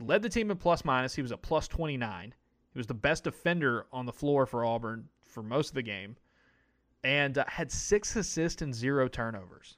led 0.00 0.22
the 0.22 0.28
team 0.28 0.50
in 0.50 0.56
plus 0.56 0.84
minus. 0.84 1.14
He 1.14 1.22
was 1.22 1.32
a 1.32 1.36
plus 1.36 1.68
29. 1.68 2.34
He 2.72 2.78
was 2.78 2.86
the 2.86 2.94
best 2.94 3.24
defender 3.24 3.86
on 3.92 4.06
the 4.06 4.12
floor 4.12 4.46
for 4.46 4.64
Auburn 4.64 5.08
for 5.24 5.42
most 5.42 5.68
of 5.70 5.74
the 5.74 5.82
game 5.82 6.16
and 7.04 7.38
uh, 7.38 7.44
had 7.46 7.70
six 7.70 8.14
assists 8.16 8.62
and 8.62 8.74
zero 8.74 9.08
turnovers. 9.08 9.76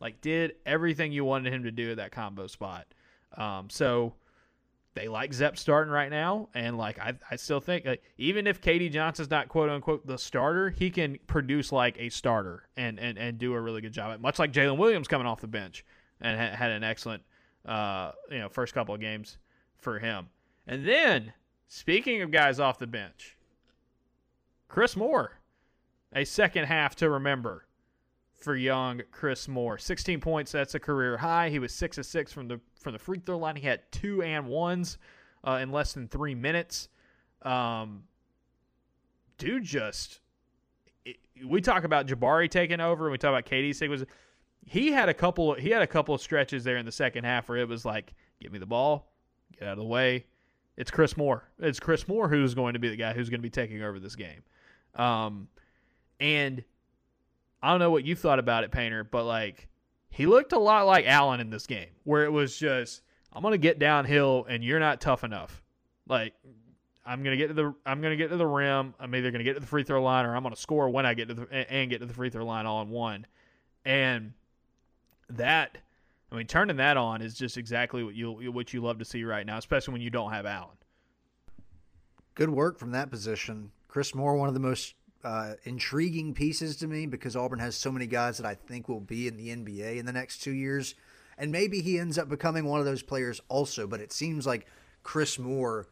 Like, 0.00 0.20
did 0.20 0.54
everything 0.64 1.12
you 1.12 1.24
wanted 1.24 1.52
him 1.52 1.64
to 1.64 1.70
do 1.70 1.90
at 1.90 1.96
that 1.96 2.12
combo 2.12 2.46
spot. 2.46 2.86
Um, 3.36 3.70
so 3.70 4.14
they 4.96 5.08
like 5.08 5.34
Zep 5.34 5.58
starting 5.58 5.92
right 5.92 6.10
now, 6.10 6.48
and 6.54 6.78
like 6.78 6.98
I, 6.98 7.14
I 7.30 7.36
still 7.36 7.60
think 7.60 7.84
like, 7.84 8.02
even 8.16 8.46
if 8.46 8.62
KD 8.62 8.90
Johnson's 8.90 9.30
not 9.30 9.48
quote 9.48 9.68
unquote 9.68 10.06
the 10.06 10.16
starter, 10.16 10.70
he 10.70 10.90
can 10.90 11.18
produce 11.26 11.70
like 11.70 11.96
a 12.00 12.08
starter 12.08 12.68
and 12.76 12.98
and, 12.98 13.18
and 13.18 13.38
do 13.38 13.52
a 13.52 13.60
really 13.60 13.82
good 13.82 13.92
job. 13.92 14.18
Much 14.20 14.38
like 14.38 14.52
Jaylin 14.52 14.78
Williams 14.78 15.06
coming 15.06 15.26
off 15.26 15.42
the 15.42 15.46
bench 15.46 15.84
and 16.20 16.40
ha- 16.40 16.56
had 16.56 16.70
an 16.70 16.82
excellent 16.82 17.22
uh, 17.66 18.12
you 18.30 18.38
know 18.38 18.48
first 18.48 18.74
couple 18.74 18.94
of 18.94 19.00
games 19.00 19.38
for 19.76 19.98
him. 19.98 20.28
And 20.66 20.86
then 20.86 21.32
speaking 21.68 22.22
of 22.22 22.30
guys 22.30 22.58
off 22.58 22.78
the 22.78 22.86
bench, 22.86 23.36
Chris 24.68 24.96
Moore, 24.96 25.32
a 26.12 26.24
second 26.24 26.64
half 26.64 26.96
to 26.96 27.10
remember 27.10 27.66
for 28.40 28.54
young 28.54 29.02
Chris 29.10 29.48
Moore. 29.48 29.78
16 29.78 30.20
points, 30.20 30.52
that's 30.52 30.74
a 30.74 30.80
career 30.80 31.16
high. 31.16 31.50
He 31.50 31.58
was 31.58 31.72
6 31.74 31.98
of 31.98 32.06
6 32.06 32.32
from 32.32 32.48
the 32.48 32.60
from 32.80 32.92
the 32.92 32.98
free 32.98 33.18
throw 33.18 33.38
line. 33.38 33.56
He 33.56 33.66
had 33.66 33.80
two 33.90 34.22
and 34.22 34.46
ones 34.46 34.98
uh, 35.44 35.58
in 35.62 35.72
less 35.72 35.92
than 35.92 36.08
3 36.08 36.34
minutes. 36.34 36.88
Um, 37.42 38.04
dude 39.38 39.64
just 39.64 40.20
it, 41.04 41.16
we 41.44 41.60
talk 41.60 41.84
about 41.84 42.06
Jabari 42.06 42.50
taking 42.50 42.80
over 42.80 43.06
and 43.06 43.12
we 43.12 43.18
talk 43.18 43.30
about 43.30 43.46
KD 43.46 43.70
Sigwas. 43.70 44.06
He 44.68 44.90
had 44.90 45.08
a 45.08 45.14
couple 45.14 45.54
he 45.54 45.70
had 45.70 45.82
a 45.82 45.86
couple 45.86 46.14
of 46.14 46.20
stretches 46.20 46.64
there 46.64 46.76
in 46.76 46.84
the 46.84 46.92
second 46.92 47.24
half 47.24 47.48
where 47.48 47.58
it 47.58 47.68
was 47.68 47.84
like, 47.84 48.12
give 48.40 48.52
me 48.52 48.58
the 48.58 48.66
ball, 48.66 49.12
get 49.58 49.68
out 49.68 49.72
of 49.72 49.78
the 49.78 49.84
way. 49.84 50.26
It's 50.76 50.90
Chris 50.90 51.16
Moore. 51.16 51.48
It's 51.58 51.80
Chris 51.80 52.06
Moore 52.06 52.28
who's 52.28 52.54
going 52.54 52.74
to 52.74 52.78
be 52.78 52.88
the 52.88 52.96
guy 52.96 53.14
who's 53.14 53.30
going 53.30 53.40
to 53.40 53.42
be 53.42 53.50
taking 53.50 53.82
over 53.82 53.98
this 53.98 54.16
game. 54.16 54.42
Um, 54.94 55.48
and 56.20 56.62
I 57.62 57.70
don't 57.70 57.78
know 57.78 57.90
what 57.90 58.04
you 58.04 58.14
thought 58.14 58.38
about 58.38 58.64
it, 58.64 58.70
Painter, 58.72 59.04
but 59.04 59.24
like 59.24 59.68
he 60.10 60.26
looked 60.26 60.52
a 60.52 60.58
lot 60.58 60.86
like 60.86 61.06
Allen 61.06 61.40
in 61.40 61.50
this 61.50 61.66
game, 61.66 61.88
where 62.04 62.24
it 62.24 62.32
was 62.32 62.56
just 62.56 63.02
I'm 63.32 63.42
gonna 63.42 63.58
get 63.58 63.78
downhill 63.78 64.46
and 64.48 64.64
you're 64.64 64.80
not 64.80 65.00
tough 65.00 65.24
enough. 65.24 65.62
Like 66.08 66.34
I'm 67.04 67.22
gonna 67.22 67.36
get 67.36 67.48
to 67.48 67.54
the 67.54 67.74
I'm 67.84 68.00
gonna 68.00 68.16
get 68.16 68.30
to 68.30 68.36
the 68.36 68.46
rim. 68.46 68.94
I'm 68.98 69.14
either 69.14 69.30
gonna 69.30 69.44
get 69.44 69.54
to 69.54 69.60
the 69.60 69.66
free 69.66 69.84
throw 69.84 70.02
line 70.02 70.24
or 70.24 70.34
I'm 70.34 70.42
gonna 70.42 70.56
score 70.56 70.88
when 70.88 71.06
I 71.06 71.14
get 71.14 71.28
to 71.28 71.34
the 71.34 71.72
and 71.72 71.90
get 71.90 72.00
to 72.00 72.06
the 72.06 72.14
free 72.14 72.30
throw 72.30 72.44
line 72.44 72.66
all 72.66 72.82
in 72.82 72.88
one. 72.88 73.26
And 73.84 74.32
that 75.30 75.78
I 76.30 76.36
mean, 76.36 76.46
turning 76.46 76.76
that 76.76 76.96
on 76.96 77.22
is 77.22 77.34
just 77.34 77.56
exactly 77.56 78.02
what 78.02 78.14
you 78.14 78.32
what 78.52 78.72
you 78.72 78.80
love 78.80 78.98
to 78.98 79.04
see 79.04 79.24
right 79.24 79.46
now, 79.46 79.58
especially 79.58 79.92
when 79.92 80.02
you 80.02 80.10
don't 80.10 80.32
have 80.32 80.44
Allen. 80.46 80.76
Good 82.34 82.50
work 82.50 82.78
from 82.78 82.90
that 82.92 83.10
position. 83.10 83.70
Chris 83.88 84.14
Moore, 84.14 84.36
one 84.36 84.48
of 84.48 84.54
the 84.54 84.60
most 84.60 84.94
uh, 85.24 85.54
intriguing 85.64 86.34
pieces 86.34 86.76
to 86.76 86.86
me 86.86 87.06
because 87.06 87.36
Auburn 87.36 87.60
has 87.60 87.74
so 87.74 87.90
many 87.90 88.06
guys 88.06 88.36
that 88.38 88.46
I 88.46 88.54
think 88.54 88.88
will 88.88 89.00
be 89.00 89.26
in 89.26 89.36
the 89.36 89.48
NBA 89.48 89.96
in 89.96 90.06
the 90.06 90.12
next 90.12 90.42
two 90.42 90.52
years. 90.52 90.94
And 91.38 91.52
maybe 91.52 91.80
he 91.80 91.98
ends 91.98 92.18
up 92.18 92.28
becoming 92.28 92.64
one 92.64 92.80
of 92.80 92.86
those 92.86 93.02
players 93.02 93.40
also, 93.48 93.86
but 93.86 94.00
it 94.00 94.12
seems 94.12 94.46
like 94.46 94.66
Chris 95.02 95.38
Moore 95.38 95.86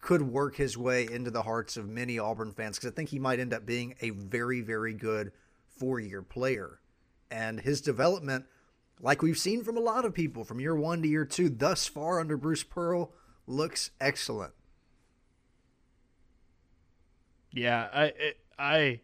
could 0.00 0.22
work 0.22 0.56
his 0.56 0.76
way 0.76 1.08
into 1.10 1.30
the 1.30 1.42
hearts 1.42 1.76
of 1.76 1.88
many 1.88 2.18
Auburn 2.18 2.52
fans 2.52 2.76
because 2.76 2.92
I 2.92 2.94
think 2.94 3.08
he 3.08 3.18
might 3.18 3.40
end 3.40 3.52
up 3.52 3.64
being 3.64 3.94
a 4.00 4.10
very, 4.10 4.60
very 4.60 4.94
good 4.94 5.32
four 5.66 6.00
year 6.00 6.22
player. 6.22 6.80
And 7.30 7.60
his 7.60 7.80
development, 7.80 8.46
like 9.00 9.22
we've 9.22 9.38
seen 9.38 9.62
from 9.62 9.76
a 9.76 9.80
lot 9.80 10.04
of 10.04 10.14
people 10.14 10.44
from 10.44 10.60
year 10.60 10.74
one 10.74 11.02
to 11.02 11.08
year 11.08 11.24
two 11.24 11.48
thus 11.48 11.86
far 11.86 12.20
under 12.20 12.36
Bruce 12.36 12.62
Pearl, 12.62 13.12
looks 13.46 13.90
excellent. 14.00 14.52
Yeah, 17.52 17.88
I 17.92 18.04
it, 18.04 18.38
I 18.58 19.00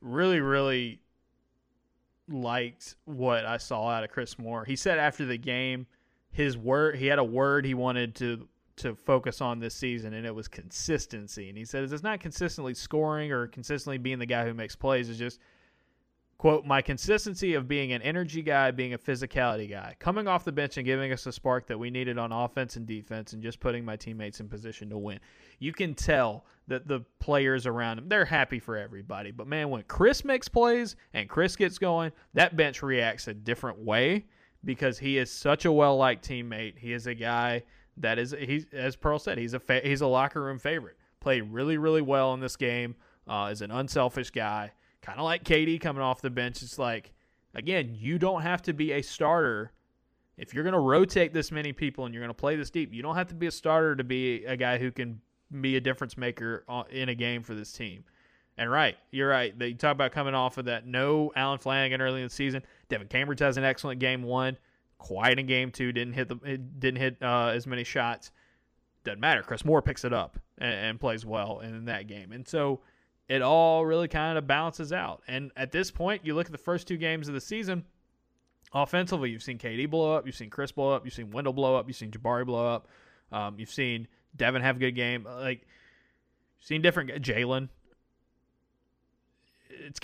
really, 0.00 0.40
really 0.40 1.00
liked 2.28 2.96
what 3.04 3.44
I 3.44 3.58
saw 3.58 3.88
out 3.88 4.04
of 4.04 4.10
Chris 4.10 4.38
Moore. 4.38 4.64
He 4.64 4.76
said 4.76 4.98
after 4.98 5.24
the 5.24 5.38
game, 5.38 5.86
his 6.32 6.56
word 6.56 6.96
he 6.96 7.06
had 7.06 7.18
a 7.18 7.24
word 7.24 7.64
he 7.64 7.74
wanted 7.74 8.14
to 8.16 8.48
to 8.76 8.94
focus 8.94 9.40
on 9.40 9.58
this 9.58 9.74
season, 9.74 10.12
and 10.12 10.26
it 10.26 10.34
was 10.34 10.48
consistency. 10.48 11.48
And 11.48 11.56
he 11.56 11.64
said 11.64 11.84
it's 11.84 12.02
not 12.02 12.20
consistently 12.20 12.74
scoring 12.74 13.32
or 13.32 13.46
consistently 13.46 13.98
being 13.98 14.18
the 14.18 14.26
guy 14.26 14.44
who 14.44 14.54
makes 14.54 14.76
plays. 14.76 15.08
It's 15.08 15.18
just 15.18 15.40
Quote, 16.38 16.66
my 16.66 16.82
consistency 16.82 17.54
of 17.54 17.66
being 17.66 17.92
an 17.92 18.02
energy 18.02 18.42
guy, 18.42 18.70
being 18.70 18.92
a 18.92 18.98
physicality 18.98 19.70
guy, 19.70 19.96
coming 19.98 20.28
off 20.28 20.44
the 20.44 20.52
bench 20.52 20.76
and 20.76 20.84
giving 20.84 21.10
us 21.10 21.24
a 21.24 21.32
spark 21.32 21.66
that 21.66 21.78
we 21.78 21.90
needed 21.90 22.18
on 22.18 22.30
offense 22.30 22.76
and 22.76 22.86
defense, 22.86 23.32
and 23.32 23.42
just 23.42 23.58
putting 23.58 23.86
my 23.86 23.96
teammates 23.96 24.40
in 24.40 24.48
position 24.48 24.90
to 24.90 24.98
win. 24.98 25.18
You 25.60 25.72
can 25.72 25.94
tell 25.94 26.44
that 26.68 26.86
the 26.86 27.00
players 27.20 27.66
around 27.66 27.98
him, 27.98 28.08
they're 28.08 28.26
happy 28.26 28.58
for 28.58 28.76
everybody. 28.76 29.30
But 29.30 29.46
man, 29.46 29.70
when 29.70 29.84
Chris 29.84 30.26
makes 30.26 30.46
plays 30.46 30.96
and 31.14 31.26
Chris 31.26 31.56
gets 31.56 31.78
going, 31.78 32.12
that 32.34 32.54
bench 32.54 32.82
reacts 32.82 33.28
a 33.28 33.34
different 33.34 33.78
way 33.78 34.26
because 34.62 34.98
he 34.98 35.16
is 35.16 35.30
such 35.30 35.64
a 35.64 35.72
well 35.72 35.96
liked 35.96 36.28
teammate. 36.28 36.76
He 36.76 36.92
is 36.92 37.06
a 37.06 37.14
guy 37.14 37.62
that 37.96 38.18
is, 38.18 38.34
he's, 38.38 38.66
as 38.74 38.94
Pearl 38.94 39.18
said, 39.18 39.38
he's 39.38 39.54
a, 39.54 39.60
fa- 39.60 39.80
he's 39.82 40.02
a 40.02 40.06
locker 40.06 40.42
room 40.42 40.58
favorite. 40.58 40.98
Played 41.20 41.50
really, 41.50 41.78
really 41.78 42.02
well 42.02 42.34
in 42.34 42.40
this 42.40 42.56
game, 42.56 42.94
uh, 43.26 43.48
is 43.50 43.62
an 43.62 43.70
unselfish 43.70 44.30
guy 44.30 44.72
kind 45.02 45.18
of 45.18 45.24
like 45.24 45.44
KD 45.44 45.80
coming 45.80 46.02
off 46.02 46.20
the 46.20 46.30
bench. 46.30 46.62
It's 46.62 46.78
like, 46.78 47.12
again, 47.54 47.94
you 47.94 48.18
don't 48.18 48.42
have 48.42 48.62
to 48.62 48.72
be 48.72 48.92
a 48.92 49.02
starter. 49.02 49.72
If 50.36 50.52
you're 50.52 50.64
going 50.64 50.74
to 50.74 50.80
rotate 50.80 51.32
this 51.32 51.50
many 51.50 51.72
people 51.72 52.04
and 52.04 52.14
you're 52.14 52.22
going 52.22 52.34
to 52.34 52.34
play 52.34 52.56
this 52.56 52.70
deep, 52.70 52.92
you 52.92 53.02
don't 53.02 53.16
have 53.16 53.28
to 53.28 53.34
be 53.34 53.46
a 53.46 53.50
starter 53.50 53.96
to 53.96 54.04
be 54.04 54.44
a 54.44 54.56
guy 54.56 54.78
who 54.78 54.90
can 54.90 55.20
be 55.60 55.76
a 55.76 55.80
difference 55.80 56.16
maker 56.16 56.64
in 56.90 57.08
a 57.08 57.14
game 57.14 57.42
for 57.42 57.54
this 57.54 57.72
team. 57.72 58.04
And 58.58 58.70
right, 58.70 58.96
you're 59.10 59.28
right. 59.28 59.56
They 59.58 59.74
talk 59.74 59.92
about 59.92 60.12
coming 60.12 60.34
off 60.34 60.56
of 60.56 60.64
that 60.64 60.86
no 60.86 61.30
Allen 61.36 61.58
Flanigan 61.58 62.00
early 62.00 62.20
in 62.20 62.26
the 62.26 62.32
season. 62.32 62.62
Devan 62.88 63.08
Cabbage 63.08 63.40
has 63.40 63.58
an 63.58 63.64
excellent 63.64 64.00
game 64.00 64.22
one, 64.22 64.56
quiet 64.98 65.38
in 65.38 65.46
game 65.46 65.70
two. 65.70 65.92
Didn't 65.92 66.14
hit 66.14 66.28
the 66.28 66.36
didn't 66.36 67.00
hit 67.00 67.18
uh, 67.22 67.48
as 67.48 67.66
many 67.66 67.84
shots. 67.84 68.30
Doesn't 69.04 69.20
matter. 69.20 69.42
Chris 69.42 69.64
Moore 69.64 69.82
picks 69.82 70.04
it 70.04 70.12
up 70.12 70.38
and, 70.58 70.72
and 70.72 71.00
plays 71.00 71.26
well 71.26 71.60
in 71.60 71.84
that 71.84 72.06
game. 72.06 72.32
And 72.32 72.48
so 72.48 72.80
it 73.28 73.42
all 73.42 73.84
really 73.84 74.08
kind 74.08 74.38
of 74.38 74.46
balances 74.46 74.92
out. 74.92 75.22
And 75.26 75.50
at 75.56 75.72
this 75.72 75.90
point, 75.90 76.24
you 76.24 76.34
look 76.34 76.46
at 76.46 76.52
the 76.52 76.58
first 76.58 76.86
two 76.86 76.96
games 76.96 77.28
of 77.28 77.34
the 77.34 77.40
season. 77.40 77.84
Offensively, 78.72 79.30
you've 79.30 79.42
seen 79.42 79.58
KD 79.58 79.88
blow 79.88 80.14
up, 80.14 80.26
you've 80.26 80.36
seen 80.36 80.50
Chris 80.50 80.72
blow 80.72 80.90
up, 80.90 81.04
you've 81.04 81.14
seen 81.14 81.30
Wendell 81.30 81.52
blow 81.52 81.76
up, 81.76 81.86
you've 81.88 81.96
seen 81.96 82.10
Jabari 82.10 82.44
blow 82.44 82.66
up, 82.66 82.88
um, 83.32 83.58
you've 83.58 83.70
seen 83.70 84.06
Devan 84.36 84.60
have 84.60 84.76
a 84.76 84.78
good 84.78 84.94
game. 84.94 85.24
Like, 85.24 85.66
seen 86.60 86.82
different 86.82 87.10
Jaylin 87.22 87.68
it's 89.78 90.00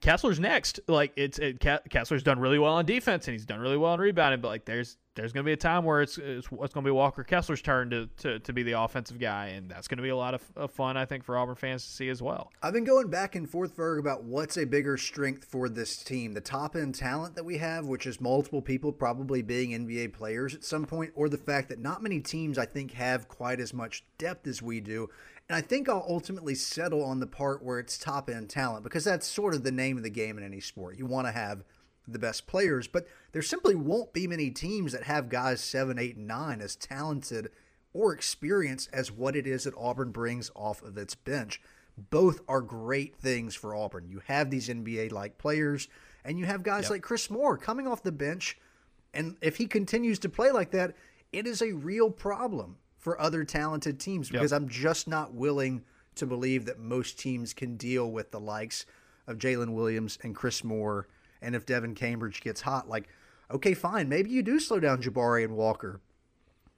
Kessler's 0.00 0.40
next. 0.40 0.80
Like 0.88 1.12
it's 1.16 1.38
it, 1.38 1.60
Kessler's 1.60 2.22
done 2.22 2.38
really 2.38 2.58
well 2.58 2.74
on 2.74 2.86
defense 2.86 3.26
and 3.28 3.32
he's 3.34 3.46
done 3.46 3.60
really 3.60 3.76
well 3.76 3.92
on 3.92 4.00
rebounding. 4.00 4.40
But 4.40 4.48
like 4.48 4.64
there's 4.64 4.96
there's 5.16 5.32
going 5.32 5.44
to 5.44 5.48
be 5.48 5.52
a 5.52 5.56
time 5.56 5.84
where 5.84 6.02
it's 6.02 6.18
it's, 6.18 6.46
it's 6.46 6.50
going 6.50 6.68
to 6.68 6.82
be 6.82 6.90
Walker 6.90 7.24
Kessler's 7.24 7.62
turn 7.62 7.90
to, 7.90 8.06
to, 8.18 8.38
to 8.40 8.52
be 8.52 8.62
the 8.62 8.72
offensive 8.72 9.18
guy, 9.18 9.46
and 9.48 9.68
that's 9.68 9.88
going 9.88 9.96
to 9.96 10.02
be 10.02 10.10
a 10.10 10.16
lot 10.16 10.34
of, 10.34 10.42
of, 10.54 10.70
fun 10.70 10.96
I 10.96 11.06
think 11.06 11.24
for 11.24 11.38
Auburn 11.38 11.54
fans 11.54 11.84
to 11.84 11.90
see 11.90 12.08
as 12.10 12.22
well. 12.22 12.52
I've 12.62 12.74
been 12.74 12.84
going 12.84 13.08
back 13.08 13.34
and 13.34 13.48
forth, 13.48 13.74
Ferg, 13.76 13.98
about 13.98 14.24
what's 14.24 14.58
a 14.58 14.66
bigger 14.66 14.96
strength 14.96 15.44
for 15.46 15.68
this 15.68 15.96
team: 15.96 16.34
the 16.34 16.40
top 16.40 16.76
end 16.76 16.94
talent 16.94 17.34
that 17.34 17.44
we 17.44 17.58
have, 17.58 17.86
which 17.86 18.06
is 18.06 18.20
multiple 18.20 18.62
people 18.62 18.92
probably 18.92 19.42
being 19.42 19.70
NBA 19.70 20.12
players 20.12 20.54
at 20.54 20.64
some 20.64 20.84
point, 20.84 21.12
or 21.14 21.28
the 21.28 21.38
fact 21.38 21.70
that 21.70 21.80
not 21.80 22.02
many 22.02 22.20
teams 22.20 22.58
I 22.58 22.66
think 22.66 22.92
have 22.92 23.26
quite 23.26 23.58
as 23.58 23.72
much 23.72 24.04
depth 24.18 24.46
as 24.46 24.62
we 24.62 24.80
do. 24.80 25.08
And 25.48 25.56
I 25.56 25.60
think 25.60 25.88
I'll 25.88 26.04
ultimately 26.08 26.54
settle 26.54 27.04
on 27.04 27.20
the 27.20 27.26
part 27.26 27.62
where 27.62 27.78
it's 27.78 27.98
top 27.98 28.28
end 28.28 28.50
talent 28.50 28.82
because 28.82 29.04
that's 29.04 29.26
sort 29.26 29.54
of 29.54 29.62
the 29.62 29.70
name 29.70 29.96
of 29.96 30.02
the 30.02 30.10
game 30.10 30.38
in 30.38 30.44
any 30.44 30.60
sport. 30.60 30.98
You 30.98 31.06
want 31.06 31.28
to 31.28 31.32
have 31.32 31.62
the 32.08 32.18
best 32.18 32.46
players, 32.46 32.88
but 32.88 33.06
there 33.32 33.42
simply 33.42 33.74
won't 33.74 34.12
be 34.12 34.26
many 34.26 34.50
teams 34.50 34.92
that 34.92 35.04
have 35.04 35.28
guys 35.28 35.60
seven, 35.60 35.98
eight, 35.98 36.16
and 36.16 36.26
nine 36.26 36.60
as 36.60 36.74
talented 36.74 37.50
or 37.92 38.12
experienced 38.12 38.90
as 38.92 39.10
what 39.10 39.36
it 39.36 39.46
is 39.46 39.64
that 39.64 39.74
Auburn 39.76 40.10
brings 40.10 40.50
off 40.54 40.82
of 40.82 40.98
its 40.98 41.14
bench. 41.14 41.60
Both 41.96 42.40
are 42.48 42.60
great 42.60 43.16
things 43.16 43.54
for 43.54 43.74
Auburn. 43.74 44.06
You 44.08 44.20
have 44.26 44.50
these 44.50 44.68
NBA 44.68 45.12
like 45.12 45.38
players, 45.38 45.88
and 46.24 46.38
you 46.38 46.44
have 46.44 46.62
guys 46.62 46.84
yep. 46.84 46.90
like 46.90 47.02
Chris 47.02 47.30
Moore 47.30 47.56
coming 47.56 47.86
off 47.86 48.02
the 48.02 48.12
bench. 48.12 48.58
And 49.14 49.36
if 49.40 49.56
he 49.56 49.66
continues 49.66 50.18
to 50.20 50.28
play 50.28 50.50
like 50.50 50.72
that, 50.72 50.94
it 51.32 51.46
is 51.46 51.62
a 51.62 51.72
real 51.72 52.10
problem 52.10 52.76
for 53.06 53.20
other 53.20 53.44
talented 53.44 54.00
teams 54.00 54.28
because 54.28 54.50
yep. 54.50 54.60
I'm 54.60 54.68
just 54.68 55.06
not 55.06 55.32
willing 55.32 55.84
to 56.16 56.26
believe 56.26 56.64
that 56.64 56.80
most 56.80 57.20
teams 57.20 57.54
can 57.54 57.76
deal 57.76 58.10
with 58.10 58.32
the 58.32 58.40
likes 58.40 58.84
of 59.28 59.38
Jaylin 59.38 59.74
Williams 59.74 60.18
and 60.24 60.34
Chris 60.34 60.64
Moore. 60.64 61.06
And 61.40 61.54
if 61.54 61.64
Devan 61.64 61.94
Cabbage 61.94 62.40
gets 62.40 62.62
hot, 62.62 62.88
like, 62.88 63.08
okay, 63.48 63.74
fine, 63.74 64.08
maybe 64.08 64.30
you 64.30 64.42
do 64.42 64.58
slow 64.58 64.80
down 64.80 65.00
Jabari 65.00 65.44
and 65.44 65.56
Walker. 65.56 66.00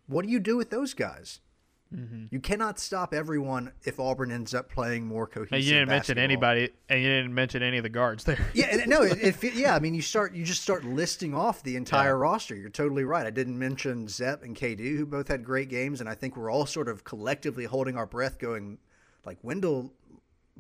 What 0.07 0.27
do 0.27 0.31
you 0.31 0.39
do 0.39 0.59
with 0.59 0.69
those 0.69 0.93
guys? 0.93 1.41
Mm-hmm. 1.95 2.27
You 2.31 2.41
cannot 2.41 2.79
stop 2.79 3.15
everyone 3.15 3.73
if 3.85 3.99
Auburn 3.99 4.31
ends 4.31 4.53
up 4.53 4.71
playing 4.71 5.07
more 5.07 5.27
cohesive. 5.27 5.53
And 5.55 5.65
you 5.65 5.73
didn't 5.73 5.89
mention 5.89 6.19
anybody, 6.19 6.69
and 6.89 7.01
you 7.03 7.09
didn't 7.09 7.35
mention 7.35 7.63
any 7.63 7.79
of 7.79 7.83
the 7.83 7.89
guards 7.89 8.25
there. 8.25 8.47
Yeah, 8.53 8.67
and- 8.67 8.87
no, 8.89 9.03
it, 9.03 9.19
it, 9.43 9.55
yeah. 9.55 9.75
I 9.75 9.79
mean, 9.79 9.95
you 9.95 10.03
start, 10.03 10.35
you 10.35 10.45
just 10.45 10.61
start 10.61 10.85
listing 10.85 11.35
off 11.35 11.63
the 11.63 11.77
entire 11.77 12.09
Yeah. 12.17 12.21
roster. 12.23 12.55
You're 12.55 12.69
totally 12.69 13.05
right. 13.05 13.27
I 13.27 13.31
didn't 13.31 13.59
mention 13.59 14.07
Zep 14.07 14.43
and 14.43 14.55
KD, 14.55 14.97
who 14.99 15.07
both 15.07 15.29
had 15.29 15.45
great 15.45 15.71
games, 15.71 16.01
and 16.01 16.09
I 16.11 16.15
think 16.15 16.37
we're 16.37 16.51
all 16.51 16.67
sort 16.67 16.89
of 16.89 17.05
collectively 17.05 17.65
holding 17.65 17.97
our 17.97 18.07
breath, 18.07 18.39
going, 18.39 18.79
like 19.25 19.39
Wendell 19.43 19.93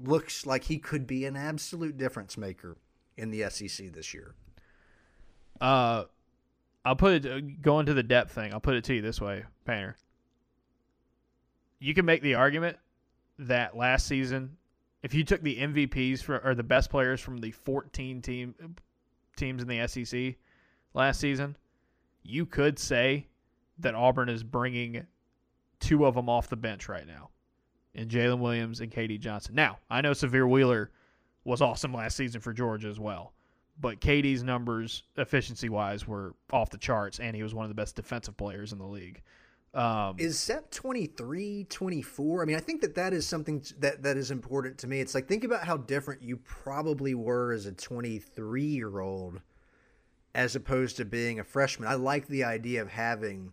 looks 0.02 0.46
like 0.46 0.64
he 0.64 0.78
could 0.78 1.06
be 1.06 1.26
an 1.26 1.36
absolute 1.36 1.98
difference 1.98 2.38
maker 2.38 2.78
in 3.18 3.30
the 3.30 3.50
SEC 3.50 3.92
this 3.92 4.14
year. 4.14 4.34
Uh, 5.60 6.04
I'll 6.84 6.96
put 6.96 7.24
it 7.26 7.60
going 7.60 7.84
to 7.86 7.92
the 7.94 8.02
depth 8.02 8.32
thing. 8.32 8.54
I'll 8.54 8.60
put 8.60 8.76
it 8.76 8.84
to 8.84 8.94
you 8.94 9.02
this 9.02 9.20
way, 9.20 9.44
Painter. 9.66 9.96
You 11.78 11.94
can 11.94 12.04
make 12.04 12.22
the 12.22 12.34
argument 12.34 12.76
that 13.38 13.76
last 13.76 14.06
season, 14.06 14.56
if 15.02 15.14
you 15.14 15.24
took 15.24 15.42
the 15.42 15.58
MVPs 15.58 16.22
for 16.22 16.38
or 16.38 16.54
the 16.54 16.62
best 16.62 16.90
players 16.90 17.20
from 17.20 17.38
the 17.38 17.50
14 17.50 18.20
team 18.22 18.54
teams 19.36 19.62
in 19.62 19.68
the 19.68 19.86
SEC 19.86 20.36
last 20.94 21.20
season, 21.20 21.56
you 22.22 22.46
could 22.46 22.78
say 22.78 23.26
that 23.78 23.94
Auburn 23.94 24.28
is 24.28 24.42
bringing 24.42 25.06
two 25.78 26.04
of 26.04 26.14
them 26.14 26.28
off 26.28 26.48
the 26.48 26.56
bench 26.56 26.88
right 26.88 27.06
now, 27.06 27.30
in 27.94 28.08
Jaylin 28.08 28.40
Williams 28.40 28.80
and 28.80 28.90
KD 28.90 29.20
Johnson. 29.20 29.54
Now, 29.54 29.78
I 29.88 30.00
know 30.00 30.10
Sahvir 30.10 30.50
Wheeler 30.50 30.90
was 31.44 31.62
awesome 31.62 31.94
last 31.94 32.16
season 32.16 32.40
for 32.40 32.52
Georgia 32.52 32.88
as 32.88 32.98
well 32.98 33.32
but 33.80 34.00
KD's 34.00 34.42
numbers 34.42 35.04
efficiency 35.16 35.68
wise 35.68 36.06
were 36.06 36.34
off 36.52 36.70
the 36.70 36.78
charts, 36.78 37.20
and 37.20 37.34
he 37.36 37.42
was 37.42 37.54
one 37.54 37.64
of 37.64 37.68
the 37.68 37.74
best 37.74 37.96
defensive 37.96 38.36
players 38.36 38.72
in 38.72 38.78
the 38.78 38.86
league. 38.86 39.22
Um, 39.74 40.16
Is 40.18 40.40
Zep 40.40 40.70
23, 40.70 41.66
24? 41.68 42.42
I 42.42 42.44
mean, 42.46 42.56
I 42.56 42.60
think 42.60 42.80
that 42.80 42.94
that 42.94 43.12
is 43.12 43.26
something 43.26 43.62
that, 43.78 44.02
that 44.02 44.16
is 44.16 44.30
important 44.30 44.78
to 44.78 44.86
me. 44.86 45.00
It's 45.00 45.14
like, 45.14 45.28
think 45.28 45.44
about 45.44 45.64
how 45.64 45.76
different 45.76 46.22
you 46.22 46.38
probably 46.38 47.14
were 47.14 47.52
as 47.52 47.66
a 47.66 47.72
23 47.72 48.62
year 48.62 49.00
old 49.00 49.40
as 50.34 50.56
opposed 50.56 50.96
to 50.96 51.04
being 51.04 51.38
a 51.38 51.44
freshman. 51.44 51.88
I 51.88 51.94
like 51.94 52.28
the 52.28 52.44
idea 52.44 52.80
of 52.80 52.90
having 52.90 53.52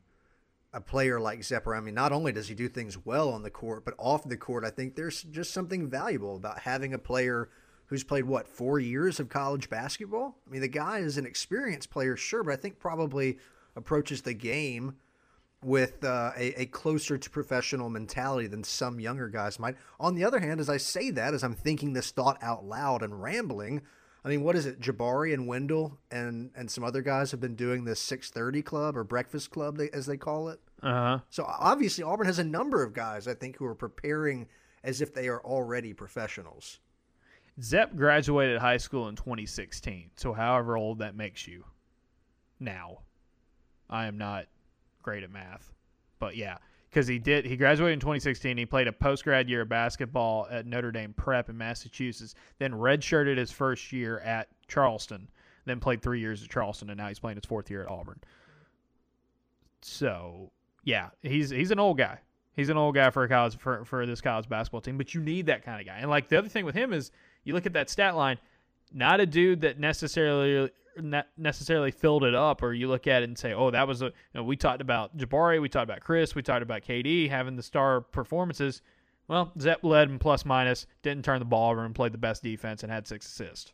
a 0.73 0.81
player 0.81 1.19
like 1.19 1.43
Zepper. 1.43 1.73
I 1.73 1.79
mean, 1.79 1.95
not 1.95 2.11
only 2.11 2.31
does 2.31 2.47
he 2.47 2.55
do 2.55 2.67
things 2.67 2.97
well 3.05 3.29
on 3.29 3.43
the 3.43 3.49
court, 3.49 3.85
but 3.85 3.95
off 3.97 4.27
the 4.27 4.37
court, 4.37 4.65
I 4.65 4.69
think 4.69 4.95
there's 4.95 5.23
just 5.23 5.53
something 5.53 5.89
valuable 5.89 6.35
about 6.35 6.59
having 6.59 6.93
a 6.93 6.99
player 6.99 7.49
who's 7.87 8.03
played, 8.03 8.25
what, 8.25 8.47
four 8.47 8.79
years 8.79 9.19
of 9.19 9.29
college 9.29 9.69
basketball? 9.69 10.37
I 10.47 10.51
mean, 10.51 10.61
the 10.61 10.67
guy 10.67 10.99
is 10.99 11.17
an 11.17 11.25
experienced 11.25 11.89
player, 11.89 12.17
sure, 12.17 12.43
but 12.43 12.53
I 12.53 12.57
think 12.57 12.79
probably 12.79 13.37
approaches 13.75 14.21
the 14.21 14.33
game 14.33 14.95
with 15.65 16.03
uh, 16.03 16.31
a, 16.37 16.61
a 16.61 16.65
closer 16.67 17.17
to 17.17 17.29
professional 17.29 17.89
mentality 17.89 18.47
than 18.47 18.63
some 18.63 18.99
younger 18.99 19.27
guys 19.27 19.59
might. 19.59 19.75
On 19.99 20.13
the 20.13 20.23
other 20.23 20.39
hand, 20.39 20.59
as 20.59 20.69
I 20.69 20.77
say 20.77 21.09
that, 21.11 21.33
as 21.33 21.43
I'm 21.43 21.55
thinking 21.55 21.93
this 21.93 22.11
thought 22.11 22.37
out 22.41 22.63
loud 22.65 23.01
and 23.01 23.21
rambling, 23.21 23.81
I 24.23 24.29
mean, 24.29 24.43
what 24.43 24.55
is 24.55 24.65
it? 24.65 24.79
Jabari 24.79 25.33
and 25.33 25.47
Wendell 25.47 25.97
and 26.11 26.51
and 26.55 26.69
some 26.69 26.83
other 26.83 27.01
guys 27.01 27.31
have 27.31 27.39
been 27.39 27.55
doing 27.55 27.83
this 27.83 27.99
6:30 27.99 28.63
club 28.63 28.95
or 28.95 29.03
breakfast 29.03 29.49
club, 29.49 29.79
as 29.91 30.05
they 30.05 30.17
call 30.17 30.49
it. 30.49 30.59
uh 30.83 30.93
huh. 30.93 31.19
So 31.29 31.43
obviously, 31.45 32.03
Auburn 32.03 32.27
has 32.27 32.39
a 32.39 32.43
number 32.43 32.83
of 32.83 32.93
guys 32.93 33.27
I 33.27 33.33
think 33.33 33.57
who 33.57 33.65
are 33.65 33.75
preparing 33.75 34.47
as 34.83 35.01
if 35.01 35.13
they 35.13 35.27
are 35.27 35.43
already 35.43 35.93
professionals. 35.93 36.79
Zep 37.61 37.95
graduated 37.95 38.59
high 38.59 38.77
school 38.77 39.07
in 39.07 39.15
2016, 39.15 40.11
so 40.15 40.33
however 40.33 40.77
old 40.77 40.99
that 40.99 41.15
makes 41.15 41.47
you 41.47 41.63
now. 42.59 42.99
I 43.89 44.07
am 44.07 44.17
not 44.17 44.47
great 45.05 45.23
at 45.23 45.31
math, 45.31 45.71
but 46.19 46.35
yeah, 46.35 46.57
because 46.89 47.07
he 47.07 47.19
did. 47.19 47.45
He 47.45 47.55
graduated 47.55 47.93
in 47.93 47.99
2016. 47.99 48.57
He 48.57 48.65
played 48.65 48.87
a 48.87 48.91
post 48.91 49.23
grad 49.23 49.47
year 49.47 49.61
of 49.61 49.69
basketball 49.69 50.47
at 50.49 50.65
Notre 50.65 50.91
Dame 50.91 51.13
Prep 51.13 51.49
in 51.49 51.57
Massachusetts. 51.57 52.33
Then 52.57 52.71
redshirted 52.71 53.37
his 53.37 53.51
first 53.51 53.93
year 53.93 54.19
at 54.19 54.47
Charleston. 54.67 55.29
Then 55.65 55.79
played 55.79 56.01
three 56.01 56.19
years 56.19 56.41
at 56.43 56.49
Charleston, 56.49 56.89
and 56.89 56.97
now 56.97 57.07
he's 57.07 57.19
playing 57.19 57.37
his 57.37 57.45
fourth 57.45 57.69
year 57.69 57.83
at 57.83 57.89
Auburn. 57.89 58.19
So 59.81 60.51
yeah, 60.83 61.09
he's 61.21 61.51
he's 61.51 61.71
an 61.71 61.79
old 61.79 61.97
guy. 61.97 62.19
He's 62.53 62.69
an 62.69 62.77
old 62.77 62.95
guy 62.95 63.11
for 63.11 63.23
a 63.23 63.29
college 63.29 63.57
for 63.57 63.85
for 63.85 64.05
this 64.05 64.21
college 64.21 64.49
basketball 64.49 64.81
team. 64.81 64.97
But 64.97 65.13
you 65.13 65.21
need 65.21 65.45
that 65.45 65.63
kind 65.63 65.79
of 65.79 65.85
guy. 65.85 65.97
And 65.99 66.09
like 66.09 66.29
the 66.29 66.37
other 66.37 66.49
thing 66.49 66.65
with 66.65 66.75
him 66.75 66.93
is, 66.93 67.11
you 67.43 67.53
look 67.53 67.67
at 67.67 67.73
that 67.73 67.89
stat 67.89 68.15
line. 68.15 68.39
Not 68.93 69.19
a 69.19 69.25
dude 69.25 69.61
that 69.61 69.79
necessarily 69.79 70.71
not 70.97 71.27
necessarily 71.37 71.91
filled 71.91 72.23
it 72.23 72.35
up, 72.35 72.63
or 72.63 72.73
you 72.73 72.87
look 72.87 73.07
at 73.07 73.21
it 73.21 73.29
and 73.29 73.37
say, 73.37 73.53
"Oh, 73.53 73.71
that 73.71 73.87
was 73.87 74.01
a." 74.01 74.05
You 74.05 74.11
know, 74.35 74.43
we 74.43 74.55
talked 74.55 74.81
about 74.81 75.17
Jabari, 75.17 75.61
we 75.61 75.69
talked 75.69 75.83
about 75.89 76.01
Chris, 76.01 76.35
we 76.35 76.41
talked 76.41 76.63
about 76.63 76.81
KD 76.81 77.29
having 77.29 77.55
the 77.55 77.63
star 77.63 78.01
performances. 78.01 78.81
Well, 79.27 79.51
Zep 79.59 79.83
led 79.83 80.09
in 80.09 80.19
plus 80.19 80.45
minus, 80.45 80.85
didn't 81.01 81.25
turn 81.25 81.39
the 81.39 81.45
ball 81.45 81.71
over, 81.71 81.83
and 81.83 81.95
played 81.95 82.13
the 82.13 82.17
best 82.17 82.43
defense 82.43 82.83
and 82.83 82.91
had 82.91 83.07
six 83.07 83.25
assists. 83.27 83.73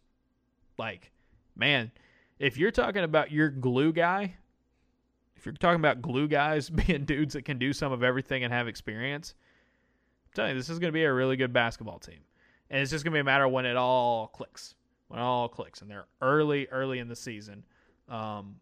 Like, 0.77 1.11
man, 1.56 1.91
if 2.39 2.57
you're 2.57 2.72
talking 2.72 3.03
about 3.03 3.31
your 3.31 3.49
glue 3.49 3.91
guy, 3.91 4.35
if 5.35 5.45
you're 5.45 5.53
talking 5.53 5.80
about 5.80 6.02
glue 6.02 6.27
guys 6.27 6.69
being 6.88 7.06
dudes 7.06 7.34
that 7.34 7.45
can 7.45 7.57
do 7.57 7.73
some 7.73 7.91
of 7.91 8.03
everything 8.03 8.43
and 8.43 8.53
have 8.53 8.68
experience, 8.68 9.34
I'm 10.26 10.31
telling 10.35 10.52
you, 10.52 10.57
this 10.57 10.69
is 10.69 10.80
going 10.80 10.91
to 10.91 10.98
be 10.98 11.03
a 11.03 11.14
really 11.14 11.35
good 11.35 11.52
basketball 11.52 11.99
team. 11.99 12.19
And 12.69 12.81
it's 12.81 12.91
just 12.91 13.03
going 13.03 13.11
to 13.11 13.18
be 13.18 13.19
a 13.19 13.26
matter 13.26 13.43
of 13.43 13.52
when 13.52 13.65
it 13.65 13.76
all 13.76 14.27
clicks. 14.27 14.76
When 15.12 15.20
it 15.20 15.24
all 15.24 15.50
clicks. 15.50 15.82
And 15.82 15.92
they're 15.92 16.08
early, 16.22 16.68
early 16.72 17.00
in 17.00 17.08
the 17.08 17.16
season. 17.16 17.64
Um, 18.08 18.56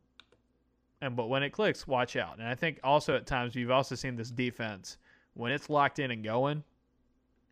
and 1.01 1.15
But 1.15 1.27
when 1.29 1.43
it 1.43 1.51
clicks, 1.51 1.87
watch 1.87 2.15
out. 2.15 2.39
And 2.39 2.47
I 2.47 2.55
think 2.55 2.79
also 2.83 3.15
at 3.15 3.25
times 3.25 3.55
you've 3.55 3.71
also 3.71 3.95
seen 3.95 4.15
this 4.15 4.31
defense, 4.31 4.97
when 5.33 5.51
it's 5.51 5.69
locked 5.69 5.99
in 5.99 6.11
and 6.11 6.23
going, 6.23 6.63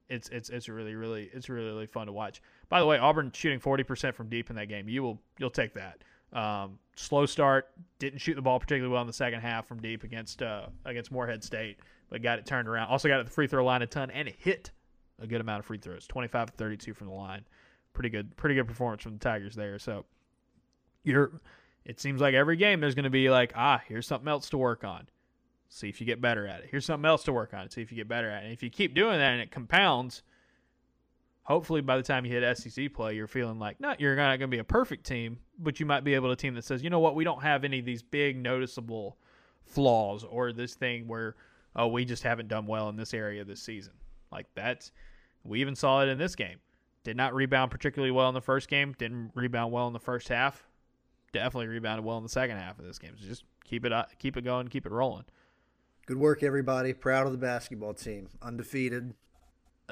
it's 0.10 0.30
it's 0.30 0.50
it's 0.50 0.70
really 0.70 0.96
really 0.96 1.30
it's 1.34 1.50
really 1.50 1.68
really 1.68 1.86
fun 1.86 2.08
to 2.08 2.14
watch. 2.14 2.42
By 2.70 2.80
the 2.80 2.86
way, 2.86 2.98
Auburn 2.98 3.32
shooting 3.34 3.60
forty 3.60 3.84
percent 3.84 4.16
from 4.16 4.30
deep 4.30 4.50
in 4.50 4.56
that 4.56 4.68
game. 4.68 4.88
You 4.90 5.04
will 5.04 5.22
you'll 5.38 5.50
take 5.50 5.74
that. 5.74 6.04
Um, 6.34 6.80
slow 6.96 7.26
start, 7.26 7.70
didn't 8.00 8.20
shoot 8.20 8.36
the 8.36 8.42
ball 8.42 8.60
particularly 8.60 8.92
well 8.92 9.02
in 9.02 9.08
the 9.08 9.14
second 9.14 9.42
half 9.42 9.68
from 9.68 9.82
deep 9.82 10.04
against 10.04 10.42
uh, 10.42 10.68
against 10.86 11.12
Morehead 11.12 11.44
State, 11.44 11.80
but 12.10 12.22
got 12.22 12.40
it 12.40 12.46
turned 12.46 12.68
around. 12.68 12.88
Also 12.88 13.08
got 13.08 13.20
at 13.20 13.26
the 13.26 13.32
free 13.32 13.48
throw 13.48 13.64
line 13.66 13.82
a 13.82 13.88
ton 13.88 14.10
and 14.12 14.30
hit 14.30 14.72
a 15.20 15.28
good 15.28 15.42
amount 15.42 15.60
of 15.60 15.66
free 15.66 15.78
throws, 15.78 16.08
twenty 16.08 16.28
five 16.28 16.52
to 16.52 16.58
thirty 16.58 16.78
two 16.78 16.94
from 16.94 17.08
the 17.08 17.14
line. 17.14 17.46
Pretty 17.98 18.10
good, 18.10 18.38
pretty 18.38 18.54
good 18.54 18.68
performance 18.68 19.02
from 19.02 19.14
the 19.14 19.20
Tigers 19.20 19.56
there. 19.56 19.80
So 19.80 20.06
you're. 21.04 21.32
It 21.84 22.00
seems 22.00 22.22
like 22.22 22.36
every 22.36 22.58
game 22.58 22.80
there's 22.80 22.94
going 22.94 23.06
to 23.06 23.10
be 23.10 23.32
like, 23.32 23.54
ah, 23.56 23.82
here's 23.88 24.06
something 24.06 24.28
else 24.28 24.52
to 24.52 24.58
work 24.60 24.84
on. 24.84 25.08
See 25.68 25.90
if 25.90 26.00
you 26.00 26.06
get 26.06 26.22
better 26.22 26.46
at 26.46 26.60
it. 26.60 26.68
Here's 26.70 26.86
something 26.86 27.08
else 27.08 27.24
to 27.24 27.34
work 27.34 27.56
on. 27.56 27.72
See 27.72 27.82
if 27.82 27.92
you 27.92 27.96
get 27.96 28.08
better 28.08 28.30
at 28.30 28.44
it. 28.44 28.46
And 28.46 28.54
if 28.54 28.62
you 28.62 28.70
keep 28.70 28.94
doing 28.94 29.18
that 29.18 29.32
and 29.32 29.42
it 29.42 29.50
compounds, 29.50 30.22
hopefully 31.42 31.82
by 31.82 31.98
the 31.98 32.04
time 32.04 32.24
you 32.24 32.32
hit 32.32 32.56
SEC 32.56 32.94
play, 32.94 33.16
you're 33.16 33.26
feeling 33.26 33.58
like 33.58 33.80
not 33.80 34.00
you're 34.00 34.16
not 34.16 34.38
going 34.38 34.52
to 34.52 34.56
be 34.56 34.60
a 34.60 34.64
perfect 34.64 35.08
team, 35.08 35.40
but 35.58 35.80
you 35.80 35.88
might 35.88 36.04
be 36.04 36.14
able 36.14 36.30
to 36.30 36.36
team 36.36 36.54
that 36.54 36.66
says, 36.66 36.84
you 36.84 36.92
know 36.92 37.00
what, 37.00 37.16
we 37.16 37.24
don't 37.24 37.42
have 37.42 37.64
any 37.64 37.80
of 37.80 37.86
these 37.86 38.04
big 38.04 38.38
noticeable 38.38 39.18
flaws 39.66 40.24
or 40.24 40.54
this 40.54 40.76
thing 40.76 41.08
where 41.08 41.36
oh 41.76 41.88
we 41.88 42.06
just 42.06 42.22
haven't 42.22 42.48
done 42.48 42.68
well 42.68 42.90
in 42.90 42.96
this 42.96 43.16
area 43.16 43.44
this 43.44 43.64
season. 43.64 43.94
Like 44.32 44.46
that's 44.54 44.92
we 45.44 45.62
even 45.62 45.76
saw 45.76 46.04
it 46.04 46.10
in 46.10 46.20
this 46.20 46.36
game. 46.36 46.58
Did 47.08 47.16
not 47.16 47.34
rebound 47.34 47.72
particularly 47.72 48.12
well 48.12 48.28
in 48.28 48.34
the 48.34 48.42
first 48.42 48.68
game. 48.68 48.94
Didn't 48.98 49.32
rebound 49.34 49.72
well 49.72 49.88
in 49.88 49.94
the 49.94 50.00
first 50.00 50.28
half. 50.28 50.68
Definitely 51.32 51.68
rebounded 51.68 52.04
well 52.04 52.18
in 52.18 52.24
the 52.24 52.28
second 52.28 52.58
half 52.58 52.80
of 52.80 52.84
this 52.84 53.00
game. 53.00 53.14
So 53.18 53.26
just 53.26 53.46
keep 53.64 53.86
it 53.86 53.94
up, 53.94 54.10
keep 54.20 54.36
it 54.36 54.42
going, 54.44 54.68
keep 54.68 54.86
it 54.86 54.92
rolling. 54.92 55.24
Good 56.06 56.18
work, 56.18 56.44
everybody. 56.44 56.92
Proud 56.92 57.26
of 57.26 57.32
the 57.32 57.38
basketball 57.38 57.94
team. 57.94 58.28
Undefeated. 58.42 59.14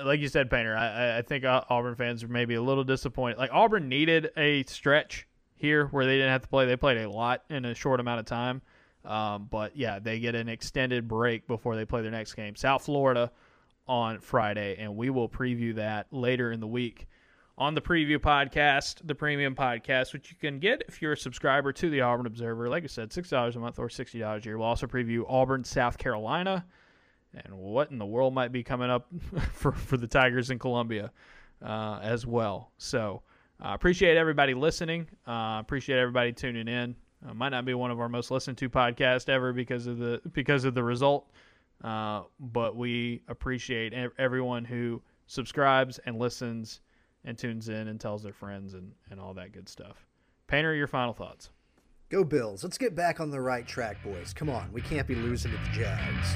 like 0.04 0.20
you 0.20 0.28
said, 0.28 0.50
Painter, 0.50 0.76
I, 0.76 1.20
I 1.20 1.22
think 1.22 1.46
Auburn 1.46 1.96
fans 1.96 2.22
are 2.22 2.28
maybe 2.28 2.56
a 2.56 2.62
little 2.62 2.84
disappointed. 2.84 3.38
Like 3.38 3.52
Auburn 3.54 3.88
needed 3.88 4.32
a 4.36 4.64
stretch 4.64 5.26
here 5.56 5.86
where 5.86 6.06
they 6.06 6.18
didn't 6.18 6.34
have 6.34 6.42
to 6.42 6.50
play. 6.50 6.66
They 6.66 6.76
played 6.76 6.98
a 6.98 7.10
lot 7.10 7.46
in 7.50 7.64
a 7.64 7.74
short 7.74 8.02
amount 8.02 8.20
of 8.20 8.26
time. 8.26 8.62
Um, 9.06 9.48
but 9.50 9.78
yeah, 9.78 10.00
they 10.00 10.20
get 10.20 10.36
an 10.36 10.50
extended 10.50 11.08
break 11.08 11.48
before 11.48 11.78
they 11.78 11.86
play 11.86 12.02
their 12.02 12.12
next 12.12 12.34
game. 12.34 12.58
South 12.58 12.84
Florida 12.84 13.32
on 13.88 14.20
Friday, 14.20 14.78
and 14.80 14.96
we 14.96 15.10
will 15.10 15.30
preview 15.30 15.76
that 15.76 16.08
later 16.12 16.52
in 16.52 16.60
the 16.60 16.68
week 16.68 17.08
on 17.58 17.74
the 17.74 17.82
preview 17.82 18.18
podcast, 18.18 18.96
the 19.06 19.16
premium 19.16 19.56
podcast, 19.56 20.12
which 20.12 20.30
you 20.30 20.38
can 20.38 20.60
get 20.60 20.84
if 20.88 21.02
you're 21.02 21.14
a 21.14 21.18
subscriber 21.18 21.72
to 21.72 21.90
the 21.90 22.02
Auburn 22.02 22.26
Observer. 22.26 22.70
Like 22.70 22.84
I 22.84 22.88
said, 22.88 23.12
$6 23.12 23.56
a 23.56 23.60
month 23.60 23.80
or 23.80 23.88
$60 23.88 24.14
a 24.16 24.44
year. 24.44 24.58
We'll 24.58 24.68
also 24.68 24.88
preview 24.88 25.24
Auburn, 25.28 25.64
South 25.64 25.98
Carolina 25.98 26.66
and 27.44 27.58
what 27.58 27.92
in 27.92 27.98
the 27.98 28.06
world 28.06 28.34
might 28.34 28.52
be 28.52 28.64
coming 28.64 28.90
up 28.90 29.08
for, 29.52 29.72
for 29.72 29.98
the 29.98 30.08
Tigers 30.08 30.50
in 30.50 30.60
Columbia 30.60 31.12
uh, 31.64 32.00
as 32.02 32.26
well. 32.26 32.72
So 32.78 33.22
I 33.60 33.72
uh, 33.72 33.76
appreciate 33.76 34.18
everybody 34.18 34.54
listening. 34.54 35.08
Uh, 35.28 35.58
appreciate 35.60 35.98
everybody 35.98 36.34
tuning 36.34 36.68
in. 36.68 36.96
Uh, 37.28 37.34
might 37.34 37.50
not 37.50 37.66
be 37.66 37.74
one 37.74 37.92
of 37.92 38.00
our 38.00 38.10
most 38.10 38.32
listened 38.32 38.58
to 38.60 38.70
podcasts 38.70 39.30
ever 39.30 39.54
because 39.54 39.88
of 39.88 39.98
the 39.98 40.22
because 40.34 40.66
of 40.66 40.76
the 40.76 40.84
result, 40.84 41.32
uh, 41.84 42.24
but 42.40 42.76
we 42.76 43.22
appreciate 43.28 43.94
everyone 44.18 44.66
who 44.66 45.02
subscribes 45.28 46.00
and 46.06 46.18
listens 46.18 46.82
and 47.24 47.38
tunes 47.38 47.70
in 47.70 47.88
and 47.88 48.00
tells 48.00 48.24
their 48.24 48.34
friends 48.34 48.74
and, 48.74 48.92
and 49.10 49.20
all 49.20 49.34
that 49.34 49.52
good 49.52 49.68
stuff. 49.68 50.06
Painter, 50.48 50.76
your 50.76 50.88
final 50.88 51.14
thoughts. 51.14 51.50
Go 52.10 52.24
Bills. 52.24 52.64
Let's 52.64 52.78
get 52.78 52.96
back 52.96 53.20
on 53.20 53.32
the 53.32 53.42
right 53.42 53.68
track, 53.68 54.04
boys. 54.04 54.34
Come 54.34 54.50
on. 54.50 54.72
We 54.72 54.82
can't 54.82 55.08
be 55.08 55.16
losing 55.16 55.52
to 55.52 55.58
the 55.58 55.70
Jags. 55.70 56.36